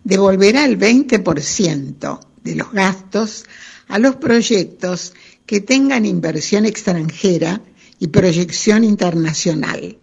Devolverá 0.05 0.63
el 0.63 0.79
20% 0.79 2.19
de 2.45 2.55
los 2.55 2.71
gastos 2.71 3.43
a 3.89 3.99
los 3.99 4.15
proyectos 4.15 5.13
que 5.45 5.59
tengan 5.59 6.05
inversión 6.05 6.65
extranjera 6.65 7.61
y 7.99 8.07
proyección 8.07 8.85
internacional. 8.85 9.97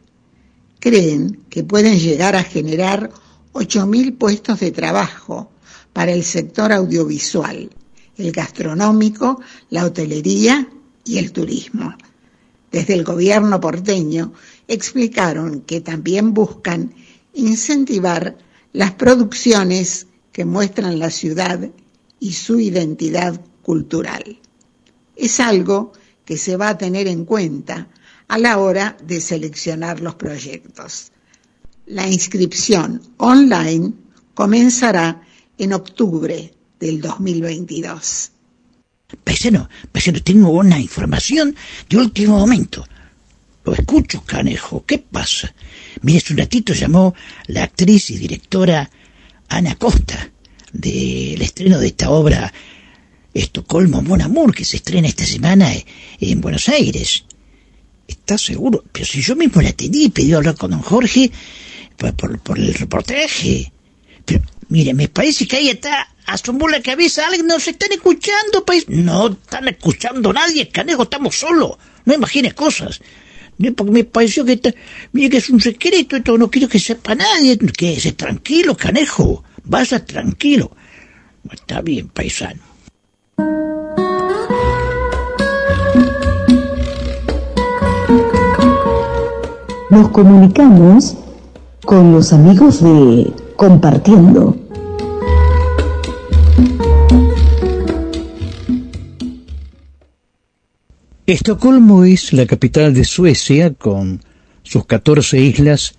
Creen 0.79 1.45
que 1.49 1.65
pueden 1.65 1.99
llegar 1.99 2.37
a 2.37 2.43
generar 2.43 3.11
8.000 3.55 4.19
puestos 4.19 4.61
de 4.61 4.71
trabajo 4.71 5.51
para 5.95 6.13
el 6.13 6.25
sector 6.25 6.73
audiovisual, 6.73 7.71
el 8.19 8.33
gastronómico, 8.33 9.41
la 9.71 9.87
hotelería 9.87 10.69
y 11.07 11.17
el 11.17 11.33
turismo. 11.33 11.97
Desde 12.75 12.95
el 12.95 13.05
gobierno 13.05 13.61
porteño 13.61 14.33
explicaron 14.67 15.61
que 15.61 15.81
también 15.81 16.35
buscan 16.35 16.93
incentivar 17.33 18.37
las 18.73 18.91
producciones 18.95 20.09
que 20.33 20.45
muestran 20.45 20.99
la 20.99 21.11
ciudad 21.11 21.71
y 22.19 22.33
su 22.33 22.59
identidad 22.59 23.41
cultural. 23.63 24.41
Es 25.15 25.39
algo 25.39 25.93
que 26.25 26.37
se 26.37 26.57
va 26.57 26.71
a 26.71 26.77
tener 26.77 27.07
en 27.07 27.25
cuenta 27.25 27.91
a 28.27 28.39
la 28.39 28.59
hora 28.59 28.97
de 29.07 29.21
seleccionar 29.21 30.01
los 30.01 30.17
proyectos. 30.17 31.13
La 31.87 32.09
inscripción 32.09 33.01
online 33.19 33.93
comenzará 34.35 35.23
en 35.59 35.75
octubre 35.75 36.53
del 36.81 37.01
2022. 37.01 38.33
Paisano, 39.23 39.69
paisano, 39.93 40.23
tengo 40.23 40.51
una 40.51 40.79
información 40.79 41.55
de 41.89 41.97
último 41.97 42.39
momento. 42.39 42.87
Lo 43.65 43.73
escucho, 43.73 44.23
canejo. 44.25 44.85
¿Qué 44.85 44.99
pasa? 44.99 45.55
Mire, 46.03 46.19
hace 46.19 46.33
un 46.33 46.39
ratito 46.39 46.75
llamó 46.75 47.15
la 47.47 47.65
actriz 47.65 48.11
y 48.11 48.19
directora 48.19 48.91
Ana 49.49 49.77
Costa 49.77 50.31
del 50.73 51.41
estreno 51.41 51.79
de 51.79 51.87
esta 51.87 52.11
obra 52.11 52.53
Estocolmo 53.33 54.03
Mon 54.03 54.21
Amour 54.21 54.55
que 54.55 54.65
se 54.65 54.77
estrena 54.77 55.09
esta 55.09 55.25
semana 55.25 55.73
en 56.21 56.41
Buenos 56.41 56.69
Aires. 56.69 57.25
¿Estás 58.07 58.43
seguro? 58.43 58.85
Pero 58.93 59.07
si 59.07 59.23
yo 59.23 59.35
mismo 59.35 59.63
la 59.63 59.71
atendí 59.71 60.05
y 60.05 60.09
pedí 60.11 60.33
hablar 60.33 60.57
con 60.57 60.71
don 60.71 60.83
Jorge 60.83 61.31
por, 61.97 62.39
por, 62.41 62.59
el 62.59 62.75
reportaje. 62.75 63.73
Pero, 64.25 64.43
mire, 64.69 64.95
me 64.95 65.09
parece 65.09 65.47
que 65.47 65.57
ahí 65.57 65.69
está 65.71 66.14
asomó 66.27 66.69
la 66.69 66.81
cabeza, 66.81 67.27
alguien 67.27 67.47
nos 67.47 67.67
están 67.67 67.93
escuchando, 67.93 68.65
país. 68.65 68.85
No 68.89 69.29
están 69.29 69.69
escuchando 69.69 70.33
nadie, 70.33 70.69
canejo, 70.69 71.05
estamos 71.05 71.37
solos. 71.37 71.73
No 72.05 72.15
imagines 72.15 72.55
cosas. 72.55 73.01
Porque 73.77 73.93
me 73.93 74.05
pareció 74.05 74.45
que, 74.45 74.55
está, 74.55 74.75
mire 75.13 75.31
que 75.31 75.37
es 75.37 75.49
un 75.51 75.61
secreto, 75.61 76.17
esto 76.17 76.37
no 76.37 76.51
quiero 76.51 76.69
que 76.69 76.79
sepa 76.79 77.15
nadie. 77.15 77.57
Que 77.59 77.95
es 77.95 78.17
tranquilo, 78.17 78.77
canejo. 78.77 79.45
Vaya 79.65 80.05
tranquilo. 80.05 80.71
Está 81.51 81.81
bien, 81.81 82.09
paisano. 82.09 82.61
Nos 89.91 90.09
comunicamos 90.09 91.17
con 91.85 92.13
los 92.13 92.33
amigos 92.33 92.83
de 92.83 93.33
Compartiendo. 93.57 94.57
Estocolmo 101.27 102.05
es 102.05 102.35
la 102.35 102.45
capital 102.45 102.93
de 102.93 103.05
Suecia 103.05 103.73
con 103.73 104.21
sus 104.63 104.85
14 104.85 105.41
islas 105.41 105.95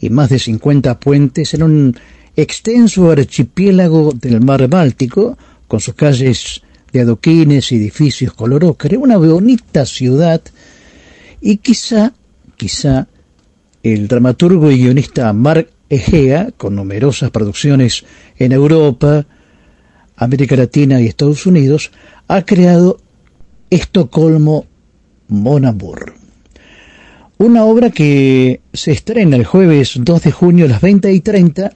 y 0.00 0.10
más 0.10 0.30
de 0.30 0.40
50 0.40 0.98
puentes 0.98 1.54
en 1.54 1.62
un 1.62 1.96
extenso 2.34 3.10
archipiélago 3.10 4.12
del 4.12 4.40
mar 4.40 4.66
Báltico 4.66 5.38
con 5.68 5.78
sus 5.78 5.94
calles 5.94 6.60
de 6.92 7.02
adoquines 7.02 7.70
y 7.70 7.76
edificios 7.76 8.32
color 8.32 8.64
ocre, 8.64 8.96
una 8.96 9.16
bonita 9.16 9.86
ciudad 9.86 10.42
y 11.40 11.58
quizá, 11.58 12.12
quizá 12.56 13.06
el 13.84 14.08
dramaturgo 14.08 14.72
y 14.72 14.78
guionista 14.78 15.32
Mark 15.32 15.70
Egea, 15.88 16.48
con 16.56 16.74
numerosas 16.74 17.30
producciones 17.30 18.04
en 18.38 18.50
Europa, 18.50 19.24
América 20.16 20.56
Latina 20.56 21.00
y 21.00 21.06
Estados 21.06 21.46
Unidos, 21.46 21.90
ha 22.28 22.42
creado 22.42 22.98
Estocolmo 23.70 24.66
Mon 25.28 25.64
Amour. 25.64 26.14
Una 27.38 27.64
obra 27.64 27.90
que 27.90 28.60
se 28.72 28.92
estrena 28.92 29.36
el 29.36 29.44
jueves 29.44 29.94
2 29.96 30.22
de 30.22 30.32
junio 30.32 30.66
a 30.66 30.68
las 30.68 30.80
20 30.80 31.12
y 31.12 31.20
30 31.20 31.72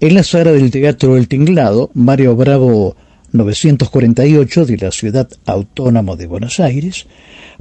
en 0.00 0.14
la 0.14 0.24
sala 0.24 0.52
del 0.52 0.70
Teatro 0.70 1.16
El 1.16 1.28
Tinglado, 1.28 1.90
Mario 1.94 2.34
Bravo 2.34 2.96
948 3.32 4.66
de 4.66 4.76
la 4.76 4.90
Ciudad 4.90 5.28
Autónoma 5.46 6.16
de 6.16 6.26
Buenos 6.26 6.60
Aires. 6.60 7.06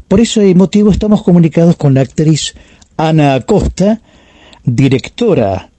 Por 0.08 0.20
ese 0.20 0.54
motivo 0.56 0.92
estamos 0.92 1.24
comunicados 1.24 1.78
con 1.78 1.94
la 1.94 2.02
actriz 2.02 2.56
Ana 2.98 3.36
Acosta, 3.36 4.02
directora 4.64 5.71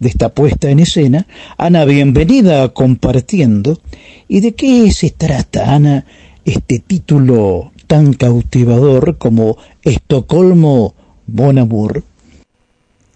de 0.00 0.08
esta 0.08 0.30
puesta 0.30 0.70
en 0.70 0.80
escena. 0.80 1.26
Ana, 1.56 1.84
bienvenida 1.84 2.64
a 2.64 2.68
Compartiendo. 2.70 3.78
¿Y 4.26 4.40
de 4.40 4.52
qué 4.52 4.90
se 4.90 5.10
trata, 5.10 5.74
Ana, 5.74 6.06
este 6.44 6.80
título 6.80 7.70
tan 7.86 8.14
cautivador 8.14 9.18
como 9.18 9.56
Estocolmo 9.82 10.94
Bonamur? 11.26 12.02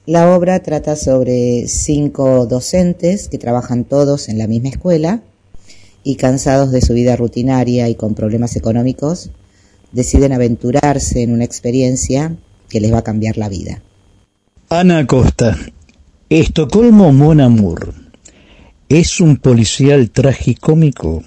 La 0.07 0.37
obra 0.37 0.63
trata 0.63 0.97
sobre 0.97 1.67
cinco 1.67 2.47
docentes 2.47 3.29
que 3.29 3.39
trabajan 3.39 3.85
todos 3.85 4.29
en 4.29 4.37
la 4.37 4.47
misma 4.47 4.69
escuela 4.69 5.23
y 6.03 6.17
cansados 6.17 6.71
de 6.71 6.83
su 6.83 6.93
vida 6.93 7.17
rutinaria 7.17 7.89
y 7.89 7.95
con 7.95 8.15
problemas 8.15 8.57
económicos, 8.57 9.31
deciden 9.93 10.33
aventurarse 10.33 11.23
en 11.23 11.33
una 11.33 11.45
experiencia 11.45 12.37
que 12.69 12.81
les 12.81 12.93
va 12.93 12.99
a 12.99 13.05
cambiar 13.05 13.39
la 13.39 13.49
vida. 13.49 13.81
Ana 14.69 15.07
Costa, 15.07 15.57
Estocolmo 16.31 17.13
Monamur, 17.13 17.93
¿es 18.89 19.21
un 19.21 19.37
policial 19.37 20.11
tragicómico? 20.11 21.23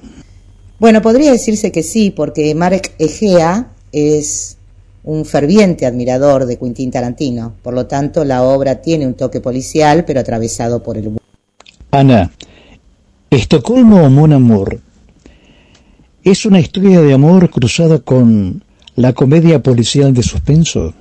Bueno, 0.79 1.03
podría 1.03 1.31
decirse 1.31 1.71
que 1.71 1.83
sí, 1.83 2.09
porque 2.09 2.55
Marek 2.55 2.95
Egea 2.97 3.67
es 3.91 4.57
un 5.03 5.23
ferviente 5.23 5.85
admirador 5.85 6.47
de 6.47 6.57
Quintín 6.57 6.89
Tarantino. 6.89 7.53
Por 7.61 7.75
lo 7.75 7.85
tanto, 7.85 8.25
la 8.25 8.41
obra 8.41 8.81
tiene 8.81 9.05
un 9.05 9.13
toque 9.13 9.39
policial, 9.39 10.03
pero 10.03 10.19
atravesado 10.19 10.81
por 10.81 10.97
el. 10.97 11.15
Ana, 11.91 12.31
Estocolmo 13.29 14.03
o 14.03 14.09
Mon 14.09 14.33
Amour 14.33 14.81
es 16.23 16.43
una 16.47 16.59
historia 16.59 17.01
de 17.01 17.13
amor 17.13 17.51
cruzada 17.51 17.99
con 17.99 18.63
la 18.95 19.13
comedia 19.13 19.61
policial 19.61 20.11
de 20.15 20.23
suspenso. 20.23 20.95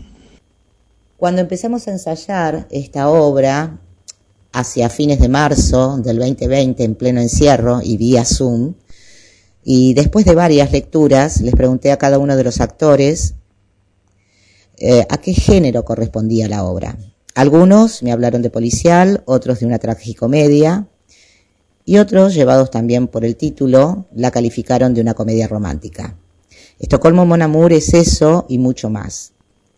Cuando 1.17 1.41
empezamos 1.41 1.89
a 1.89 1.93
ensayar 1.93 2.69
esta 2.71 3.09
obra, 3.09 3.79
hacia 4.57 4.89
fines 4.89 5.21
de 5.21 5.29
marzo 5.29 5.99
del 5.99 6.19
2020, 6.19 6.83
en 6.83 6.95
pleno 6.95 7.21
encierro 7.21 7.81
y 7.83 7.99
vía 7.99 8.25
Zoom, 8.25 8.73
y 9.63 9.93
después 9.93 10.25
de 10.25 10.35
varias 10.35 10.73
lecturas, 10.73 11.43
les 11.43 11.55
pregunté 11.55 11.93
a 11.93 11.99
cada 11.99 12.19
uno 12.19 12.35
de 12.37 12.45
los 12.45 12.63
actores 12.63 13.35
eh, 14.79 15.07
a 15.11 15.19
qué 15.19 15.35
género 15.35 15.85
correspondía 15.85 16.49
la 16.49 16.65
obra. 16.65 16.97
Algunos 17.35 18.03
me 18.03 18.13
hablaron 18.13 18.41
de 18.41 18.49
policial, 18.49 19.23
otros 19.27 19.61
de 19.61 19.67
una 19.67 19.79
tragicomedia, 19.79 20.89
y 21.85 21.99
otros, 21.99 22.33
llevados 22.33 22.71
también 22.71 23.09
por 23.09 23.27
el 23.27 23.37
título, 23.37 24.07
la 24.15 24.31
calificaron 24.31 24.95
de 24.95 25.03
una 25.03 25.13
comedia 25.13 25.49
romántica. 25.49 26.17
Estocolmo 26.79 27.27
Mon 27.27 27.43
Amour 27.43 27.75
es 27.75 27.93
eso 27.93 28.47
y 28.49 28.57
mucho 28.57 28.89
más. 28.89 29.35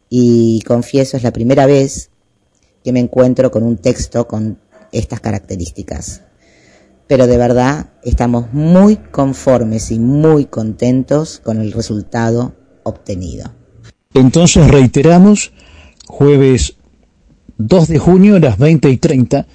Y 0.09 0.62
confieso, 0.62 1.16
es 1.16 1.24
la 1.24 1.32
primera 1.32 1.66
vez 1.66 2.10
que 2.84 2.92
me 2.92 3.00
encuentro 3.00 3.50
con 3.50 3.64
un 3.64 3.76
texto 3.76 4.26
con 4.28 4.59
estas 4.93 5.20
características 5.20 6.23
pero 7.09 7.27
de 7.27 7.39
verdad 7.39 7.86
estamos 8.05 8.52
muy 8.52 8.97
conformes 8.97 9.90
y 9.90 9.98
muy 9.98 10.44
contentos 10.44 11.40
con 11.43 11.60
el 11.60 11.73
resultado 11.73 12.55
obtenido. 12.85 13.51
Entonces 14.15 14.69
reiteramos, 14.69 15.52
jueves 16.06 16.77
2 17.56 17.89
de 17.89 17.98
junio 17.98 18.36
a 18.36 18.40
las 18.40 18.59
20 18.59 18.90
y 18.90 18.98
30, 18.98 19.47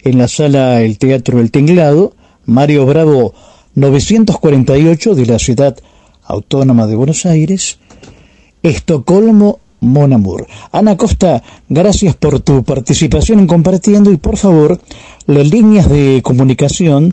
en 0.00 0.18
la 0.18 0.28
sala 0.28 0.80
El 0.80 0.98
Teatro 0.98 1.40
El 1.40 1.50
Tinglado, 1.50 2.14
Mario 2.46 2.86
Bravo 2.86 3.34
948 3.74 5.14
de 5.14 5.26
la 5.26 5.38
Ciudad 5.38 5.76
Autónoma 6.24 6.86
de 6.86 6.96
Buenos 6.96 7.26
Aires, 7.26 7.78
Estocolmo 8.62 9.60
Monamur. 9.80 10.46
Ana 10.72 10.96
Costa, 10.96 11.42
gracias 11.68 12.16
por 12.16 12.40
tu 12.40 12.64
participación 12.64 13.38
en 13.40 13.46
Compartiendo 13.46 14.10
y 14.10 14.16
por 14.16 14.36
favor, 14.36 14.80
las 15.26 15.48
líneas 15.48 15.88
de 15.88 16.20
comunicación 16.22 17.12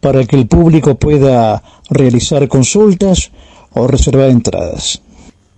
para 0.00 0.24
que 0.24 0.36
el 0.36 0.46
público 0.46 0.96
pueda 0.96 1.62
realizar 1.88 2.46
consultas 2.48 3.30
o 3.72 3.86
reservar 3.86 4.30
entradas. 4.30 5.00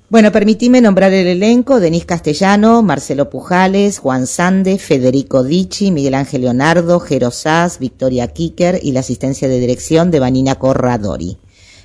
Bueno, 0.08 0.30
permitime 0.30 0.80
nombrar 0.80 1.12
el 1.12 1.26
elenco, 1.26 1.80
Denis 1.80 2.04
Castellano, 2.04 2.80
Marcelo 2.80 3.28
Pujales, 3.28 3.98
Juan 3.98 4.28
Sande, 4.28 4.78
Federico 4.78 5.42
Dichi, 5.42 5.90
Miguel 5.90 6.14
Ángel 6.14 6.42
Leonardo, 6.42 7.00
Jero 7.00 7.32
Sass, 7.32 7.80
Victoria 7.80 8.28
Kicker 8.28 8.78
y 8.80 8.92
la 8.92 9.00
asistencia 9.00 9.48
de 9.48 9.58
dirección 9.58 10.12
de 10.12 10.20
Vanina 10.20 10.54
Corradori. 10.54 11.38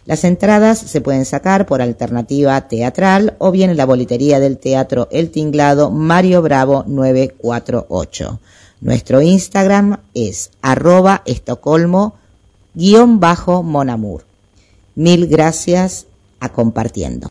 Las 0.05 0.23
entradas 0.23 0.79
se 0.79 0.99
pueden 0.99 1.25
sacar 1.25 1.67
por 1.67 1.81
alternativa 1.81 2.59
teatral 2.67 3.35
o 3.37 3.51
bien 3.51 3.69
en 3.69 3.77
la 3.77 3.85
boletería 3.85 4.39
del 4.39 4.57
Teatro 4.57 5.07
El 5.11 5.29
Tinglado 5.29 5.91
Mario 5.91 6.41
Bravo 6.41 6.83
948. 6.87 8.39
Nuestro 8.81 9.21
Instagram 9.21 9.97
es 10.15 10.49
arroba 10.63 11.21
estocolmo 11.25 12.15
guion 12.73 13.19
bajo 13.19 13.61
monamur. 13.61 14.23
Mil 14.95 15.27
gracias 15.27 16.07
a 16.39 16.49
compartiendo. 16.49 17.29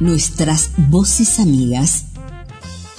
Nuestras 0.00 0.72
voces 0.76 1.38
amigas. 1.38 2.15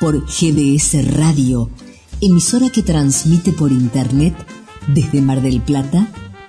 por 0.00 0.24
GDS 0.24 1.14
Radio, 1.14 1.68
emisora 2.22 2.70
que 2.70 2.82
transmite 2.82 3.52
por 3.52 3.70
Internet 3.70 4.34
desde 4.86 5.20
Mar 5.20 5.42
del 5.42 5.60
Plata, 5.60 6.08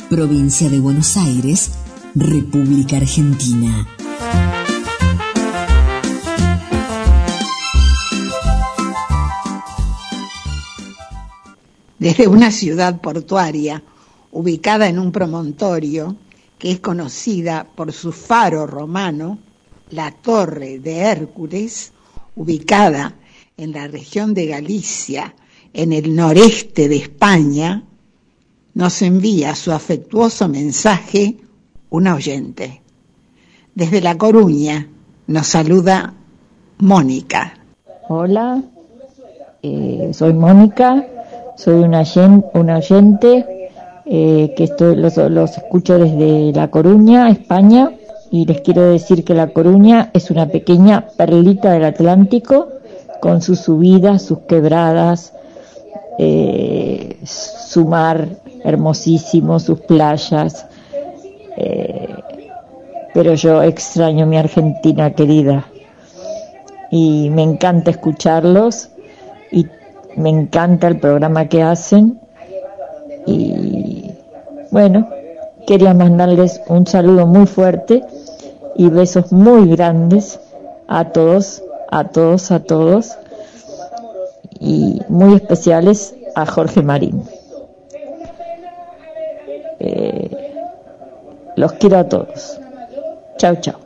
provincia 0.10 0.70
de 0.70 0.80
Buenos 0.80 1.18
Aires, 1.18 1.72
República 2.16 2.96
Argentina. 2.96 3.86
Desde 12.00 12.28
una 12.30 12.52
ciudad 12.52 13.02
portuaria 13.02 13.84
ubicada 14.32 14.88
en 14.88 14.98
un 14.98 15.12
promontorio 15.12 16.16
que 16.58 16.72
es 16.72 16.80
conocida 16.80 17.68
por 17.76 17.92
su 17.92 18.14
faro 18.14 18.66
romano, 18.66 19.40
la 19.90 20.12
Torre 20.12 20.80
de 20.80 21.00
Hércules, 21.00 21.92
ubicada 22.38 23.16
en 23.62 23.74
la 23.74 23.88
región 23.88 24.34
de 24.34 24.48
Galicia, 24.48 25.36
en 25.72 25.94
el 25.94 26.16
noreste 26.16 26.90
de 26.90 26.96
España, 26.96 27.84
nos 28.74 29.04
envía 29.04 29.54
su 29.54 29.72
afectuoso 29.72 30.48
mensaje 30.48 31.38
una 31.92 32.16
oyente. 32.16 32.82
Desde 33.76 34.02
La 34.02 34.18
Coruña 34.18 34.88
nos 35.28 35.46
saluda 35.46 36.16
Mónica. 36.80 37.54
Hola, 38.10 38.64
eh, 39.62 40.10
soy 40.12 40.34
Mónica, 40.34 41.06
soy 41.56 41.84
una, 41.84 42.02
oyente 42.02 43.70
eh, 44.08 44.54
que 44.58 44.64
estoy, 44.64 44.96
los, 44.96 45.18
los 45.18 45.56
escucho 45.56 46.00
desde 46.00 46.52
La 46.54 46.72
Coruña, 46.72 47.30
España, 47.30 47.92
y 48.32 48.44
les 48.46 48.62
quiero 48.62 48.90
decir 48.90 49.24
que 49.24 49.36
La 49.36 49.54
Coruña 49.54 50.10
es 50.16 50.32
una 50.32 50.48
pequeña 50.48 51.10
perlita 51.16 51.74
del 51.74 51.84
Atlántico 51.84 52.81
con 53.22 53.42
sus 53.42 53.60
subidas, 53.60 54.24
sus 54.24 54.40
quebradas, 54.40 55.34
eh, 56.18 57.18
su 57.24 57.86
mar 57.86 58.28
hermosísimo, 58.64 59.60
sus 59.60 59.80
playas. 59.82 60.66
Eh, 61.56 62.16
pero 63.14 63.34
yo 63.36 63.62
extraño 63.62 64.26
mi 64.26 64.38
Argentina 64.38 65.12
querida 65.12 65.66
y 66.90 67.30
me 67.30 67.44
encanta 67.44 67.92
escucharlos 67.92 68.90
y 69.52 69.68
me 70.16 70.30
encanta 70.30 70.88
el 70.88 71.00
programa 71.00 71.48
que 71.48 71.62
hacen 71.62 72.20
y 73.26 74.12
bueno, 74.72 75.10
quería 75.68 75.94
mandarles 75.94 76.62
un 76.68 76.88
saludo 76.88 77.28
muy 77.28 77.46
fuerte 77.46 78.02
y 78.76 78.90
besos 78.90 79.32
muy 79.32 79.70
grandes 79.70 80.40
a 80.88 81.10
todos 81.12 81.62
a 81.92 82.06
todos, 82.06 82.52
a 82.52 82.64
todos, 82.64 83.12
y 84.60 85.02
muy 85.10 85.36
especiales 85.36 86.16
a 86.36 86.46
Jorge 86.46 86.82
Marín. 86.82 87.24
Eh, 89.80 90.54
los 91.58 91.74
quiero 91.74 91.98
a 91.98 92.08
todos. 92.08 92.60
Chao, 93.38 93.58
chao. 93.60 93.80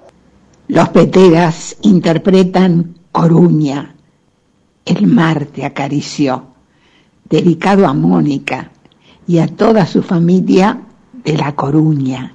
Los 0.68 0.90
Peteras 0.90 1.78
interpretan 1.82 2.96
Coruña, 3.12 3.96
El 4.84 5.08
mar 5.08 5.46
te 5.46 5.66
acarició, 5.66 6.46
dedicado 7.30 7.88
a 7.88 7.94
Mónica 7.94 8.72
y 9.28 9.40
a 9.40 9.48
toda 9.48 9.86
su 9.86 10.04
familia 10.04 10.82
de 11.24 11.38
La 11.38 11.56
Coruña. 11.56 11.56
Coruña, 11.56 12.35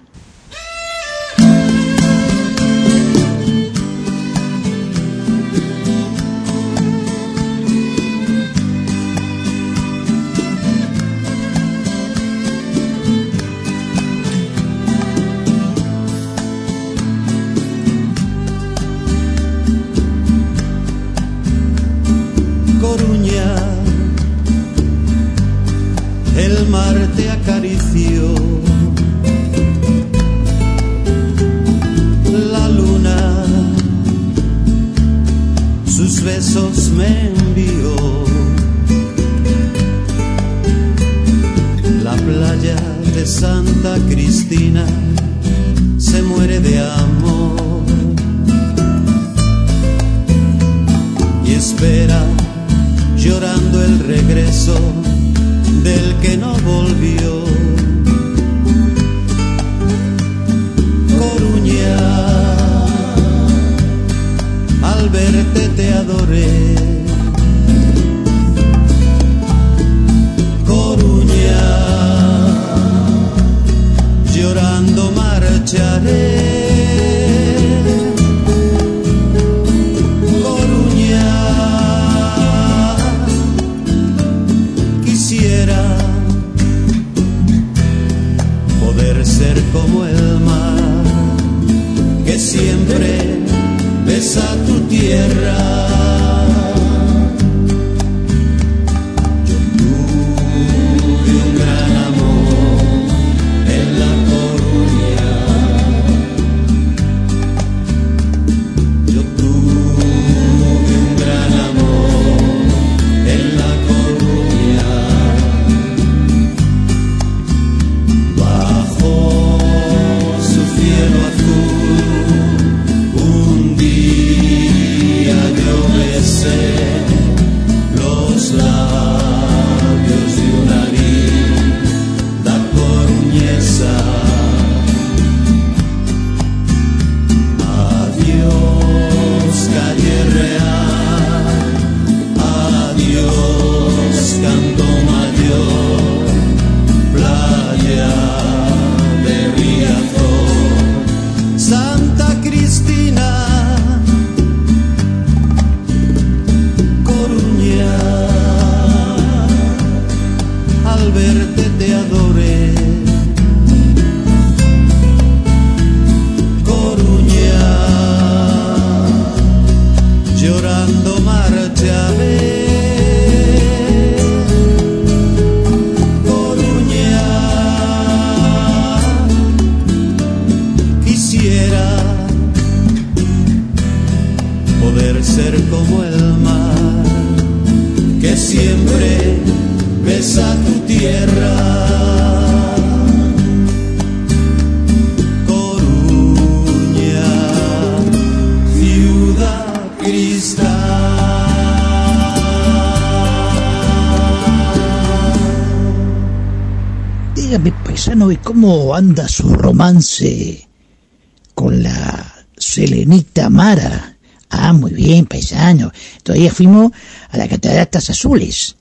fuimos 216.61 216.93
a 217.31 217.39
las 217.39 217.49
cataratas 217.49 218.11
azules. 218.11 218.77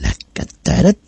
Las 0.00 0.16
cataratas... 0.32 1.00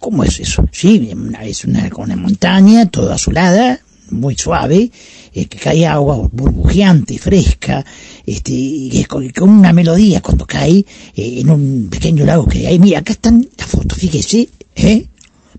¿Cómo 0.00 0.24
es 0.24 0.40
eso? 0.40 0.66
Sí, 0.72 1.10
es 1.42 1.64
una, 1.64 1.90
una 1.96 2.16
montaña 2.16 2.86
toda 2.86 3.16
azulada, 3.16 3.78
muy 4.10 4.36
suave, 4.36 4.90
eh, 5.34 5.46
que 5.46 5.58
cae 5.58 5.86
agua 5.86 6.16
burbujeante, 6.32 7.18
fresca, 7.18 7.84
este, 8.24 9.04
con, 9.06 9.28
con, 9.30 9.50
una 9.50 9.74
melodía 9.74 10.22
cuando 10.22 10.46
cae 10.46 10.78
eh, 10.78 11.40
en 11.40 11.50
un 11.50 11.88
pequeño 11.90 12.24
lago 12.24 12.46
que 12.46 12.66
hay. 12.66 12.78
Mira, 12.78 13.00
acá 13.00 13.12
están 13.12 13.46
las 13.58 13.68
fotos, 13.68 13.98
fíjese, 13.98 14.48
¿eh? 14.76 15.08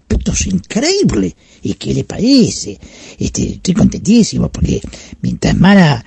Esto 0.10 0.32
es 0.32 0.48
increíble. 0.48 1.36
¿Y 1.62 1.76
qué 1.76 1.94
le 1.94 2.06
parece? 2.06 2.80
Este, 3.20 3.50
estoy 3.54 3.76
contentísimo 3.76 4.50
porque 4.50 4.82
mientras 5.22 5.56
Mara 5.56 6.04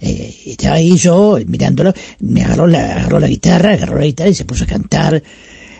eh, 0.00 0.34
estaba 0.46 0.76
ahí 0.76 0.96
yo 0.96 1.38
mirándolo, 1.46 1.92
me 2.20 2.42
agarró 2.42 2.66
la, 2.66 2.96
agarró 2.96 3.18
la 3.20 3.28
guitarra, 3.28 3.72
agarró 3.72 3.98
la 3.98 4.06
guitarra 4.06 4.30
y 4.30 4.34
se 4.34 4.44
puso 4.44 4.64
a 4.64 4.66
cantar 4.66 5.22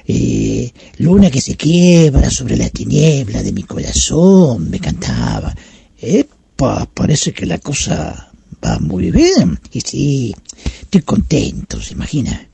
eh, 0.09 0.71
Luna 0.99 1.31
que 1.31 1.41
se 1.41 1.57
quiebra 1.57 2.31
sobre 2.31 2.57
la 2.57 2.69
tiniebla 2.71 3.43
de 3.43 3.53
mi 3.53 3.65
corazón, 3.65 4.71
me 4.71 4.79
cantaba. 4.79 5.55
Epa, 6.01 6.87
parece 6.93 7.33
que 7.33 7.47
la 7.47 7.59
cosa 7.59 8.31
va 8.65 8.79
muy 8.79 9.11
bien. 9.11 9.59
Y 9.73 9.81
sí, 9.81 10.35
estoy 10.83 11.03
contento, 11.03 11.81
¿se 11.81 11.95
imagina? 11.95 12.49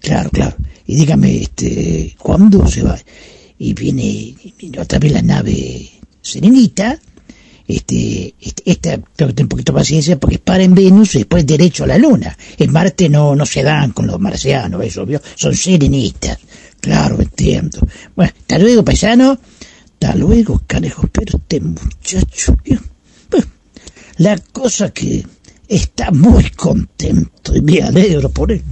Claro, 0.00 0.30
claro. 0.30 0.56
Y 0.86 0.96
dígame, 0.96 1.42
este, 1.42 2.14
¿cuándo 2.18 2.66
se 2.68 2.82
va? 2.82 2.98
Y 3.58 3.72
viene, 3.72 4.34
otra 4.78 4.98
vez 4.98 5.12
la 5.12 5.22
nave 5.22 5.90
Serenita. 6.20 7.00
Este, 7.68 8.34
este, 8.40 8.62
esta 8.64 8.96
tengo 8.96 9.28
que 9.28 9.34
tener 9.34 9.44
un 9.44 9.48
poquito 9.48 9.72
de 9.72 9.78
paciencia 9.78 10.18
porque 10.18 10.38
para 10.38 10.62
en 10.62 10.74
Venus 10.74 11.14
y 11.14 11.18
después 11.18 11.46
derecho 11.46 11.84
a 11.84 11.88
la 11.88 11.98
Luna. 11.98 12.36
En 12.56 12.72
Marte 12.72 13.10
no, 13.10 13.36
no 13.36 13.44
se 13.44 13.62
dan 13.62 13.92
con 13.92 14.06
los 14.06 14.18
marcianos, 14.18 14.82
eso, 14.82 15.02
obvio. 15.02 15.20
Son 15.34 15.54
serenitas. 15.54 16.38
Claro, 16.80 17.20
entiendo. 17.20 17.78
Bueno, 18.16 18.32
hasta 18.40 18.58
luego, 18.58 18.84
paisano. 18.84 19.38
Hasta 19.92 20.14
luego, 20.14 20.62
canejo. 20.66 21.06
Pero 21.12 21.38
este 21.38 21.60
muchacho, 21.60 22.56
la 24.16 24.38
cosa 24.38 24.90
que 24.90 25.24
está 25.68 26.10
muy 26.10 26.50
contento 26.50 27.54
y 27.54 27.60
me 27.60 27.82
alegro 27.82 28.30
por 28.30 28.50
él. 28.50 28.62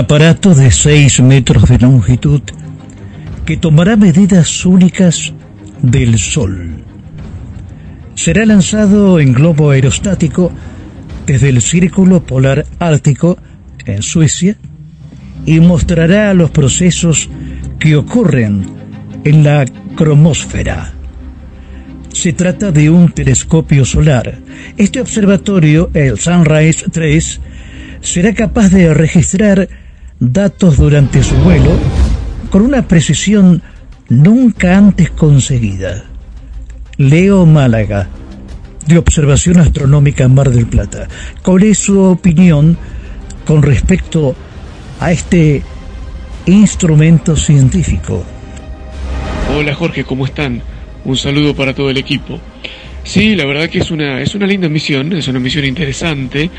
Aparato 0.00 0.54
de 0.54 0.70
6 0.70 1.20
metros 1.20 1.68
de 1.68 1.78
longitud 1.78 2.40
que 3.44 3.58
tomará 3.58 3.96
medidas 3.96 4.64
únicas 4.64 5.34
del 5.82 6.18
Sol. 6.18 6.82
Será 8.14 8.46
lanzado 8.46 9.20
en 9.20 9.34
globo 9.34 9.70
aerostático 9.70 10.52
desde 11.26 11.50
el 11.50 11.60
Círculo 11.60 12.24
Polar 12.24 12.64
Ártico 12.78 13.36
en 13.84 14.02
Suecia 14.02 14.56
y 15.44 15.60
mostrará 15.60 16.32
los 16.32 16.50
procesos 16.50 17.28
que 17.78 17.94
ocurren 17.94 18.64
en 19.24 19.44
la 19.44 19.66
cromósfera. 19.96 20.94
Se 22.10 22.32
trata 22.32 22.72
de 22.72 22.88
un 22.88 23.12
telescopio 23.12 23.84
solar. 23.84 24.38
Este 24.78 24.98
observatorio, 24.98 25.90
el 25.92 26.18
Sunrise 26.18 26.86
3, 26.90 27.40
será 28.00 28.32
capaz 28.32 28.70
de 28.70 28.94
registrar 28.94 29.68
datos 30.20 30.76
durante 30.76 31.22
su 31.22 31.34
vuelo 31.36 31.70
con 32.50 32.62
una 32.62 32.86
precisión 32.86 33.62
nunca 34.10 34.76
antes 34.76 35.10
conseguida. 35.10 36.04
Leo 36.98 37.46
Málaga, 37.46 38.08
de 38.86 38.98
Observación 38.98 39.58
Astronómica 39.58 40.28
Mar 40.28 40.50
del 40.50 40.66
Plata. 40.66 41.08
¿Cuál 41.42 41.62
es 41.64 41.78
su 41.78 41.98
opinión 41.98 42.76
con 43.46 43.62
respecto 43.62 44.36
a 45.00 45.10
este 45.10 45.62
instrumento 46.44 47.34
científico? 47.34 48.22
Hola 49.56 49.74
Jorge, 49.74 50.04
¿cómo 50.04 50.26
están? 50.26 50.62
Un 51.04 51.16
saludo 51.16 51.54
para 51.56 51.74
todo 51.74 51.88
el 51.88 51.96
equipo. 51.96 52.38
Sí, 53.04 53.34
la 53.34 53.46
verdad 53.46 53.70
que 53.70 53.78
es 53.78 53.90
una, 53.90 54.20
es 54.20 54.34
una 54.34 54.46
linda 54.46 54.68
misión, 54.68 55.14
es 55.14 55.26
una 55.28 55.40
misión 55.40 55.64
interesante, 55.64 56.50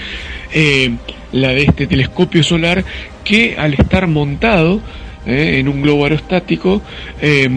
eh, 0.51 0.91
la 1.31 1.49
de 1.49 1.63
este 1.63 1.85
telescopio 1.85 2.43
solar 2.43 2.83
que 3.23 3.55
al 3.57 3.73
estar 3.73 4.07
montado 4.07 4.81
eh, 5.25 5.59
en 5.59 5.67
un 5.67 5.81
globo 5.81 6.03
aerostático, 6.03 6.81
eh, 7.21 7.49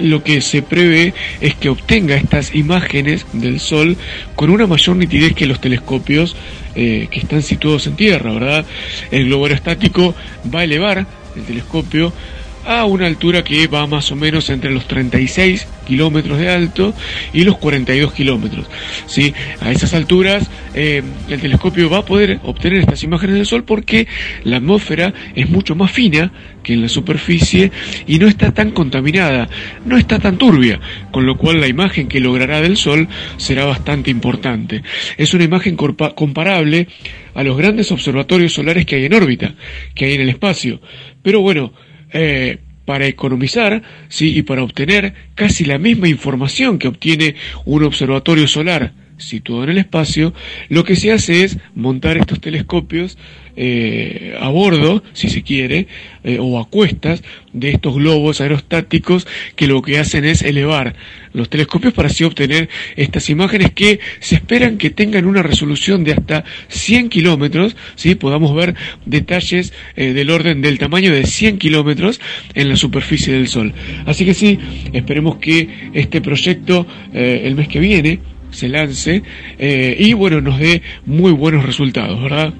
lo 0.00 0.22
que 0.22 0.40
se 0.40 0.62
prevé 0.62 1.14
es 1.40 1.54
que 1.54 1.68
obtenga 1.68 2.16
estas 2.16 2.54
imágenes 2.54 3.26
del 3.32 3.60
Sol 3.60 3.96
con 4.34 4.50
una 4.50 4.66
mayor 4.66 4.96
nitidez 4.96 5.34
que 5.34 5.46
los 5.46 5.60
telescopios 5.60 6.36
que 6.74 7.08
están 7.12 7.42
situados 7.42 7.86
en 7.86 7.96
tierra, 7.96 8.32
¿verdad? 8.32 8.64
El 9.10 9.26
globo 9.26 9.44
aerostático 9.44 10.14
va 10.52 10.60
a 10.60 10.64
elevar 10.64 11.06
el 11.36 11.42
telescopio 11.42 12.14
a 12.64 12.84
una 12.84 13.06
altura 13.06 13.42
que 13.44 13.66
va 13.66 13.86
más 13.86 14.10
o 14.12 14.16
menos 14.16 14.50
entre 14.50 14.70
los 14.70 14.86
36 14.86 15.66
kilómetros 15.86 16.38
de 16.38 16.48
alto 16.48 16.94
y 17.32 17.44
los 17.44 17.58
42 17.58 18.12
kilómetros. 18.12 18.66
¿sí? 19.06 19.34
A 19.60 19.70
esas 19.70 19.94
alturas 19.94 20.48
eh, 20.74 21.02
el 21.28 21.40
telescopio 21.40 21.90
va 21.90 21.98
a 21.98 22.04
poder 22.04 22.40
obtener 22.44 22.80
estas 22.80 23.02
imágenes 23.02 23.36
del 23.36 23.46
Sol 23.46 23.64
porque 23.64 24.06
la 24.44 24.58
atmósfera 24.58 25.12
es 25.34 25.48
mucho 25.48 25.74
más 25.74 25.90
fina 25.90 26.32
que 26.62 26.74
en 26.74 26.82
la 26.82 26.88
superficie 26.88 27.72
y 28.06 28.18
no 28.18 28.28
está 28.28 28.52
tan 28.52 28.70
contaminada, 28.70 29.48
no 29.84 29.96
está 29.96 30.18
tan 30.18 30.38
turbia, 30.38 30.80
con 31.10 31.26
lo 31.26 31.36
cual 31.36 31.60
la 31.60 31.66
imagen 31.66 32.08
que 32.08 32.20
logrará 32.20 32.60
del 32.60 32.76
Sol 32.76 33.08
será 33.36 33.64
bastante 33.64 34.10
importante. 34.10 34.82
Es 35.16 35.34
una 35.34 35.44
imagen 35.44 35.76
comparable 35.76 36.88
a 37.34 37.42
los 37.42 37.56
grandes 37.56 37.90
observatorios 37.90 38.52
solares 38.52 38.86
que 38.86 38.96
hay 38.96 39.06
en 39.06 39.14
órbita, 39.14 39.54
que 39.94 40.06
hay 40.06 40.14
en 40.14 40.20
el 40.22 40.28
espacio. 40.28 40.80
Pero 41.22 41.40
bueno, 41.40 41.72
eh, 42.12 42.58
para 42.84 43.06
economizar 43.06 43.82
¿sí? 44.08 44.36
y 44.36 44.42
para 44.42 44.62
obtener 44.62 45.14
casi 45.34 45.64
la 45.64 45.78
misma 45.78 46.08
información 46.08 46.78
que 46.78 46.88
obtiene 46.88 47.36
un 47.64 47.84
observatorio 47.84 48.48
solar 48.48 48.92
situado 49.22 49.64
en 49.64 49.70
el 49.70 49.78
espacio, 49.78 50.34
lo 50.68 50.84
que 50.84 50.96
se 50.96 51.12
hace 51.12 51.44
es 51.44 51.58
montar 51.74 52.16
estos 52.16 52.40
telescopios 52.40 53.18
eh, 53.54 54.34
a 54.40 54.48
bordo, 54.48 55.02
si 55.12 55.28
se 55.28 55.42
quiere, 55.42 55.86
eh, 56.24 56.38
o 56.40 56.58
a 56.58 56.68
cuestas 56.70 57.22
de 57.52 57.68
estos 57.68 57.96
globos 57.96 58.40
aerostáticos 58.40 59.26
que 59.56 59.66
lo 59.66 59.82
que 59.82 59.98
hacen 59.98 60.24
es 60.24 60.40
elevar 60.40 60.94
los 61.34 61.50
telescopios 61.50 61.92
para 61.92 62.08
así 62.08 62.24
obtener 62.24 62.70
estas 62.96 63.28
imágenes 63.28 63.72
que 63.72 64.00
se 64.20 64.36
esperan 64.36 64.78
que 64.78 64.88
tengan 64.88 65.26
una 65.26 65.42
resolución 65.42 66.02
de 66.02 66.12
hasta 66.12 66.44
100 66.68 67.10
kilómetros, 67.10 67.76
¿sí? 67.94 68.14
podamos 68.14 68.54
ver 68.54 68.74
detalles 69.04 69.74
eh, 69.96 70.14
del 70.14 70.30
orden 70.30 70.62
del 70.62 70.78
tamaño 70.78 71.12
de 71.12 71.26
100 71.26 71.58
kilómetros 71.58 72.22
en 72.54 72.70
la 72.70 72.76
superficie 72.76 73.34
del 73.34 73.48
Sol. 73.48 73.74
Así 74.06 74.24
que 74.24 74.32
sí, 74.32 74.58
esperemos 74.94 75.36
que 75.36 75.90
este 75.92 76.22
proyecto 76.22 76.86
el 77.12 77.54
mes 77.54 77.68
que 77.68 77.80
viene 77.80 78.20
se 78.52 78.68
lance 78.68 79.22
y 79.58 80.12
bueno, 80.12 80.40
nos 80.40 80.58
dé 80.58 80.82
muy 81.04 81.32
buenos 81.32 81.64
resultados, 81.64 82.22
¿verdad? 82.22 82.54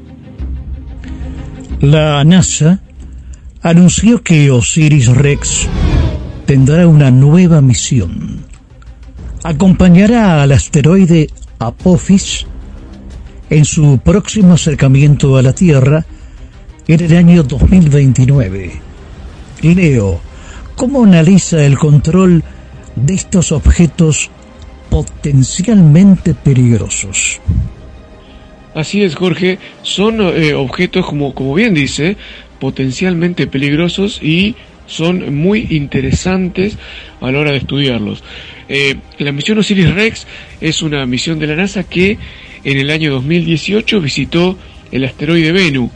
La 1.81 2.23
NASA 2.24 2.81
anunció 3.62 4.23
que 4.23 4.51
Osiris 4.51 5.09
Rex 5.09 5.69
tendrá 6.47 6.86
una 6.86 7.10
nueva 7.10 7.60
misión. 7.60 8.44
Acompañará 9.43 10.43
al 10.43 10.52
asteroide 10.52 11.28
Apophis 11.59 12.47
en 13.51 13.64
su 13.64 13.98
próximo 13.98 14.55
acercamiento 14.55 15.36
a 15.36 15.43
la 15.43 15.52
Tierra 15.52 16.05
en 16.86 17.01
el 17.01 17.16
año 17.16 17.43
2029. 17.43 18.81
Leo, 19.62 20.20
¿cómo 20.77 21.05
analiza 21.05 21.64
el 21.64 21.78
control 21.78 22.43
de 22.97 23.14
estos 23.14 23.52
objetos 23.52 24.31
potencialmente 24.93 26.35
peligrosos? 26.35 27.40
Así 28.74 29.02
es, 29.02 29.14
Jorge, 29.14 29.59
son 29.81 30.20
eh, 30.20 30.52
objetos, 30.52 31.06
como, 31.06 31.35
como 31.35 31.55
bien 31.55 31.73
dice, 31.73 32.19
potencialmente 32.60 33.47
peligrosos 33.47 34.23
y 34.23 34.55
son 34.86 35.35
muy 35.35 35.66
interesantes 35.70 36.77
a 37.23 37.32
la 37.32 37.39
hora 37.39 37.52
de 37.52 37.56
estudiarlos. 37.56 38.23
Eh, 38.69 38.97
la 39.16 39.32
misión 39.32 39.56
Osiris 39.56 39.94
Rex 39.94 40.27
es 40.60 40.82
una 40.82 41.06
misión 41.06 41.39
de 41.39 41.47
la 41.47 41.56
NASA 41.56 41.85
que 41.85 42.19
en 42.62 42.77
el 42.77 42.90
año 42.90 43.12
2018 43.12 43.98
visitó 43.98 44.59
el 44.90 45.05
asteroide 45.05 45.52
Venus. 45.52 45.90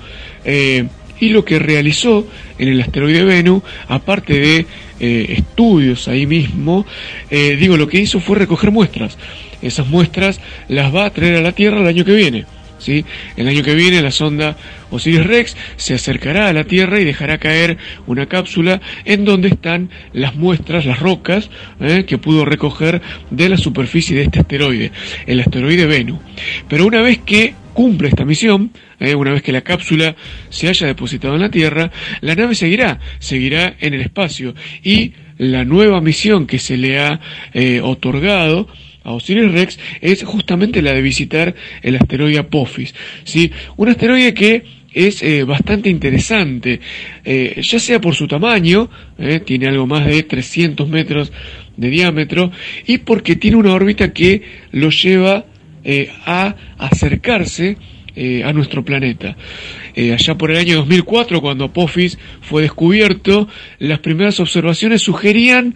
Eh, 0.46 0.86
y 1.20 1.28
lo 1.30 1.44
que 1.44 1.58
realizó 1.58 2.26
en 2.58 2.68
el 2.68 2.80
asteroide 2.80 3.24
Venus, 3.24 3.62
aparte 3.88 4.40
de 4.40 4.66
estudios 4.98 6.08
ahí 6.08 6.26
mismo, 6.26 6.86
digo, 7.30 7.76
lo 7.76 7.88
que 7.88 8.00
hizo 8.00 8.20
fue 8.20 8.38
recoger 8.38 8.70
muestras. 8.70 9.18
Esas 9.62 9.86
muestras 9.86 10.40
las 10.68 10.94
va 10.94 11.06
a 11.06 11.10
traer 11.10 11.36
a 11.36 11.40
la 11.40 11.52
Tierra 11.52 11.80
el 11.80 11.86
año 11.86 12.04
que 12.04 12.14
viene. 12.14 12.46
¿sí? 12.78 13.04
El 13.36 13.48
año 13.48 13.62
que 13.62 13.74
viene 13.74 14.02
la 14.02 14.10
sonda 14.10 14.56
Osiris 14.90 15.26
Rex 15.26 15.56
se 15.76 15.94
acercará 15.94 16.48
a 16.48 16.52
la 16.52 16.64
Tierra 16.64 17.00
y 17.00 17.04
dejará 17.04 17.38
caer 17.38 17.78
una 18.06 18.26
cápsula 18.26 18.80
en 19.04 19.24
donde 19.24 19.48
están 19.48 19.90
las 20.12 20.34
muestras, 20.36 20.86
las 20.86 21.00
rocas 21.00 21.50
¿eh? 21.80 22.04
que 22.06 22.18
pudo 22.18 22.44
recoger 22.44 23.02
de 23.30 23.48
la 23.48 23.56
superficie 23.56 24.16
de 24.16 24.24
este 24.24 24.40
asteroide, 24.40 24.92
el 25.26 25.40
asteroide 25.40 25.86
Venus. 25.86 26.20
Pero 26.68 26.86
una 26.86 27.02
vez 27.02 27.18
que 27.18 27.54
cumple 27.76 28.08
esta 28.08 28.24
misión, 28.24 28.70
¿eh? 28.98 29.14
una 29.14 29.32
vez 29.32 29.42
que 29.42 29.52
la 29.52 29.60
cápsula 29.60 30.16
se 30.48 30.66
haya 30.66 30.86
depositado 30.86 31.34
en 31.34 31.42
la 31.42 31.50
Tierra, 31.50 31.92
la 32.22 32.34
nave 32.34 32.54
seguirá, 32.54 32.98
seguirá 33.18 33.76
en 33.78 33.92
el 33.92 34.00
espacio 34.00 34.54
y 34.82 35.12
la 35.36 35.62
nueva 35.66 36.00
misión 36.00 36.46
que 36.46 36.58
se 36.58 36.78
le 36.78 36.98
ha 36.98 37.20
eh, 37.52 37.82
otorgado 37.82 38.66
a 39.04 39.12
Osiris 39.12 39.52
Rex 39.52 39.78
es 40.00 40.24
justamente 40.24 40.80
la 40.80 40.94
de 40.94 41.02
visitar 41.02 41.54
el 41.82 41.96
asteroide 41.96 42.38
Apophis. 42.38 42.94
¿sí? 43.24 43.52
Un 43.76 43.90
asteroide 43.90 44.32
que 44.32 44.64
es 44.94 45.22
eh, 45.22 45.44
bastante 45.44 45.90
interesante, 45.90 46.80
ya 47.22 47.78
sea 47.78 48.00
por 48.00 48.14
su 48.14 48.26
tamaño, 48.26 48.88
tiene 49.44 49.68
algo 49.68 49.86
más 49.86 50.06
de 50.06 50.22
300 50.22 50.88
metros 50.88 51.30
de 51.76 51.90
diámetro, 51.90 52.50
y 52.86 52.96
porque 52.96 53.36
tiene 53.36 53.58
una 53.58 53.74
órbita 53.74 54.14
que 54.14 54.40
lo 54.72 54.88
lleva 54.88 55.44
a 56.24 56.56
acercarse 56.78 57.76
a 58.44 58.52
nuestro 58.54 58.82
planeta. 58.82 59.36
allá 59.94 60.38
por 60.38 60.50
el 60.50 60.56
año 60.56 60.76
2004, 60.76 61.42
cuando 61.42 61.64
Apophis 61.66 62.18
fue 62.40 62.62
descubierto, 62.62 63.46
las 63.78 63.98
primeras 63.98 64.40
observaciones 64.40 65.02
sugerían 65.02 65.74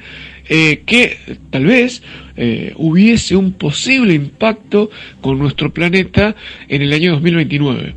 eh, 0.52 0.82
que 0.84 1.16
tal 1.50 1.64
vez 1.66 2.02
eh, 2.36 2.72
hubiese 2.74 3.36
un 3.36 3.52
posible 3.52 4.14
impacto 4.14 4.90
con 5.20 5.38
nuestro 5.38 5.72
planeta 5.72 6.34
en 6.66 6.82
el 6.82 6.92
año 6.92 7.12
2029. 7.12 7.94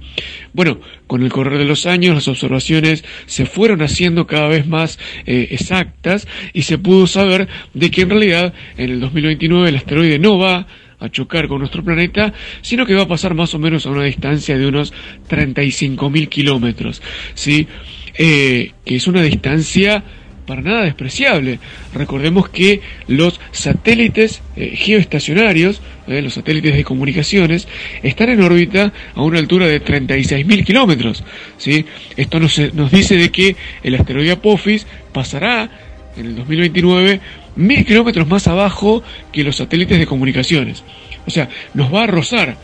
Bueno, 0.53 0.79
con 1.07 1.23
el 1.23 1.31
correr 1.31 1.57
de 1.57 1.65
los 1.65 1.87
años 1.87 2.13
las 2.13 2.27
observaciones 2.27 3.03
se 3.25 3.47
fueron 3.47 3.81
haciendo 3.81 4.27
cada 4.27 4.49
vez 4.49 4.67
más 4.67 4.99
eh, 5.25 5.47
exactas 5.49 6.27
y 6.53 6.61
se 6.61 6.77
pudo 6.77 7.07
saber 7.07 7.47
de 7.73 7.89
que 7.89 8.03
en 8.03 8.11
realidad 8.11 8.53
en 8.77 8.91
el 8.91 8.99
2029 8.99 9.69
el 9.69 9.75
asteroide 9.75 10.19
no 10.19 10.37
va 10.37 10.67
a 11.03 11.09
chocar 11.09 11.47
con 11.47 11.59
nuestro 11.59 11.83
planeta, 11.83 12.33
sino 12.61 12.85
que 12.85 12.95
va 12.95 13.03
a 13.03 13.07
pasar 13.07 13.33
más 13.33 13.53
o 13.53 13.59
menos 13.59 13.85
a 13.85 13.89
una 13.89 14.03
distancia 14.03 14.57
de 14.57 14.65
unos 14.65 14.93
35.000 15.29 16.29
kilómetros, 16.29 17.01
¿sí? 17.33 17.67
que 18.15 18.71
es 18.85 19.07
una 19.07 19.21
distancia 19.21 20.03
para 20.45 20.61
nada 20.61 20.83
despreciable. 20.83 21.59
Recordemos 21.93 22.49
que 22.49 22.81
los 23.07 23.39
satélites 23.51 24.41
eh, 24.55 24.75
geoestacionarios, 24.75 25.81
eh, 26.07 26.21
los 26.21 26.33
satélites 26.33 26.75
de 26.75 26.83
comunicaciones, 26.83 27.67
están 28.01 28.29
en 28.29 28.41
órbita 28.41 28.93
a 29.15 29.21
una 29.21 29.39
altura 29.39 29.67
de 29.67 29.83
36.000 29.83 30.65
kilómetros. 30.65 31.23
¿sí? 31.57 31.85
Esto 32.17 32.39
nos, 32.39 32.59
nos 32.73 32.91
dice 32.91 33.17
de 33.17 33.29
que 33.31 33.55
el 33.83 33.95
asteroide 33.95 34.31
Apophis 34.31 34.85
pasará 35.11 35.69
en 36.15 36.27
el 36.27 36.35
2029 36.35 37.21
mil 37.55 37.85
kilómetros 37.85 38.27
más 38.27 38.47
abajo 38.47 39.03
que 39.31 39.43
los 39.43 39.57
satélites 39.57 39.99
de 39.99 40.05
comunicaciones. 40.05 40.83
O 41.25 41.31
sea, 41.31 41.49
nos 41.73 41.93
va 41.93 42.03
a 42.03 42.07
rozar, 42.07 42.57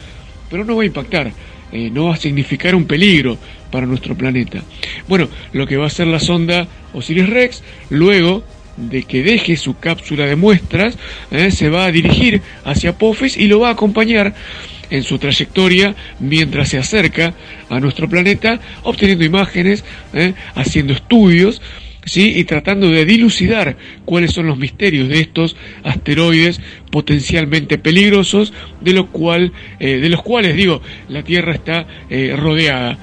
pero 0.49 0.65
no 0.65 0.75
va 0.75 0.83
a 0.83 0.87
impactar. 0.87 1.31
Eh, 1.71 1.91
no 1.91 2.05
va 2.05 2.15
a 2.15 2.17
significar 2.17 2.73
un 2.73 2.85
peligro 2.85 3.37
para 3.71 3.85
nuestro 3.85 4.15
planeta. 4.15 4.63
Bueno, 5.07 5.29
lo 5.53 5.67
que 5.67 5.77
va 5.77 5.83
a 5.83 5.87
hacer 5.87 6.07
la 6.07 6.19
sonda 6.19 6.67
Osiris 6.93 7.29
Rex, 7.29 7.63
luego 7.89 8.43
de 8.75 9.03
que 9.03 9.21
deje 9.21 9.57
su 9.57 9.77
cápsula 9.77 10.25
de 10.25 10.35
muestras, 10.35 10.97
eh, 11.31 11.51
se 11.51 11.69
va 11.69 11.85
a 11.85 11.91
dirigir 11.91 12.41
hacia 12.63 12.91
Apophis 12.91 13.37
y 13.37 13.47
lo 13.47 13.59
va 13.59 13.69
a 13.69 13.73
acompañar 13.73 14.33
en 14.89 15.03
su 15.03 15.19
trayectoria 15.19 15.95
mientras 16.19 16.69
se 16.69 16.79
acerca 16.79 17.35
a 17.69 17.79
nuestro 17.79 18.09
planeta, 18.09 18.59
obteniendo 18.83 19.23
imágenes, 19.23 19.83
eh, 20.13 20.33
haciendo 20.55 20.93
estudios, 20.93 21.61
¿sí? 22.09 22.33
y 22.35 22.43
tratando 22.43 22.89
de 22.89 23.05
dilucidar 23.05 23.77
cuáles 24.05 24.31
son 24.31 24.47
los 24.47 24.57
misterios 24.57 25.07
de 25.07 25.21
estos 25.21 25.55
asteroides 25.83 26.59
potencialmente 26.91 27.77
peligrosos, 27.77 28.53
de, 28.81 28.99
cual, 29.03 29.53
eh, 29.79 29.97
de 29.99 30.09
los 30.09 30.21
cuales, 30.21 30.55
digo, 30.55 30.81
la 31.07 31.23
Tierra 31.23 31.53
está 31.53 31.87
eh, 32.09 32.35
rodeada. 32.35 32.99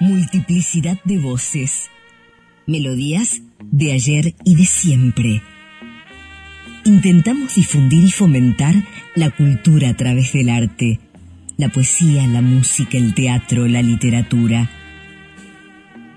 Multiplicidad 0.00 0.98
de 1.04 1.18
voces, 1.18 1.90
melodías 2.66 3.42
de 3.60 3.92
ayer 3.92 4.34
y 4.44 4.54
de 4.54 4.64
siempre 4.64 5.42
Intentamos 6.84 7.54
difundir 7.56 8.04
y 8.04 8.10
fomentar 8.10 8.74
la 9.14 9.30
cultura 9.30 9.90
a 9.90 9.94
través 9.94 10.32
del 10.32 10.48
arte, 10.48 10.98
la 11.58 11.68
poesía, 11.68 12.26
la 12.26 12.40
música, 12.40 12.96
el 12.96 13.14
teatro, 13.14 13.66
la 13.66 13.82
literatura, 13.82 14.70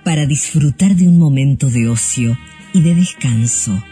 para 0.05 0.25
disfrutar 0.25 0.95
de 0.95 1.07
un 1.07 1.19
momento 1.19 1.69
de 1.69 1.89
ocio 1.89 2.37
y 2.73 2.81
de 2.81 2.95
descanso. 2.95 3.83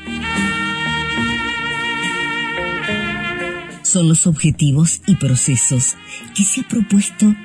Son 3.82 4.08
los 4.08 4.26
objetivos 4.26 5.02
y 5.06 5.16
procesos 5.16 5.98
que 6.34 6.44
se 6.44 6.62
ha 6.62 6.68
propuesto 6.70 7.36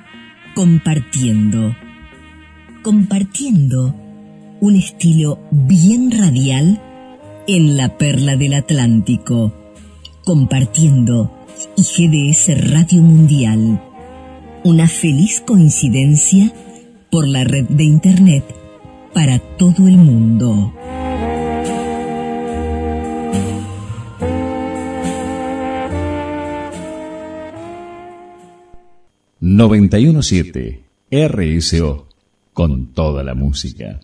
compartiendo. 0.54 1.76
Compartiendo 2.82 3.96
un 4.60 4.76
estilo 4.76 5.40
bien 5.50 6.12
radial 6.12 6.80
en 7.48 7.76
la 7.76 7.96
perla 7.96 8.36
del 8.36 8.54
Atlántico, 8.54 9.52
compartiendo 10.24 11.30
IGDS 11.76 12.70
Radio 12.70 13.02
Mundial. 13.02 13.80
Una 14.64 14.88
feliz 14.88 15.40
coincidencia 15.40 16.52
por 17.10 17.28
la 17.28 17.44
red 17.44 17.66
de 17.68 17.84
Internet 17.84 18.44
para 19.14 19.38
todo 19.38 19.86
el 19.86 19.96
mundo. 19.96 20.72
...917... 29.40 30.82
RSO, 31.08 32.08
con 32.52 32.92
toda 32.92 33.22
la 33.22 33.34
música. 33.34 34.00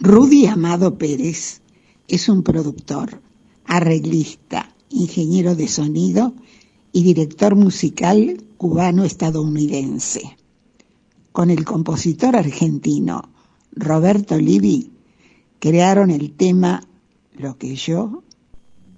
Rudy 0.00 0.46
Amado 0.46 0.98
Pérez 0.98 1.62
es 2.08 2.28
un 2.28 2.42
productor, 2.42 3.22
arreglista, 3.64 4.74
ingeniero 4.90 5.54
de 5.54 5.68
sonido 5.68 6.34
y 6.92 7.04
director 7.04 7.54
musical 7.54 8.42
cubano-estadounidense. 8.56 10.36
Con 11.30 11.50
el 11.50 11.64
compositor 11.64 12.34
argentino 12.34 13.30
Roberto 13.70 14.36
Livi 14.36 14.90
crearon 15.60 16.10
el 16.10 16.32
tema 16.32 16.82
Lo 17.36 17.56
que 17.56 17.76
yo 17.76 18.24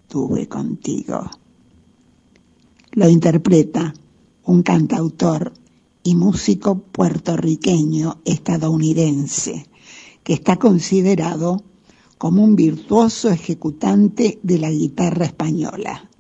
tuve 0.09 0.49
contigo. 0.49 1.31
Lo 2.93 3.09
interpreta 3.11 3.93
un 4.45 4.63
cantautor 4.63 5.53
y 6.03 6.15
músico 6.15 6.79
puertorriqueño 6.79 8.23
estadounidense 8.25 9.67
que 10.27 10.33
está 10.33 10.57
considerado 10.57 11.63
como 12.19 12.43
un 12.43 12.57
virtuoso 12.57 13.31
ejecutante 13.31 14.41
de 14.43 14.59
la 14.59 14.73
guitarra 14.73 15.27
española. 15.27 16.11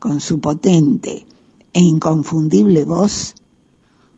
Con 0.00 0.20
su 0.20 0.40
potente 0.40 1.24
e 1.72 1.80
inconfundible 1.80 2.84
voz, 2.84 3.36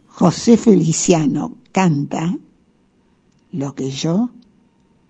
José 0.09 0.57
Feliciano 0.57 1.59
canta 1.71 2.35
Lo 3.53 3.75
que 3.75 3.91
yo 3.91 4.31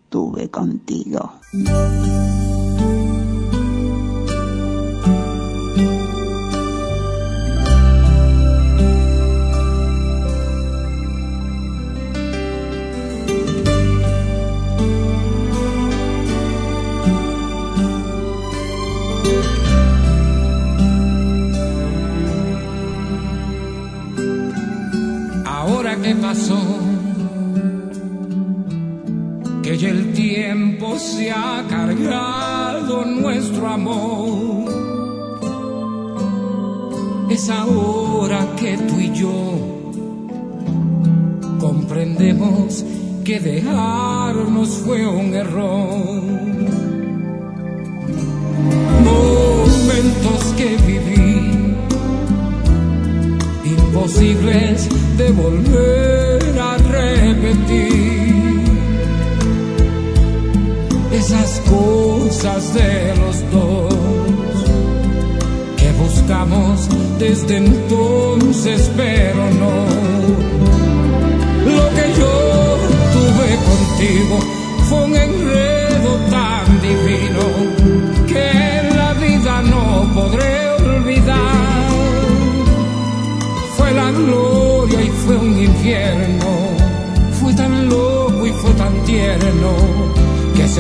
tuve 0.09 0.51
contigo. 0.51 1.35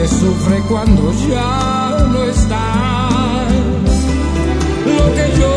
Sufre 0.08 0.60
cuando 0.68 1.12
ya 1.28 2.06
no 2.12 2.24
estás. 2.24 3.52
Lo 4.84 5.14
que 5.16 5.26
yo 5.40 5.54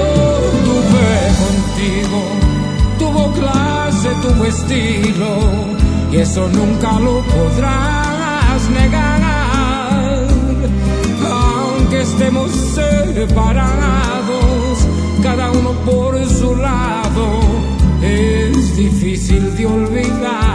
tuve 0.68 1.10
contigo 1.44 2.20
tuvo 3.00 3.32
clase, 3.34 4.10
tuvo 4.22 4.46
estilo 4.46 5.32
y 6.12 6.18
eso 6.18 6.48
nunca 6.50 7.00
lo 7.00 7.22
podrás 7.24 8.70
negar. 8.74 9.18
Aunque 11.30 12.02
estemos 12.02 12.52
separados, 12.76 13.68
cada 15.22 15.52
uno 15.52 15.72
por 15.86 16.26
su 16.28 16.56
lado, 16.56 17.42
es 18.02 18.76
difícil 18.78 19.56
de 19.58 19.66
olvidar. 19.66 20.47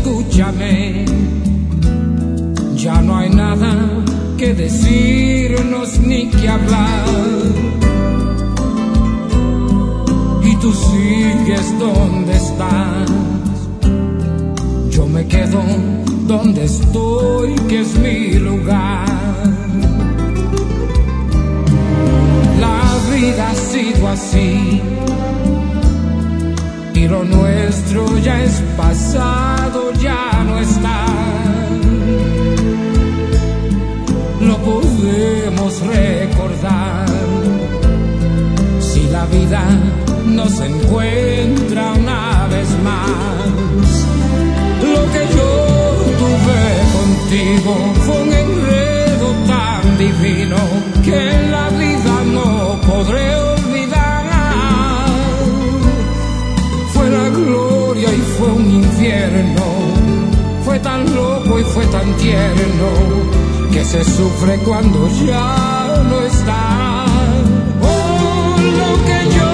Escúchame, 0.00 1.04
ya 2.74 3.00
no 3.02 3.18
hay 3.18 3.30
nada 3.30 3.72
que 4.38 4.54
decirnos 4.54 5.98
ni 6.00 6.28
que 6.30 6.48
hablar. 6.48 7.04
Y 10.42 10.56
tú 10.56 10.72
sigues 10.72 11.78
donde 11.78 12.36
estás, 12.36 13.10
yo 14.90 15.06
me 15.06 15.26
quedo 15.26 15.60
donde 16.26 16.64
estoy, 16.64 17.54
que 17.68 17.80
es 17.80 17.94
mi 17.98 18.32
lugar. 18.34 19.06
La 22.58 22.80
vida 23.14 23.50
ha 23.50 23.54
sido 23.54 24.08
así 24.08 24.80
y 26.94 27.08
lo 27.08 27.24
nuestro 27.24 28.18
ya 28.18 28.42
es 28.42 28.62
pasado, 28.76 29.49
ya 30.02 30.44
no 30.44 30.58
está. 30.58 31.06
Lo 34.40 34.56
podemos 34.58 35.80
recordar 35.86 37.06
si 38.80 39.02
la 39.08 39.24
vida 39.26 39.62
nos 40.26 40.60
encuentra 40.60 41.92
una 41.92 42.46
vez 42.48 42.68
más. 42.82 44.06
Lo 44.94 45.02
que 45.12 45.22
yo 45.36 45.50
tuve 46.22 46.62
contigo 46.98 47.72
fue 48.04 48.22
un 48.22 48.32
enredo 48.32 49.28
tan 49.46 49.98
divino 49.98 50.56
que 51.04 51.16
en 51.34 51.50
la 51.50 51.68
vida 51.70 52.14
no 52.32 52.80
podré 52.86 53.36
olvidar. 53.36 54.24
Fue 56.92 57.08
la 57.10 57.28
gloria 57.28 58.08
y 58.12 58.22
fue 58.36 58.48
un 58.48 58.70
infierno, 58.82 59.64
tan 60.82 61.14
loco 61.14 61.58
y 61.58 61.64
fue 61.64 61.86
tan 61.86 62.14
tierno 62.16 62.88
que 63.72 63.84
se 63.84 64.04
sufre 64.04 64.56
cuando 64.58 65.08
ya 65.26 66.02
no 66.08 66.20
está. 66.22 67.04
Oh, 67.82 68.56
lo 68.80 68.90
que 69.06 69.20
yo 69.36 69.52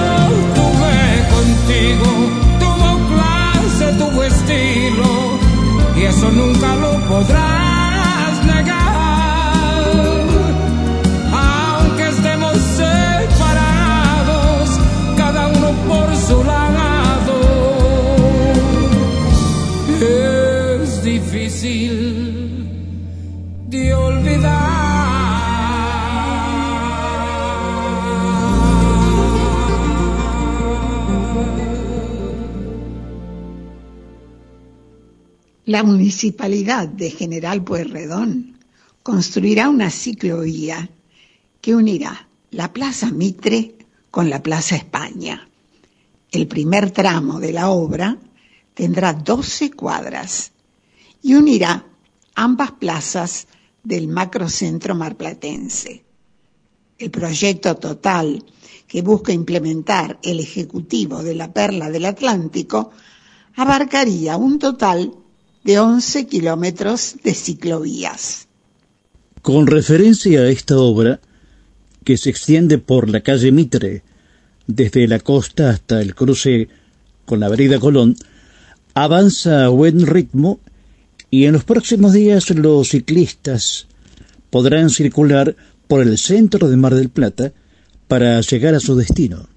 tuve 0.57 0.97
contigo 1.35 2.09
tuvo 2.59 2.89
clase, 3.11 3.93
tuvo 3.97 4.23
estilo 4.23 5.09
y 5.95 6.03
eso 6.03 6.31
nunca 6.31 6.75
lo 6.75 6.91
podrás 7.07 7.66
La 35.67 35.83
municipalidad 35.83 36.87
de 36.87 37.11
General 37.11 37.61
Pueyrredón 37.61 38.57
construirá 39.03 39.67
una 39.67 39.91
ciclovía 39.91 40.89
que 41.59 41.75
unirá 41.75 42.29
la 42.51 42.71
Plaza 42.71 43.11
Mitre 43.11 43.75
con 44.09 44.29
la 44.29 44.41
Plaza 44.41 44.77
España. 44.77 45.49
El 46.31 46.47
primer 46.47 46.91
tramo 46.91 47.41
de 47.41 47.51
la 47.51 47.69
obra 47.69 48.17
tendrá 48.73 49.11
12 49.11 49.71
cuadras 49.71 50.53
y 51.21 51.33
unirá 51.33 51.85
ambas 52.33 52.71
plazas 52.71 53.47
del 53.83 54.07
macrocentro 54.07 54.95
marplatense. 54.95 56.05
El 56.97 57.11
proyecto 57.11 57.75
total 57.75 58.41
que 58.87 59.01
busca 59.01 59.33
implementar 59.33 60.17
el 60.23 60.39
Ejecutivo 60.39 61.23
de 61.23 61.35
la 61.35 61.51
Perla 61.51 61.89
del 61.89 62.05
Atlántico 62.05 62.91
abarcaría 63.57 64.37
un 64.37 64.59
total 64.59 65.11
de 65.67 65.79
11 65.79 66.27
kilómetros 66.27 67.17
de 67.25 67.33
ciclovías. 67.33 68.47
Con 69.41 69.67
referencia 69.67 70.39
a 70.39 70.49
esta 70.49 70.77
obra, 70.77 71.19
que 72.05 72.15
se 72.15 72.29
extiende 72.29 72.77
por 72.77 73.09
la 73.09 73.19
calle 73.19 73.51
Mitre, 73.51 74.01
desde 74.65 75.05
la 75.09 75.19
costa 75.19 75.71
hasta 75.71 76.01
el 76.01 76.15
cruce 76.15 76.69
con 77.25 77.41
la 77.41 77.47
avenida 77.47 77.79
Colón, 77.79 78.15
avanza 78.93 79.65
a 79.65 79.67
buen 79.67 80.07
ritmo 80.07 80.61
y 81.29 81.43
en 81.43 81.51
los 81.51 81.65
próximos 81.65 82.13
días 82.13 82.49
los 82.51 82.87
ciclistas 82.87 83.87
podrán 84.49 84.89
circular 84.89 85.53
por 85.89 86.01
el 86.01 86.17
centro 86.17 86.69
de 86.69 86.77
Mar 86.77 86.95
del 86.95 87.09
Plata 87.09 87.51
para 88.07 88.39
llegar 88.39 88.73
a 88.73 88.79
su 88.79 88.95
destino. 88.95 89.49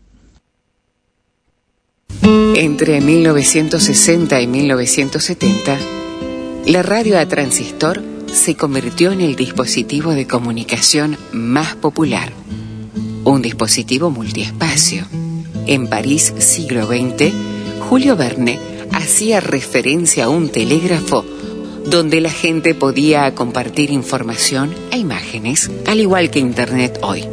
Entre 2.56 3.00
1960 3.00 4.40
y 4.40 4.46
1970, 4.48 5.99
la 6.66 6.82
radio 6.82 7.18
a 7.18 7.26
transistor 7.26 8.02
se 8.26 8.54
convirtió 8.54 9.12
en 9.12 9.20
el 9.20 9.34
dispositivo 9.34 10.12
de 10.12 10.26
comunicación 10.26 11.16
más 11.32 11.74
popular, 11.74 12.32
un 13.24 13.42
dispositivo 13.42 14.10
multiespacio. 14.10 15.04
En 15.66 15.88
París, 15.88 16.32
siglo 16.38 16.86
XX, 16.86 17.32
Julio 17.88 18.16
Verne 18.16 18.58
hacía 18.92 19.40
referencia 19.40 20.26
a 20.26 20.28
un 20.28 20.48
telégrafo 20.48 21.24
donde 21.86 22.20
la 22.20 22.30
gente 22.30 22.74
podía 22.74 23.34
compartir 23.34 23.90
información 23.90 24.74
e 24.92 24.98
imágenes, 24.98 25.70
al 25.86 26.00
igual 26.00 26.30
que 26.30 26.38
Internet 26.38 27.00
hoy, 27.02 27.24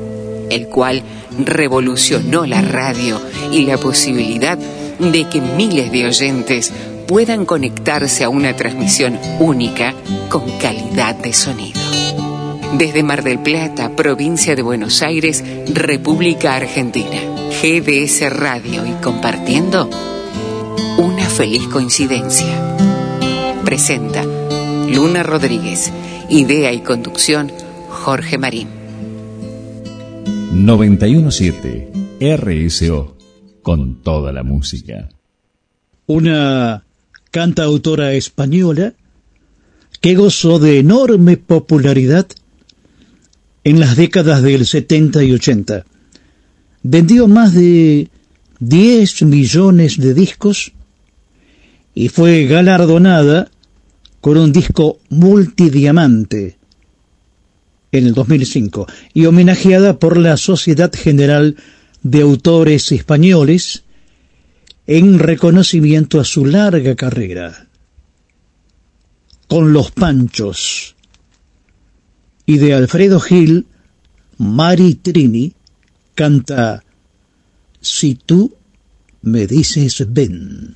el 0.50 0.68
cual 0.68 1.04
revolucionó 1.38 2.46
la 2.46 2.62
radio 2.62 3.22
y 3.52 3.66
la 3.66 3.78
posibilidad 3.78 4.58
de 4.58 5.30
que 5.30 5.42
miles 5.42 5.92
de 5.92 6.06
oyentes 6.08 6.72
puedan 7.08 7.46
conectarse 7.46 8.24
a 8.24 8.30
una 8.30 8.56
transmisión 8.56 9.18
única 9.40 9.94
con 10.30 10.44
calidad 10.60 11.16
de 11.16 11.34
sonido. 11.34 11.80
Desde 12.78 13.02
Mar 13.02 13.24
del 13.24 13.40
Plata, 13.40 13.96
provincia 13.96 14.56
de 14.56 14.62
Buenos 14.62 15.02
Aires, 15.02 15.44
República 15.74 16.56
Argentina, 16.56 17.18
GDS 17.62 18.30
Radio 18.30 18.86
y 18.86 18.92
compartiendo 19.02 19.90
una 20.98 21.26
feliz 21.30 21.66
coincidencia. 21.68 22.76
Presenta 23.64 24.24
Luna 24.26 25.24
Rodríguez, 25.24 25.92
idea 26.30 26.74
y 26.74 26.82
conducción 26.82 27.52
Jorge 27.90 28.38
Marín. 28.38 28.68
917 30.52 31.92
RSO 32.20 33.16
con 33.62 34.02
toda 34.02 34.34
la 34.34 34.44
música. 34.44 35.10
Una 36.08 36.87
cantautora 37.38 38.14
española 38.14 38.96
que 40.02 40.16
gozó 40.16 40.58
de 40.58 40.80
enorme 40.80 41.38
popularidad 41.38 42.26
en 43.64 43.80
las 43.80 43.96
décadas 43.96 44.42
del 44.42 44.66
70 44.66 45.24
y 45.24 45.34
80. 45.34 45.86
Vendió 46.82 47.28
más 47.28 47.54
de 47.54 48.10
10 48.60 49.22
millones 49.24 50.00
de 50.00 50.16
discos 50.16 50.72
y 51.94 52.10
fue 52.10 52.48
galardonada 52.48 53.52
con 54.20 54.38
un 54.40 54.52
disco 54.52 54.98
multidiamante 55.10 56.58
en 57.92 58.08
el 58.08 58.16
2005 58.16 58.88
y 59.14 59.28
homenajeada 59.28 60.00
por 60.00 60.18
la 60.18 60.38
Sociedad 60.38 60.92
General 60.92 61.56
de 62.02 62.22
Autores 62.22 62.92
Españoles 62.92 63.84
en 64.88 65.20
reconocimiento 65.20 66.20
a 66.20 66.24
su 66.24 66.46
larga 66.46 66.96
carrera. 66.96 67.68
Con 69.48 69.74
los 69.74 69.92
Panchos 69.92 70.96
y 72.46 72.58
de 72.58 72.74
Alfredo 72.74 73.20
Gil, 73.20 73.68
Mari 74.38 74.96
Trini 74.96 75.54
canta 76.16 76.84
Si 77.82 78.16
tú 78.16 78.56
me 79.22 79.46
dices 79.46 80.06
ven. 80.12 80.76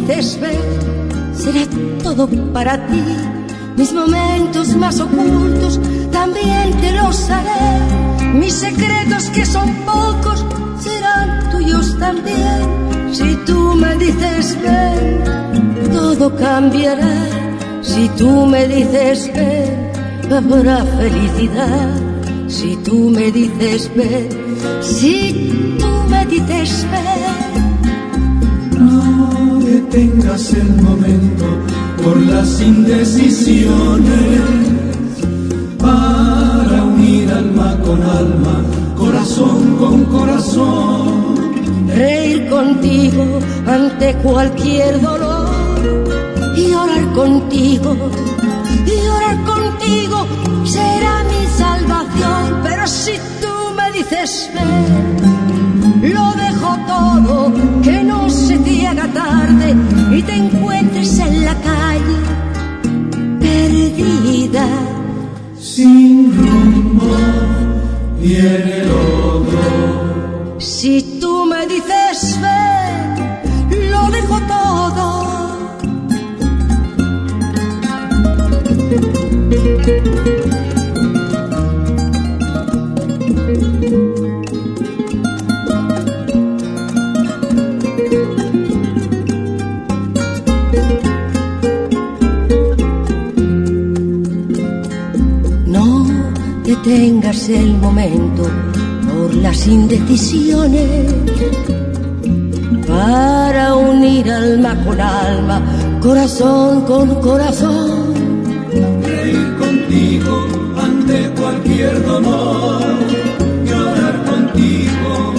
Dices 0.00 0.38
ven, 0.40 1.34
será 1.34 1.66
todo 2.02 2.28
para 2.52 2.86
ti. 2.86 3.02
Mis 3.76 3.92
momentos 3.92 4.74
más 4.76 5.00
ocultos 5.00 5.80
también 6.10 6.72
te 6.80 6.92
los 6.92 7.30
haré. 7.30 8.34
Mis 8.34 8.54
secretos 8.54 9.30
que 9.30 9.44
son 9.46 9.72
pocos 9.86 10.44
serán 10.80 11.50
tuyos 11.50 11.96
también. 11.98 12.88
Si 13.12 13.36
tú 13.46 13.74
me 13.74 13.96
dices 13.96 14.56
ven, 14.62 15.24
todo 15.92 16.34
cambiará. 16.36 17.16
Si 17.82 18.08
tú 18.10 18.46
me 18.46 18.66
dices 18.66 19.30
ven, 19.34 19.90
habrá 20.32 20.84
felicidad. 20.84 21.94
Si 22.48 22.76
tú 22.76 23.10
me 23.10 23.30
dices 23.30 23.90
ven, 23.94 24.28
si 24.80 25.76
tú 25.78 25.88
me 26.10 26.24
dices 26.26 26.86
ven. 26.90 27.58
No 28.78 29.47
detengas 29.90 30.52
el 30.52 30.82
momento 30.82 31.46
por 32.02 32.20
las 32.20 32.60
indecisiones 32.60 34.40
para 35.78 36.84
unir 36.84 37.30
alma 37.30 37.78
con 37.82 38.02
alma, 38.02 38.62
corazón 38.96 39.76
con 39.76 40.04
corazón. 40.04 41.88
Reír 41.88 42.48
contigo 42.50 43.24
ante 43.66 44.14
cualquier 44.16 45.00
dolor 45.00 45.48
y 46.56 46.72
orar 46.72 47.12
contigo 47.14 47.96
y 48.86 49.08
orar 49.08 49.44
contigo 49.44 50.26
será 50.64 51.24
mi 51.24 51.46
salvación. 51.56 52.60
Pero 52.62 52.86
si 52.86 53.12
tú 53.40 53.74
me 53.74 53.90
dices 53.92 54.50
ven, 54.54 55.37
lo 56.02 56.32
dejo 56.32 56.76
todo, 56.86 57.52
que 57.82 58.02
no 58.04 58.28
se 58.30 58.58
te 58.58 58.86
haga 58.86 59.06
tarde 59.08 59.74
y 60.12 60.22
te 60.22 60.34
encuentres 60.34 61.18
en 61.18 61.44
la 61.44 61.54
calle 61.54 62.16
perdida. 63.40 64.66
Sin 65.58 66.36
rumbo 66.36 67.16
viene 68.20 68.82
el 68.82 68.90
otro. 68.90 70.56
Si 70.58 71.18
tú 71.20 71.44
me 71.46 71.66
dices 71.66 72.38
ven, 72.40 73.90
lo 73.90 74.10
dejo 74.10 74.40
todo. 74.46 74.68
Detengas 96.88 97.50
el 97.50 97.74
momento 97.76 98.44
por 99.12 99.34
las 99.34 99.66
indecisiones 99.66 101.12
para 102.86 103.74
unir 103.74 104.30
alma 104.32 104.74
con 104.84 104.98
alma, 104.98 105.60
corazón 106.00 106.80
con 106.86 107.14
corazón. 107.20 108.14
Reír 109.02 109.56
contigo 109.58 110.46
ante 110.82 111.30
cualquier 111.38 112.06
dolor. 112.06 112.82
Llorar 113.66 114.24
contigo, 114.24 115.34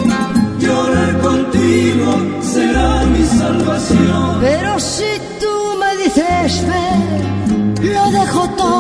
llorar 0.60 1.20
contigo 1.20 2.10
será 2.42 3.06
mi 3.06 3.26
salvación. 3.26 4.38
Pero 4.40 4.80
si 4.80 5.12
tú 5.42 5.56
me 5.82 6.04
dices 6.04 6.64
ven, 6.68 7.92
lo 7.92 8.12
dejo 8.12 8.48
todo, 8.56 8.79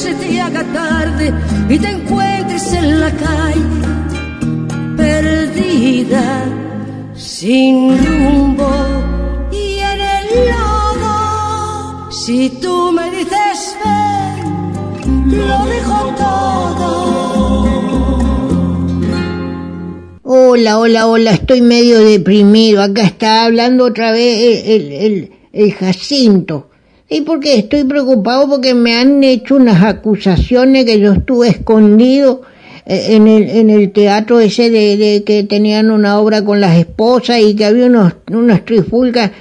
se 0.00 0.14
te 0.14 0.40
haga 0.40 0.64
tarde 0.72 1.30
y 1.68 1.78
te 1.78 1.90
encuentres 1.90 2.72
en 2.72 3.00
la 3.00 3.10
calle 3.10 3.60
perdida. 4.96 6.24
sin 7.14 7.98
rumbo 8.02 8.70
y 9.52 9.78
en 9.80 10.00
el 10.16 10.26
lodo. 10.52 12.10
Si 12.10 12.48
tú 12.62 12.92
me 12.92 13.10
dices 13.10 13.76
ven, 13.84 15.36
lo 15.36 15.66
dejo 15.66 16.14
todo. 16.16 16.90
Hola, 20.22 20.78
hola, 20.78 21.06
hola, 21.08 21.32
estoy 21.32 21.60
medio 21.60 21.98
deprimido. 22.00 22.82
Acá 22.82 23.02
está 23.02 23.44
hablando 23.44 23.84
otra 23.84 24.12
vez 24.12 24.64
el, 24.66 24.92
el, 24.92 25.32
el 25.52 25.72
Jacinto. 25.74 26.69
¿Y 27.12 27.22
por 27.22 27.40
qué? 27.40 27.58
Estoy 27.58 27.82
preocupado 27.82 28.48
porque 28.48 28.72
me 28.72 28.94
han 28.94 29.24
hecho 29.24 29.56
unas 29.56 29.82
acusaciones 29.82 30.84
que 30.84 31.00
yo 31.00 31.12
estuve 31.12 31.48
escondido 31.48 32.42
eh, 32.86 33.16
en 33.16 33.26
el, 33.26 33.50
en 33.50 33.68
el 33.68 33.90
teatro 33.90 34.38
ese 34.38 34.70
de, 34.70 34.96
de 34.96 35.24
que 35.24 35.42
tenían 35.42 35.90
una 35.90 36.20
obra 36.20 36.44
con 36.44 36.60
las 36.60 36.78
esposas 36.78 37.40
y 37.40 37.56
que 37.56 37.64
había 37.64 37.86
unos, 37.86 38.14
unas 38.30 38.64
trifulcas. 38.64 39.32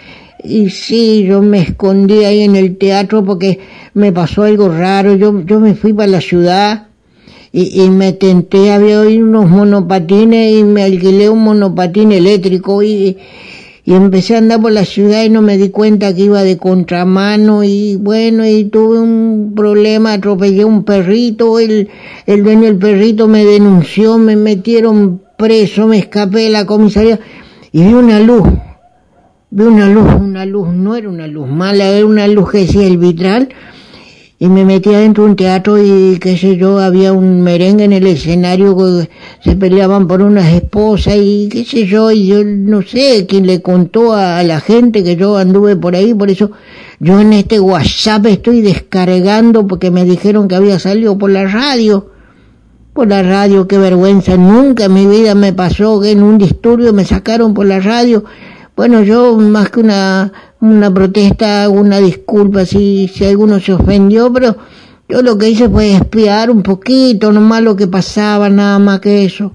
Y 0.44 0.72
sí, 0.72 1.24
yo 1.28 1.44
me 1.44 1.62
escondí 1.62 2.24
ahí 2.26 2.42
en 2.42 2.56
el 2.56 2.76
teatro 2.76 3.24
porque 3.24 3.60
me 3.94 4.12
pasó 4.12 4.42
algo 4.42 4.70
raro. 4.70 5.16
Yo, 5.16 5.46
yo 5.46 5.60
me 5.60 5.76
fui 5.76 5.94
para 5.94 6.08
la 6.08 6.22
ciudad 6.22 6.88
y, 7.52 7.84
y 7.84 7.92
me 7.92 8.14
tenté, 8.14 8.72
había 8.72 9.00
hoy 9.02 9.22
unos 9.22 9.48
monopatines 9.48 10.58
y 10.58 10.64
me 10.64 10.82
alquilé 10.82 11.30
un 11.30 11.44
monopatín 11.44 12.14
eléctrico 12.14 12.82
y, 12.82 13.16
y 13.86 13.94
empecé 13.94 14.36
a 14.36 14.40
andar 14.40 14.62
por 14.62 14.72
la 14.72 14.86
ciudad 14.86 15.24
y 15.24 15.30
no 15.30 15.42
me 15.42 15.58
di 15.58 15.70
cuenta 15.70 16.14
que 16.14 16.24
iba 16.24 16.44
de 16.44 16.58
contramano 16.58 17.64
y 17.64 17.96
bueno, 17.96 18.46
y 18.46 18.66
tuve 18.66 19.00
un 19.00 19.54
problema, 19.56 20.14
atropellé 20.14 20.66
un 20.66 20.84
perrito, 20.84 21.60
el, 21.60 21.90
el 22.26 22.44
dueño 22.44 22.64
del 22.64 22.78
perrito 22.78 23.28
me 23.28 23.46
denunció, 23.46 24.18
me 24.18 24.36
metieron 24.36 25.22
preso, 25.38 25.88
me 25.88 25.98
escapé 25.98 26.42
de 26.42 26.50
la 26.50 26.66
comisaría 26.66 27.20
y 27.72 27.84
vi 27.84 27.94
una 27.94 28.20
luz, 28.20 28.44
vi 29.50 29.64
una 29.64 29.88
luz, 29.88 30.08
una 30.20 30.46
luz, 30.46 30.68
no 30.70 30.96
era 30.96 31.10
una 31.10 31.28
luz 31.28 31.48
mala, 31.48 31.88
era 31.88 32.06
una 32.06 32.28
luz 32.28 32.52
que 32.52 32.60
decía 32.60 32.86
el 32.86 32.98
vitral 32.98 33.50
y 34.42 34.48
me 34.48 34.64
metí 34.64 34.94
adentro 34.94 35.26
de 35.26 35.30
un 35.32 35.36
teatro 35.36 35.84
y 35.84 36.18
qué 36.18 36.38
sé 36.38 36.56
yo, 36.56 36.80
había 36.80 37.12
un 37.12 37.42
merengue 37.42 37.84
en 37.84 37.92
el 37.92 38.08
escenario 38.08 38.76
que 38.78 39.10
se 39.44 39.58
peleaban 39.58 40.08
por 40.08 40.22
unas 40.22 40.54
esposas 40.54 41.18
y 41.18 41.50
qué 41.52 41.66
sé 41.66 41.86
yo, 41.86 42.10
y 42.10 42.28
yo 42.28 42.46
no 42.46 42.82
sé 42.82 43.26
quién 43.28 43.46
le 43.46 43.62
contó 43.62 44.14
a, 44.14 44.40
a 44.40 44.44
la 44.44 44.62
gente 44.62 45.04
que 45.04 45.18
yo 45.18 45.38
anduve 45.38 45.76
por 45.76 45.94
ahí, 45.94 46.14
por 46.14 46.30
eso 46.30 46.52
yo 47.02 47.20
en 47.20 47.34
este 47.34 47.60
WhatsApp 47.60 48.26
estoy 48.28 48.62
descargando 48.62 49.68
porque 49.68 49.92
me 49.92 50.06
dijeron 50.06 50.48
que 50.48 50.56
había 50.56 50.80
salido 50.80 51.18
por 51.18 51.32
la 51.32 51.46
radio. 51.46 52.12
Por 52.94 53.08
la 53.08 53.24
radio, 53.24 53.68
qué 53.68 53.78
vergüenza, 53.78 54.36
nunca 54.36 54.86
en 54.86 54.94
mi 54.94 55.06
vida 55.06 55.34
me 55.36 55.54
pasó 55.54 56.02
que 56.02 56.12
en 56.12 56.24
un 56.24 56.38
disturbio 56.38 56.92
me 56.92 57.06
sacaron 57.06 57.54
por 57.54 57.66
la 57.68 57.80
radio. 57.80 58.26
Bueno, 58.80 59.04
yo 59.04 59.36
más 59.36 59.72
que 59.72 59.82
una 59.82 60.32
una 60.62 60.94
protesta, 60.94 61.68
una 61.68 61.98
disculpa 61.98 62.66
si, 62.66 63.10
si 63.10 63.26
alguno 63.26 63.60
se 63.60 63.74
ofendió, 63.74 64.32
pero 64.32 64.56
yo 65.10 65.22
lo 65.22 65.38
que 65.38 65.50
hice 65.50 65.68
fue 65.68 65.96
espiar 65.96 66.50
un 66.50 66.64
poquito, 66.64 67.34
nomás 67.34 67.62
lo 67.62 67.76
que 67.76 67.88
pasaba, 67.88 68.50
nada 68.50 68.80
más 68.80 69.02
que 69.02 69.26
eso. 69.26 69.52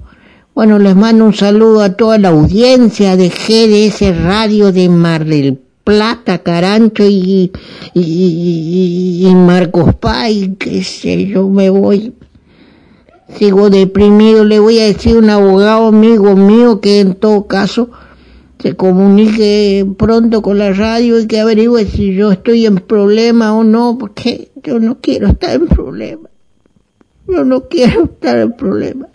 Bueno, 0.55 0.79
les 0.79 0.95
mando 0.95 1.25
un 1.25 1.33
saludo 1.33 1.81
a 1.81 1.95
toda 1.95 2.19
la 2.19 2.29
audiencia 2.29 3.17
de 3.17 3.31
GDS 3.31 4.15
Radio 4.23 4.73
de 4.73 4.91
Mar 4.91 5.25
del 5.25 5.59
Plata, 5.85 6.41
Carancho 6.41 7.07
y, 7.07 7.51
y, 7.95 8.01
y, 8.03 9.27
y 9.27 9.35
Marcos 9.35 9.95
Pay, 9.95 10.57
qué 10.59 10.85
sé 10.85 11.29
yo, 11.29 11.49
me 11.49 11.71
voy. 11.71 12.13
Sigo 13.39 13.71
deprimido, 13.71 14.45
le 14.45 14.59
voy 14.59 14.81
a 14.81 14.85
decir 14.85 15.17
a 15.17 15.19
un 15.21 15.31
abogado 15.31 15.87
amigo 15.87 16.37
mío 16.37 16.83
que 16.83 17.01
en 17.01 17.15
todo 17.15 17.47
caso 17.47 17.89
se 18.61 18.77
comunique 18.77 19.85
pronto 19.99 20.43
con 20.43 20.59
la 20.59 20.73
radio 20.73 21.19
y 21.21 21.27
que 21.27 21.41
averigüe 21.41 21.85
si 21.87 22.15
yo 22.15 22.31
estoy 22.33 22.67
en 22.67 22.77
problema 22.77 23.55
o 23.55 23.65
no, 23.65 23.99
porque 23.99 24.53
yo 24.63 24.79
no 24.79 25.01
quiero 25.01 25.29
estar 25.29 25.51
en 25.51 25.67
problema. 25.67 26.29
Yo 27.27 27.43
no 27.45 27.69
quiero 27.69 28.05
estar 28.05 28.39
en 28.39 28.53
problema. 28.53 29.09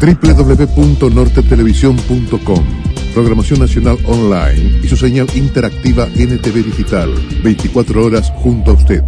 www.nortetelevisión.com 0.00 2.64
Programación 3.14 3.60
Nacional 3.60 3.96
Online 4.06 4.80
y 4.82 4.88
su 4.88 4.96
señal 4.96 5.28
interactiva 5.36 6.06
NTV 6.06 6.64
Digital. 6.64 7.14
24 7.44 8.04
horas 8.04 8.32
junto 8.38 8.72
a 8.72 8.74
usted. 8.74 9.04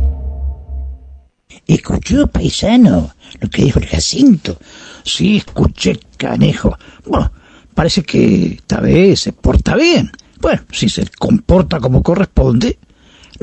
¿Escuchó, 1.67 2.29
paisano, 2.29 3.11
lo 3.41 3.51
que 3.51 3.65
dijo 3.65 3.81
el 3.81 3.87
Jacinto? 3.87 4.59
Sí, 5.03 5.39
escuché, 5.39 5.99
canejo. 6.17 6.79
Bueno, 7.05 7.33
parece 7.77 8.03
que 8.03 8.55
esta 8.55 8.81
vez 8.81 9.21
se 9.21 9.33
porta 9.35 9.77
bien. 9.77 10.11
Bueno, 10.41 10.63
si 10.73 10.89
se 10.89 11.07
comporta 11.19 11.79
como 11.79 12.03
corresponde, 12.03 12.79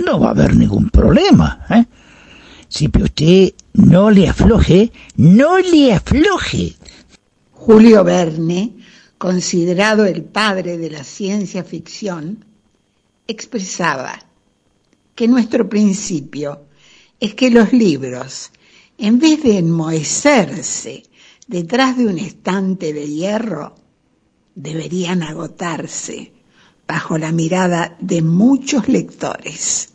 no 0.03 0.19
va 0.19 0.29
a 0.29 0.31
haber 0.31 0.55
ningún 0.55 0.89
problema. 0.89 1.63
¿eh? 1.69 1.85
Si 2.67 2.87
usted 2.87 3.53
no 3.73 4.09
le 4.09 4.27
afloje, 4.27 4.91
no 5.17 5.59
le 5.59 5.93
afloje. 5.93 6.73
Julio 7.51 8.03
Verne, 8.03 8.73
considerado 9.19 10.03
el 10.05 10.23
padre 10.23 10.79
de 10.79 10.89
la 10.89 11.03
ciencia 11.03 11.63
ficción, 11.63 12.43
expresaba 13.27 14.19
que 15.13 15.27
nuestro 15.27 15.69
principio 15.69 16.65
es 17.19 17.35
que 17.35 17.51
los 17.51 17.71
libros, 17.71 18.49
en 18.97 19.19
vez 19.19 19.43
de 19.43 19.59
enmohecerse 19.59 21.03
detrás 21.47 21.99
de 21.99 22.07
un 22.07 22.17
estante 22.17 22.93
de 22.93 23.07
hierro, 23.07 23.82
deberían 24.55 25.23
agotarse 25.23 26.31
bajo 26.87 27.17
la 27.17 27.31
mirada 27.31 27.97
de 27.99 28.21
muchos 28.21 28.87
lectores. 28.87 29.93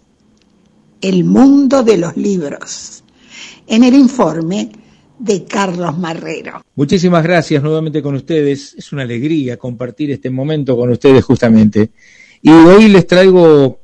El 1.01 1.24
mundo 1.24 1.82
de 1.82 1.97
los 1.97 2.16
libros. 2.16 3.05
En 3.66 3.85
el 3.85 3.94
informe 3.94 4.70
de 5.18 5.44
Carlos 5.44 5.97
Marrero. 5.98 6.62
Muchísimas 6.74 7.22
gracias 7.22 7.62
nuevamente 7.62 8.02
con 8.02 8.14
ustedes. 8.14 8.74
Es 8.76 8.93
una 8.93 9.02
alegría 9.02 9.56
compartir 9.56 10.10
este 10.10 10.30
momento 10.30 10.76
con 10.76 10.90
ustedes 10.90 11.24
justamente. 11.24 11.90
Y 12.43 12.51
hoy 12.51 12.89
les 12.89 13.06
traigo 13.06 13.80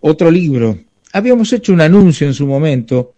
otro 0.00 0.30
libro. 0.30 0.78
Habíamos 1.12 1.52
hecho 1.52 1.72
un 1.72 1.80
anuncio 1.80 2.26
en 2.26 2.34
su 2.34 2.46
momento 2.46 3.14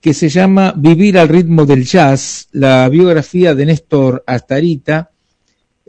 que 0.00 0.14
se 0.14 0.28
llama 0.28 0.74
Vivir 0.76 1.18
al 1.18 1.28
ritmo 1.28 1.64
del 1.64 1.84
jazz, 1.84 2.48
la 2.52 2.88
biografía 2.88 3.54
de 3.54 3.66
Néstor 3.66 4.24
Astarita. 4.26 5.11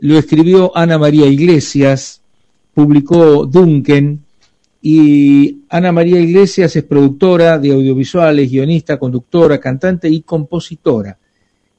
Lo 0.04 0.18
escribió 0.18 0.70
Ana 0.76 0.98
María 0.98 1.26
Iglesias, 1.26 2.20
publicó 2.74 3.46
Duncan, 3.46 4.20
y 4.82 5.62
Ana 5.70 5.92
María 5.92 6.20
Iglesias 6.20 6.76
es 6.76 6.82
productora 6.82 7.58
de 7.58 7.72
audiovisuales, 7.72 8.50
guionista, 8.50 8.98
conductora, 8.98 9.58
cantante 9.58 10.10
y 10.10 10.20
compositora. 10.20 11.16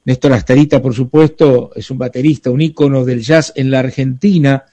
Néstor 0.06 0.34
Astarita, 0.34 0.82
por 0.82 0.96
supuesto, 0.96 1.70
es 1.76 1.92
un 1.92 2.00
baterista, 2.00 2.50
un 2.50 2.62
ícono 2.62 3.06
del 3.06 3.22
jazz 3.22 3.54
en 3.56 3.70
la 3.70 3.78
Argentina, 3.78 4.64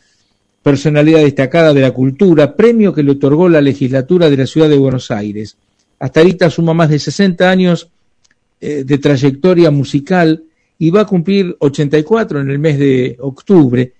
personalidad 0.62 1.20
destacada 1.20 1.74
de 1.74 1.82
la 1.82 1.90
cultura, 1.90 2.56
premio 2.56 2.94
que 2.94 3.02
le 3.02 3.10
otorgó 3.10 3.50
la 3.50 3.60
legislatura 3.60 4.30
de 4.30 4.36
la 4.38 4.46
ciudad 4.46 4.70
de 4.70 4.78
Buenos 4.78 5.10
Aires. 5.10 5.58
Astarita 5.98 6.48
suma 6.48 6.72
más 6.72 6.88
de 6.88 6.98
60 6.98 7.50
años 7.50 7.90
eh, 8.62 8.84
de 8.86 8.96
trayectoria 8.96 9.70
musical 9.70 10.42
y 10.82 10.90
va 10.90 11.02
a 11.02 11.06
cumplir 11.06 11.54
84 11.60 12.40
en 12.40 12.50
el 12.50 12.58
mes 12.58 12.76
de 12.76 13.16
octubre. 13.20 13.92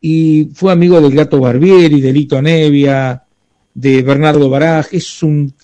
Y 0.00 0.46
fue 0.54 0.72
amigo 0.72 0.98
del 0.98 1.14
Gato 1.14 1.38
Barbieri, 1.38 2.00
de 2.00 2.10
Lito 2.10 2.40
Nevia, 2.40 3.22
de 3.74 4.00
Bernardo 4.00 4.48
Baraj, 4.48 4.86
es 4.92 5.22
un 5.22 5.54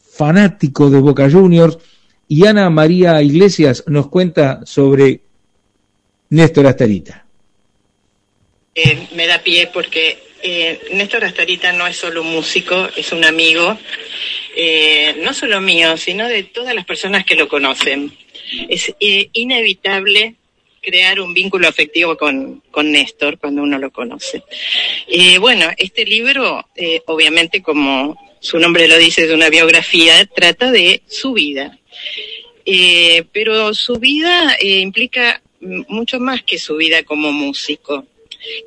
fanático 0.00 0.90
de 0.90 0.98
Boca 0.98 1.30
Juniors. 1.30 1.78
Y 2.26 2.44
Ana 2.44 2.68
María 2.70 3.22
Iglesias 3.22 3.84
nos 3.86 4.08
cuenta 4.08 4.62
sobre 4.66 5.20
Néstor 6.30 6.66
Astarita. 6.66 7.24
Eh, 8.74 9.06
me 9.14 9.28
da 9.28 9.38
pie 9.38 9.70
porque 9.72 10.18
eh, 10.42 10.88
Néstor 10.92 11.24
Astarita 11.24 11.72
no 11.72 11.86
es 11.86 11.98
solo 11.98 12.22
un 12.22 12.32
músico, 12.32 12.88
es 12.96 13.12
un 13.12 13.24
amigo, 13.24 13.78
eh, 14.56 15.20
no 15.22 15.32
solo 15.32 15.60
mío, 15.60 15.96
sino 15.96 16.26
de 16.26 16.42
todas 16.42 16.74
las 16.74 16.84
personas 16.84 17.24
que 17.24 17.36
lo 17.36 17.46
conocen. 17.46 18.25
Es 18.68 18.94
eh, 19.00 19.28
inevitable 19.32 20.34
crear 20.80 21.20
un 21.20 21.34
vínculo 21.34 21.66
afectivo 21.66 22.16
con, 22.16 22.62
con 22.70 22.92
Néstor 22.92 23.38
cuando 23.38 23.62
uno 23.62 23.78
lo 23.78 23.90
conoce. 23.90 24.42
Eh, 25.08 25.38
bueno, 25.38 25.66
este 25.76 26.04
libro, 26.04 26.64
eh, 26.76 27.02
obviamente 27.06 27.60
como 27.62 28.16
su 28.40 28.58
nombre 28.58 28.86
lo 28.86 28.96
dice, 28.96 29.26
de 29.26 29.34
una 29.34 29.48
biografía, 29.50 30.24
trata 30.26 30.70
de 30.70 31.02
su 31.08 31.32
vida. 31.32 31.78
Eh, 32.64 33.24
pero 33.32 33.74
su 33.74 33.96
vida 33.98 34.56
implica 34.60 35.40
mucho 35.88 36.20
más 36.20 36.42
que 36.42 36.58
su 36.58 36.76
vida 36.76 37.02
como 37.02 37.32
músico, 37.32 38.06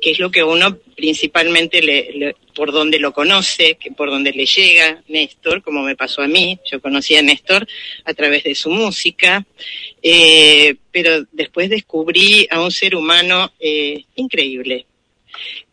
que 0.02 0.10
es 0.10 0.18
lo 0.18 0.30
que 0.30 0.42
uno 0.42 0.76
principalmente 0.96 1.80
le- 1.82 2.36
por 2.60 2.72
donde 2.72 2.98
lo 2.98 3.14
conoce, 3.14 3.78
que 3.80 3.90
por 3.90 4.10
donde 4.10 4.32
le 4.32 4.44
llega 4.44 5.02
Néstor, 5.08 5.62
como 5.62 5.80
me 5.82 5.96
pasó 5.96 6.20
a 6.20 6.28
mí, 6.28 6.58
yo 6.70 6.78
conocí 6.78 7.16
a 7.16 7.22
Néstor 7.22 7.66
a 8.04 8.12
través 8.12 8.44
de 8.44 8.54
su 8.54 8.68
música, 8.68 9.46
eh, 10.02 10.74
pero 10.92 11.24
después 11.32 11.70
descubrí 11.70 12.46
a 12.50 12.60
un 12.60 12.70
ser 12.70 12.94
humano 12.96 13.50
eh, 13.58 14.04
increíble, 14.14 14.84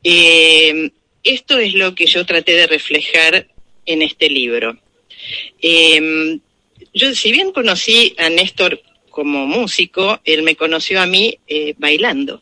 Eh, 0.02 0.92
esto 1.26 1.60
es 1.60 1.74
lo 1.74 1.94
que 1.94 2.06
yo 2.06 2.26
traté 2.26 2.54
de 2.54 2.68
reflejar 2.68 3.50
en 3.86 4.02
este 4.02 4.30
libro. 4.30 4.80
Yo, 6.94 7.14
si 7.16 7.32
bien 7.34 7.52
conocí 7.52 8.16
a 8.18 8.30
Néstor 8.30 8.82
como 9.10 9.46
músico, 9.46 10.22
él 10.24 10.42
me 10.44 10.56
conoció 10.56 11.02
a 11.02 11.06
mí 11.06 11.38
bailando. 11.78 12.42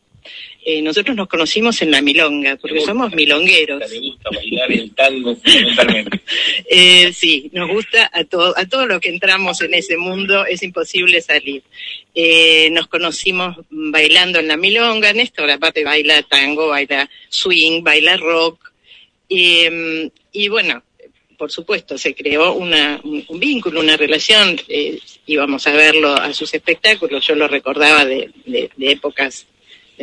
Eh, 0.68 0.82
nosotros 0.82 1.16
nos 1.16 1.28
conocimos 1.28 1.80
en 1.84 1.92
la 1.92 2.02
milonga, 2.02 2.56
porque 2.56 2.82
somos 2.82 3.14
milongueros. 3.14 3.84
Me 3.92 4.00
gusta 4.00 4.30
bailar 4.34 4.72
el 4.72 4.96
tango 4.96 5.36
fundamentalmente. 5.36 6.22
Eh, 6.68 7.14
sí, 7.14 7.50
nos 7.54 7.70
gusta 7.70 8.10
a 8.12 8.24
todo, 8.24 8.58
a 8.58 8.66
todo 8.66 8.88
lo 8.88 9.00
que 9.00 9.10
entramos 9.10 9.62
en 9.62 9.76
ese 9.76 9.96
mundo, 9.98 10.46
es 10.48 10.64
imposible 10.64 11.22
salir. 11.22 11.62
Eh, 12.16 12.70
nos 12.72 12.88
conocimos 12.88 13.58
bailando 13.70 14.40
en 14.40 14.48
la 14.48 14.58
milonga, 14.58 15.14
Néstor 15.14 15.52
aparte 15.52 15.84
baila 15.84 16.24
tango, 16.24 16.70
baila 16.70 17.08
swing, 17.30 17.84
baila 17.84 18.18
rock. 18.18 18.72
Eh, 19.30 20.10
y 20.32 20.48
bueno, 20.50 20.84
por 21.38 21.52
supuesto, 21.52 21.98
se 21.98 22.16
creó 22.16 22.54
una, 22.54 23.00
un, 23.04 23.24
un 23.28 23.40
vínculo, 23.40 23.80
una 23.82 23.98
relación. 23.98 24.60
eh, 24.68 24.98
íbamos 25.28 25.66
a 25.68 25.74
verlo 25.74 26.14
a 26.16 26.34
sus 26.34 26.54
espectáculos, 26.54 27.26
yo 27.28 27.36
lo 27.36 27.48
recordaba 27.48 28.04
de, 28.06 28.32
de- 28.46 28.70
de 28.76 28.92
épocas 28.92 29.46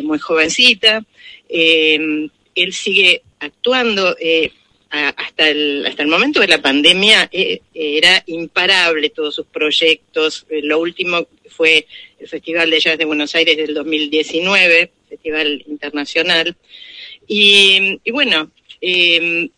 muy 0.02 0.18
jovencita. 0.18 1.04
Eh, 1.48 2.28
él 2.54 2.72
sigue 2.72 3.22
actuando. 3.40 4.16
eh, 4.20 4.50
hasta, 4.94 5.48
el, 5.48 5.86
hasta 5.86 6.02
el 6.02 6.08
momento 6.10 6.40
de 6.40 6.48
la 6.48 6.60
pandemia 6.60 7.26
eh, 7.32 7.62
era 7.72 8.22
imparable 8.26 9.08
todos 9.08 9.34
sus 9.36 9.46
proyectos. 9.46 10.44
Lo 10.50 10.80
último 10.80 11.26
fue 11.48 11.86
el 12.20 12.28
Festival 12.28 12.68
de 12.70 12.78
Jazz 12.78 12.98
de 12.98 13.06
Buenos 13.06 13.34
Aires 13.34 13.56
del 13.56 13.72
2019, 13.72 14.90
Festival 15.08 15.64
Internacional. 15.66 16.54
Y, 17.26 18.00
bueno, 18.10 18.50
eh, 18.82 19.48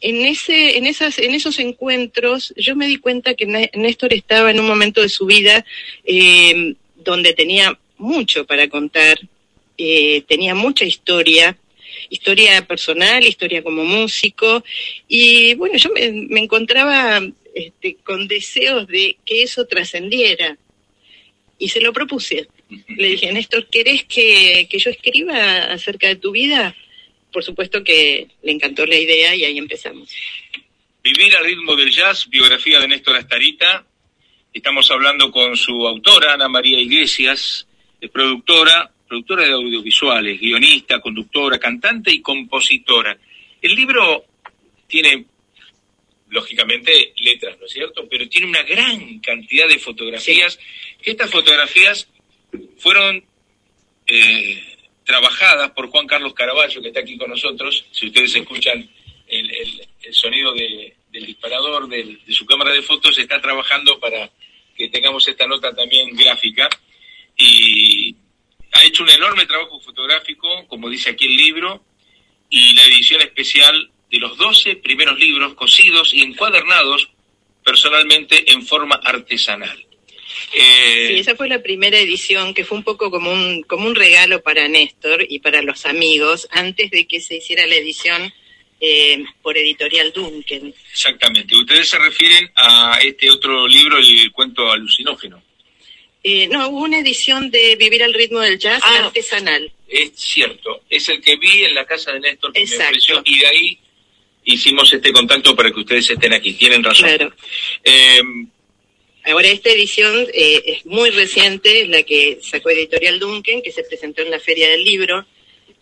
en, 0.00 0.24
ese, 0.24 0.78
en, 0.78 0.86
esas, 0.86 1.18
en 1.18 1.34
esos 1.34 1.58
encuentros 1.58 2.54
yo 2.56 2.74
me 2.74 2.86
di 2.86 2.96
cuenta 2.96 3.34
que 3.34 3.44
Né- 3.44 3.70
Néstor 3.74 4.14
estaba 4.14 4.50
en 4.50 4.60
un 4.60 4.66
momento 4.66 5.02
de 5.02 5.10
su 5.10 5.26
vida 5.26 5.64
eh, 6.04 6.74
donde 6.96 7.34
tenía 7.34 7.78
mucho 7.98 8.46
para 8.46 8.66
contar, 8.70 9.18
eh, 9.82 10.22
tenía 10.28 10.54
mucha 10.54 10.84
historia, 10.84 11.56
historia 12.10 12.66
personal, 12.66 13.24
historia 13.24 13.62
como 13.62 13.82
músico, 13.82 14.62
y 15.08 15.54
bueno, 15.54 15.78
yo 15.78 15.88
me, 15.90 16.40
encontraba 16.40 17.22
este, 17.54 17.96
con 18.04 18.28
deseos 18.28 18.86
de 18.86 19.16
que 19.24 19.42
eso 19.42 19.66
trascendiera, 19.66 20.58
y 21.58 21.70
se 21.70 21.80
lo 21.80 21.94
propuse. 21.94 22.48
Le 22.88 23.08
dije, 23.08 23.32
Néstor, 23.32 23.68
¿querés 23.70 24.04
que, 24.04 24.68
que 24.70 24.78
yo 24.78 24.90
escriba 24.90 25.72
acerca 25.72 26.08
de 26.08 26.16
tu 26.16 26.30
vida? 26.30 26.76
Por 27.32 27.42
supuesto 27.42 27.82
que 27.82 28.28
le 28.42 28.52
encantó 28.52 28.84
la 28.84 28.96
idea 28.96 29.34
y 29.34 29.44
ahí 29.44 29.56
empezamos. 29.56 30.10
Vivir 31.02 31.34
al 31.36 31.44
ritmo 31.46 31.74
del 31.74 31.90
jazz, 31.90 32.28
biografía 32.28 32.80
de 32.80 32.88
Néstor 32.88 33.16
Astarita. 33.16 33.86
Estamos 34.52 34.90
hablando 34.90 35.30
con 35.30 35.56
su 35.56 35.88
autora, 35.88 36.34
Ana 36.34 36.48
María 36.48 36.78
Iglesias, 36.78 37.66
es 37.98 38.10
productora, 38.10 38.92
productora 39.10 39.44
de 39.44 39.50
audiovisuales, 39.52 40.38
guionista, 40.40 41.00
conductora, 41.00 41.58
cantante 41.58 42.12
y 42.12 42.20
compositora. 42.22 43.18
El 43.60 43.74
libro 43.74 44.24
tiene, 44.86 45.24
lógicamente, 46.28 47.12
letras, 47.16 47.58
¿no 47.58 47.66
es 47.66 47.72
cierto? 47.72 48.06
Pero 48.08 48.28
tiene 48.28 48.46
una 48.46 48.62
gran 48.62 49.18
cantidad 49.18 49.66
de 49.66 49.80
fotografías, 49.80 50.56
que 51.02 51.10
estas 51.10 51.28
fotografías 51.28 52.06
fueron 52.78 53.24
eh, 54.06 54.62
trabajadas 55.04 55.72
por 55.72 55.88
Juan 55.88 56.06
Carlos 56.06 56.32
Caraballo, 56.32 56.80
que 56.80 56.88
está 56.88 57.00
aquí 57.00 57.18
con 57.18 57.30
nosotros. 57.30 57.84
Si 57.90 58.06
ustedes 58.06 58.32
escuchan 58.36 58.88
el, 59.26 59.50
el- 59.50 59.88
el 60.04 60.14
sonido 60.14 60.52
de- 60.54 60.94
del 61.10 61.26
disparador 61.26 61.88
del- 61.88 62.24
de 62.24 62.32
su 62.32 62.46
cámara 62.46 62.70
de 62.72 62.82
fotos, 62.82 63.18
está 63.18 63.40
trabajando 63.40 63.98
para 63.98 64.30
que 64.76 64.88
tengamos 64.88 65.26
esta 65.26 65.48
nota 65.48 65.74
también 65.74 66.14
gráfica. 66.14 66.68
Y 67.36 68.14
ha 68.80 68.84
hecho 68.84 69.02
un 69.02 69.10
enorme 69.10 69.46
trabajo 69.46 69.78
fotográfico, 69.80 70.66
como 70.66 70.88
dice 70.88 71.10
aquí 71.10 71.26
el 71.26 71.36
libro, 71.36 71.84
y 72.48 72.74
la 72.74 72.84
edición 72.84 73.20
especial 73.20 73.90
de 74.10 74.18
los 74.18 74.36
12 74.36 74.76
primeros 74.76 75.18
libros 75.18 75.54
cosidos 75.54 76.12
y 76.14 76.22
encuadernados 76.22 77.10
personalmente 77.64 78.50
en 78.52 78.66
forma 78.66 78.96
artesanal. 78.96 79.86
Eh, 80.54 81.08
Sí, 81.08 81.18
esa 81.20 81.36
fue 81.36 81.48
la 81.48 81.62
primera 81.62 81.98
edición 81.98 82.54
que 82.54 82.64
fue 82.64 82.78
un 82.78 82.84
poco 82.84 83.10
como 83.10 83.30
un, 83.32 83.62
como 83.64 83.86
un 83.86 83.94
regalo 83.94 84.42
para 84.42 84.66
Néstor 84.68 85.26
y 85.28 85.40
para 85.40 85.62
los 85.62 85.86
amigos 85.86 86.48
antes 86.50 86.90
de 86.90 87.06
que 87.06 87.20
se 87.20 87.36
hiciera 87.36 87.66
la 87.66 87.76
edición 87.76 88.32
eh, 88.80 89.22
por 89.42 89.58
editorial 89.58 90.12
Duncan. 90.12 90.72
Exactamente. 90.90 91.54
Ustedes 91.54 91.88
se 91.88 91.98
refieren 91.98 92.50
a 92.56 92.98
este 93.02 93.30
otro 93.30 93.68
libro, 93.68 93.98
el 93.98 94.32
cuento 94.32 94.72
alucinógeno. 94.72 95.42
Eh, 96.22 96.48
no, 96.48 96.68
hubo 96.68 96.80
una 96.80 96.98
edición 96.98 97.50
de 97.50 97.76
Vivir 97.76 98.02
al 98.02 98.12
ritmo 98.12 98.40
del 98.40 98.58
jazz 98.58 98.80
Ah. 98.84 99.04
artesanal. 99.06 99.72
Es 99.88 100.12
cierto, 100.16 100.82
es 100.90 101.08
el 101.08 101.20
que 101.20 101.36
vi 101.36 101.64
en 101.64 101.74
la 101.74 101.86
casa 101.86 102.12
de 102.12 102.20
Néstor 102.20 102.52
que 102.52 102.60
me 102.60 102.64
Exacto. 102.64 102.84
ofreció 102.90 103.22
y 103.24 103.38
de 103.38 103.46
ahí 103.46 103.78
hicimos 104.44 104.92
este 104.92 105.12
contacto 105.12 105.56
para 105.56 105.70
que 105.72 105.80
ustedes 105.80 106.10
estén 106.10 106.32
aquí. 106.32 106.52
Tienen 106.54 106.84
razón. 106.84 107.08
Claro. 107.08 107.32
Eh, 107.84 108.20
Ahora, 109.24 109.48
esta 109.48 109.68
edición 109.70 110.26
eh, 110.32 110.62
es 110.64 110.86
muy 110.86 111.10
reciente, 111.10 111.82
es 111.82 111.88
la 111.90 112.02
que 112.04 112.38
sacó 112.42 112.70
Editorial 112.70 113.18
Duncan, 113.20 113.60
que 113.60 113.70
se 113.70 113.82
presentó 113.84 114.22
en 114.22 114.30
la 114.30 114.40
Feria 114.40 114.68
del 114.70 114.82
Libro, 114.82 115.26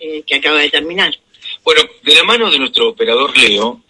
eh, 0.00 0.22
que 0.26 0.34
acaba 0.34 0.60
de 0.60 0.70
terminar. 0.70 1.16
bueno, 1.64 1.82
de 2.02 2.14
la 2.16 2.24
mano 2.24 2.50
de 2.50 2.58
nuestro 2.58 2.88
operador 2.88 3.36
Leo, 3.38 3.80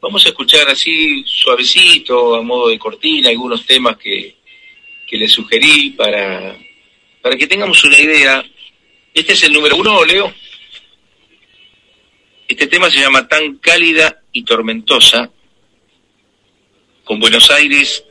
vamos 0.00 0.24
a 0.24 0.28
escuchar 0.28 0.68
así 0.68 1.24
suavecito, 1.26 2.36
a 2.36 2.42
modo 2.42 2.68
de 2.68 2.78
cortina, 2.78 3.30
algunos 3.30 3.66
temas 3.66 3.96
que, 3.98 4.36
que 5.06 5.16
le 5.16 5.28
sugerí 5.28 5.90
para, 5.90 6.56
para 7.22 7.36
que 7.36 7.46
tengamos 7.46 7.82
una 7.84 7.98
idea. 7.98 8.44
Este 9.12 9.32
es 9.32 9.42
el 9.44 9.52
número 9.52 9.76
uno, 9.76 10.04
Leo. 10.04 10.34
Este 12.48 12.66
tema 12.66 12.90
se 12.90 13.00
llama 13.00 13.26
Tan 13.26 13.56
cálida 13.56 14.22
y 14.32 14.44
tormentosa, 14.44 15.30
con 17.04 17.18
Buenos 17.18 17.50
Aires 17.50 18.04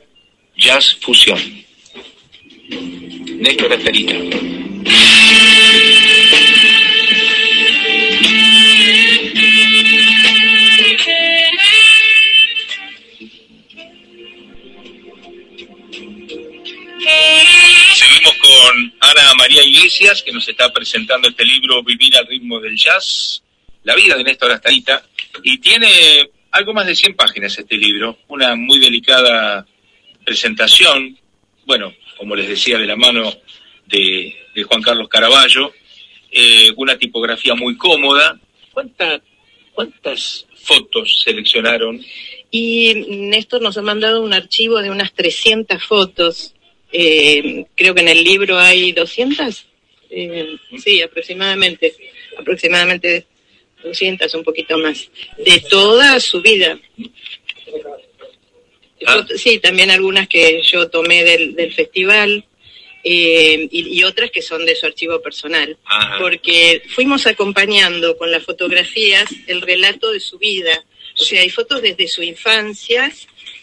Jazz 0.56 0.96
Fusión. 1.00 1.64
Néstor 3.38 3.72
Astarita. 3.72 4.14
Con 18.64 18.94
Ana 19.00 19.34
María 19.36 19.62
Iglesias, 19.62 20.22
que 20.22 20.32
nos 20.32 20.48
está 20.48 20.72
presentando 20.72 21.28
este 21.28 21.44
libro 21.44 21.82
Vivir 21.82 22.16
al 22.16 22.26
ritmo 22.26 22.60
del 22.60 22.76
jazz, 22.76 23.42
la 23.82 23.94
vida 23.94 24.16
de 24.16 24.24
Néstor 24.24 24.52
Astarita, 24.52 25.04
y 25.42 25.58
tiene 25.58 26.30
algo 26.50 26.72
más 26.72 26.86
de 26.86 26.94
100 26.94 27.14
páginas 27.14 27.58
este 27.58 27.76
libro, 27.76 28.18
una 28.28 28.54
muy 28.54 28.78
delicada 28.78 29.66
presentación, 30.24 31.18
bueno, 31.66 31.92
como 32.16 32.34
les 32.36 32.48
decía, 32.48 32.78
de 32.78 32.86
la 32.86 32.96
mano 32.96 33.34
de, 33.86 34.34
Juan 34.66 34.80
Carlos 34.82 35.08
Caraballo, 35.08 35.72
eh, 36.30 36.72
una 36.76 36.96
tipografía 36.96 37.54
muy 37.54 37.76
cómoda. 37.76 38.38
¿Cuánta- 38.72 39.20
¿Cuántas 39.72 40.46
fotos 40.54 41.22
seleccionaron? 41.24 42.00
Y 42.50 42.94
Néstor 43.08 43.60
nos 43.60 43.76
ha 43.76 43.82
mandado 43.82 44.22
un 44.22 44.32
archivo 44.32 44.80
de 44.80 44.90
unas 44.90 45.12
300 45.12 45.82
fotos. 45.82 46.53
Eh, 46.96 47.64
creo 47.74 47.92
que 47.92 48.02
en 48.02 48.08
el 48.08 48.22
libro 48.22 48.56
hay 48.56 48.92
200. 48.92 49.66
Eh, 50.10 50.56
sí, 50.78 51.02
aproximadamente. 51.02 51.92
Aproximadamente 52.38 53.26
200, 53.82 54.32
un 54.34 54.44
poquito 54.44 54.78
más. 54.78 55.10
De 55.38 55.58
toda 55.68 56.20
su 56.20 56.40
vida. 56.40 56.78
Foto- 59.04 59.36
Sí, 59.36 59.58
también 59.58 59.90
algunas 59.90 60.28
que 60.28 60.62
yo 60.62 60.88
tomé 60.88 61.24
del, 61.24 61.54
del 61.54 61.72
festival. 61.74 62.44
eh, 63.06 63.68
y, 63.70 63.98
y 63.98 64.02
otras 64.04 64.30
que 64.30 64.40
son 64.40 64.64
de 64.64 64.74
su 64.76 64.86
archivo 64.86 65.20
personal. 65.20 65.76
Ajá. 65.84 66.16
Porque 66.18 66.80
fuimos 66.94 67.26
acompañando 67.26 68.16
con 68.16 68.30
las 68.30 68.42
fotografías 68.44 69.26
el 69.46 69.60
relato 69.60 70.10
de 70.10 70.20
su 70.20 70.38
vida. 70.38 70.82
O 71.20 71.22
sea, 71.22 71.42
hay 71.42 71.50
fotos 71.50 71.82
desde 71.82 72.08
su 72.08 72.22
infancia, 72.22 73.12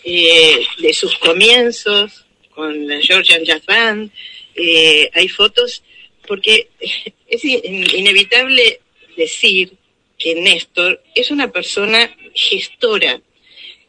eh, 0.03 0.59
de 0.77 0.93
sus 0.93 1.15
comienzos 1.17 2.20
con 2.61 2.87
la 2.87 3.01
Georgian 3.01 3.43
Jazz 3.43 3.65
Band. 3.65 4.11
eh, 4.55 5.09
hay 5.13 5.27
fotos, 5.29 5.81
porque 6.27 6.67
es 7.27 7.43
in- 7.43 7.87
inevitable 7.95 8.79
decir 9.17 9.73
que 10.19 10.35
Néstor 10.35 11.01
es 11.15 11.31
una 11.31 11.51
persona 11.51 12.15
gestora, 12.35 13.19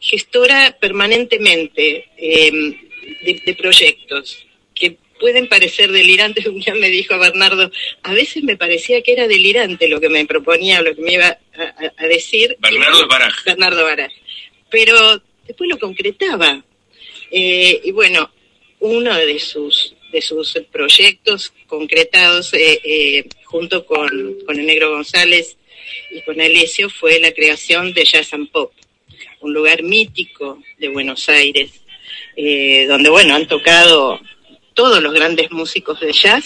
gestora 0.00 0.76
permanentemente 0.80 2.06
eh, 2.16 2.50
de, 3.24 3.42
de 3.44 3.54
proyectos, 3.54 4.46
que 4.74 4.96
pueden 5.20 5.48
parecer 5.48 5.92
delirantes. 5.92 6.46
Un 6.54 6.60
día 6.60 6.74
me 6.74 6.88
dijo 6.88 7.18
Bernardo, 7.18 7.70
a 8.02 8.12
veces 8.14 8.42
me 8.42 8.56
parecía 8.56 9.02
que 9.02 9.12
era 9.12 9.28
delirante 9.28 9.86
lo 9.88 10.00
que 10.00 10.08
me 10.08 10.24
proponía, 10.24 10.80
lo 10.80 10.94
que 10.94 11.02
me 11.02 11.12
iba 11.12 11.26
a, 11.56 11.62
a- 11.62 11.92
a 11.98 12.06
decir. 12.06 12.56
Bernardo 12.58 13.06
Baraj. 13.06 13.44
Bernardo 13.44 13.84
Baraj. 13.84 14.12
Pero 14.70 15.22
después 15.46 15.68
lo 15.68 15.78
concretaba. 15.78 16.64
Eh, 17.30 17.80
y 17.84 17.90
bueno, 17.92 18.30
uno 18.82 19.16
de 19.16 19.38
sus 19.38 19.94
de 20.12 20.20
sus 20.20 20.52
proyectos 20.70 21.54
concretados 21.66 22.52
eh, 22.52 22.80
eh, 22.84 23.24
junto 23.44 23.86
con, 23.86 24.10
con 24.44 24.58
el 24.60 24.66
Negro 24.66 24.90
González 24.90 25.56
y 26.10 26.20
con 26.22 26.38
Alessio 26.38 26.90
fue 26.90 27.18
la 27.18 27.32
creación 27.32 27.94
de 27.94 28.04
Jazz 28.04 28.34
and 28.34 28.50
Pop, 28.50 28.72
un 29.40 29.54
lugar 29.54 29.82
mítico 29.82 30.58
de 30.78 30.88
Buenos 30.90 31.30
Aires, 31.30 31.70
eh, 32.36 32.84
donde 32.88 33.08
bueno 33.08 33.34
han 33.34 33.48
tocado 33.48 34.20
todos 34.74 35.02
los 35.02 35.14
grandes 35.14 35.50
músicos 35.50 35.98
de 36.00 36.12
jazz, 36.12 36.44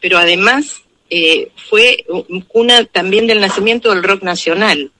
pero 0.00 0.18
además 0.18 0.82
fue 1.68 2.04
un- 2.08 2.40
cuna 2.42 2.84
también 2.86 3.28
del 3.28 3.38
nacimiento 3.40 3.90
del 3.94 4.02
rock 4.02 4.22
nacional 4.24 4.90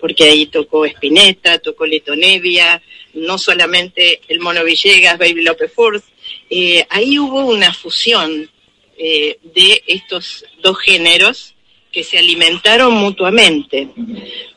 porque 0.00 0.24
ahí 0.24 0.46
tocó 0.46 0.84
Spinetta, 0.86 1.58
tocó 1.58 1.84
Lito 1.84 2.14
Nevia, 2.14 2.80
no 3.14 3.38
solamente 3.38 4.20
el 4.28 4.40
Mono 4.40 4.64
Villegas, 4.64 5.18
Baby 5.18 5.42
López 5.42 5.72
Ford, 5.72 6.02
eh, 6.50 6.86
ahí 6.90 7.18
hubo 7.18 7.44
una 7.46 7.72
fusión 7.72 8.50
eh, 8.96 9.38
de 9.42 9.82
estos 9.86 10.44
dos 10.62 10.78
géneros 10.78 11.54
que 11.92 12.04
se 12.04 12.18
alimentaron 12.18 12.92
mutuamente. 12.92 13.88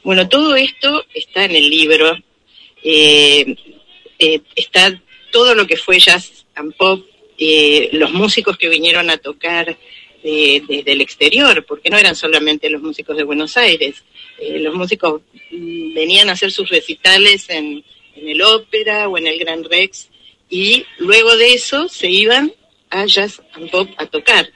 Bueno, 0.04 0.28
todo 0.28 0.56
esto 0.56 1.06
está 1.14 1.46
en 1.46 1.56
el 1.56 1.70
libro, 1.70 2.18
eh, 2.84 3.56
está 4.56 5.02
todo 5.32 5.56
lo 5.56 5.66
que 5.66 5.78
fue 5.78 6.00
jazz 6.00 6.46
and 6.56 6.76
pop, 6.76 7.06
los 7.94 8.12
músicos 8.12 8.58
que 8.58 8.70
vinieron 8.70 9.10
a 9.10 9.18
tocar 9.18 9.78
desde 10.22 10.92
el 10.92 11.02
exterior, 11.02 11.66
porque 11.66 11.90
no 11.90 11.98
eran 11.98 12.16
solamente 12.16 12.70
los 12.70 12.84
músicos 12.84 13.18
de 13.18 13.24
Buenos 13.24 13.58
Aires, 13.58 14.04
los 14.40 14.76
músicos 14.76 15.22
venían 15.50 16.30
a 16.30 16.34
hacer 16.34 16.52
sus 16.52 16.70
recitales 16.70 17.50
en, 17.50 17.84
en 18.22 18.30
el 18.30 18.42
ópera 18.42 19.10
o 19.10 19.18
en 19.18 19.28
el 19.28 19.40
Gran 19.40 19.64
Rex 19.64 20.10
y 20.50 20.86
luego 20.98 21.36
de 21.38 21.54
eso 21.54 21.88
se 21.90 22.10
iban 22.10 22.54
a 22.90 23.06
Jazz 23.06 23.42
and 23.54 23.72
Pop 23.72 23.90
a 23.98 24.06
tocar. 24.06 24.52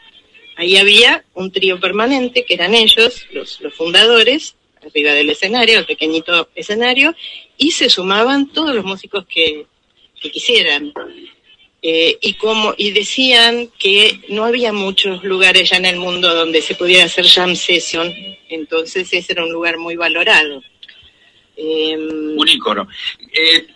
Ahí 0.58 0.78
había 0.78 1.26
un 1.34 1.52
trío 1.52 1.80
permanente 1.80 2.46
que 2.46 2.54
eran 2.54 2.76
ellos, 2.76 3.26
los, 3.32 3.60
los 3.62 3.74
fundadores, 3.74 4.56
arriba 4.86 5.14
del 5.14 5.30
escenario, 5.30 5.80
el 5.80 5.86
pequeñito 5.86 6.50
escenario, 6.56 7.16
y 7.58 7.72
se 7.72 7.90
sumaban 7.90 8.52
todos 8.52 8.76
los 8.76 8.86
músicos 8.86 9.26
que, 9.26 9.66
que 10.22 10.32
quisieran. 10.32 10.94
Eh, 11.82 12.18
y 12.22 12.34
como 12.34 12.74
y 12.78 12.92
decían 12.92 13.70
que 13.78 14.20
no 14.30 14.46
había 14.46 14.74
muchos 14.74 15.24
lugares 15.24 15.70
ya 15.70 15.78
en 15.78 15.86
el 15.86 15.98
mundo 15.98 16.34
donde 16.34 16.62
se 16.62 16.74
pudiera 16.74 17.06
hacer 17.06 17.28
jam 17.28 17.56
session, 17.56 18.12
entonces 18.50 19.14
ese 19.14 19.34
era 19.34 19.44
un 19.44 19.52
lugar 19.52 19.78
muy 19.78 19.96
valorado. 19.96 20.64
Em, 21.58 22.38
Un 22.38 22.48
ícono. 22.48 22.88
Eh, 23.34 23.68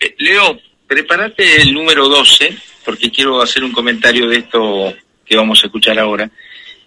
eh, 0.00 0.14
Leo, 0.18 0.58
prepárate 0.86 1.62
el 1.62 1.72
número 1.72 2.08
12, 2.08 2.56
porque 2.84 3.10
quiero 3.10 3.40
hacer 3.40 3.64
un 3.64 3.72
comentario 3.72 4.28
de 4.28 4.38
esto 4.38 4.94
que 5.24 5.36
vamos 5.36 5.62
a 5.62 5.66
escuchar 5.66 5.98
ahora. 5.98 6.30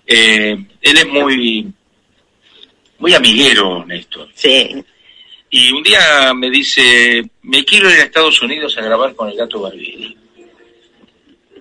Eh, 0.06 0.56
él 0.82 0.98
es 0.98 1.08
muy, 1.08 1.68
muy 3.00 3.14
amiguero, 3.14 3.86
Néstor. 3.86 4.30
Sí. 4.34 4.84
Y 5.50 5.72
un 5.72 5.82
día 5.82 6.34
me 6.34 6.50
dice, 6.50 7.24
me 7.42 7.64
quiero 7.66 7.90
ir 7.90 8.00
a 8.00 8.04
Estados 8.04 8.42
Unidos 8.42 8.78
a 8.78 8.82
grabar 8.82 9.16
con 9.16 9.30
el 9.30 9.38
gato 9.38 9.62
Barbieri. 9.62 10.16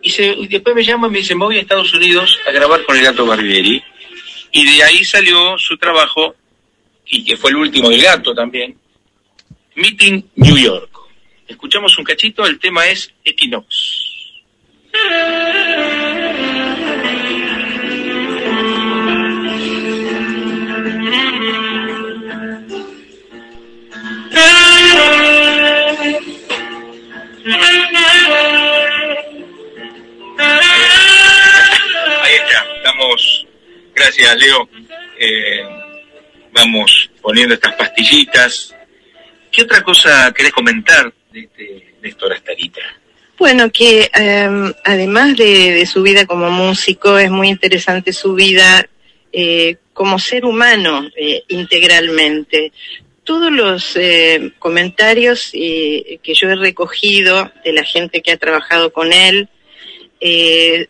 Y, 0.03 0.11
se- 0.11 0.35
y 0.39 0.47
después 0.49 0.75
me 0.77 0.85
llama 0.85 1.09
y 1.09 1.11
me 1.11 1.19
dice, 1.19 1.35
me 1.35 1.45
voy 1.45 1.57
a 1.57 1.61
Estados 1.63 1.93
Unidos 1.95 2.39
a 2.47 2.51
grabar 2.51 2.85
con 2.85 2.97
el 2.97 3.05
gato 3.05 3.27
Barbieri. 3.27 3.83
Y 4.53 4.65
de 4.77 4.83
ahí 4.83 5.05
salió 5.05 5.57
su 5.59 5.77
trabajo, 5.79 6.35
y 7.09 7.25
que 7.25 7.37
fue 7.37 7.51
el 7.51 7.57
último 7.57 7.89
del 7.91 8.03
gato 8.03 8.35
también, 8.35 8.77
Meeting 9.75 10.23
New 10.37 10.57
York. 10.59 10.91
Escuchamos 11.47 11.97
un 11.99 12.05
cachito, 12.05 12.45
el 12.47 12.59
tema 12.59 12.87
es 12.87 13.13
Equinox. 13.25 14.05
Ahí 32.23 32.35
está, 32.35 32.67
estamos, 32.77 33.47
gracias 33.95 34.37
Leo, 34.37 34.69
Eh, 35.19 35.76
vamos 36.57 37.11
poniendo 37.21 37.55
estas 37.55 37.75
pastillitas. 37.75 38.75
¿Qué 39.53 39.63
otra 39.63 39.83
cosa 39.83 40.33
querés 40.35 40.53
comentar 40.53 41.13
de 41.33 41.41
este 41.41 41.95
Néstor 42.03 42.33
Astarita? 42.33 42.81
Bueno, 43.39 43.71
que 43.71 44.11
em, 44.15 44.73
además 44.85 45.37
de, 45.37 45.73
de 45.73 45.87
su 45.87 46.03
vida 46.03 46.27
como 46.27 46.51
músico, 46.51 47.19
es 47.19 47.31
muy 47.31 47.49
interesante 47.49 48.13
su 48.13 48.35
vida 48.35 48.89
eh, 49.33 49.77
como 49.93 50.19
ser 50.19 50.45
humano 50.47 51.09
eh, 51.15 51.45
integralmente. 51.49 52.73
Todos 53.25 53.53
los 53.53 53.97
eh, 53.97 54.53
comentarios 54.59 55.51
que 55.53 56.35
yo 56.35 56.49
he 56.49 56.55
recogido 56.55 57.51
de 57.65 57.73
la 57.73 57.85
gente 57.85 58.23
que 58.23 58.33
ha 58.33 58.37
trabajado 58.37 58.93
con 58.93 59.13
él 59.13 59.49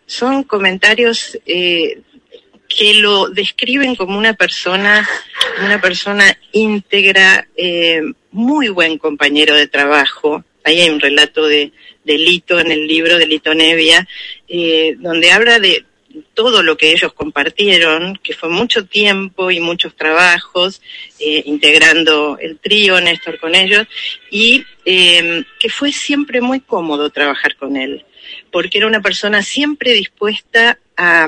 son 0.07 0.45
comentarios 0.45 1.39
eh, 1.47 2.01
que 2.77 2.95
lo 2.95 3.29
describen 3.29 3.97
como 3.97 4.19
una 4.19 4.35
persona, 4.35 5.09
una 5.65 5.81
persona 5.81 6.39
íntegra, 6.53 7.49
eh, 7.57 8.03
muy 8.31 8.69
buen 8.69 8.99
compañero 8.99 9.55
de 9.55 9.67
trabajo. 9.67 10.45
Ahí 10.63 10.81
hay 10.81 10.91
un 10.91 11.01
relato 11.01 11.47
de, 11.47 11.73
Lito 12.05 12.61
en 12.61 12.71
el 12.71 12.87
libro 12.87 13.19
de 13.19 13.27
Lito 13.27 13.53
Nevia, 13.53 14.07
eh, 14.47 14.95
donde 14.99 15.33
habla 15.33 15.59
de 15.59 15.85
todo 16.35 16.63
lo 16.63 16.77
que 16.77 16.93
ellos 16.93 17.13
compartieron, 17.13 18.17
que 18.23 18.33
fue 18.33 18.49
mucho 18.49 18.85
tiempo 18.85 19.51
y 19.51 19.59
muchos 19.59 19.97
trabajos, 19.97 20.81
eh, 21.19 21.43
integrando 21.47 22.39
el 22.41 22.59
trío, 22.59 23.01
Néstor 23.01 23.41
con 23.41 23.57
ellos, 23.57 23.87
y 24.31 24.65
que 24.85 25.69
fue 25.69 25.91
siempre 25.91 26.41
muy 26.41 26.61
cómodo 26.61 27.11
trabajar 27.11 27.57
con 27.57 27.77
él, 27.77 28.05
porque 28.53 28.79
era 28.79 28.87
una 28.87 29.03
persona 29.03 29.43
siempre 29.43 29.93
dispuesta 29.93 30.79
a, 30.97 31.27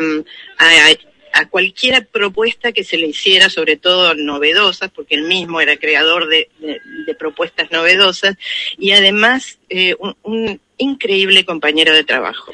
a 1.33 1.49
cualquier 1.49 2.07
propuesta 2.07 2.73
que 2.73 2.85
se 2.85 2.97
le 2.99 3.07
hiciera, 3.09 3.49
sobre 3.51 3.77
todo 3.77 4.15
novedosas, 4.15 4.91
porque 4.91 5.15
él 5.15 5.23
mismo 5.23 5.61
era 5.61 5.77
creador 5.77 6.29
de, 6.29 6.49
de- 6.59 6.81
de 7.07 7.15
propuestas 7.15 7.71
novedosas, 7.71 8.37
y 8.79 8.93
además 8.93 9.59
eh, 9.69 9.95
un, 9.99 10.17
un 10.23 10.61
increíble 10.77 11.45
compañero 11.45 11.95
de 11.95 12.05
trabajo. 12.05 12.53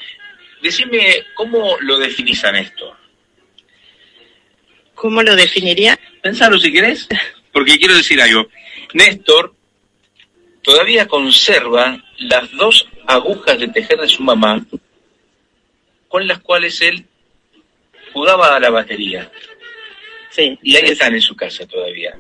Decime, 0.63 1.25
¿cómo 1.35 1.77
lo 1.81 1.99
definís 1.99 2.45
a 2.45 2.53
Néstor? 2.53 2.97
¿Cómo 4.95 5.23
lo 5.23 5.35
definiría? 5.37 5.99
Pensalo 6.23 6.59
si 6.59 6.73
querés, 6.73 7.09
porque 7.53 7.77
quiero 7.79 7.95
decir 7.97 8.21
algo. 8.21 8.49
Néstor 8.95 9.55
todavía 10.63 11.07
conserva 11.07 12.03
las 12.19 12.51
dos 12.53 12.87
agujas 13.07 13.59
de 13.59 13.69
tejer 13.69 13.99
de 14.01 14.09
su 14.09 14.23
mamá 14.23 14.65
con 16.09 16.27
las 16.27 16.39
cuales 16.39 16.81
él 16.81 17.05
jugaba 18.15 18.57
a 18.57 18.61
la 18.61 18.71
batería. 18.71 19.31
Sí. 20.31 20.59
Y 20.63 20.77
ahí 20.77 20.85
están 20.87 21.15
en 21.15 21.21
su 21.21 21.37
casa 21.37 21.67
todavía. 21.67 22.17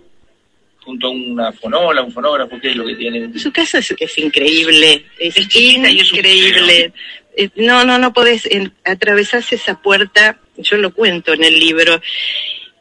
Junto 0.81 1.07
a 1.07 1.11
una 1.11 1.53
fonola, 1.53 2.03
un 2.03 2.12
fonógrafo, 2.12 2.61
que 2.61 2.71
es 2.71 2.77
lo 2.77 2.85
que 2.85 2.97
tiene. 2.97 3.39
Su 3.39 3.51
casa 3.51 3.79
es, 3.79 3.95
es 3.99 4.19
increíble, 4.19 5.07
es, 5.19 5.37
un 5.39 5.87
increíble. 5.87 6.93
Eh, 7.37 7.49
No, 7.57 7.85
no, 7.85 7.99
no 7.99 8.12
podés 8.12 8.47
atravesarse 8.85 9.55
esa 9.55 9.81
puerta, 9.81 10.39
yo 10.59 10.77
lo 10.77 10.93
cuento 10.93 11.33
en 11.33 11.45
el 11.45 11.59
libro, 11.59 12.01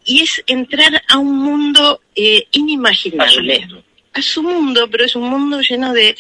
y 0.06 0.22
es 0.22 0.44
entrar 0.48 1.02
a 1.08 1.18
un 1.18 1.38
mundo 1.38 2.02
eh, 2.16 2.46
inimaginable. 2.52 3.68
A 4.12 4.22
su 4.22 4.44
mundo, 4.44 4.90
pero 4.92 5.06
es 5.06 5.16
un 5.16 5.30
mundo 5.30 5.62
lleno 5.62 5.94
de, 5.94 6.16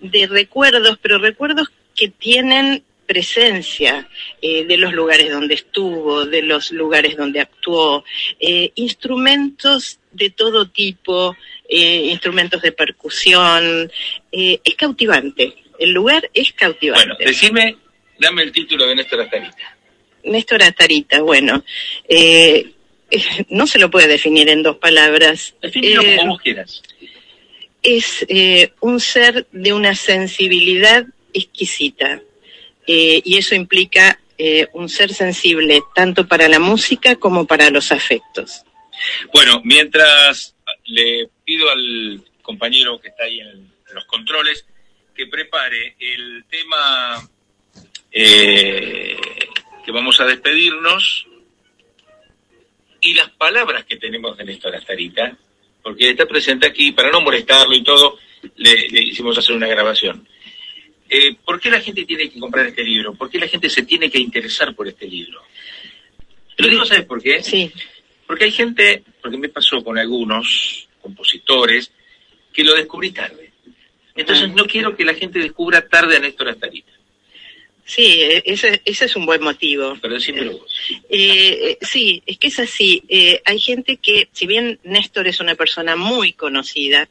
de 0.00 0.26
recuerdos, 0.26 0.98
pero 1.00 1.18
recuerdos 1.18 1.68
que 1.94 2.08
tienen 2.08 2.82
presencia 3.10 4.08
eh, 4.40 4.64
de 4.66 4.76
los 4.76 4.92
lugares 4.92 5.32
donde 5.32 5.54
estuvo, 5.54 6.26
de 6.26 6.42
los 6.42 6.70
lugares 6.70 7.16
donde 7.16 7.40
actuó, 7.40 8.04
eh, 8.38 8.70
instrumentos 8.76 9.98
de 10.12 10.30
todo 10.30 10.68
tipo, 10.68 11.36
eh, 11.68 12.06
instrumentos 12.12 12.62
de 12.62 12.70
percusión. 12.70 13.90
es 14.30 14.74
cautivante, 14.76 15.56
el 15.80 15.90
lugar 15.90 16.30
es 16.32 16.52
cautivante. 16.52 17.04
Bueno, 17.04 17.16
decime, 17.18 17.78
dame 18.16 18.44
el 18.44 18.52
título 18.52 18.86
de 18.86 18.94
Néstor 18.94 19.22
Astarita. 19.22 19.76
Néstor 20.22 20.62
Atarita, 20.62 21.20
bueno, 21.22 21.64
no 23.48 23.66
se 23.66 23.78
lo 23.80 23.90
puede 23.90 24.06
definir 24.06 24.48
en 24.50 24.62
dos 24.62 24.76
palabras. 24.76 25.56
Definilo 25.60 26.02
Eh, 26.02 26.16
como 26.18 26.34
vos 26.34 26.42
quieras. 26.42 26.80
es 27.82 28.24
un 28.78 29.00
ser 29.00 29.48
de 29.50 29.72
una 29.72 29.96
sensibilidad 29.96 31.06
exquisita. 31.32 32.22
Eh, 32.92 33.22
y 33.24 33.38
eso 33.38 33.54
implica 33.54 34.18
eh, 34.36 34.66
un 34.72 34.88
ser 34.88 35.14
sensible 35.14 35.80
tanto 35.94 36.26
para 36.26 36.48
la 36.48 36.58
música 36.58 37.14
como 37.14 37.46
para 37.46 37.70
los 37.70 37.92
afectos. 37.92 38.64
Bueno, 39.32 39.60
mientras 39.62 40.56
le 40.86 41.28
pido 41.44 41.70
al 41.70 42.20
compañero 42.42 43.00
que 43.00 43.10
está 43.10 43.22
ahí 43.22 43.38
en 43.38 43.72
los 43.94 44.04
controles 44.06 44.66
que 45.14 45.28
prepare 45.28 45.94
el 46.00 46.44
tema 46.50 47.30
eh, 48.10 49.16
que 49.84 49.92
vamos 49.92 50.20
a 50.20 50.24
despedirnos 50.24 51.28
y 53.00 53.14
las 53.14 53.30
palabras 53.30 53.84
que 53.84 53.98
tenemos 53.98 54.36
de 54.36 54.46
Néstor 54.46 54.74
Astarita, 54.74 55.38
porque 55.80 56.10
está 56.10 56.26
presente 56.26 56.66
aquí, 56.66 56.90
para 56.90 57.12
no 57.12 57.20
molestarlo 57.20 57.76
y 57.76 57.84
todo, 57.84 58.18
le, 58.56 58.88
le 58.88 59.00
hicimos 59.00 59.38
hacer 59.38 59.54
una 59.54 59.68
grabación. 59.68 60.26
Eh, 61.10 61.34
¿Por 61.44 61.60
qué 61.60 61.70
la 61.70 61.80
gente 61.80 62.04
tiene 62.04 62.30
que 62.30 62.38
comprar 62.38 62.66
este 62.66 62.84
libro? 62.84 63.14
¿Por 63.14 63.28
qué 63.28 63.38
la 63.40 63.48
gente 63.48 63.68
se 63.68 63.82
tiene 63.82 64.08
que 64.10 64.18
interesar 64.18 64.74
por 64.76 64.86
este 64.86 65.06
libro? 65.08 65.42
Te 66.56 66.62
lo 66.62 66.68
digo, 66.68 66.84
¿sabes 66.84 67.04
por 67.04 67.20
qué? 67.20 67.42
Sí. 67.42 67.70
Porque 68.26 68.44
hay 68.44 68.52
gente, 68.52 69.02
porque 69.20 69.36
me 69.36 69.48
pasó 69.48 69.82
con 69.82 69.98
algunos 69.98 70.86
compositores, 71.02 71.90
que 72.52 72.62
lo 72.62 72.74
descubrí 72.74 73.10
tarde. 73.10 73.50
Entonces 74.14 74.48
Ah. 74.48 74.52
no 74.54 74.64
quiero 74.66 74.96
que 74.96 75.04
la 75.04 75.14
gente 75.14 75.38
descubra 75.40 75.86
tarde 75.88 76.16
a 76.16 76.20
Néstor 76.20 76.48
Astarita. 76.48 76.92
Sí, 77.84 78.20
e- 78.20 78.42
ese, 78.46 78.80
ese 78.84 79.06
es 79.06 79.16
un 79.16 79.26
buen 79.26 79.42
motivo. 79.42 79.96
Pero 80.00 80.14
decímelo 80.14 80.58
vos. 80.58 80.72
Eh, 81.08 81.70
eh, 81.70 81.78
sí, 81.80 82.22
es 82.24 82.38
que 82.38 82.46
es 82.48 82.58
así. 82.60 83.02
Eh, 83.08 83.40
hay 83.44 83.58
gente 83.58 83.96
que, 83.96 84.28
si 84.32 84.46
bien 84.46 84.78
Néstor 84.84 85.26
es 85.26 85.40
una 85.40 85.56
persona 85.56 85.96
muy 85.96 86.32
conocida, 86.34 87.08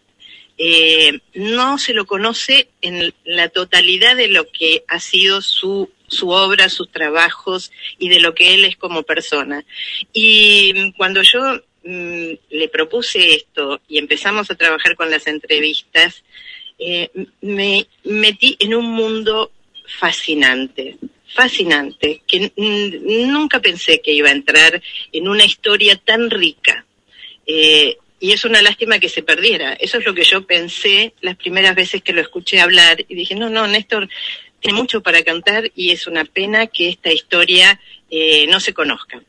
eh, 0.62 1.22
no 1.36 1.78
se 1.78 1.94
lo 1.94 2.06
conoce 2.06 2.68
en 2.82 3.14
la 3.24 3.48
totalidad 3.48 4.18
de 4.18 4.28
lo 4.28 4.46
que 4.52 4.84
ha 4.90 5.00
sido 5.00 5.42
su, 5.42 5.90
su 6.10 6.30
obra, 6.32 6.68
sus 6.68 6.92
trabajos 6.92 7.72
y 7.98 8.10
de 8.10 8.20
lo 8.20 8.36
que 8.36 8.54
él 8.54 8.66
es 8.66 8.76
como 8.76 9.04
persona. 9.04 9.64
Y 10.12 10.92
cuando 10.98 11.22
yo 11.22 11.40
mm, 11.86 12.32
le 12.50 12.68
propuse 12.68 13.36
esto 13.36 13.80
y 13.88 14.00
empezamos 14.00 14.52
a 14.52 14.56
trabajar 14.56 14.98
con 14.98 15.10
las 15.10 15.28
entrevistas, 15.28 16.26
eh, 16.78 17.10
me 17.40 17.88
metí 18.04 18.58
en 18.60 18.76
un 18.76 18.92
mundo 18.92 19.54
fascinante, 19.98 20.98
fascinante, 21.34 22.22
que 22.28 22.52
nunca 22.58 23.62
pensé 23.62 24.02
que 24.02 24.12
iba 24.12 24.28
a 24.28 24.34
entrar 24.34 24.82
en 25.14 25.30
una 25.30 25.46
historia 25.46 25.96
tan 25.96 26.30
rica. 26.30 26.86
Eh, 27.48 27.98
y 28.20 28.32
es 28.32 28.46
una 28.46 28.62
lástima 28.62 29.00
que 29.00 29.10
se 29.10 29.24
perdiera. 29.24 29.74
Eso 29.74 29.98
es 29.98 30.06
lo 30.06 30.14
que 30.14 30.24
yo 30.24 30.46
pensé 30.46 31.14
las 31.22 31.36
primeras 31.36 31.76
veces 31.76 32.02
que 32.02 32.14
lo 32.14 32.22
escuché 32.22 32.60
hablar 32.60 33.04
y 33.08 33.16
dije, 33.16 33.36
no, 33.36 33.50
no, 33.50 33.68
Néstor 33.68 34.10
tiene 34.60 34.78
mucho 34.78 35.02
para 35.02 35.24
cantar 35.24 35.72
y 35.76 35.92
es 35.92 36.08
una 36.08 36.26
pena 36.26 36.68
que 36.68 36.90
esta 36.90 37.12
historia 37.12 37.80
eh, 38.10 38.46
no 38.48 38.60
se 38.60 38.74
conozca. 38.74 39.22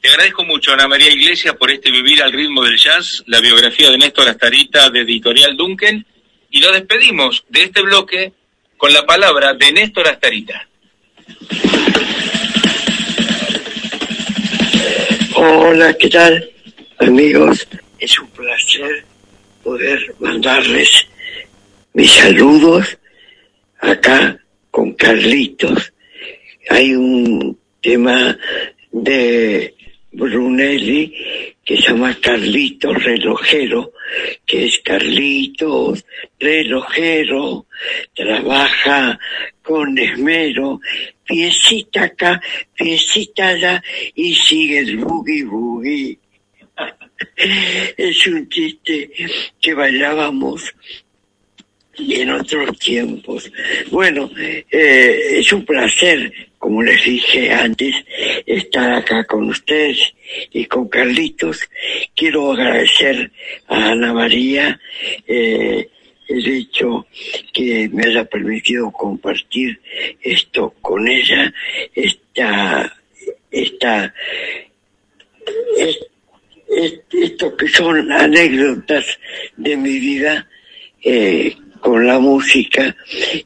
Te 0.00 0.08
agradezco 0.08 0.44
mucho, 0.44 0.72
Ana 0.72 0.86
María 0.86 1.10
Iglesias, 1.10 1.54
por 1.56 1.70
este 1.70 1.90
Vivir 1.90 2.22
al 2.22 2.32
ritmo 2.32 2.62
del 2.62 2.76
jazz, 2.76 3.22
la 3.26 3.40
biografía 3.40 3.90
de 3.90 3.98
Néstor 3.98 4.28
Astarita 4.28 4.90
de 4.90 5.00
Editorial 5.00 5.56
Duncan, 5.56 6.04
y 6.50 6.60
lo 6.60 6.72
despedimos 6.72 7.44
de 7.48 7.62
este 7.62 7.80
bloque 7.80 8.32
con 8.76 8.92
la 8.92 9.06
palabra 9.06 9.54
de 9.54 9.72
Néstor 9.72 10.08
Astarita. 10.08 10.68
Hola, 15.36 15.94
¿qué 15.94 16.08
tal, 16.10 16.50
amigos? 16.98 17.66
Es 17.98 18.18
un 18.18 18.28
placer 18.28 19.04
poder 19.62 20.14
mandarles 20.18 21.06
mis 21.94 22.10
saludos 22.10 22.98
acá 23.78 24.38
con 24.70 24.94
Carlitos. 24.94 25.92
Hay 26.68 26.94
un 26.94 27.58
tema 27.80 28.36
de 28.90 29.74
Brunelli 30.10 31.54
que 31.64 31.76
se 31.76 31.82
llama 31.82 32.18
Carlitos 32.20 33.02
Relojero, 33.02 33.92
que 34.44 34.66
es 34.66 34.80
Carlitos 34.80 36.04
Relojero, 36.38 37.66
trabaja 38.12 39.18
con 39.62 39.96
esmero, 39.98 40.80
piecita 41.24 42.04
acá, 42.04 42.40
piecita 42.74 43.48
allá, 43.48 43.82
y 44.14 44.34
sigue 44.34 44.80
el 44.80 44.98
boogie 44.98 45.44
boogie. 45.44 46.18
es 47.96 48.26
un 48.26 48.48
chiste 48.48 49.10
que 49.60 49.74
bailábamos 49.74 50.74
en 51.96 52.30
otros 52.30 52.76
tiempos. 52.78 53.50
Bueno, 53.90 54.30
eh, 54.36 55.38
es 55.38 55.52
un 55.52 55.64
placer, 55.64 56.32
como 56.58 56.82
les 56.82 57.04
dije 57.04 57.52
antes, 57.52 57.94
estar 58.46 58.92
acá 58.94 59.24
con 59.24 59.48
ustedes 59.48 60.12
y 60.52 60.64
con 60.66 60.88
Carlitos. 60.88 61.60
Quiero 62.16 62.52
agradecer 62.52 63.30
a 63.68 63.90
Ana 63.92 64.12
María 64.12 64.80
eh, 65.26 65.88
el 66.26 66.46
hecho 66.48 67.06
que 67.52 67.88
me 67.92 68.08
haya 68.08 68.24
permitido 68.24 68.90
compartir 68.90 69.78
esto 70.20 70.74
con 70.80 71.06
ella, 71.06 71.52
esta, 71.94 72.92
esta, 73.52 74.12
es- 75.78 75.88
es- 75.88 76.06
esto 76.76 77.56
que 77.56 77.68
son 77.68 78.10
anécdotas 78.10 79.18
de 79.56 79.76
mi 79.76 79.98
vida 79.98 80.48
eh, 81.02 81.54
con 81.80 82.06
la 82.06 82.18
música 82.18 82.96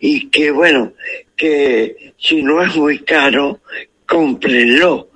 y 0.01 0.29
que 0.29 0.51
bueno, 0.51 0.93
que 1.37 2.13
si 2.19 2.43
no 2.43 2.63
es 2.63 2.75
muy 2.77 3.01
caro, 3.01 3.61
cómprenlo 4.07 5.11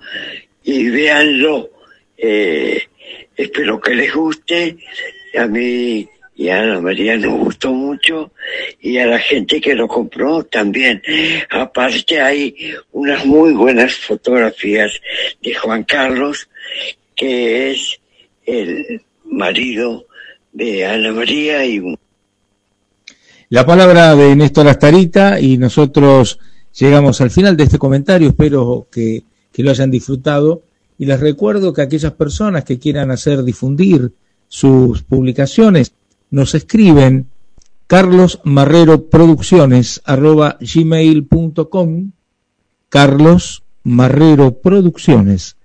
y 0.65 0.91
véanlo. 0.91 1.71
Eh, 2.17 2.83
espero 3.37 3.81
que 3.81 3.95
les 3.95 4.15
guste. 4.15 4.77
A 5.37 5.47
mí 5.47 6.09
y 6.35 6.49
a 6.49 6.61
Ana 6.61 6.81
María 6.81 7.17
nos 7.17 7.39
gustó 7.39 7.73
mucho 7.73 8.33
y 8.81 8.99
a 8.99 9.07
la 9.07 9.19
gente 9.19 9.61
que 9.61 9.75
lo 9.75 9.89
compró 9.89 10.45
también. 10.45 11.03
Aparte 11.51 12.21
hay 12.21 12.75
unas 12.93 13.25
muy 13.25 13.53
buenas 13.53 13.95
fotografías 13.95 15.01
de 15.41 15.55
Juan 15.55 15.85
Carlos, 15.85 16.49
que 17.15 17.71
es 17.73 18.01
el 18.45 19.03
marido 19.25 20.07
de 20.53 20.87
Ana 20.87 21.13
María 21.13 21.65
y 21.65 21.97
La 23.49 23.65
palabra 23.65 24.15
de 24.15 24.37
Néstor 24.37 24.69
Astarita 24.69 25.41
y 25.41 25.59
nosotros 25.59 26.39
llegamos 26.79 27.21
al 27.21 27.31
final 27.31 27.57
de 27.57 27.65
este 27.65 27.79
comentario. 27.79 28.29
Espero 28.29 28.87
que, 28.91 29.25
que 29.53 29.63
lo 29.63 29.71
hayan 29.71 29.91
disfrutado 29.91 30.63
y 30.99 31.07
les 31.07 31.21
recuerdo 31.21 31.73
que 31.73 31.83
aquellas 31.83 32.13
personas 32.13 32.65
que 32.65 32.79
quieran 32.79 33.11
hacer 33.11 33.43
difundir 33.43 34.13
sus 34.49 35.03
publicaciones 35.03 35.95
nos 36.31 36.55
escriben 36.55 37.29
Carlos 37.87 38.41
Marrero 38.45 39.09
Producciones 39.09 40.01
arroba 40.05 40.59
gmail.com 40.61 42.13
Carlos 42.89 43.63
Marrero 43.83 44.61
Producciones 44.61 45.57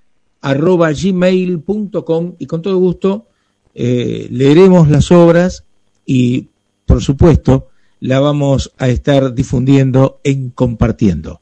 arroba 0.41 0.91
gmail.com 0.91 2.35
y 2.39 2.45
con 2.45 2.61
todo 2.61 2.77
gusto 2.77 3.27
eh, 3.73 4.27
leeremos 4.31 4.89
las 4.89 5.11
obras 5.11 5.63
y 6.05 6.47
por 6.85 7.01
supuesto 7.01 7.67
la 7.99 8.19
vamos 8.19 8.73
a 8.77 8.87
estar 8.87 9.33
difundiendo 9.33 10.19
en 10.23 10.49
compartiendo. 10.49 11.41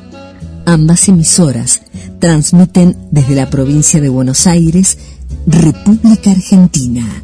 Ambas 0.65 1.07
emisoras 1.09 1.81
transmiten 2.19 2.95
desde 3.11 3.35
la 3.35 3.49
provincia 3.49 3.99
de 3.99 4.09
Buenos 4.09 4.47
Aires, 4.47 4.97
República 5.47 6.31
Argentina. 6.31 7.23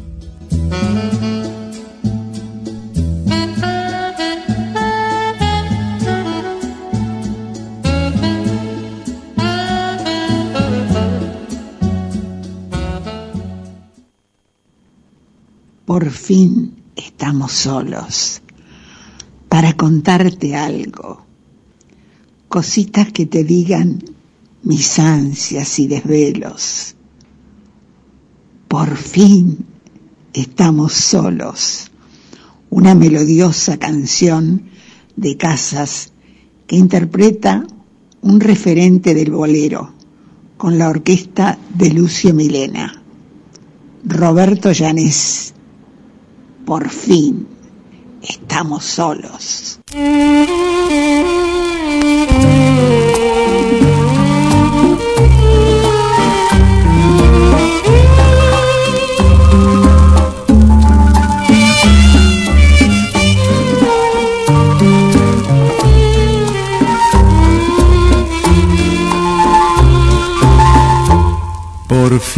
Por 15.86 16.10
fin 16.10 16.82
estamos 16.96 17.52
solos 17.52 18.42
para 19.48 19.72
contarte 19.74 20.54
algo 20.54 21.27
Cositas 22.48 23.12
que 23.12 23.26
te 23.26 23.44
digan 23.44 24.02
mis 24.62 24.98
ansias 24.98 25.78
y 25.78 25.86
desvelos. 25.86 26.94
Por 28.68 28.96
fin 28.96 29.66
estamos 30.32 30.92
solos. 30.94 31.90
Una 32.70 32.94
melodiosa 32.94 33.78
canción 33.78 34.70
de 35.16 35.36
casas 35.36 36.12
que 36.66 36.76
interpreta 36.76 37.66
un 38.22 38.40
referente 38.40 39.14
del 39.14 39.30
bolero 39.30 39.92
con 40.56 40.78
la 40.78 40.88
orquesta 40.88 41.58
de 41.74 41.90
Lucio 41.90 42.34
Milena. 42.34 43.02
Roberto 44.04 44.72
Llanés. 44.72 45.54
Por 46.64 46.88
fin 46.88 47.46
estamos 48.22 48.84
solos. 48.84 49.80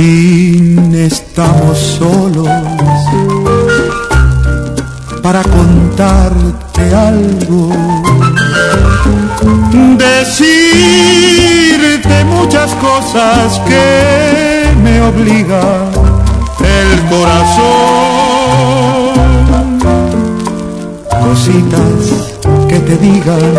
Estamos 0.00 1.78
solos 1.78 2.48
para 5.22 5.42
contarte 5.42 6.94
algo. 6.94 7.68
Decirte 9.98 10.54
muchas 12.24 12.74
cosas 12.76 13.60
que 13.68 14.72
me 14.82 15.02
obliga 15.02 15.60
el 16.64 17.00
corazón. 17.10 17.60
Cositas 21.22 22.00
que 22.68 22.78
te 22.80 22.96
digan 22.96 23.54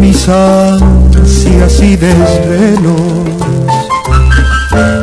mis 0.00 0.28
ansias 0.28 1.80
y 1.80 1.96
desvelos. 1.96 3.41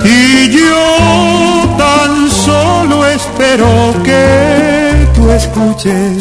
Y 0.03 0.49
yo 0.49 1.76
tan 1.77 2.30
solo 2.30 3.06
espero 3.06 3.68
que 4.03 5.07
tú 5.14 5.30
escuches 5.31 6.18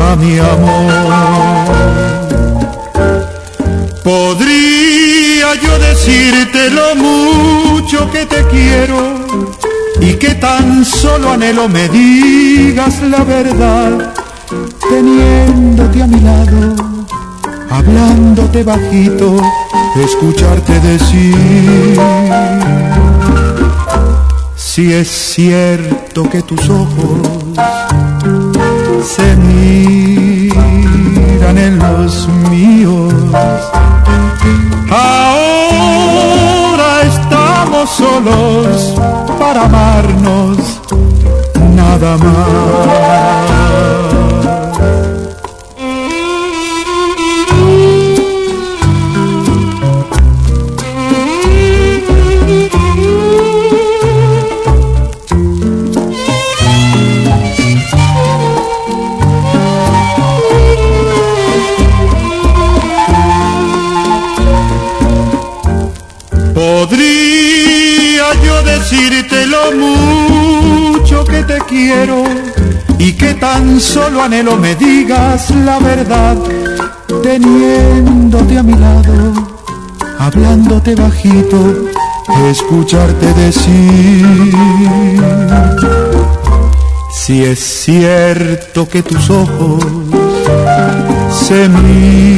a 0.00 0.16
mi 0.16 0.38
amor. 0.38 2.08
Podría 4.02 5.54
yo 5.62 5.78
decirte 5.78 6.70
lo 6.70 6.94
mucho 6.96 8.10
que 8.10 8.26
te 8.26 8.44
quiero 8.46 9.26
y 10.00 10.14
que 10.14 10.34
tan 10.34 10.84
solo 10.84 11.32
anhelo 11.32 11.68
me 11.68 11.88
digas 11.88 13.02
la 13.02 13.24
verdad, 13.24 14.14
teniéndote 14.88 16.02
a 16.02 16.06
mi 16.06 16.20
lado, 16.20 16.74
hablándote 17.70 18.62
bajito 18.62 19.36
escucharte 20.04 20.80
decir 20.80 21.98
si 24.54 24.92
es 24.92 25.08
cierto 25.08 26.28
que 26.30 26.42
tus 26.42 26.68
ojos 26.68 27.18
se 29.02 29.36
miran 29.36 30.58
en 31.58 31.78
los 31.78 32.28
míos. 32.48 33.12
Ahora 34.90 35.32
estamos 37.02 37.90
solos 37.90 38.94
para 39.38 39.64
amarnos 39.64 40.80
nada 41.74 42.16
más. 42.18 43.37
Decirte 68.90 69.46
lo 69.46 69.70
mucho 69.76 71.22
que 71.24 71.42
te 71.42 71.58
quiero 71.68 72.24
y 72.98 73.12
que 73.12 73.34
tan 73.34 73.78
solo 73.80 74.22
anhelo 74.22 74.56
me 74.56 74.74
digas 74.76 75.50
la 75.50 75.78
verdad, 75.78 76.38
teniéndote 77.22 78.56
a 78.56 78.62
mi 78.62 78.72
lado, 78.72 79.34
hablándote 80.18 80.94
bajito, 80.94 81.90
escucharte 82.50 83.34
decir. 83.34 84.54
Si 87.12 87.44
es 87.44 87.58
cierto 87.58 88.88
que 88.88 89.02
tus 89.02 89.28
ojos 89.28 89.84
se 91.30 91.68
miran 91.68 92.32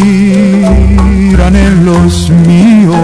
en 1.55 1.85
los 1.85 2.29
míos, 2.31 2.97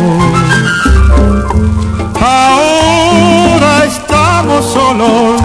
estamos 4.58 4.72
solos 4.72 5.40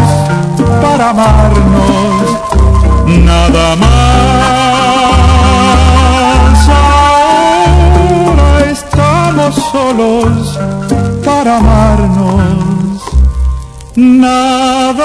para 0.82 1.10
amarnos 1.10 2.40
nada 3.26 3.76
más. 3.76 3.90
Ahora 8.30 8.72
estamos 8.72 9.56
solos 9.56 10.60
para 11.26 11.58
amarnos 11.58 13.02
nada 13.96 15.04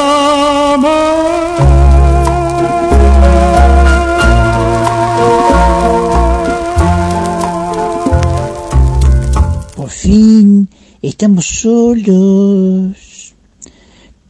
Por 9.74 9.91
fin 9.91 10.69
estamos 11.03 11.47
solos. 11.47 13.16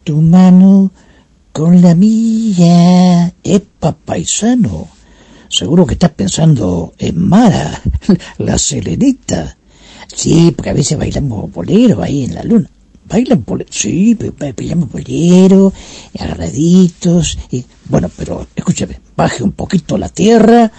Tu 0.07 0.23
mano 0.23 0.93
con 1.57 1.81
la 1.81 1.95
mía. 1.95 3.33
Epa, 3.43 3.93
paisano. 3.97 4.89
Seguro 5.49 5.87
que 5.87 5.95
estás 5.95 6.11
pensando 6.11 6.93
en 6.99 7.27
Mara, 7.27 7.81
la 8.39 8.59
selenita. 8.59 9.57
Sí, 10.15 10.53
porque 10.55 10.69
a 10.71 10.75
veces 10.75 10.99
bailamos 10.99 11.51
bolero 11.51 12.03
ahí 12.03 12.25
en 12.25 12.35
la 12.35 12.43
luna. 12.43 12.69
Bailan 13.09 13.43
bolero, 13.47 13.71
sí, 13.73 14.15
ba- 14.15 14.27
ba- 14.39 14.53
bailamos 14.55 14.93
bolero, 14.93 15.73
agarraditos. 16.19 17.39
Y, 17.51 17.65
bueno, 17.89 18.11
pero 18.15 18.47
escúchame, 18.55 19.01
baje 19.17 19.43
un 19.43 19.53
poquito 19.53 19.97
la 19.97 20.11
tierra 20.11 20.71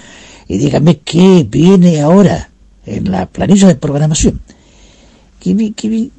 y 0.48 0.60
dígame 0.60 1.00
qué 1.00 1.44
viene 1.50 2.02
ahora 2.02 2.52
en 2.86 3.10
la 3.10 3.26
planilla 3.26 3.68
de 3.68 3.76
programación. 3.76 4.42
¿Qué, 5.40 5.74
qué 5.76 6.12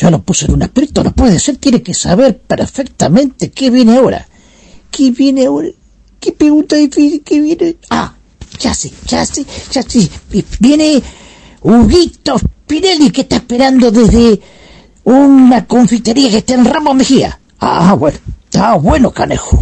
Ya 0.00 0.10
lo 0.10 0.22
puse 0.22 0.46
en 0.46 0.52
un 0.54 0.62
aprieto, 0.62 1.02
no 1.02 1.12
puede 1.12 1.38
ser, 1.40 1.56
tiene 1.56 1.82
que 1.82 1.92
saber 1.92 2.38
perfectamente 2.38 3.50
qué 3.50 3.68
viene 3.70 3.96
ahora. 3.96 4.26
¿Qué 4.90 5.10
viene 5.10 5.46
ahora? 5.46 5.68
¿Qué 6.20 6.32
pregunta 6.32 6.76
difícil? 6.76 7.22
¿Qué 7.24 7.40
viene? 7.40 7.76
Ah, 7.90 8.14
ya 8.60 8.74
sé, 8.74 8.92
ya 9.06 9.24
sé, 9.26 9.44
ya 9.72 9.82
sé. 9.82 10.08
Vi- 10.30 10.44
Viene 10.60 11.02
Huguito 11.62 12.38
Spinelli 12.38 13.10
que 13.10 13.22
está 13.22 13.36
esperando 13.36 13.90
desde 13.90 14.40
una 15.04 15.66
confitería 15.66 16.30
que 16.30 16.38
está 16.38 16.54
en 16.54 16.64
Ramos 16.64 16.94
Mejía. 16.94 17.40
Ah, 17.60 17.94
bueno, 17.94 18.18
ah, 18.54 18.76
bueno, 18.76 19.10
canejo. 19.10 19.58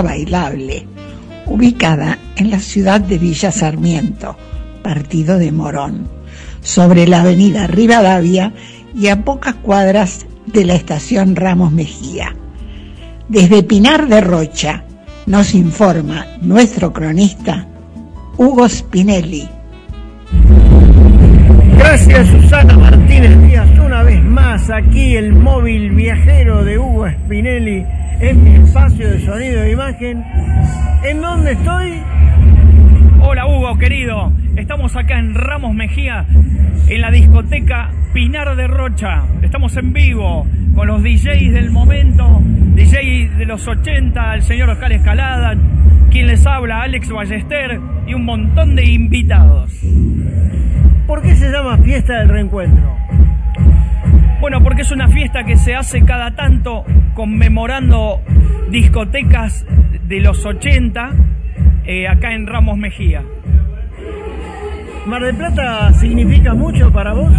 Bailable, 0.00 0.86
ubicada 1.46 2.18
en 2.36 2.50
la 2.50 2.60
ciudad 2.60 3.00
de 3.00 3.18
Villa 3.18 3.52
Sarmiento, 3.52 4.36
partido 4.82 5.38
de 5.38 5.52
Morón, 5.52 6.08
sobre 6.62 7.06
la 7.06 7.20
avenida 7.20 7.66
Rivadavia 7.66 8.54
y 8.94 9.08
a 9.08 9.24
pocas 9.24 9.54
cuadras 9.56 10.26
de 10.46 10.64
la 10.64 10.74
estación 10.74 11.36
Ramos 11.36 11.72
Mejía. 11.72 12.34
Desde 13.28 13.62
Pinar 13.62 14.08
de 14.08 14.20
Rocha 14.20 14.84
nos 15.26 15.54
informa 15.54 16.26
nuestro 16.40 16.92
cronista 16.92 17.66
Hugo 18.36 18.68
Spinelli. 18.68 19.48
Gracias 21.78 22.28
Susana 22.28 22.76
Martínez 22.78 23.40
Díaz, 23.42 23.68
una 23.78 24.02
vez 24.02 24.22
más 24.22 24.70
aquí 24.70 25.16
el 25.16 25.32
móvil 25.32 25.90
viajero 25.90 26.64
de 26.64 26.78
Hugo 26.78 27.08
Spinelli 27.10 27.84
en 28.22 28.44
mi 28.44 28.54
espacio 28.54 29.10
de 29.10 29.20
sonido 29.20 29.64
e 29.64 29.72
imagen. 29.72 30.24
¿En 31.04 31.20
dónde 31.20 31.52
estoy? 31.52 32.00
Hola 33.20 33.46
Hugo, 33.46 33.76
querido. 33.78 34.32
Estamos 34.56 34.94
acá 34.94 35.18
en 35.18 35.34
Ramos 35.34 35.74
Mejía, 35.74 36.24
en 36.86 37.00
la 37.00 37.10
discoteca 37.10 37.90
Pinar 38.14 38.54
de 38.54 38.68
Rocha. 38.68 39.24
Estamos 39.42 39.76
en 39.76 39.92
vivo 39.92 40.46
con 40.76 40.86
los 40.86 41.02
DJs 41.02 41.52
del 41.52 41.70
momento, 41.72 42.40
DJ 42.74 43.30
de 43.38 43.44
los 43.44 43.66
80, 43.66 44.34
el 44.34 44.42
señor 44.42 44.70
Oscar 44.70 44.92
Escalada, 44.92 45.56
quien 46.10 46.28
les 46.28 46.46
habla, 46.46 46.82
Alex 46.82 47.10
Ballester, 47.10 47.80
y 48.06 48.14
un 48.14 48.24
montón 48.24 48.76
de 48.76 48.84
invitados. 48.84 49.72
¿Por 51.08 51.22
qué 51.22 51.34
se 51.34 51.50
llama 51.50 51.76
Fiesta 51.78 52.20
del 52.20 52.28
Reencuentro? 52.28 53.01
Bueno, 54.42 54.60
porque 54.60 54.82
es 54.82 54.90
una 54.90 55.06
fiesta 55.06 55.44
que 55.44 55.56
se 55.56 55.76
hace 55.76 56.02
cada 56.02 56.34
tanto 56.34 56.84
conmemorando 57.14 58.20
discotecas 58.70 59.64
de 60.08 60.18
los 60.18 60.44
80 60.44 61.10
eh, 61.84 62.08
acá 62.08 62.34
en 62.34 62.48
Ramos 62.48 62.76
Mejía. 62.76 63.22
¿Mar 65.06 65.22
del 65.22 65.36
Plata 65.36 65.92
significa 65.92 66.54
mucho 66.54 66.92
para 66.92 67.12
vos? 67.12 67.32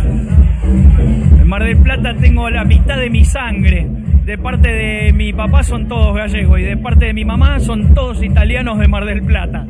En 0.64 1.46
Mar 1.46 1.66
del 1.66 1.76
Plata 1.76 2.16
tengo 2.16 2.50
la 2.50 2.64
mitad 2.64 2.98
de 2.98 3.10
mi 3.10 3.26
sangre. 3.26 3.86
De 4.24 4.38
parte 4.38 4.70
de 4.70 5.12
mi 5.12 5.34
papá 5.34 5.62
son 5.64 5.90
todos 5.90 6.16
gallegos 6.16 6.58
y 6.62 6.64
de 6.64 6.78
parte 6.78 7.08
de 7.08 7.14
mi 7.14 7.26
mamá 7.26 7.60
son 7.60 7.94
todos 7.94 8.24
italianos 8.24 8.80
de 8.80 8.88
Mar 8.88 9.04
del 9.04 9.24
Plata. 9.24 9.68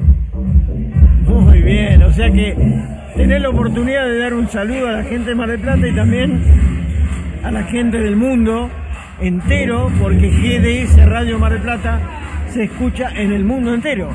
Muy 1.26 1.64
bien, 1.64 2.04
o 2.04 2.12
sea 2.12 2.30
que 2.30 2.56
tener 3.16 3.42
la 3.42 3.50
oportunidad 3.50 4.06
de 4.06 4.20
dar 4.20 4.36
un 4.36 4.48
saludo 4.50 4.88
a 4.88 4.92
la 4.92 5.04
gente 5.04 5.32
de 5.32 5.36
Mar 5.36 5.50
del 5.50 5.62
Plata 5.62 5.88
y 5.88 5.96
también 5.96 6.83
a 7.44 7.52
la 7.52 7.64
gente 7.64 8.00
del 8.00 8.16
mundo 8.16 8.70
entero, 9.20 9.92
porque 10.00 10.30
GDS 10.30 11.06
Radio 11.06 11.38
Mar 11.40 11.52
del 11.52 11.62
Plata 11.62 12.00
se 12.48 12.64
escucha 12.64 13.10
en 13.16 13.32
el 13.32 13.44
mundo 13.44 13.74
entero. 13.74 14.10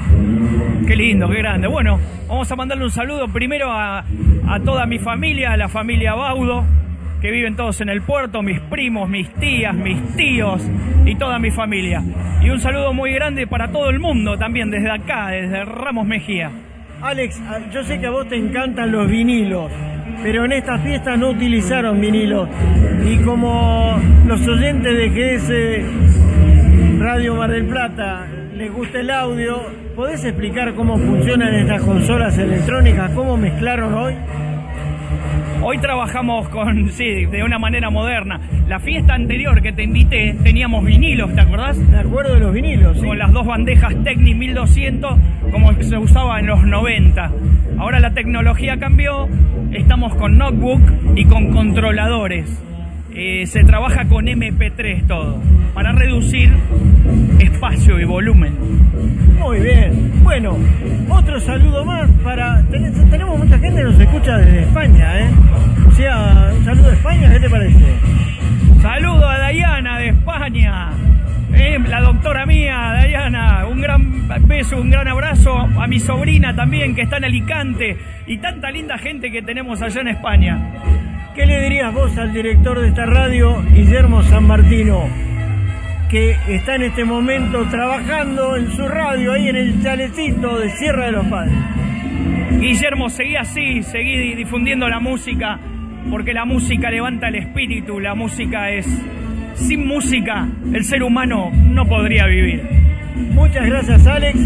Qué 0.86 0.96
lindo, 0.96 1.28
qué 1.28 1.38
grande. 1.38 1.68
Bueno, 1.68 1.98
vamos 2.28 2.50
a 2.50 2.56
mandarle 2.56 2.84
un 2.84 2.90
saludo 2.90 3.28
primero 3.28 3.70
a, 3.70 4.04
a 4.46 4.60
toda 4.64 4.86
mi 4.86 4.98
familia, 4.98 5.52
a 5.52 5.56
la 5.56 5.68
familia 5.68 6.14
Baudo, 6.14 6.64
que 7.20 7.30
viven 7.30 7.56
todos 7.56 7.80
en 7.80 7.88
el 7.88 8.02
puerto, 8.02 8.42
mis 8.42 8.60
primos, 8.60 9.08
mis 9.08 9.28
tías, 9.34 9.74
mis 9.74 10.16
tíos 10.16 10.62
y 11.04 11.14
toda 11.16 11.38
mi 11.38 11.50
familia. 11.50 12.02
Y 12.40 12.50
un 12.50 12.60
saludo 12.60 12.92
muy 12.92 13.12
grande 13.12 13.46
para 13.46 13.70
todo 13.70 13.90
el 13.90 13.98
mundo 13.98 14.38
también, 14.38 14.70
desde 14.70 14.90
acá, 14.90 15.28
desde 15.28 15.64
Ramos 15.64 16.06
Mejía. 16.06 16.50
Alex, 17.02 17.40
yo 17.72 17.84
sé 17.84 18.00
que 18.00 18.06
a 18.06 18.10
vos 18.10 18.28
te 18.28 18.36
encantan 18.36 18.90
los 18.90 19.08
vinilos, 19.08 19.70
pero 20.22 20.44
en 20.44 20.52
esta 20.52 20.78
fiesta 20.78 21.16
no 21.16 21.30
utilizaron 21.30 22.00
vinilos. 22.00 22.48
Y 23.04 23.18
como 23.18 24.00
los 24.26 24.46
oyentes 24.46 24.96
de 24.96 25.08
GS 25.08 27.00
Radio 27.00 27.34
Mar 27.34 27.50
del 27.50 27.66
Plata 27.66 28.26
les 28.54 28.72
gusta 28.72 29.00
el 29.00 29.10
audio, 29.10 29.60
¿podés 29.94 30.24
explicar 30.24 30.74
cómo 30.74 30.98
funcionan 30.98 31.54
estas 31.54 31.82
consolas 31.82 32.36
electrónicas? 32.38 33.10
¿Cómo 33.12 33.36
mezclaron 33.36 33.94
hoy? 33.94 34.14
Hoy 35.62 35.78
trabajamos 35.78 36.48
con, 36.48 36.90
sí, 36.90 37.26
de 37.26 37.42
una 37.42 37.58
manera 37.58 37.90
moderna. 37.90 38.40
La 38.68 38.78
fiesta 38.80 39.14
anterior 39.14 39.60
que 39.60 39.72
te 39.72 39.82
invité 39.82 40.36
teníamos 40.42 40.84
vinilos, 40.84 41.34
¿te 41.34 41.40
acordás? 41.40 41.76
Me 41.76 41.98
acuerdo 41.98 42.34
de 42.34 42.40
los 42.40 42.52
vinilos, 42.52 42.98
sí. 42.98 43.06
Con 43.06 43.18
las 43.18 43.32
dos 43.32 43.46
bandejas 43.46 43.94
Technic 44.04 44.36
1200 44.36 45.18
como 45.50 45.72
se 45.82 45.98
usaba 45.98 46.38
en 46.38 46.46
los 46.46 46.62
90. 46.62 47.32
Ahora 47.78 48.00
la 48.00 48.12
tecnología 48.12 48.78
cambió, 48.78 49.28
estamos 49.72 50.14
con 50.14 50.38
notebook 50.38 50.82
y 51.16 51.24
con 51.24 51.52
controladores. 51.52 52.62
Eh, 53.14 53.46
se 53.46 53.64
trabaja 53.64 54.06
con 54.06 54.26
MP3 54.26 55.06
todo, 55.06 55.40
para 55.74 55.92
reducir 55.92 56.52
espacio 57.40 57.98
y 57.98 58.04
volumen. 58.04 58.54
Muy 59.38 59.60
bien. 59.60 60.12
Bueno, 60.22 60.56
otro 61.08 61.40
saludo 61.40 61.84
más 61.84 62.08
para... 62.22 62.62
ten- 62.70 62.92
Tenemos 63.10 63.38
mucha 63.38 63.58
gente 63.58 63.78
que 63.78 63.84
nos 63.84 63.98
escucha 64.00 64.36
desde 64.38 64.60
España, 64.60 65.20
¿eh? 65.20 65.30
O 65.86 65.90
sea, 65.92 66.52
un 66.56 66.64
saludo 66.64 66.88
de 66.88 66.94
España, 66.94 67.32
¿qué 67.32 67.40
te 67.40 67.50
parece? 67.50 67.78
Saludo 68.82 69.28
a 69.28 69.38
Dayana 69.38 69.98
de 69.98 70.08
España. 70.08 70.88
Eh, 71.54 71.78
la 71.88 72.00
doctora 72.02 72.44
mía, 72.46 72.76
Dayana, 72.94 73.66
un 73.66 73.80
gran 73.80 74.28
beso, 74.46 74.80
un 74.80 74.90
gran 74.90 75.08
abrazo 75.08 75.56
a 75.58 75.86
mi 75.86 75.98
sobrina 75.98 76.54
también 76.54 76.94
que 76.94 77.02
está 77.02 77.16
en 77.16 77.24
Alicante 77.24 77.96
y 78.26 78.36
tanta 78.38 78.70
linda 78.70 78.98
gente 78.98 79.30
que 79.32 79.40
tenemos 79.42 79.80
allá 79.82 80.02
en 80.02 80.08
España. 80.08 80.58
¿Qué 81.38 81.46
le 81.46 81.62
dirías 81.62 81.94
vos 81.94 82.18
al 82.18 82.32
director 82.32 82.80
de 82.80 82.88
esta 82.88 83.06
radio, 83.06 83.62
Guillermo 83.72 84.24
San 84.24 84.44
Martino, 84.48 85.08
que 86.10 86.32
está 86.48 86.74
en 86.74 86.82
este 86.82 87.04
momento 87.04 87.64
trabajando 87.70 88.56
en 88.56 88.72
su 88.72 88.88
radio 88.88 89.34
ahí 89.34 89.48
en 89.48 89.54
el 89.54 89.80
chalecito 89.80 90.58
de 90.58 90.68
Sierra 90.70 91.06
de 91.06 91.12
los 91.12 91.26
Padres? 91.26 91.54
Guillermo, 92.58 93.08
seguí 93.08 93.36
así, 93.36 93.84
seguí 93.84 94.34
difundiendo 94.34 94.88
la 94.88 94.98
música, 94.98 95.60
porque 96.10 96.32
la 96.32 96.44
música 96.44 96.90
levanta 96.90 97.28
el 97.28 97.36
espíritu, 97.36 98.00
la 98.00 98.16
música 98.16 98.70
es... 98.70 98.86
Sin 99.54 99.86
música, 99.86 100.48
el 100.74 100.82
ser 100.82 101.04
humano 101.04 101.52
no 101.52 101.86
podría 101.86 102.26
vivir. 102.26 102.87
Muchas 103.32 103.66
gracias, 103.66 104.06
Alex. 104.06 104.38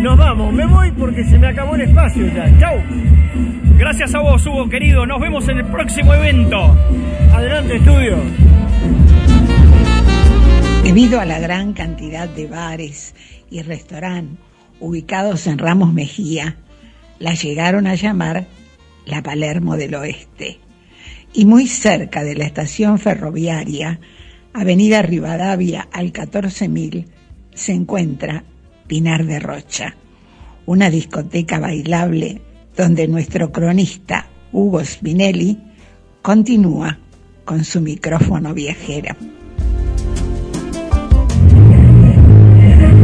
Nos 0.00 0.16
vamos. 0.16 0.52
Me 0.52 0.66
voy 0.66 0.90
porque 0.92 1.24
se 1.24 1.38
me 1.38 1.48
acabó 1.48 1.74
el 1.74 1.82
espacio 1.82 2.26
ya. 2.34 2.58
Chau. 2.58 2.76
Gracias 3.78 4.14
a 4.14 4.20
vos, 4.20 4.44
Hugo, 4.46 4.68
querido. 4.68 5.06
Nos 5.06 5.20
vemos 5.20 5.48
en 5.48 5.58
el 5.58 5.66
próximo 5.66 6.14
evento. 6.14 6.76
Adelante, 7.32 7.76
estudio. 7.76 8.16
Debido 10.82 11.20
a 11.20 11.24
la 11.24 11.38
gran 11.38 11.74
cantidad 11.74 12.28
de 12.28 12.46
bares 12.46 13.14
y 13.50 13.62
restaurantes 13.62 14.48
ubicados 14.80 15.46
en 15.46 15.58
Ramos 15.58 15.92
Mejía, 15.92 16.56
la 17.18 17.34
llegaron 17.34 17.86
a 17.86 17.94
llamar 17.94 18.46
la 19.06 19.22
Palermo 19.22 19.76
del 19.76 19.94
Oeste. 19.94 20.60
Y 21.32 21.44
muy 21.44 21.66
cerca 21.66 22.22
de 22.22 22.34
la 22.34 22.44
estación 22.44 22.98
ferroviaria, 22.98 24.00
Avenida 24.54 25.02
Rivadavia 25.02 25.88
al 25.92 26.12
14000, 26.12 27.06
se 27.58 27.72
encuentra 27.72 28.44
Pinar 28.86 29.26
de 29.26 29.40
Rocha, 29.40 29.94
una 30.66 30.90
discoteca 30.90 31.58
bailable 31.58 32.40
donde 32.76 33.08
nuestro 33.08 33.50
cronista 33.52 34.26
Hugo 34.52 34.82
Spinelli 34.84 35.58
continúa 36.22 36.98
con 37.44 37.64
su 37.64 37.80
micrófono 37.80 38.54
viajero. 38.54 39.14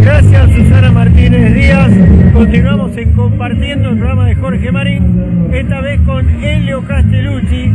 Gracias, 0.03 0.51
Susana 0.53 0.93
Martínez 0.93 1.55
Díaz. 1.55 1.91
Continuamos 2.33 2.97
en 2.97 3.13
compartiendo 3.15 3.91
el 3.91 3.99
programa 3.99 4.27
de 4.27 4.35
Jorge 4.37 4.71
Marín, 4.71 5.49
esta 5.53 5.81
vez 5.81 6.01
con 6.03 6.29
Elio 6.45 6.87
Castellucci, 6.87 7.71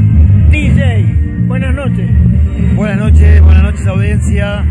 DJ. 0.52 1.46
Buenas 1.48 1.74
noches. 1.74 2.10
Buenas 2.76 2.98
noches, 2.98 3.42
buenas 3.42 3.64
noches 3.64 3.88
audiencia. 3.88 4.66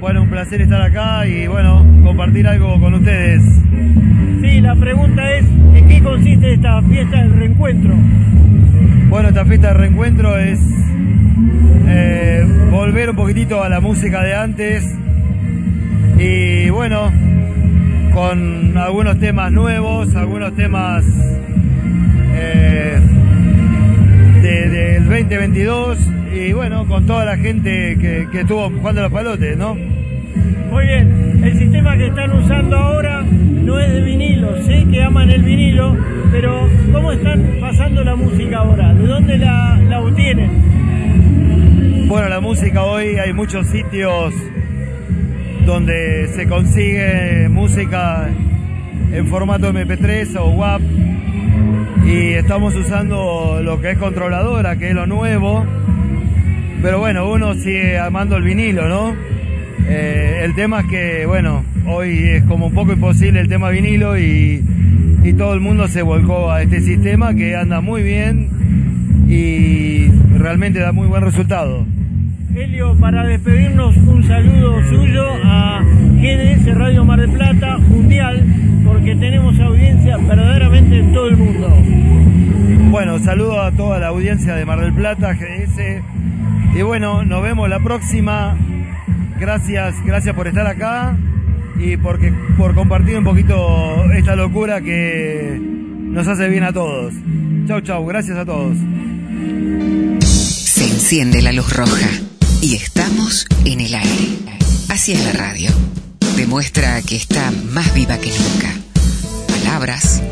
Bueno, 0.00 0.22
un 0.22 0.28
placer 0.28 0.60
estar 0.60 0.82
acá 0.82 1.26
y 1.26 1.46
bueno, 1.46 1.84
compartir 2.04 2.46
algo 2.46 2.78
con 2.78 2.94
ustedes. 2.94 3.42
Sí, 4.42 4.60
la 4.60 4.76
pregunta 4.76 5.32
es, 5.32 5.44
¿en 5.74 5.88
qué 5.88 6.02
consiste 6.02 6.52
esta 6.52 6.82
fiesta 6.82 7.16
del 7.18 7.32
reencuentro? 7.32 7.94
Bueno, 9.08 9.28
esta 9.28 9.44
fiesta 9.46 9.68
de 9.68 9.74
reencuentro 9.74 10.38
es 10.38 10.60
eh, 11.88 12.46
volver 12.70 13.10
un 13.10 13.16
poquitito 13.16 13.62
a 13.62 13.68
la 13.68 13.80
música 13.80 14.22
de 14.22 14.34
antes 14.34 14.94
y 16.18 16.68
bueno, 16.70 17.10
con 18.12 18.76
algunos 18.76 19.18
temas 19.18 19.50
nuevos, 19.50 20.14
algunos 20.14 20.54
temas 20.54 21.04
eh, 22.34 23.00
de- 24.46 24.68
del 24.68 25.04
2022 25.08 25.98
y 26.34 26.52
bueno, 26.52 26.86
con 26.86 27.06
toda 27.06 27.24
la 27.24 27.36
gente 27.36 27.96
que, 28.00 28.28
que 28.30 28.40
estuvo 28.40 28.68
jugando 28.70 29.02
los 29.02 29.12
palotes, 29.12 29.56
¿no? 29.56 29.74
Muy 30.70 30.86
bien, 30.86 31.40
el 31.42 31.58
sistema 31.58 31.96
que 31.96 32.06
están 32.08 32.30
usando 32.32 32.76
ahora 32.76 33.22
no 33.22 33.78
es 33.80 33.92
de 33.92 34.00
vinilo, 34.02 34.62
sé 34.62 34.84
que 34.90 35.02
aman 35.02 35.30
el 35.30 35.42
vinilo, 35.42 35.96
pero 36.30 36.68
¿cómo 36.92 37.12
están 37.12 37.42
pasando 37.60 38.04
la 38.04 38.14
música 38.16 38.58
ahora? 38.58 38.92
¿De 38.94 39.06
dónde 39.06 39.38
la, 39.38 39.78
la 39.88 40.00
obtienen? 40.00 40.50
Bueno, 42.08 42.28
la 42.28 42.40
música 42.40 42.82
hoy 42.84 43.16
hay 43.18 43.32
muchos 43.32 43.66
sitios 43.66 44.34
donde 45.64 46.28
se 46.28 46.46
consigue 46.46 47.48
música 47.48 48.28
en 49.12 49.26
formato 49.26 49.72
MP3 49.72 50.36
o 50.38 50.50
WAP 50.50 50.80
y 52.06 52.34
estamos 52.34 52.74
usando 52.76 53.60
lo 53.62 53.80
que 53.80 53.90
es 53.90 53.98
controladora, 53.98 54.76
que 54.78 54.90
es 54.90 54.94
lo 54.94 55.06
nuevo, 55.06 55.66
pero 56.80 57.00
bueno, 57.00 57.28
uno 57.28 57.54
sigue 57.54 57.98
amando 57.98 58.36
el 58.36 58.44
vinilo, 58.44 58.88
¿no? 58.88 59.16
Eh, 59.88 60.42
el 60.44 60.54
tema 60.54 60.80
es 60.80 60.86
que, 60.86 61.26
bueno, 61.26 61.64
hoy 61.86 62.28
es 62.28 62.44
como 62.44 62.66
un 62.66 62.74
poco 62.74 62.92
imposible 62.92 63.40
el 63.40 63.48
tema 63.48 63.70
vinilo 63.70 64.16
y, 64.16 64.64
y 65.24 65.32
todo 65.32 65.54
el 65.54 65.60
mundo 65.60 65.88
se 65.88 66.02
volcó 66.02 66.52
a 66.52 66.62
este 66.62 66.80
sistema 66.80 67.34
que 67.34 67.56
anda 67.56 67.80
muy 67.80 68.02
bien 68.02 69.26
y 69.28 70.06
realmente 70.38 70.78
da 70.78 70.92
muy 70.92 71.08
buen 71.08 71.22
resultado. 71.22 71.86
Helio, 72.56 72.96
para 72.98 73.22
despedirnos, 73.26 73.94
un 73.98 74.24
saludo 74.26 74.82
suyo 74.88 75.26
a 75.44 75.82
GDS 75.82 76.74
Radio 76.74 77.04
Mar 77.04 77.20
del 77.20 77.30
Plata 77.30 77.76
Mundial, 77.76 78.46
porque 78.82 79.14
tenemos 79.14 79.60
audiencia 79.60 80.16
verdaderamente 80.16 81.00
en 81.00 81.12
todo 81.12 81.28
el 81.28 81.36
mundo. 81.36 81.68
Bueno, 82.90 83.18
saludo 83.18 83.60
a 83.60 83.72
toda 83.72 83.98
la 83.98 84.06
audiencia 84.06 84.54
de 84.54 84.64
Mar 84.64 84.80
del 84.80 84.94
Plata, 84.94 85.34
GDS. 85.34 86.02
Y 86.74 86.80
bueno, 86.80 87.26
nos 87.26 87.42
vemos 87.42 87.68
la 87.68 87.80
próxima. 87.80 88.56
Gracias, 89.38 89.94
gracias 90.06 90.34
por 90.34 90.48
estar 90.48 90.66
acá 90.66 91.14
y 91.78 91.98
porque, 91.98 92.32
por 92.56 92.74
compartir 92.74 93.18
un 93.18 93.24
poquito 93.24 94.10
esta 94.14 94.34
locura 94.34 94.80
que 94.80 95.60
nos 95.60 96.26
hace 96.26 96.48
bien 96.48 96.64
a 96.64 96.72
todos. 96.72 97.12
Chau, 97.66 97.82
chau, 97.82 98.06
gracias 98.06 98.38
a 98.38 98.46
todos. 98.46 98.78
Se 100.22 100.84
enciende 100.84 101.42
la 101.42 101.52
luz 101.52 101.70
roja 101.76 102.25
y 102.60 102.74
estamos 102.74 103.46
en 103.64 103.80
el 103.80 103.94
aire. 103.94 104.38
Así 104.88 105.12
es 105.12 105.24
la 105.24 105.32
radio. 105.32 105.70
Demuestra 106.36 107.02
que 107.02 107.16
está 107.16 107.50
más 107.50 107.92
viva 107.94 108.18
que 108.18 108.30
nunca. 108.30 108.72
Palabras, 109.48 110.22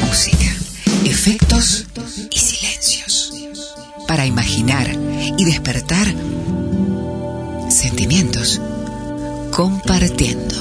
música, 0.00 0.46
efectos 1.04 1.86
y 2.30 2.38
silencios. 2.38 3.32
Para 4.06 4.26
imaginar 4.26 4.90
y 5.36 5.44
despertar 5.44 6.14
sentimientos. 7.70 8.60
Compartiendo 9.50 10.56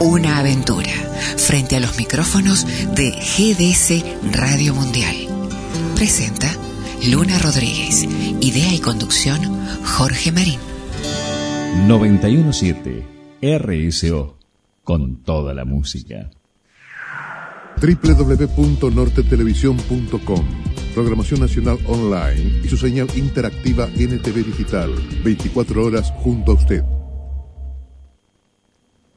una 0.00 0.38
aventura 0.38 0.92
frente 1.36 1.76
a 1.76 1.80
los 1.80 1.96
micrófonos 1.96 2.66
de 2.94 3.10
GDS 3.10 4.04
Radio 4.32 4.74
Mundial. 4.74 5.16
Presenta 5.96 6.59
Luna 7.08 7.38
Rodríguez. 7.38 8.04
Idea 8.42 8.74
y 8.74 8.78
conducción 8.78 9.40
Jorge 9.84 10.32
Marín. 10.32 10.60
917 11.86 13.06
RSO. 13.40 14.36
Con 14.84 15.22
toda 15.22 15.54
la 15.54 15.64
música. 15.64 16.28
www.nortetelevisión.com 17.80 20.44
Programación 20.94 21.40
Nacional 21.40 21.78
Online 21.86 22.60
y 22.62 22.68
su 22.68 22.76
señal 22.76 23.08
interactiva 23.16 23.86
NTV 23.86 24.44
Digital. 24.44 24.92
24 25.24 25.82
horas 25.82 26.12
junto 26.16 26.52
a 26.52 26.56
usted. 26.56 26.84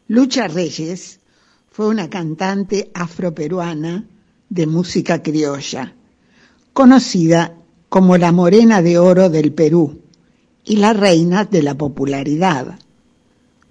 Lucha 0.08 0.48
Reyes 0.48 1.20
fue 1.70 1.88
una 1.88 2.10
cantante 2.10 2.90
afroperuana 2.94 4.06
de 4.48 4.68
música 4.68 5.22
criolla, 5.22 5.94
conocida 6.72 7.58
como 7.94 8.18
la 8.18 8.32
morena 8.32 8.82
de 8.82 8.98
oro 8.98 9.30
del 9.30 9.54
Perú 9.54 10.02
y 10.66 10.78
la 10.78 10.94
reina 10.94 11.46
de 11.46 11.62
la 11.62 11.78
popularidad. 11.78 12.80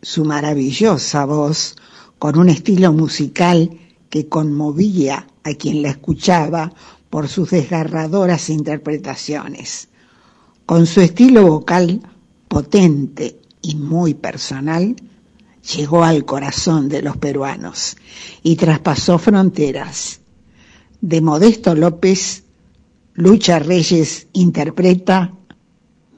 Su 0.01 0.25
maravillosa 0.25 1.25
voz, 1.25 1.75
con 2.21 2.39
un 2.39 2.49
estilo 2.49 2.93
musical 2.93 3.81
que 4.11 4.29
conmovía 4.29 5.27
a 5.43 5.55
quien 5.55 5.83
la 5.83 5.89
escuchaba 5.89 6.73
por 7.11 7.27
sus 7.27 7.51
desgarradoras 7.51 8.49
interpretaciones. 8.49 9.89
Con 10.67 10.87
su 10.87 11.01
estilo 11.01 11.45
vocal 11.45 12.01
potente 12.47 13.41
y 13.61 13.75
muy 13.75 14.15
personal, 14.15 14.95
llegó 15.75 16.05
al 16.05 16.25
corazón 16.25 16.89
de 16.89 17.03
los 17.03 17.17
peruanos 17.17 17.97
y 18.45 18.55
traspasó 18.55 19.19
fronteras. 19.19 20.21
De 21.01 21.21
Modesto 21.21 21.75
López, 21.75 22.42
Lucha 23.15 23.59
Reyes 23.59 24.29
interpreta 24.33 25.33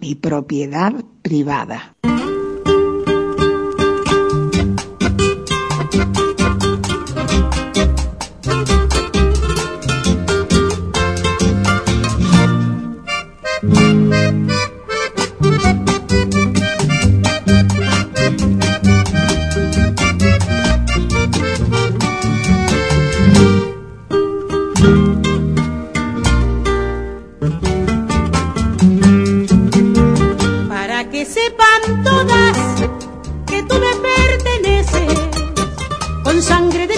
Mi 0.01 0.15
propiedad 0.15 0.93
privada. 1.23 1.97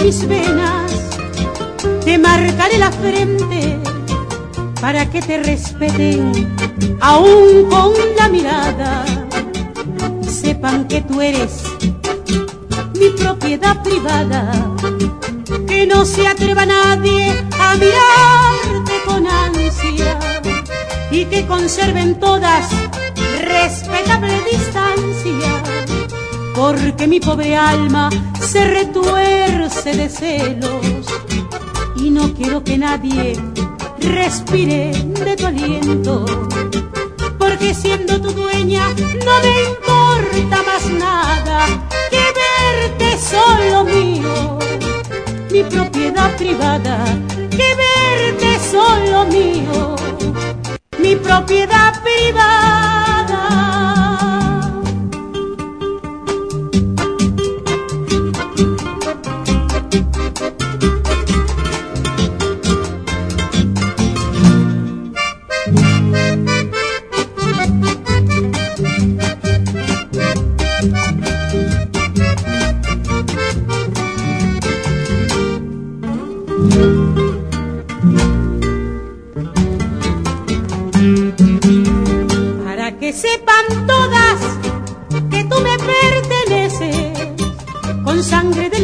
Mis 0.07 0.25
venas 0.25 0.89
te 2.05 2.17
marcaré 2.17 2.77
la 2.77 2.93
frente 2.93 3.77
para 4.79 5.09
que 5.09 5.21
te 5.21 5.43
respeten 5.43 6.31
aún 7.01 7.65
con 7.69 7.91
la 8.17 8.29
mirada. 8.29 9.03
Sepan 10.25 10.87
que 10.87 11.01
tú 11.01 11.19
eres 11.19 11.61
mi 12.97 13.09
propiedad 13.21 13.83
privada, 13.83 14.49
que 15.67 15.85
no 15.85 16.05
se 16.05 16.25
atreva 16.25 16.65
nadie 16.65 17.43
a 17.59 17.75
mirarte 17.75 18.95
con 19.05 19.27
ansia 19.27 20.17
y 21.11 21.25
que 21.25 21.45
conserven 21.47 22.17
todas 22.17 22.65
respetable 23.41 24.35
distancia, 24.51 25.51
porque 26.57 27.05
mi 27.05 27.19
pobre 27.19 27.55
alma 27.55 28.09
se 28.41 28.65
retuerce 28.65 29.95
de 29.95 30.09
celos 30.09 31.05
y 31.95 32.09
no 32.09 32.33
quiero 32.33 32.63
que 32.63 32.79
nadie 32.79 33.39
respire 33.99 34.91
de 34.91 35.35
tu 35.35 35.45
aliento, 35.45 36.25
porque 37.37 37.75
siendo 37.75 38.19
tu 38.19 38.31
dueña 38.31 38.89
no 39.23 39.33
me 39.43 39.53
importa 39.69 40.63
más 40.63 40.89
nada 40.89 41.59
que 42.09 42.23
verte 42.41 43.19
solo 43.19 43.83
mío, 43.83 44.57
mi 45.51 45.63
propiedad 45.63 46.35
privada, 46.37 47.05
que 47.51 47.69
verte 47.85 48.59
solo 48.71 49.25
mío, 49.25 49.95
mi 50.97 51.15
propiedad 51.17 51.93
privada. 52.01 53.76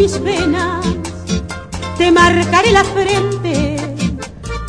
Mis 0.04 0.22
venas 0.22 0.86
te 1.98 2.12
marcaré 2.12 2.72
la 2.74 2.84
frente 2.84 3.78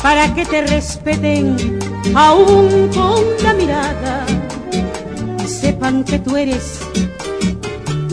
para 0.01 0.33
que 0.33 0.45
te 0.45 0.61
respeten 0.65 1.77
aún 2.15 2.89
con 2.93 3.21
la 3.43 3.53
mirada. 3.53 4.25
Sepan 5.45 6.05
que 6.05 6.19
tú 6.19 6.37
eres 6.37 6.79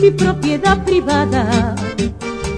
mi 0.01 0.11
propiedad 0.11 0.83
privada, 0.83 1.75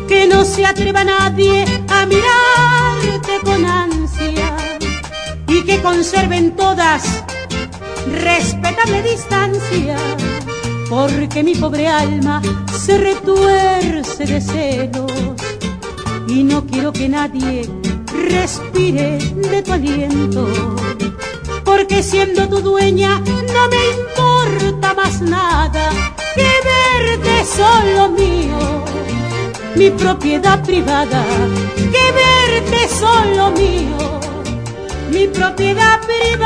que 0.07 0.25
no 0.25 0.43
se 0.43 0.65
atreva 0.65 1.03
nadie 1.03 1.63
a 1.87 2.07
mirarte 2.07 3.33
con 3.43 3.63
ansia 3.63 4.49
y 5.47 5.61
que 5.61 5.79
conserven 5.83 6.55
todas 6.55 7.23
respetable 8.11 9.03
distancia, 9.03 9.95
porque 10.89 11.43
mi 11.43 11.55
pobre 11.55 11.87
alma 11.87 12.41
se 12.77 12.97
retuerce 12.97 14.25
de 14.25 14.41
celos 14.41 15.11
y 16.27 16.43
no 16.43 16.65
quiero 16.65 16.91
que 16.91 17.09
nadie 17.09 17.69
respire 18.29 19.17
de 19.17 19.61
tu 19.61 19.73
aliento, 19.73 20.47
porque 21.63 22.03
siendo 22.03 22.47
tu 22.47 22.61
dueña 22.61 23.19
no 23.19 23.69
me 23.69 23.89
importa 23.99 24.93
más 24.93 25.21
nada 25.21 25.89
que 26.35 26.43
verte 26.43 27.45
solo 27.45 28.09
mío, 28.09 28.83
mi 29.75 29.89
propiedad 29.91 30.63
privada, 30.63 31.23
que 31.75 32.11
verte 32.21 32.87
solo 32.89 33.51
mío, 33.51 34.19
mi 35.11 35.27
propiedad 35.27 35.99
privada. 36.01 36.45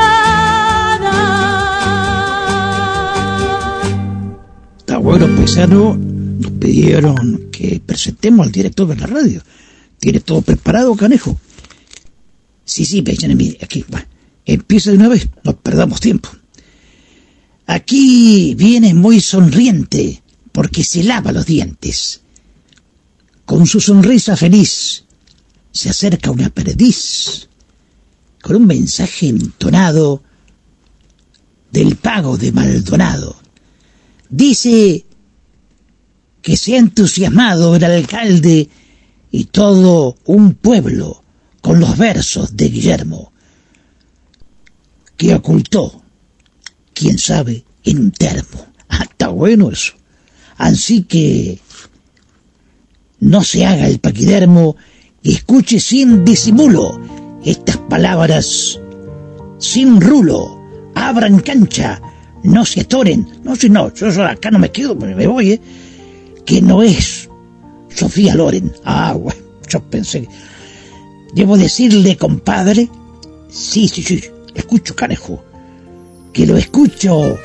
Bueno, 4.98 5.26
paisano, 5.36 5.96
nos 5.96 6.50
pidieron 6.52 7.48
que 7.50 7.80
presentemos 7.84 8.46
al 8.46 8.52
director 8.52 8.88
de 8.88 8.96
la 8.96 9.06
radio. 9.06 9.42
¿Tiene 9.98 10.20
todo 10.20 10.42
preparado, 10.42 10.94
canejo? 10.96 11.38
Sí, 12.64 12.84
sí, 12.84 13.02
paisano, 13.02 13.34
mire, 13.34 13.58
aquí. 13.62 13.84
Empieza 14.44 14.90
de 14.90 14.96
una 14.96 15.08
vez, 15.08 15.28
no 15.44 15.56
perdamos 15.56 16.00
tiempo. 16.00 16.28
Aquí 17.66 18.54
viene 18.56 18.94
muy 18.94 19.20
sonriente 19.20 20.22
porque 20.52 20.82
se 20.82 21.04
lava 21.04 21.32
los 21.32 21.46
dientes. 21.46 22.20
Con 23.44 23.66
su 23.66 23.80
sonrisa 23.80 24.36
feliz 24.36 25.04
se 25.72 25.88
acerca 25.88 26.30
una 26.30 26.50
perdiz 26.50 27.48
con 28.42 28.56
un 28.56 28.66
mensaje 28.66 29.28
entonado 29.28 30.22
del 31.70 31.96
pago 31.96 32.36
de 32.36 32.52
Maldonado. 32.52 33.36
Dice 34.30 35.04
que 36.40 36.56
se 36.56 36.74
ha 36.74 36.78
entusiasmado 36.78 37.76
el 37.76 37.84
alcalde 37.84 38.68
y 39.30 39.44
todo 39.44 40.16
un 40.24 40.54
pueblo 40.54 41.22
con 41.60 41.80
los 41.80 41.98
versos 41.98 42.56
de 42.56 42.68
Guillermo, 42.68 43.32
que 45.16 45.34
ocultó, 45.34 46.02
quién 46.94 47.18
sabe, 47.18 47.64
en 47.84 47.98
un 47.98 48.10
termo. 48.12 48.66
Ah, 48.88 49.02
está 49.02 49.28
bueno 49.28 49.70
eso. 49.70 49.92
Así 50.56 51.02
que 51.02 51.58
no 53.18 53.44
se 53.44 53.66
haga 53.66 53.86
el 53.86 53.98
paquidermo 53.98 54.76
y 55.22 55.34
escuche 55.34 55.80
sin 55.80 56.24
disimulo 56.24 57.00
estas 57.44 57.76
palabras 57.76 58.80
sin 59.58 60.00
rulo. 60.00 60.58
Abran 60.94 61.40
cancha, 61.40 62.00
no 62.42 62.64
se 62.64 62.80
atoren. 62.80 63.26
No, 63.42 63.56
si 63.56 63.68
no, 63.68 63.92
yo, 63.94 64.24
acá 64.24 64.50
no 64.50 64.58
me 64.58 64.70
quedo, 64.70 64.94
me 64.94 65.26
voy, 65.26 65.52
¿eh? 65.52 65.60
Que 66.44 66.60
no 66.62 66.82
es 66.82 67.28
Sofía 67.94 68.34
Loren. 68.34 68.72
Ah, 68.84 69.14
bueno, 69.14 69.40
yo 69.68 69.80
pensé. 69.80 70.28
Debo 71.34 71.56
decirle, 71.56 72.16
compadre, 72.16 72.88
sí, 73.48 73.88
sí, 73.88 74.02
sí, 74.02 74.24
escucho, 74.54 74.96
canejo, 74.96 75.44
que 76.32 76.46
lo 76.46 76.56
escucho 76.56 77.38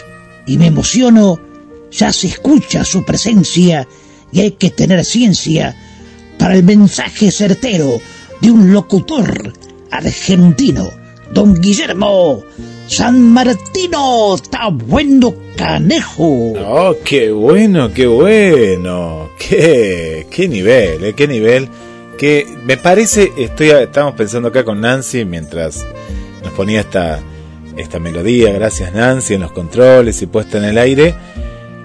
y 0.48 0.58
me 0.58 0.68
emociono, 0.68 1.40
ya 1.92 2.12
se 2.12 2.28
escucha 2.28 2.84
su 2.84 3.04
presencia 3.04 3.88
y 4.32 4.42
hay 4.42 4.52
que 4.52 4.72
tener 4.72 5.06
ciencia 5.06 5.76
para 6.40 6.56
el 6.56 6.64
mensaje 6.64 7.32
certero 7.32 8.02
de 8.42 8.52
un 8.52 8.74
locutor 8.74 9.54
argentino, 9.92 10.90
don 11.32 11.54
Guillermo 11.62 12.44
San 12.88 13.20
Martino, 13.20 14.36
está 14.36 14.70
bueno 14.70 15.34
canejo. 15.56 16.54
Oh, 16.54 16.96
qué 17.04 17.32
bueno, 17.32 17.92
qué 17.92 18.06
bueno. 18.06 19.30
Qué, 19.40 20.28
qué 20.30 20.48
nivel, 20.48 21.04
eh, 21.04 21.14
qué 21.14 21.28
nivel. 21.28 21.68
Que 22.18 22.48
me 22.64 22.78
parece, 22.78 23.32
estoy, 23.38 23.70
estamos 23.70 24.14
pensando 24.14 24.50
acá 24.50 24.64
con 24.64 24.82
Nancy 24.82 25.26
mientras 25.26 25.86
nos 26.44 26.54
ponía 26.54 26.82
esta, 26.82 27.20
esta 27.76 28.00
melodía, 28.00 28.54
gracias 28.54 28.94
Nancy, 28.94 29.34
en 29.34 29.42
los 29.42 29.52
controles 29.52 30.22
y 30.22 30.28
puesta 30.28 30.58
en 30.60 30.66
el 30.66 30.78
aire, 30.78 31.16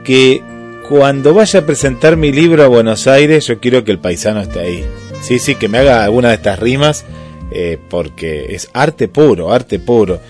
que 0.05 0.43
cuando 0.89 1.35
vaya 1.35 1.61
a 1.61 1.67
presentar 1.67 2.17
mi 2.17 2.31
libro 2.31 2.63
a 2.63 2.69
Buenos 2.69 3.07
Aires, 3.07 3.47
yo 3.47 3.59
quiero 3.59 3.85
que 3.85 3.91
el 3.91 3.99
paisano 3.99 4.41
esté 4.41 4.61
ahí. 4.61 4.85
Sí, 5.23 5.39
sí, 5.39 5.55
que 5.55 5.69
me 5.69 5.79
haga 5.79 6.05
alguna 6.05 6.29
de 6.29 6.35
estas 6.35 6.59
rimas, 6.59 7.05
eh, 7.51 7.79
porque 7.89 8.55
es 8.55 8.71
arte 8.73 9.09
puro, 9.09 9.53
arte 9.53 9.79
puro. 9.79 10.21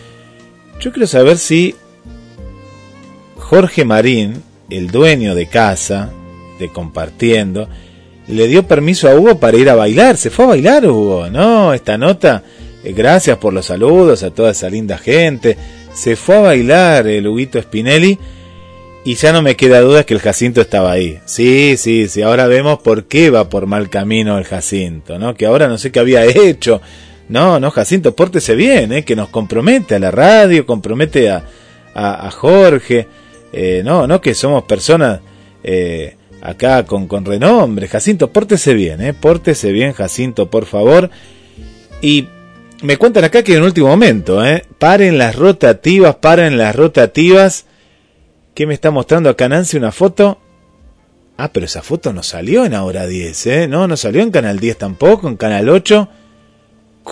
Yo 0.81 0.93
quiero 0.93 1.07
saber 1.07 1.37
si 1.37 1.75
Jorge 3.37 3.85
Marín, 3.85 4.43
el 4.71 4.91
dueño 4.91 5.35
de 5.35 5.47
casa, 5.47 6.11
de 6.59 6.73
Compartiendo, 6.73 7.69
le 8.27 8.49
dio 8.49 8.67
permiso 8.67 9.09
a 9.09 9.15
Hugo 9.15 9.39
para 9.39 9.59
ir 9.59 9.69
a 9.69 9.75
bailar. 9.75 10.17
Se 10.17 10.31
fue 10.31 10.47
a 10.47 10.49
bailar 10.49 10.87
Hugo, 10.87 11.29
¿no? 11.29 11.75
Esta 11.75 11.99
nota, 11.99 12.45
eh, 12.83 12.95
gracias 12.95 13.37
por 13.37 13.53
los 13.53 13.67
saludos 13.67 14.23
a 14.23 14.31
toda 14.31 14.53
esa 14.53 14.71
linda 14.71 14.97
gente. 14.97 15.59
Se 15.93 16.17
fue 16.17 16.37
a 16.37 16.41
bailar 16.41 17.07
el 17.07 17.27
Huguito 17.27 17.61
Spinelli 17.61 18.19
y 19.05 19.15
ya 19.17 19.35
no 19.35 19.43
me 19.43 19.57
queda 19.57 19.81
duda 19.81 20.05
que 20.05 20.15
el 20.15 20.21
Jacinto 20.21 20.63
estaba 20.63 20.93
ahí. 20.93 21.19
Sí, 21.27 21.77
sí, 21.77 22.09
sí, 22.09 22.23
ahora 22.23 22.47
vemos 22.47 22.79
por 22.79 23.05
qué 23.05 23.29
va 23.29 23.51
por 23.51 23.67
mal 23.67 23.91
camino 23.91 24.39
el 24.39 24.45
Jacinto, 24.45 25.19
¿no? 25.19 25.35
Que 25.35 25.45
ahora 25.45 25.69
no 25.69 25.77
sé 25.77 25.93
qué 25.93 26.01
había 26.01 26.25
hecho 26.25 26.81
no, 27.31 27.61
no, 27.61 27.71
Jacinto, 27.71 28.15
pórtese 28.17 28.57
bien, 28.57 28.93
¿eh? 28.93 29.05
que 29.05 29.15
nos 29.15 29.29
compromete 29.29 29.95
a 29.95 30.01
la 30.01 30.11
radio, 30.11 30.67
compromete 30.67 31.31
a, 31.31 31.45
a, 31.95 32.29
Jorge. 32.33 33.07
Eh, 33.53 33.83
no, 33.85 34.09
no, 34.09 34.21
que 34.21 34.35
somos 34.35 34.65
personas 34.65 35.21
eh, 35.63 36.17
acá 36.43 36.85
con, 36.85 37.07
con 37.07 37.25
renombre. 37.25 37.87
Jacinto, 37.87 38.33
pórtese 38.33 38.75
bien, 38.75 39.01
¿eh? 39.01 39.15
pórtese 39.15 39.71
bien, 39.71 39.93
Jacinto, 39.93 40.51
por 40.51 40.67
favor. 40.67 41.09
Y 42.03 42.27
me 42.83 42.97
cuentan 42.97 43.23
acá 43.23 43.45
que 43.45 43.55
en 43.55 43.63
último 43.63 43.87
momento, 43.87 44.45
¿eh? 44.45 44.65
paren 44.79 45.17
las 45.17 45.37
rotativas, 45.37 46.17
paren 46.17 46.59
las 46.59 46.75
rotativas. 46.75 47.67
¿Qué 48.55 48.67
me 48.67 48.75
está 48.75 48.91
mostrando 48.91 49.31
acá 49.31 49.49
Nancy? 49.49 49.77
Una 49.77 49.93
foto. 49.93 50.41
Ah, 51.37 51.53
pero 51.53 51.65
esa 51.65 51.81
foto 51.81 52.13
no 52.13 52.25
salió 52.25 52.65
en 52.65 52.75
Ahora 52.75 53.07
10, 53.07 53.47
¿eh? 53.47 53.69
No, 53.69 53.87
no 53.87 53.97
salió 53.97 54.21
en 54.21 54.33
Canal 54.33 54.59
10 54.59 54.79
tampoco, 54.79 55.29
en 55.29 55.37
Canal 55.37 55.69
8. 55.69 56.09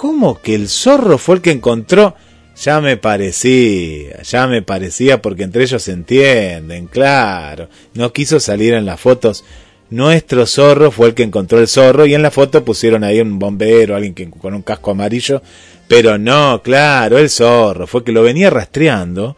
¿Cómo 0.00 0.40
que 0.40 0.54
el 0.54 0.68
zorro 0.68 1.18
fue 1.18 1.34
el 1.34 1.42
que 1.42 1.50
encontró? 1.50 2.14
Ya 2.62 2.80
me 2.80 2.96
parecía, 2.96 4.22
ya 4.22 4.46
me 4.46 4.62
parecía 4.62 5.20
porque 5.20 5.42
entre 5.42 5.64
ellos 5.64 5.82
se 5.82 5.90
entienden, 5.90 6.86
claro. 6.86 7.68
No 7.94 8.12
quiso 8.12 8.38
salir 8.38 8.74
en 8.74 8.86
las 8.86 9.00
fotos. 9.00 9.44
Nuestro 9.90 10.46
zorro 10.46 10.92
fue 10.92 11.08
el 11.08 11.14
que 11.14 11.24
encontró 11.24 11.58
el 11.58 11.66
zorro 11.66 12.06
y 12.06 12.14
en 12.14 12.22
la 12.22 12.30
foto 12.30 12.64
pusieron 12.64 13.02
ahí 13.02 13.20
un 13.20 13.40
bombero, 13.40 13.96
alguien 13.96 14.14
que, 14.14 14.30
con 14.30 14.54
un 14.54 14.62
casco 14.62 14.92
amarillo. 14.92 15.42
Pero 15.88 16.16
no, 16.16 16.62
claro, 16.62 17.18
el 17.18 17.28
zorro 17.28 17.88
fue 17.88 18.04
que 18.04 18.12
lo 18.12 18.22
venía 18.22 18.50
rastreando, 18.50 19.36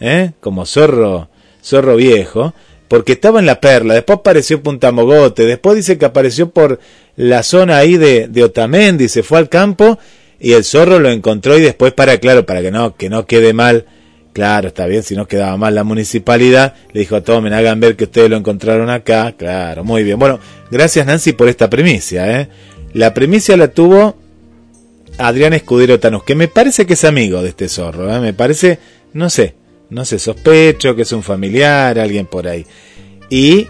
¿eh? 0.00 0.30
como 0.40 0.64
zorro, 0.64 1.28
zorro 1.62 1.96
viejo, 1.96 2.54
porque 2.90 3.12
estaba 3.12 3.38
en 3.38 3.46
la 3.46 3.60
perla. 3.60 3.94
Después 3.94 4.18
apareció 4.18 4.64
Punta 4.64 4.90
Mogote, 4.90 5.46
después 5.46 5.76
dice 5.76 5.96
que 5.96 6.06
apareció 6.06 6.50
por 6.50 6.80
la 7.14 7.44
zona 7.44 7.76
ahí 7.76 7.96
de, 7.96 8.42
Otamendi, 8.42 9.08
se 9.08 9.22
fue 9.22 9.38
al 9.38 9.48
campo 9.48 9.96
y 10.40 10.54
el 10.54 10.64
zorro 10.64 10.98
lo 10.98 11.08
encontró 11.08 11.56
y 11.56 11.62
después 11.62 11.92
para, 11.92 12.18
claro, 12.18 12.44
para 12.44 12.62
que 12.62 12.72
no, 12.72 12.96
que 12.96 13.08
no 13.08 13.26
quede 13.26 13.52
mal, 13.52 13.86
claro, 14.32 14.66
está 14.66 14.86
bien, 14.86 15.04
si 15.04 15.14
no 15.14 15.28
quedaba 15.28 15.56
mal 15.56 15.76
la 15.76 15.84
municipalidad, 15.84 16.74
le 16.92 17.02
dijo, 17.02 17.22
tomen, 17.22 17.52
hagan 17.52 17.78
ver 17.78 17.94
que 17.94 18.04
ustedes 18.04 18.28
lo 18.28 18.36
encontraron 18.36 18.90
acá, 18.90 19.34
claro, 19.38 19.84
muy 19.84 20.02
bien. 20.02 20.18
Bueno, 20.18 20.40
gracias 20.72 21.06
Nancy 21.06 21.32
por 21.32 21.48
esta 21.48 21.70
primicia, 21.70 22.40
¿eh? 22.40 22.48
La 22.92 23.14
primicia 23.14 23.56
la 23.56 23.68
tuvo 23.68 24.16
Adrián 25.16 25.52
Escudero 25.52 26.00
Tanus, 26.00 26.24
que 26.24 26.34
me 26.34 26.48
parece 26.48 26.86
que 26.86 26.94
es 26.94 27.04
amigo 27.04 27.40
de 27.40 27.50
este 27.50 27.68
zorro, 27.68 28.12
¿eh? 28.12 28.18
me 28.18 28.32
parece, 28.32 28.80
no 29.12 29.30
sé, 29.30 29.54
no 29.90 30.04
sé, 30.04 30.18
sospecho 30.18 30.94
que 30.94 31.02
es 31.02 31.12
un 31.12 31.22
familiar, 31.22 31.98
alguien 31.98 32.26
por 32.26 32.48
ahí. 32.48 32.64
Y 33.28 33.66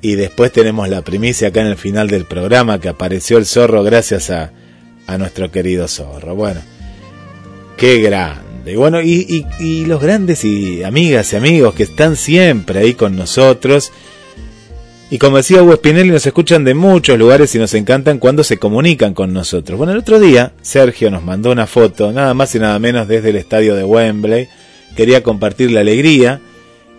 y 0.00 0.14
después 0.14 0.52
tenemos 0.52 0.88
la 0.88 1.02
primicia 1.02 1.48
acá 1.48 1.60
en 1.60 1.68
el 1.68 1.76
final 1.76 2.08
del 2.08 2.24
programa 2.24 2.80
que 2.80 2.88
apareció 2.88 3.38
el 3.38 3.46
zorro 3.46 3.82
gracias 3.82 4.30
a, 4.30 4.52
a 5.06 5.18
nuestro 5.18 5.50
querido 5.50 5.88
zorro. 5.88 6.34
Bueno, 6.34 6.60
qué 7.76 8.00
grande. 8.00 8.76
Bueno, 8.76 9.00
y, 9.00 9.46
y, 9.58 9.86
los 9.86 10.00
grandes 10.00 10.44
y 10.44 10.84
amigas 10.84 11.32
y 11.32 11.36
amigos 11.36 11.74
que 11.74 11.84
están 11.84 12.16
siempre 12.16 12.80
ahí 12.80 12.94
con 12.94 13.16
nosotros. 13.16 13.90
Y 15.10 15.18
como 15.18 15.38
decía 15.38 15.62
Hugo 15.62 15.76
Spinelli, 15.76 16.10
nos 16.10 16.26
escuchan 16.26 16.64
de 16.64 16.74
muchos 16.74 17.18
lugares 17.18 17.54
y 17.54 17.58
nos 17.58 17.72
encantan 17.72 18.18
cuando 18.18 18.44
se 18.44 18.58
comunican 18.58 19.14
con 19.14 19.32
nosotros. 19.32 19.78
Bueno, 19.78 19.94
el 19.94 19.98
otro 19.98 20.20
día 20.20 20.52
Sergio 20.60 21.10
nos 21.10 21.24
mandó 21.24 21.50
una 21.50 21.66
foto, 21.66 22.12
nada 22.12 22.34
más 22.34 22.54
y 22.54 22.58
nada 22.58 22.78
menos 22.78 23.08
desde 23.08 23.30
el 23.30 23.36
estadio 23.36 23.74
de 23.74 23.84
Wembley. 23.84 24.48
Quería 24.96 25.22
compartir 25.22 25.70
la 25.70 25.80
alegría. 25.80 26.40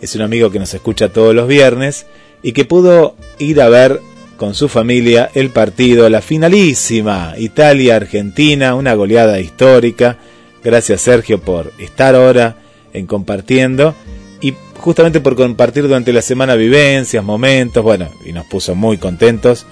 Es 0.02 0.16
un 0.16 0.22
amigo 0.22 0.52
que 0.52 0.60
nos 0.60 0.74
escucha 0.74 1.10
todos 1.10 1.36
los 1.36 1.48
viernes 1.48 2.06
y 2.42 2.54
que 2.54 2.66
pudo 2.66 3.16
ir 3.38 3.62
a 3.62 3.70
ver 3.70 4.00
con 4.38 4.56
su 4.56 4.70
familia 4.70 5.30
el 5.34 5.50
partido, 5.50 6.08
la 6.10 6.22
finalísima 6.22 7.34
Italia-Argentina, 7.38 8.74
una 8.74 8.94
goleada 8.94 9.40
histórica. 9.42 10.18
Gracias 10.64 11.02
Sergio 11.02 11.42
por 11.42 11.74
estar 11.78 12.16
ahora 12.16 12.56
en 12.94 13.06
compartiendo 13.06 13.96
y 14.42 14.54
justamente 14.78 15.20
por 15.20 15.36
compartir 15.36 15.84
durante 15.84 16.14
la 16.14 16.22
semana 16.22 16.56
vivencias, 16.56 17.24
momentos, 17.24 17.84
bueno, 17.84 18.10
y 18.26 18.32
nos 18.32 18.46
puso 18.46 18.76
muy 18.76 18.98
contentos. 18.98 19.66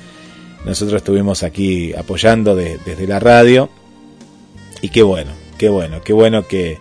Nosotros 0.65 0.97
estuvimos 0.97 1.43
aquí 1.43 1.93
apoyando 1.93 2.55
desde 2.55 3.07
la 3.07 3.21
radio 3.21 3.69
y 4.81 4.89
qué 4.89 5.01
bueno, 5.01 5.31
qué 5.57 5.69
bueno, 5.69 6.01
qué 6.03 6.11
bueno 6.11 6.45
que, 6.45 6.77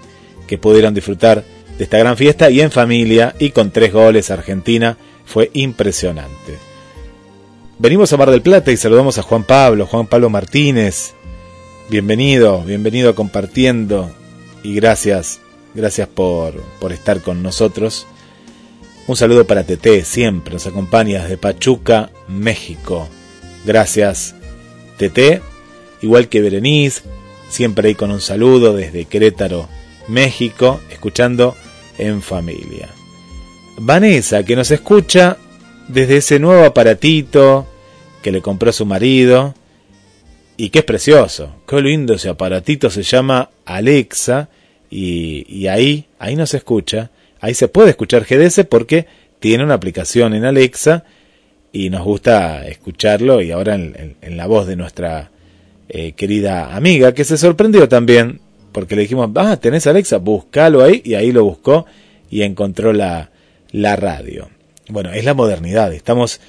que 0.47 0.58
pudieron 0.58 0.94
disfrutar 0.94 1.44
de 1.76 1.84
esta 1.84 1.99
gran 1.99 2.16
fiesta 2.16 2.50
y 2.50 2.60
en 2.60 2.70
familia 2.70 3.34
y 3.39 3.50
con 3.50 3.70
tres 3.70 3.92
goles 3.92 4.31
Argentina. 4.31 4.97
Fue 5.25 5.50
impresionante. 5.55 6.58
Venimos 7.78 8.12
a 8.12 8.16
Mar 8.16 8.31
del 8.31 8.42
Plata 8.42 8.73
y 8.73 8.76
saludamos 8.76 9.18
a 9.18 9.23
Juan 9.23 9.44
Pablo, 9.44 9.86
Juan 9.86 10.07
Pablo 10.07 10.31
Martínez. 10.31 11.12
Bienvenido, 11.91 12.62
bienvenido 12.62 13.15
compartiendo 13.15 14.10
y 14.62 14.75
gracias, 14.75 15.41
gracias 15.75 16.08
por, 16.08 16.55
por 16.81 16.92
estar 16.92 17.20
con 17.20 17.42
nosotros. 17.42 18.07
Un 19.07 19.16
saludo 19.16 19.47
para 19.47 19.65
Tete, 19.65 20.05
siempre 20.05 20.55
nos 20.55 20.66
acompaña 20.66 21.23
desde 21.23 21.36
Pachuca, 21.36 22.10
México. 22.28 23.08
Gracias, 23.65 24.34
Tete. 24.97 25.42
Igual 26.02 26.28
que 26.28 26.41
Berenice, 26.41 27.02
siempre 27.49 27.89
ahí 27.89 27.94
con 27.94 28.10
un 28.10 28.20
saludo 28.20 28.75
desde 28.75 29.05
Querétaro, 29.05 29.68
México, 30.09 30.81
escuchando 30.91 31.55
en 31.99 32.23
familia. 32.23 32.89
Vanessa, 33.78 34.43
que 34.44 34.57
nos 34.57 34.70
escucha 34.70 35.36
desde 35.89 36.18
ese 36.18 36.39
nuevo 36.39 36.65
aparatito 36.65 37.67
que 38.23 38.33
le 38.33 38.41
compró 38.41 38.73
su 38.73 38.86
marido 38.86 39.55
y 40.57 40.70
que 40.70 40.81
es 40.81 40.85
precioso. 40.85 41.57
Qué 41.68 41.81
lindo 41.81 42.15
ese 42.15 42.28
aparatito, 42.28 42.91
se 42.91 43.02
llama 43.02 43.51
Alexa 43.65 44.49
y, 44.91 45.67
ahí, 45.67 46.07
ahí 46.18 46.36
nos 46.36 46.55
escucha. 46.55 47.10
Ahí 47.41 47.55
se 47.55 47.68
puede 47.68 47.91
escuchar 47.91 48.25
GDS 48.25 48.65
porque 48.68 49.07
tiene 49.41 49.65
una 49.65 49.75
aplicación 49.75 50.35
en 50.35 50.44
Alexa 50.44 51.05
y 51.73 51.91
nos 51.91 52.02
gusta 52.02 52.67
escucharlo 52.67 53.43
y 53.43 53.51
ahora 53.51 53.75
en, 53.75 54.36
la 54.36 54.47
voz 54.47 54.67
de 54.67 54.76
nuestra 54.76 55.31
eh, 55.89 56.12
querida 56.12 56.75
amiga 56.75 57.12
que 57.12 57.25
se 57.25 57.36
sorprendió 57.36 57.89
también 57.89 58.41
porque 58.77 58.95
le 58.95 59.01
dijimos, 59.01 59.31
ah, 59.37 59.57
tenés 59.57 59.87
Alexa, 59.87 60.19
búscalo 60.19 60.85
ahí 60.85 61.01
y 61.03 61.15
ahí 61.15 61.33
lo 61.33 61.43
buscó 61.45 61.87
y 62.29 62.43
encontró 62.43 62.93
la, 62.93 63.31
la 63.71 63.97
radio. 63.97 64.51
Bueno, 64.91 65.15
es 65.15 65.25
la 65.25 65.33
modernidad, 65.33 65.95
estamos, 65.95 66.43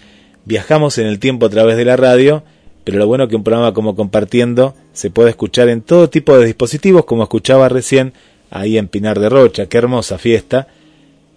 viajamos 0.44 0.98
en 0.98 1.08
el 1.08 1.20
tiempo 1.20 1.46
a 1.46 1.50
través 1.50 1.78
de 1.78 1.86
la 1.86 1.96
radio, 1.96 2.44
pero 2.84 2.98
lo 2.98 3.08
bueno 3.08 3.30
que 3.30 3.38
un 3.38 3.46
programa 3.46 3.74
como 3.74 3.96
compartiendo 3.96 4.76
se 4.92 5.10
puede 5.10 5.30
escuchar 5.30 5.70
en 5.70 5.82
todo 5.82 6.10
tipo 6.10 6.38
de 6.38 6.46
dispositivos, 6.46 7.06
como 7.06 7.24
escuchaba 7.24 7.70
recién 7.70 8.12
ahí 8.52 8.78
en 8.78 8.90
Pinar 8.90 9.22
de 9.22 9.30
Rocha, 9.30 9.68
qué 9.68 9.78
hermosa 9.78 10.18
fiesta, 10.18 10.68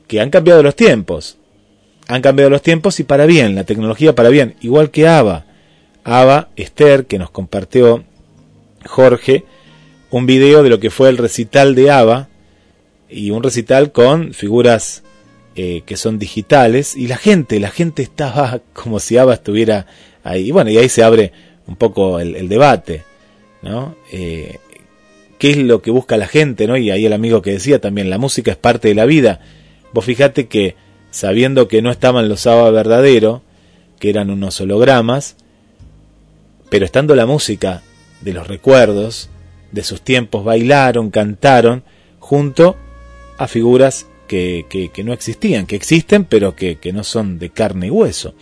que 0.08 0.20
han 0.20 0.30
cambiado 0.30 0.60
los 0.60 0.74
tiempos, 0.74 1.36
han 2.08 2.20
cambiado 2.20 2.50
los 2.50 2.62
tiempos 2.62 2.98
y 2.98 3.04
para 3.04 3.26
bien, 3.26 3.54
la 3.54 3.62
tecnología 3.62 4.16
para 4.16 4.28
bien, 4.28 4.56
igual 4.60 4.90
que 4.90 5.06
ABA, 5.06 5.46
ABA, 6.02 6.48
Esther, 6.56 7.06
que 7.06 7.20
nos 7.20 7.30
compartió 7.30 8.02
Jorge, 8.86 9.44
un 10.10 10.26
video 10.26 10.62
de 10.62 10.70
lo 10.70 10.80
que 10.80 10.90
fue 10.90 11.08
el 11.08 11.18
recital 11.18 11.74
de 11.74 11.90
ABA, 11.90 12.28
y 13.10 13.30
un 13.30 13.42
recital 13.42 13.92
con 13.92 14.32
figuras 14.32 15.02
eh, 15.56 15.82
que 15.84 15.96
son 15.96 16.18
digitales 16.18 16.96
y 16.96 17.08
la 17.08 17.16
gente, 17.16 17.58
la 17.58 17.70
gente 17.70 18.02
estaba 18.02 18.60
como 18.72 19.00
si 19.00 19.18
ABBA 19.18 19.34
estuviera 19.34 19.86
ahí. 20.22 20.48
Y 20.48 20.50
bueno, 20.52 20.70
y 20.70 20.78
ahí 20.78 20.88
se 20.88 21.02
abre 21.02 21.32
un 21.66 21.76
poco 21.76 22.20
el, 22.20 22.48
debate, 22.48 23.02
¿no? 23.62 23.96
Eh, 24.12 24.58
¿Qué 25.38 25.50
es 25.50 25.56
lo 25.56 25.80
que 25.80 25.90
busca 25.90 26.16
la 26.16 26.26
gente, 26.26 26.66
no? 26.66 26.76
Y 26.76 26.90
ahí 26.90 27.06
el 27.06 27.12
amigo 27.12 27.42
que 27.42 27.52
decía 27.52 27.80
también, 27.80 28.10
la 28.10 28.18
música 28.18 28.50
es 28.50 28.56
parte 28.56 28.88
de 28.88 28.94
la 28.94 29.06
vida. 29.06 29.40
Vos 29.92 30.04
fijate 30.04 30.48
que 30.48 30.76
sabiendo 31.10 31.66
que 31.66 31.82
no 31.82 31.90
estaban 31.90 32.28
los 32.28 32.46
ABBA 32.46 32.70
verdadero, 32.70 33.42
que 33.98 34.10
eran 34.10 34.30
unos 34.30 34.60
hologramas, 34.60 35.36
pero 36.68 36.84
estando 36.84 37.14
la 37.14 37.26
música 37.26 37.82
de 38.20 38.32
los 38.32 38.46
recuerdos, 38.46 39.30
de 39.72 39.82
sus 39.82 40.02
tiempos, 40.02 40.44
bailaron, 40.44 41.10
cantaron, 41.10 41.82
junto 42.18 42.76
a 43.38 43.46
figuras 43.48 44.06
que, 44.26 44.90
no 45.04 45.12
existían, 45.12 45.66
que 45.66 45.76
existen, 45.76 46.24
pero 46.24 46.54
que, 46.54 46.78
no 46.92 47.02
son 47.02 47.38
de 47.38 47.50
carne 47.50 47.88
y 47.88 47.90
hueso. 47.90 48.34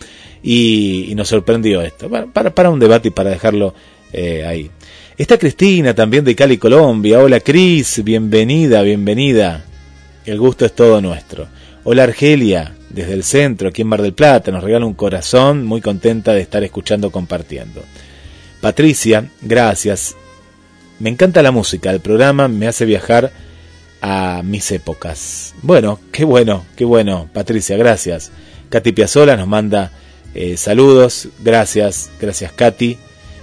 Y, 0.43 1.13
nos 1.15 1.27
sorprendió 1.29 1.81
esto. 1.81 2.09
para, 2.09 2.69
un 2.69 2.79
debate 2.79 3.07
y 3.07 3.11
para 3.11 3.31
dejarlo 3.31 3.73
eh, 4.13 4.45
ahí. 4.45 4.69
Está 5.17 5.37
Cristina 5.37 5.93
también 5.93 6.23
de 6.23 6.35
Cali, 6.35 6.57
Colombia. 6.57 7.19
Hola 7.19 7.41
Cris, 7.41 8.03
bienvenida, 8.03 8.81
bienvenida. 8.83 9.65
El 10.25 10.39
gusto 10.39 10.65
es 10.65 10.73
todo 10.73 11.01
nuestro. 11.01 11.47
Hola 11.83 12.03
Argelia, 12.03 12.75
desde 12.89 13.13
el 13.13 13.23
centro, 13.23 13.69
aquí 13.69 13.81
en 13.81 13.87
Mar 13.87 14.01
del 14.01 14.13
Plata, 14.13 14.51
nos 14.51 14.63
regala 14.63 14.85
un 14.85 14.93
corazón, 14.93 15.65
muy 15.65 15.81
contenta 15.81 16.33
de 16.33 16.41
estar 16.41 16.63
escuchando, 16.63 17.11
compartiendo. 17.11 17.83
Patricia, 18.61 19.29
gracias. 19.41 20.15
Me 20.99 21.09
encanta 21.09 21.41
la 21.41 21.51
música, 21.51 21.91
el 21.91 22.01
programa 22.01 22.47
me 22.47 22.67
hace 22.67 22.85
viajar 22.85 23.31
a 24.01 24.41
mis 24.43 24.71
épocas. 24.71 25.53
Bueno, 25.61 25.99
qué 26.11 26.25
bueno, 26.25 26.65
qué 26.75 26.85
bueno, 26.85 27.29
Patricia, 27.33 27.77
gracias. 27.77 28.31
Katy 28.69 28.91
Piazzola 28.91 29.35
nos 29.35 29.47
manda 29.47 29.91
eh, 30.35 30.57
saludos, 30.57 31.27
gracias, 31.39 32.11
gracias 32.21 32.51
Katy, 32.51 32.97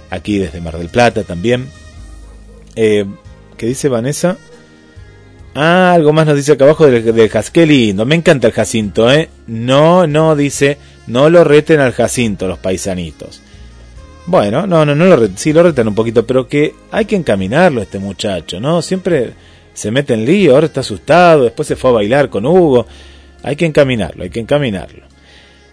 aquí 0.09 0.37
desde 0.37 0.61
Mar 0.61 0.77
del 0.77 0.89
Plata 0.89 1.23
también. 1.23 1.67
Eh, 2.75 3.05
¿Qué 3.57 3.65
dice 3.65 3.89
Vanessa? 3.89 4.37
Ah, 5.53 5.93
algo 5.93 6.13
más 6.13 6.27
nos 6.27 6.35
dice 6.35 6.53
acá 6.53 6.65
abajo 6.65 6.85
del, 6.85 7.03
del 7.03 7.31
Qué 7.51 7.65
lindo, 7.65 8.05
me 8.05 8.15
encanta 8.15 8.47
el 8.47 8.53
Jacinto, 8.53 9.11
¿eh? 9.11 9.29
No, 9.47 10.05
no, 10.05 10.35
dice, 10.35 10.77
no 11.07 11.29
lo 11.29 11.43
reten 11.43 11.79
al 11.79 11.93
Jacinto 11.93 12.47
los 12.47 12.59
paisanitos. 12.59 13.41
Bueno, 14.27 14.67
no, 14.67 14.85
no, 14.85 14.93
no 14.93 15.05
lo 15.05 15.15
reten, 15.15 15.37
sí 15.37 15.53
lo 15.53 15.63
reten 15.63 15.87
un 15.87 15.95
poquito, 15.95 16.27
pero 16.27 16.49
que 16.49 16.75
hay 16.91 17.05
que 17.05 17.15
encaminarlo 17.15 17.81
este 17.81 17.97
muchacho, 17.97 18.59
¿no? 18.59 18.81
Siempre 18.81 19.31
se 19.73 19.89
mete 19.89 20.15
en 20.15 20.25
lío, 20.25 20.53
ahora 20.53 20.65
está 20.65 20.81
asustado, 20.81 21.43
después 21.45 21.65
se 21.65 21.77
fue 21.77 21.91
a 21.91 21.93
bailar 21.93 22.29
con 22.29 22.45
Hugo. 22.45 22.85
Hay 23.41 23.55
que 23.55 23.65
encaminarlo, 23.65 24.23
hay 24.23 24.29
que 24.29 24.41
encaminarlo. 24.41 25.03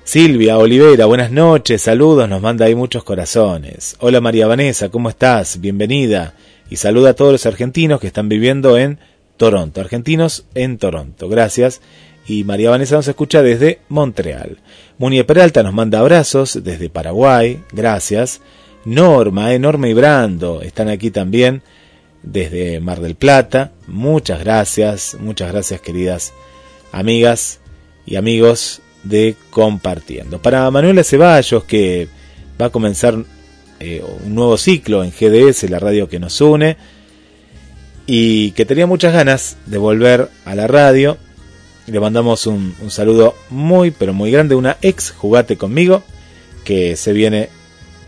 Silvia 0.05 0.57
Olivera, 0.57 1.07
buenas 1.07 1.33
noches, 1.33 1.83
saludos, 1.83 2.29
nos 2.29 2.41
manda 2.41 2.67
ahí 2.67 2.77
muchos 2.77 3.03
corazones. 3.03 3.97
Hola 3.99 4.21
María 4.21 4.47
Vanessa, 4.47 4.89
¿cómo 4.89 5.09
estás? 5.09 5.61
Bienvenida. 5.61 6.35
Y 6.71 6.77
saluda 6.77 7.11
a 7.11 7.15
todos 7.15 7.33
los 7.33 7.47
argentinos 7.47 8.01
que 8.01 8.07
están 8.07 8.29
viviendo 8.29 8.79
en 8.79 9.01
Toronto, 9.37 9.81
argentinos 9.81 10.47
en 10.55 10.79
Toronto. 10.79 11.29
Gracias. 11.29 11.81
Y 12.27 12.45
María 12.45 12.71
Vanessa 12.71 12.97
nos 12.97 13.09
escucha 13.09 13.43
desde 13.43 13.81
Montreal. 13.89 14.59
Munie 14.99 15.25
Peralta 15.25 15.63
nos 15.63 15.75
manda 15.75 15.99
abrazos 15.99 16.61
desde 16.63 16.89
Paraguay, 16.89 17.63
gracias. 17.73 18.41
Norma, 18.85 19.53
enorme 19.53 19.91
y 19.91 19.95
Brando 19.95 20.63
están 20.63 20.89
aquí 20.89 21.11
también 21.11 21.63
desde 22.23 22.81
Mar 22.81 23.01
del 23.01 23.15
Plata. 23.15 23.73
Muchas 23.87 24.41
gracias, 24.41 25.17
muchas 25.21 25.53
gracias 25.53 25.81
queridas 25.81 26.33
amigas 26.93 27.61
y 28.07 28.17
amigos 28.17 28.81
de 29.03 29.37
Compartiendo. 29.51 30.41
Para 30.41 30.71
Manuela 30.71 31.05
Ceballos, 31.05 31.65
que 31.65 32.09
va 32.61 32.67
a 32.67 32.71
comenzar 32.71 33.17
eh, 33.81 34.03
un 34.25 34.35
nuevo 34.35 34.57
ciclo 34.57 35.05
en 35.05 35.11
GDS, 35.11 35.69
la 35.71 35.79
radio 35.79 36.09
que 36.09 36.19
nos 36.19 36.41
une, 36.41 36.77
y 38.07 38.53
que 38.53 38.65
tenía 38.65 38.87
muchas 38.87 39.13
ganas 39.13 39.57
de 39.67 39.79
volver 39.79 40.29
a 40.45 40.55
la 40.55 40.67
radio, 40.67 41.17
le 41.87 42.01
mandamos 42.01 42.47
un, 42.47 42.75
saludo 42.89 43.35
muy, 43.51 43.91
pero 43.91 44.13
muy 44.13 44.31
grande, 44.31 44.55
una 44.55 44.77
ex 44.83 45.11
jugate 45.11 45.57
conmigo, 45.57 46.03
que 46.65 46.97
se 46.97 47.13
viene 47.13 47.49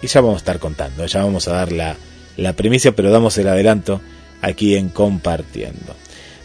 y 0.03 0.07
ya 0.07 0.21
vamos 0.21 0.37
a 0.37 0.39
estar 0.39 0.59
contando, 0.59 1.07
ya 1.07 1.23
vamos 1.23 1.49
a 1.49 1.53
dar 1.53 1.73
la 1.73 1.97
la 2.37 2.53
primicia, 2.53 2.93
pero 2.95 3.11
damos 3.11 3.37
el 3.39 3.49
adelanto 3.49 4.01
aquí 4.43 4.77
en 4.77 4.89
Compartiendo. 4.89 5.95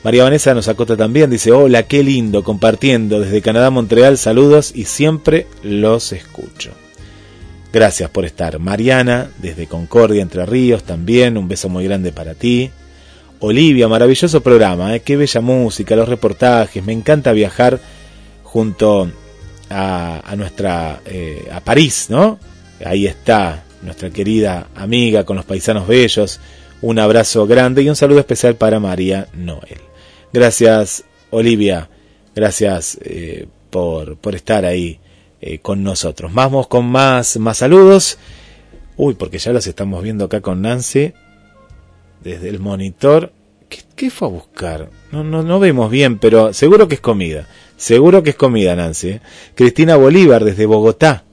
María 0.03 0.23
Vanessa 0.23 0.53
nos 0.53 0.67
acota 0.67 0.97
también, 0.97 1.29
dice, 1.29 1.51
hola, 1.51 1.83
qué 1.83 2.03
lindo, 2.03 2.43
compartiendo 2.43 3.19
desde 3.19 3.41
Canadá, 3.41 3.69
Montreal, 3.69 4.17
saludos 4.17 4.71
y 4.73 4.85
siempre 4.85 5.47
los 5.61 6.11
escucho. 6.11 6.71
Gracias 7.71 8.09
por 8.09 8.25
estar. 8.25 8.57
Mariana, 8.57 9.29
desde 9.37 9.67
Concordia, 9.67 10.21
Entre 10.21 10.45
Ríos, 10.45 10.83
también, 10.83 11.37
un 11.37 11.47
beso 11.47 11.69
muy 11.69 11.85
grande 11.85 12.11
para 12.11 12.33
ti. 12.33 12.71
Olivia, 13.43 13.87
maravilloso 13.87 14.41
programa, 14.41 14.95
¿eh? 14.95 14.99
qué 14.99 15.17
bella 15.17 15.41
música, 15.41 15.95
los 15.95 16.07
reportajes, 16.07 16.83
me 16.83 16.93
encanta 16.93 17.31
viajar 17.31 17.79
junto 18.43 19.09
a, 19.67 20.35
nuestra, 20.37 21.01
eh, 21.05 21.47
a 21.51 21.59
París, 21.59 22.07
¿no? 22.09 22.37
Ahí 22.85 23.07
está 23.07 23.63
nuestra 23.81 24.11
querida 24.11 24.67
amiga 24.75 25.23
con 25.23 25.37
los 25.37 25.45
paisanos 25.45 25.87
bellos. 25.87 26.39
Un 26.83 26.99
abrazo 26.99 27.47
grande 27.47 27.81
y 27.81 27.89
un 27.89 27.95
saludo 27.95 28.19
especial 28.19 28.55
para 28.55 28.79
María 28.79 29.27
Noel. 29.33 29.79
Gracias, 30.31 31.03
Olivia. 31.31 31.89
Gracias 32.35 32.99
eh, 33.01 33.47
por, 33.71 34.17
por, 34.17 34.35
estar 34.35 34.65
ahí 34.65 34.99
con 35.63 35.83
nosotros. 35.83 36.31
Vamos 36.31 36.67
con 36.67 36.85
más, 36.85 37.37
más 37.37 37.57
saludos. 37.57 38.19
Uy, 38.97 39.15
porque 39.15 39.39
ya 39.39 39.51
los 39.51 39.65
estamos 39.65 40.03
viendo 40.03 40.25
acá 40.25 40.41
con 40.41 40.61
Nancy 40.61 41.13
desde 42.23 42.49
el 42.49 42.59
monitor. 42.59 43.31
¿Qué, 43.95 44.09
fue 44.09 44.27
a 44.27 44.31
buscar? 44.31 44.89
No, 45.11 45.23
no, 45.23 45.43
no 45.43 45.59
vemos 45.59 45.89
bien, 45.89 46.17
pero 46.17 46.53
seguro 46.53 46.87
que 46.87 46.95
es 46.95 47.01
comida. 47.01 47.47
Seguro 47.77 48.21
que 48.21 48.31
es 48.31 48.35
comida, 48.35 48.75
Nancy. 48.75 49.09
¿eh? 49.09 49.21
Cristina 49.55 49.95
Bolívar 49.95 50.43
desde 50.43 50.65
Bogotá. 50.65 51.23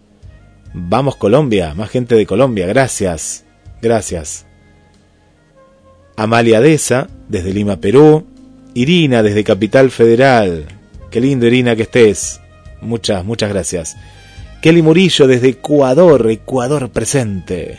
Vamos 0.72 1.16
Colombia, 1.16 1.74
más 1.74 1.90
gente 1.90 2.14
de 2.14 2.26
Colombia, 2.26 2.66
gracias. 2.66 3.44
Gracias. 3.82 4.46
Amalia 6.16 6.60
Deza 6.60 7.08
desde 7.28 7.52
Lima, 7.52 7.76
Perú. 7.76 8.26
Irina 8.74 9.22
desde 9.22 9.44
Capital 9.44 9.90
Federal. 9.90 10.66
Qué 11.10 11.20
lindo 11.20 11.46
Irina 11.46 11.74
que 11.74 11.82
estés. 11.82 12.40
Muchas, 12.80 13.24
muchas 13.24 13.50
gracias. 13.50 13.96
Kelly 14.60 14.82
Murillo 14.82 15.26
desde 15.26 15.48
Ecuador, 15.48 16.30
Ecuador 16.30 16.90
presente. 16.90 17.78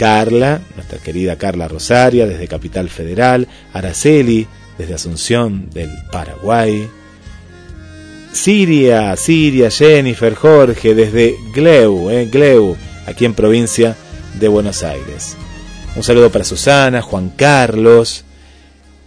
Carla, 0.00 0.62
nuestra 0.76 0.98
querida 0.98 1.36
Carla 1.36 1.68
Rosaria 1.68 2.26
desde 2.26 2.48
Capital 2.48 2.88
Federal. 2.88 3.46
Araceli 3.74 4.46
desde 4.78 4.94
Asunción 4.94 5.68
del 5.74 5.90
Paraguay. 6.10 6.88
Siria, 8.32 9.14
Siria, 9.16 9.70
Jennifer, 9.70 10.34
Jorge 10.34 10.94
desde 10.94 11.34
Gleu, 11.52 12.08
eh, 12.10 12.30
Gleu, 12.32 12.76
aquí 13.06 13.26
en 13.26 13.34
provincia 13.34 13.94
de 14.38 14.48
Buenos 14.48 14.82
Aires. 14.82 15.36
Un 15.96 16.02
saludo 16.02 16.30
para 16.32 16.44
Susana, 16.44 17.02
Juan 17.02 17.28
Carlos 17.36 18.24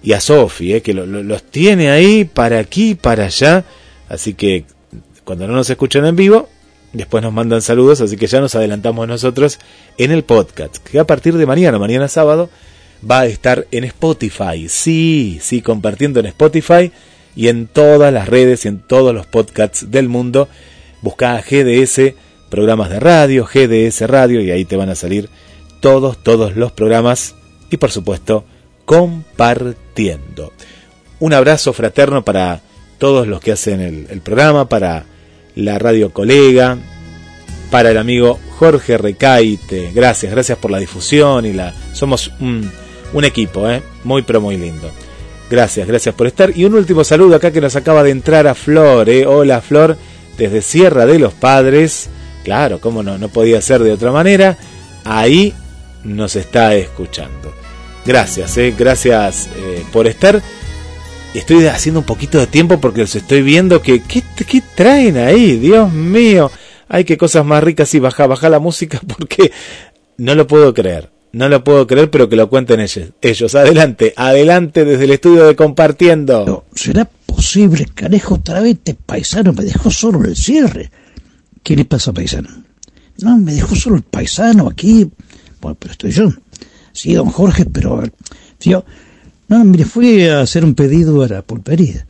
y 0.04 0.14
a 0.14 0.20
Sofi, 0.22 0.74
eh, 0.76 0.82
que 0.84 0.94
lo- 0.94 1.08
lo- 1.08 1.24
los 1.24 1.42
tiene 1.44 1.90
ahí 1.90 2.24
para 2.26 2.60
aquí, 2.60 2.94
para 2.94 3.26
allá. 3.26 3.64
Así 4.10 4.36
que 4.36 4.66
cuando 5.24 5.48
no 5.48 5.54
nos 5.54 5.70
escuchan 5.72 6.06
en 6.06 6.16
vivo, 6.16 6.50
después 6.94 7.24
nos 7.24 7.34
mandan 7.34 7.62
saludos, 7.62 8.02
así 8.02 8.16
que 8.16 8.28
ya 8.28 8.40
nos 8.40 8.56
adelantamos 8.56 9.08
nosotros 9.08 9.60
en 9.98 10.12
el 10.12 10.24
podcast, 10.24 10.78
que 10.78 11.00
a 11.00 11.06
partir 11.06 11.36
de 11.36 11.46
mañana, 11.46 11.80
mañana 11.80 12.08
sábado, 12.08 12.50
va 13.10 13.22
a 13.22 13.26
estar 13.26 13.68
en 13.72 13.84
Spotify. 13.84 14.70
Sí, 14.70 15.40
sí, 15.42 15.62
compartiendo 15.62 16.20
en 16.20 16.28
Spotify 16.28 16.92
y 17.36 17.48
en 17.48 17.68
todas 17.68 18.14
las 18.14 18.30
redes 18.30 18.66
y 18.66 18.68
en 18.70 18.80
todos 18.80 19.14
los 19.14 19.26
podcasts 19.26 19.92
del 19.92 20.08
mundo. 20.08 20.48
Busca 21.02 21.42
GDS, 21.42 22.14
programas 22.50 22.90
de 22.90 23.00
radio, 23.00 23.46
GDS 23.46 24.08
Radio, 24.08 24.42
y 24.42 24.52
ahí 24.52 24.66
te 24.66 24.78
van 24.78 24.90
a 24.90 24.96
salir 24.96 25.30
todos, 25.82 26.24
todos 26.24 26.56
los 26.56 26.72
programas 26.72 27.36
y 27.70 27.78
por 27.78 27.92
supuesto 27.92 28.46
compartiendo. 28.86 30.54
Un 31.20 31.34
abrazo 31.34 31.74
fraterno 31.74 32.24
para 32.24 32.62
todos 33.00 33.28
los 33.28 33.42
que 33.42 33.52
hacen 33.52 33.82
el, 33.82 34.08
el 34.10 34.22
programa, 34.22 34.70
para 34.70 35.06
la 35.56 35.80
radio 35.80 36.12
colega, 36.12 36.78
para 37.74 37.90
el 37.90 37.98
amigo 37.98 38.40
Jorge 38.60 39.00
Recaite. 39.00 39.92
Gracias, 39.96 40.32
gracias 40.32 40.60
por 40.60 40.70
la 40.70 40.78
difusión 40.78 41.44
y 41.44 41.54
la. 41.54 41.74
Somos 41.92 42.32
un, 42.40 42.72
equipo, 43.24 43.68
¿eh? 43.68 43.82
muy 44.04 44.22
pero 44.22 44.42
muy 44.42 44.58
lindo. 44.58 44.92
Gracias, 45.50 45.88
gracias 45.88 46.14
por 46.14 46.28
estar. 46.28 46.56
Y 46.56 46.66
un 46.66 46.76
último 46.76 47.04
saludo 47.04 47.36
acá 47.36 47.52
que 47.52 47.62
nos 47.62 47.76
acaba 47.76 48.04
de 48.04 48.12
entrar 48.12 48.46
a 48.46 48.54
Flor. 48.54 49.10
¿eh? 49.10 49.26
Hola 49.26 49.60
Flor, 49.60 49.98
desde 50.38 50.62
Sierra 50.62 51.08
de 51.08 51.18
los 51.18 51.34
Padres. 51.34 52.10
Claro, 52.44 52.80
cómo 52.80 53.02
no, 53.02 53.18
no 53.18 53.30
podía 53.30 53.60
ser 53.60 53.82
de 53.82 53.92
otra 53.92 54.12
manera. 54.12 54.56
Ahí 55.04 55.52
nos 56.04 56.36
está 56.36 56.76
escuchando. 56.76 57.52
Gracias, 58.06 58.56
¿eh? 58.60 58.76
gracias 58.78 59.50
por 59.92 60.06
estar. 60.06 60.44
Estoy 61.34 61.66
haciendo 61.66 62.02
un 62.02 62.06
poquito 62.06 62.38
de 62.38 62.48
tiempo 62.48 62.80
porque 62.80 63.02
los 63.02 63.16
estoy 63.16 63.42
viendo 63.42 63.82
que... 63.82 64.02
¿Qué, 64.02 64.24
qué 64.48 64.62
traen 64.76 65.18
ahí? 65.18 65.58
Dios 65.58 65.92
mío. 65.92 66.52
Ay, 66.88 67.06
qué 67.06 67.18
cosas 67.18 67.44
más 67.44 67.64
ricas. 67.64 67.94
Y 67.96 68.00
baja, 68.00 68.28
baja 68.28 68.50
la 68.50 68.60
música 68.60 69.02
porque 69.18 69.52
no 70.18 70.36
lo 70.36 70.46
puedo 70.46 70.74
creer. 70.74 71.12
No 71.32 71.50
lo 71.50 71.64
puedo 71.64 71.88
creer, 71.88 72.12
pero 72.12 72.30
que 72.30 72.36
lo 72.36 72.48
cuenten 72.48 72.80
ellos. 72.80 73.10
ellos. 73.22 73.56
Adelante, 73.56 74.14
adelante 74.16 74.86
desde 74.86 75.06
el 75.06 75.12
estudio 75.12 75.48
de 75.48 75.56
Compartiendo. 75.56 76.66
¿Será 76.76 77.10
posible, 77.26 77.88
carejo, 77.92 78.36
otra 78.36 78.62
vez 78.62 78.74
este 78.74 78.94
paisano 78.94 79.52
me 79.54 79.64
dejó 79.64 79.90
solo 79.90 80.24
el 80.24 80.36
cierre? 80.36 80.92
¿Qué 81.64 81.76
le 81.76 81.86
pasa, 81.86 82.14
paisano? 82.14 82.50
No, 83.18 83.38
me 83.40 83.56
dejó 83.56 83.76
solo 83.76 83.96
el 83.96 84.04
paisano 84.04 84.68
aquí. 84.68 85.10
Bueno, 85.60 85.76
pero 85.80 85.94
estoy 85.94 86.12
yo. 86.12 86.30
Sí, 86.92 87.14
don 87.16 87.30
Jorge, 87.32 87.66
pero... 87.66 88.04
Tío, 88.60 88.86
no, 89.54 89.64
mire, 89.64 89.86
fui 89.86 90.28
a 90.28 90.42
hacer 90.42 90.66
un 90.66 90.74
pedido 90.74 91.22
a 91.22 91.28
la 91.28 91.42
pulpería. 91.44 92.08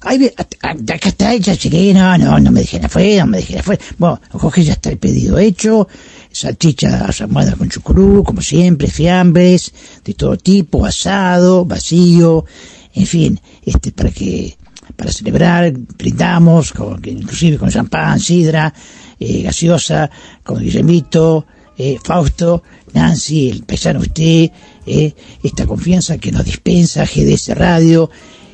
Ay, 0.00 0.32
acá 0.62 1.08
está, 1.08 1.34
ya 1.36 1.54
llegué, 1.54 1.92
no, 1.92 2.16
no, 2.16 2.38
no 2.38 2.50
me 2.50 2.60
dejé 2.60 2.78
afuera, 2.78 3.24
no 3.24 3.32
me 3.32 3.38
dejé 3.38 3.58
afuera. 3.58 3.82
Bueno, 3.98 4.20
Jorge, 4.30 4.64
ya 4.64 4.72
está 4.72 4.90
el 4.90 4.98
pedido 4.98 5.36
hecho, 5.38 5.88
salchicha 6.30 7.04
asomada 7.04 7.52
con 7.54 7.68
chucurú, 7.68 8.22
como 8.24 8.40
siempre, 8.40 8.88
fiambres, 8.88 9.72
de 10.04 10.14
todo 10.14 10.38
tipo, 10.38 10.86
asado, 10.86 11.66
vacío, 11.66 12.46
en 12.94 13.06
fin, 13.06 13.40
este, 13.62 13.92
para 13.92 14.10
que, 14.10 14.56
para 14.96 15.12
celebrar, 15.12 15.72
brindamos, 15.72 16.72
inclusive 17.04 17.58
con 17.58 17.68
champán, 17.68 18.20
sidra, 18.20 18.72
eh, 19.20 19.42
gaseosa, 19.42 20.10
con 20.42 20.60
Guillemito, 20.60 21.46
eh, 21.76 21.98
Fausto, 22.02 22.62
Nancy, 22.94 23.50
el 23.50 23.64
paisano 23.64 24.00
usted, 24.00 24.50
eh, 24.86 25.14
esta 25.42 25.66
confianza 25.66 26.18
que 26.18 26.32
nos 26.32 26.44
dispensa 26.44 27.04
GDS 27.04 27.48
Radio 27.56 28.10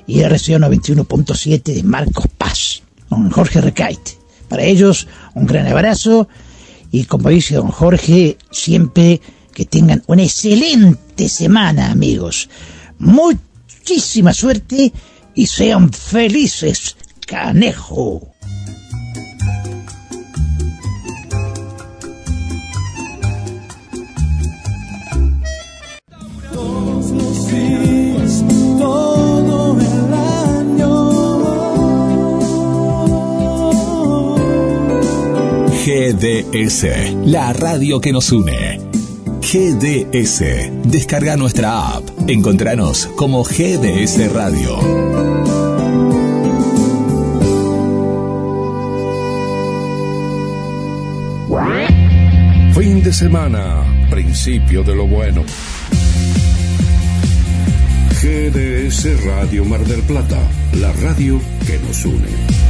y 0.07 0.23
RCO 0.23 0.59
91.7 0.59 1.63
de 1.63 1.83
Marcos 1.83 2.27
Paz, 2.37 2.83
don 3.09 3.31
Jorge 3.31 3.61
Recaite. 3.61 4.19
Para 4.49 4.65
ellos, 4.65 5.07
un 5.35 5.47
gran 5.47 5.67
abrazo 5.67 6.29
y 6.91 7.05
como 7.05 7.31
dice 7.31 7.55
don 7.55 7.69
Jorge, 7.69 8.37
siempre 8.51 9.21
que 9.55 9.65
tengan 9.65 10.03
una 10.07 10.23
excelente 10.23 11.29
semana, 11.29 11.91
amigos. 11.91 12.49
Muchísima 12.99 14.33
suerte 14.33 14.93
y 15.35 15.47
sean 15.47 15.93
felices, 15.93 16.97
canejo. 17.27 18.32
GDS, 35.85 37.13
la 37.27 37.53
radio 37.53 38.01
que 38.01 38.13
nos 38.13 38.31
une. 38.31 38.79
GDS, 39.41 40.71
descarga 40.85 41.37
nuestra 41.37 41.97
app. 41.97 42.09
Encontranos 42.29 43.07
como 43.17 43.43
GDS 43.43 44.33
Radio. 44.33 44.79
Fin 52.77 53.03
de 53.03 53.13
semana, 53.13 54.07
principio 54.09 54.85
de 54.85 54.95
lo 54.95 55.09
bueno. 55.09 55.43
GDS 58.23 59.25
Radio 59.25 59.65
Mar 59.65 59.85
del 59.85 60.03
Plata, 60.03 60.39
la 60.75 60.93
radio 60.93 61.41
que 61.67 61.81
nos 61.81 62.05
une. 62.05 62.62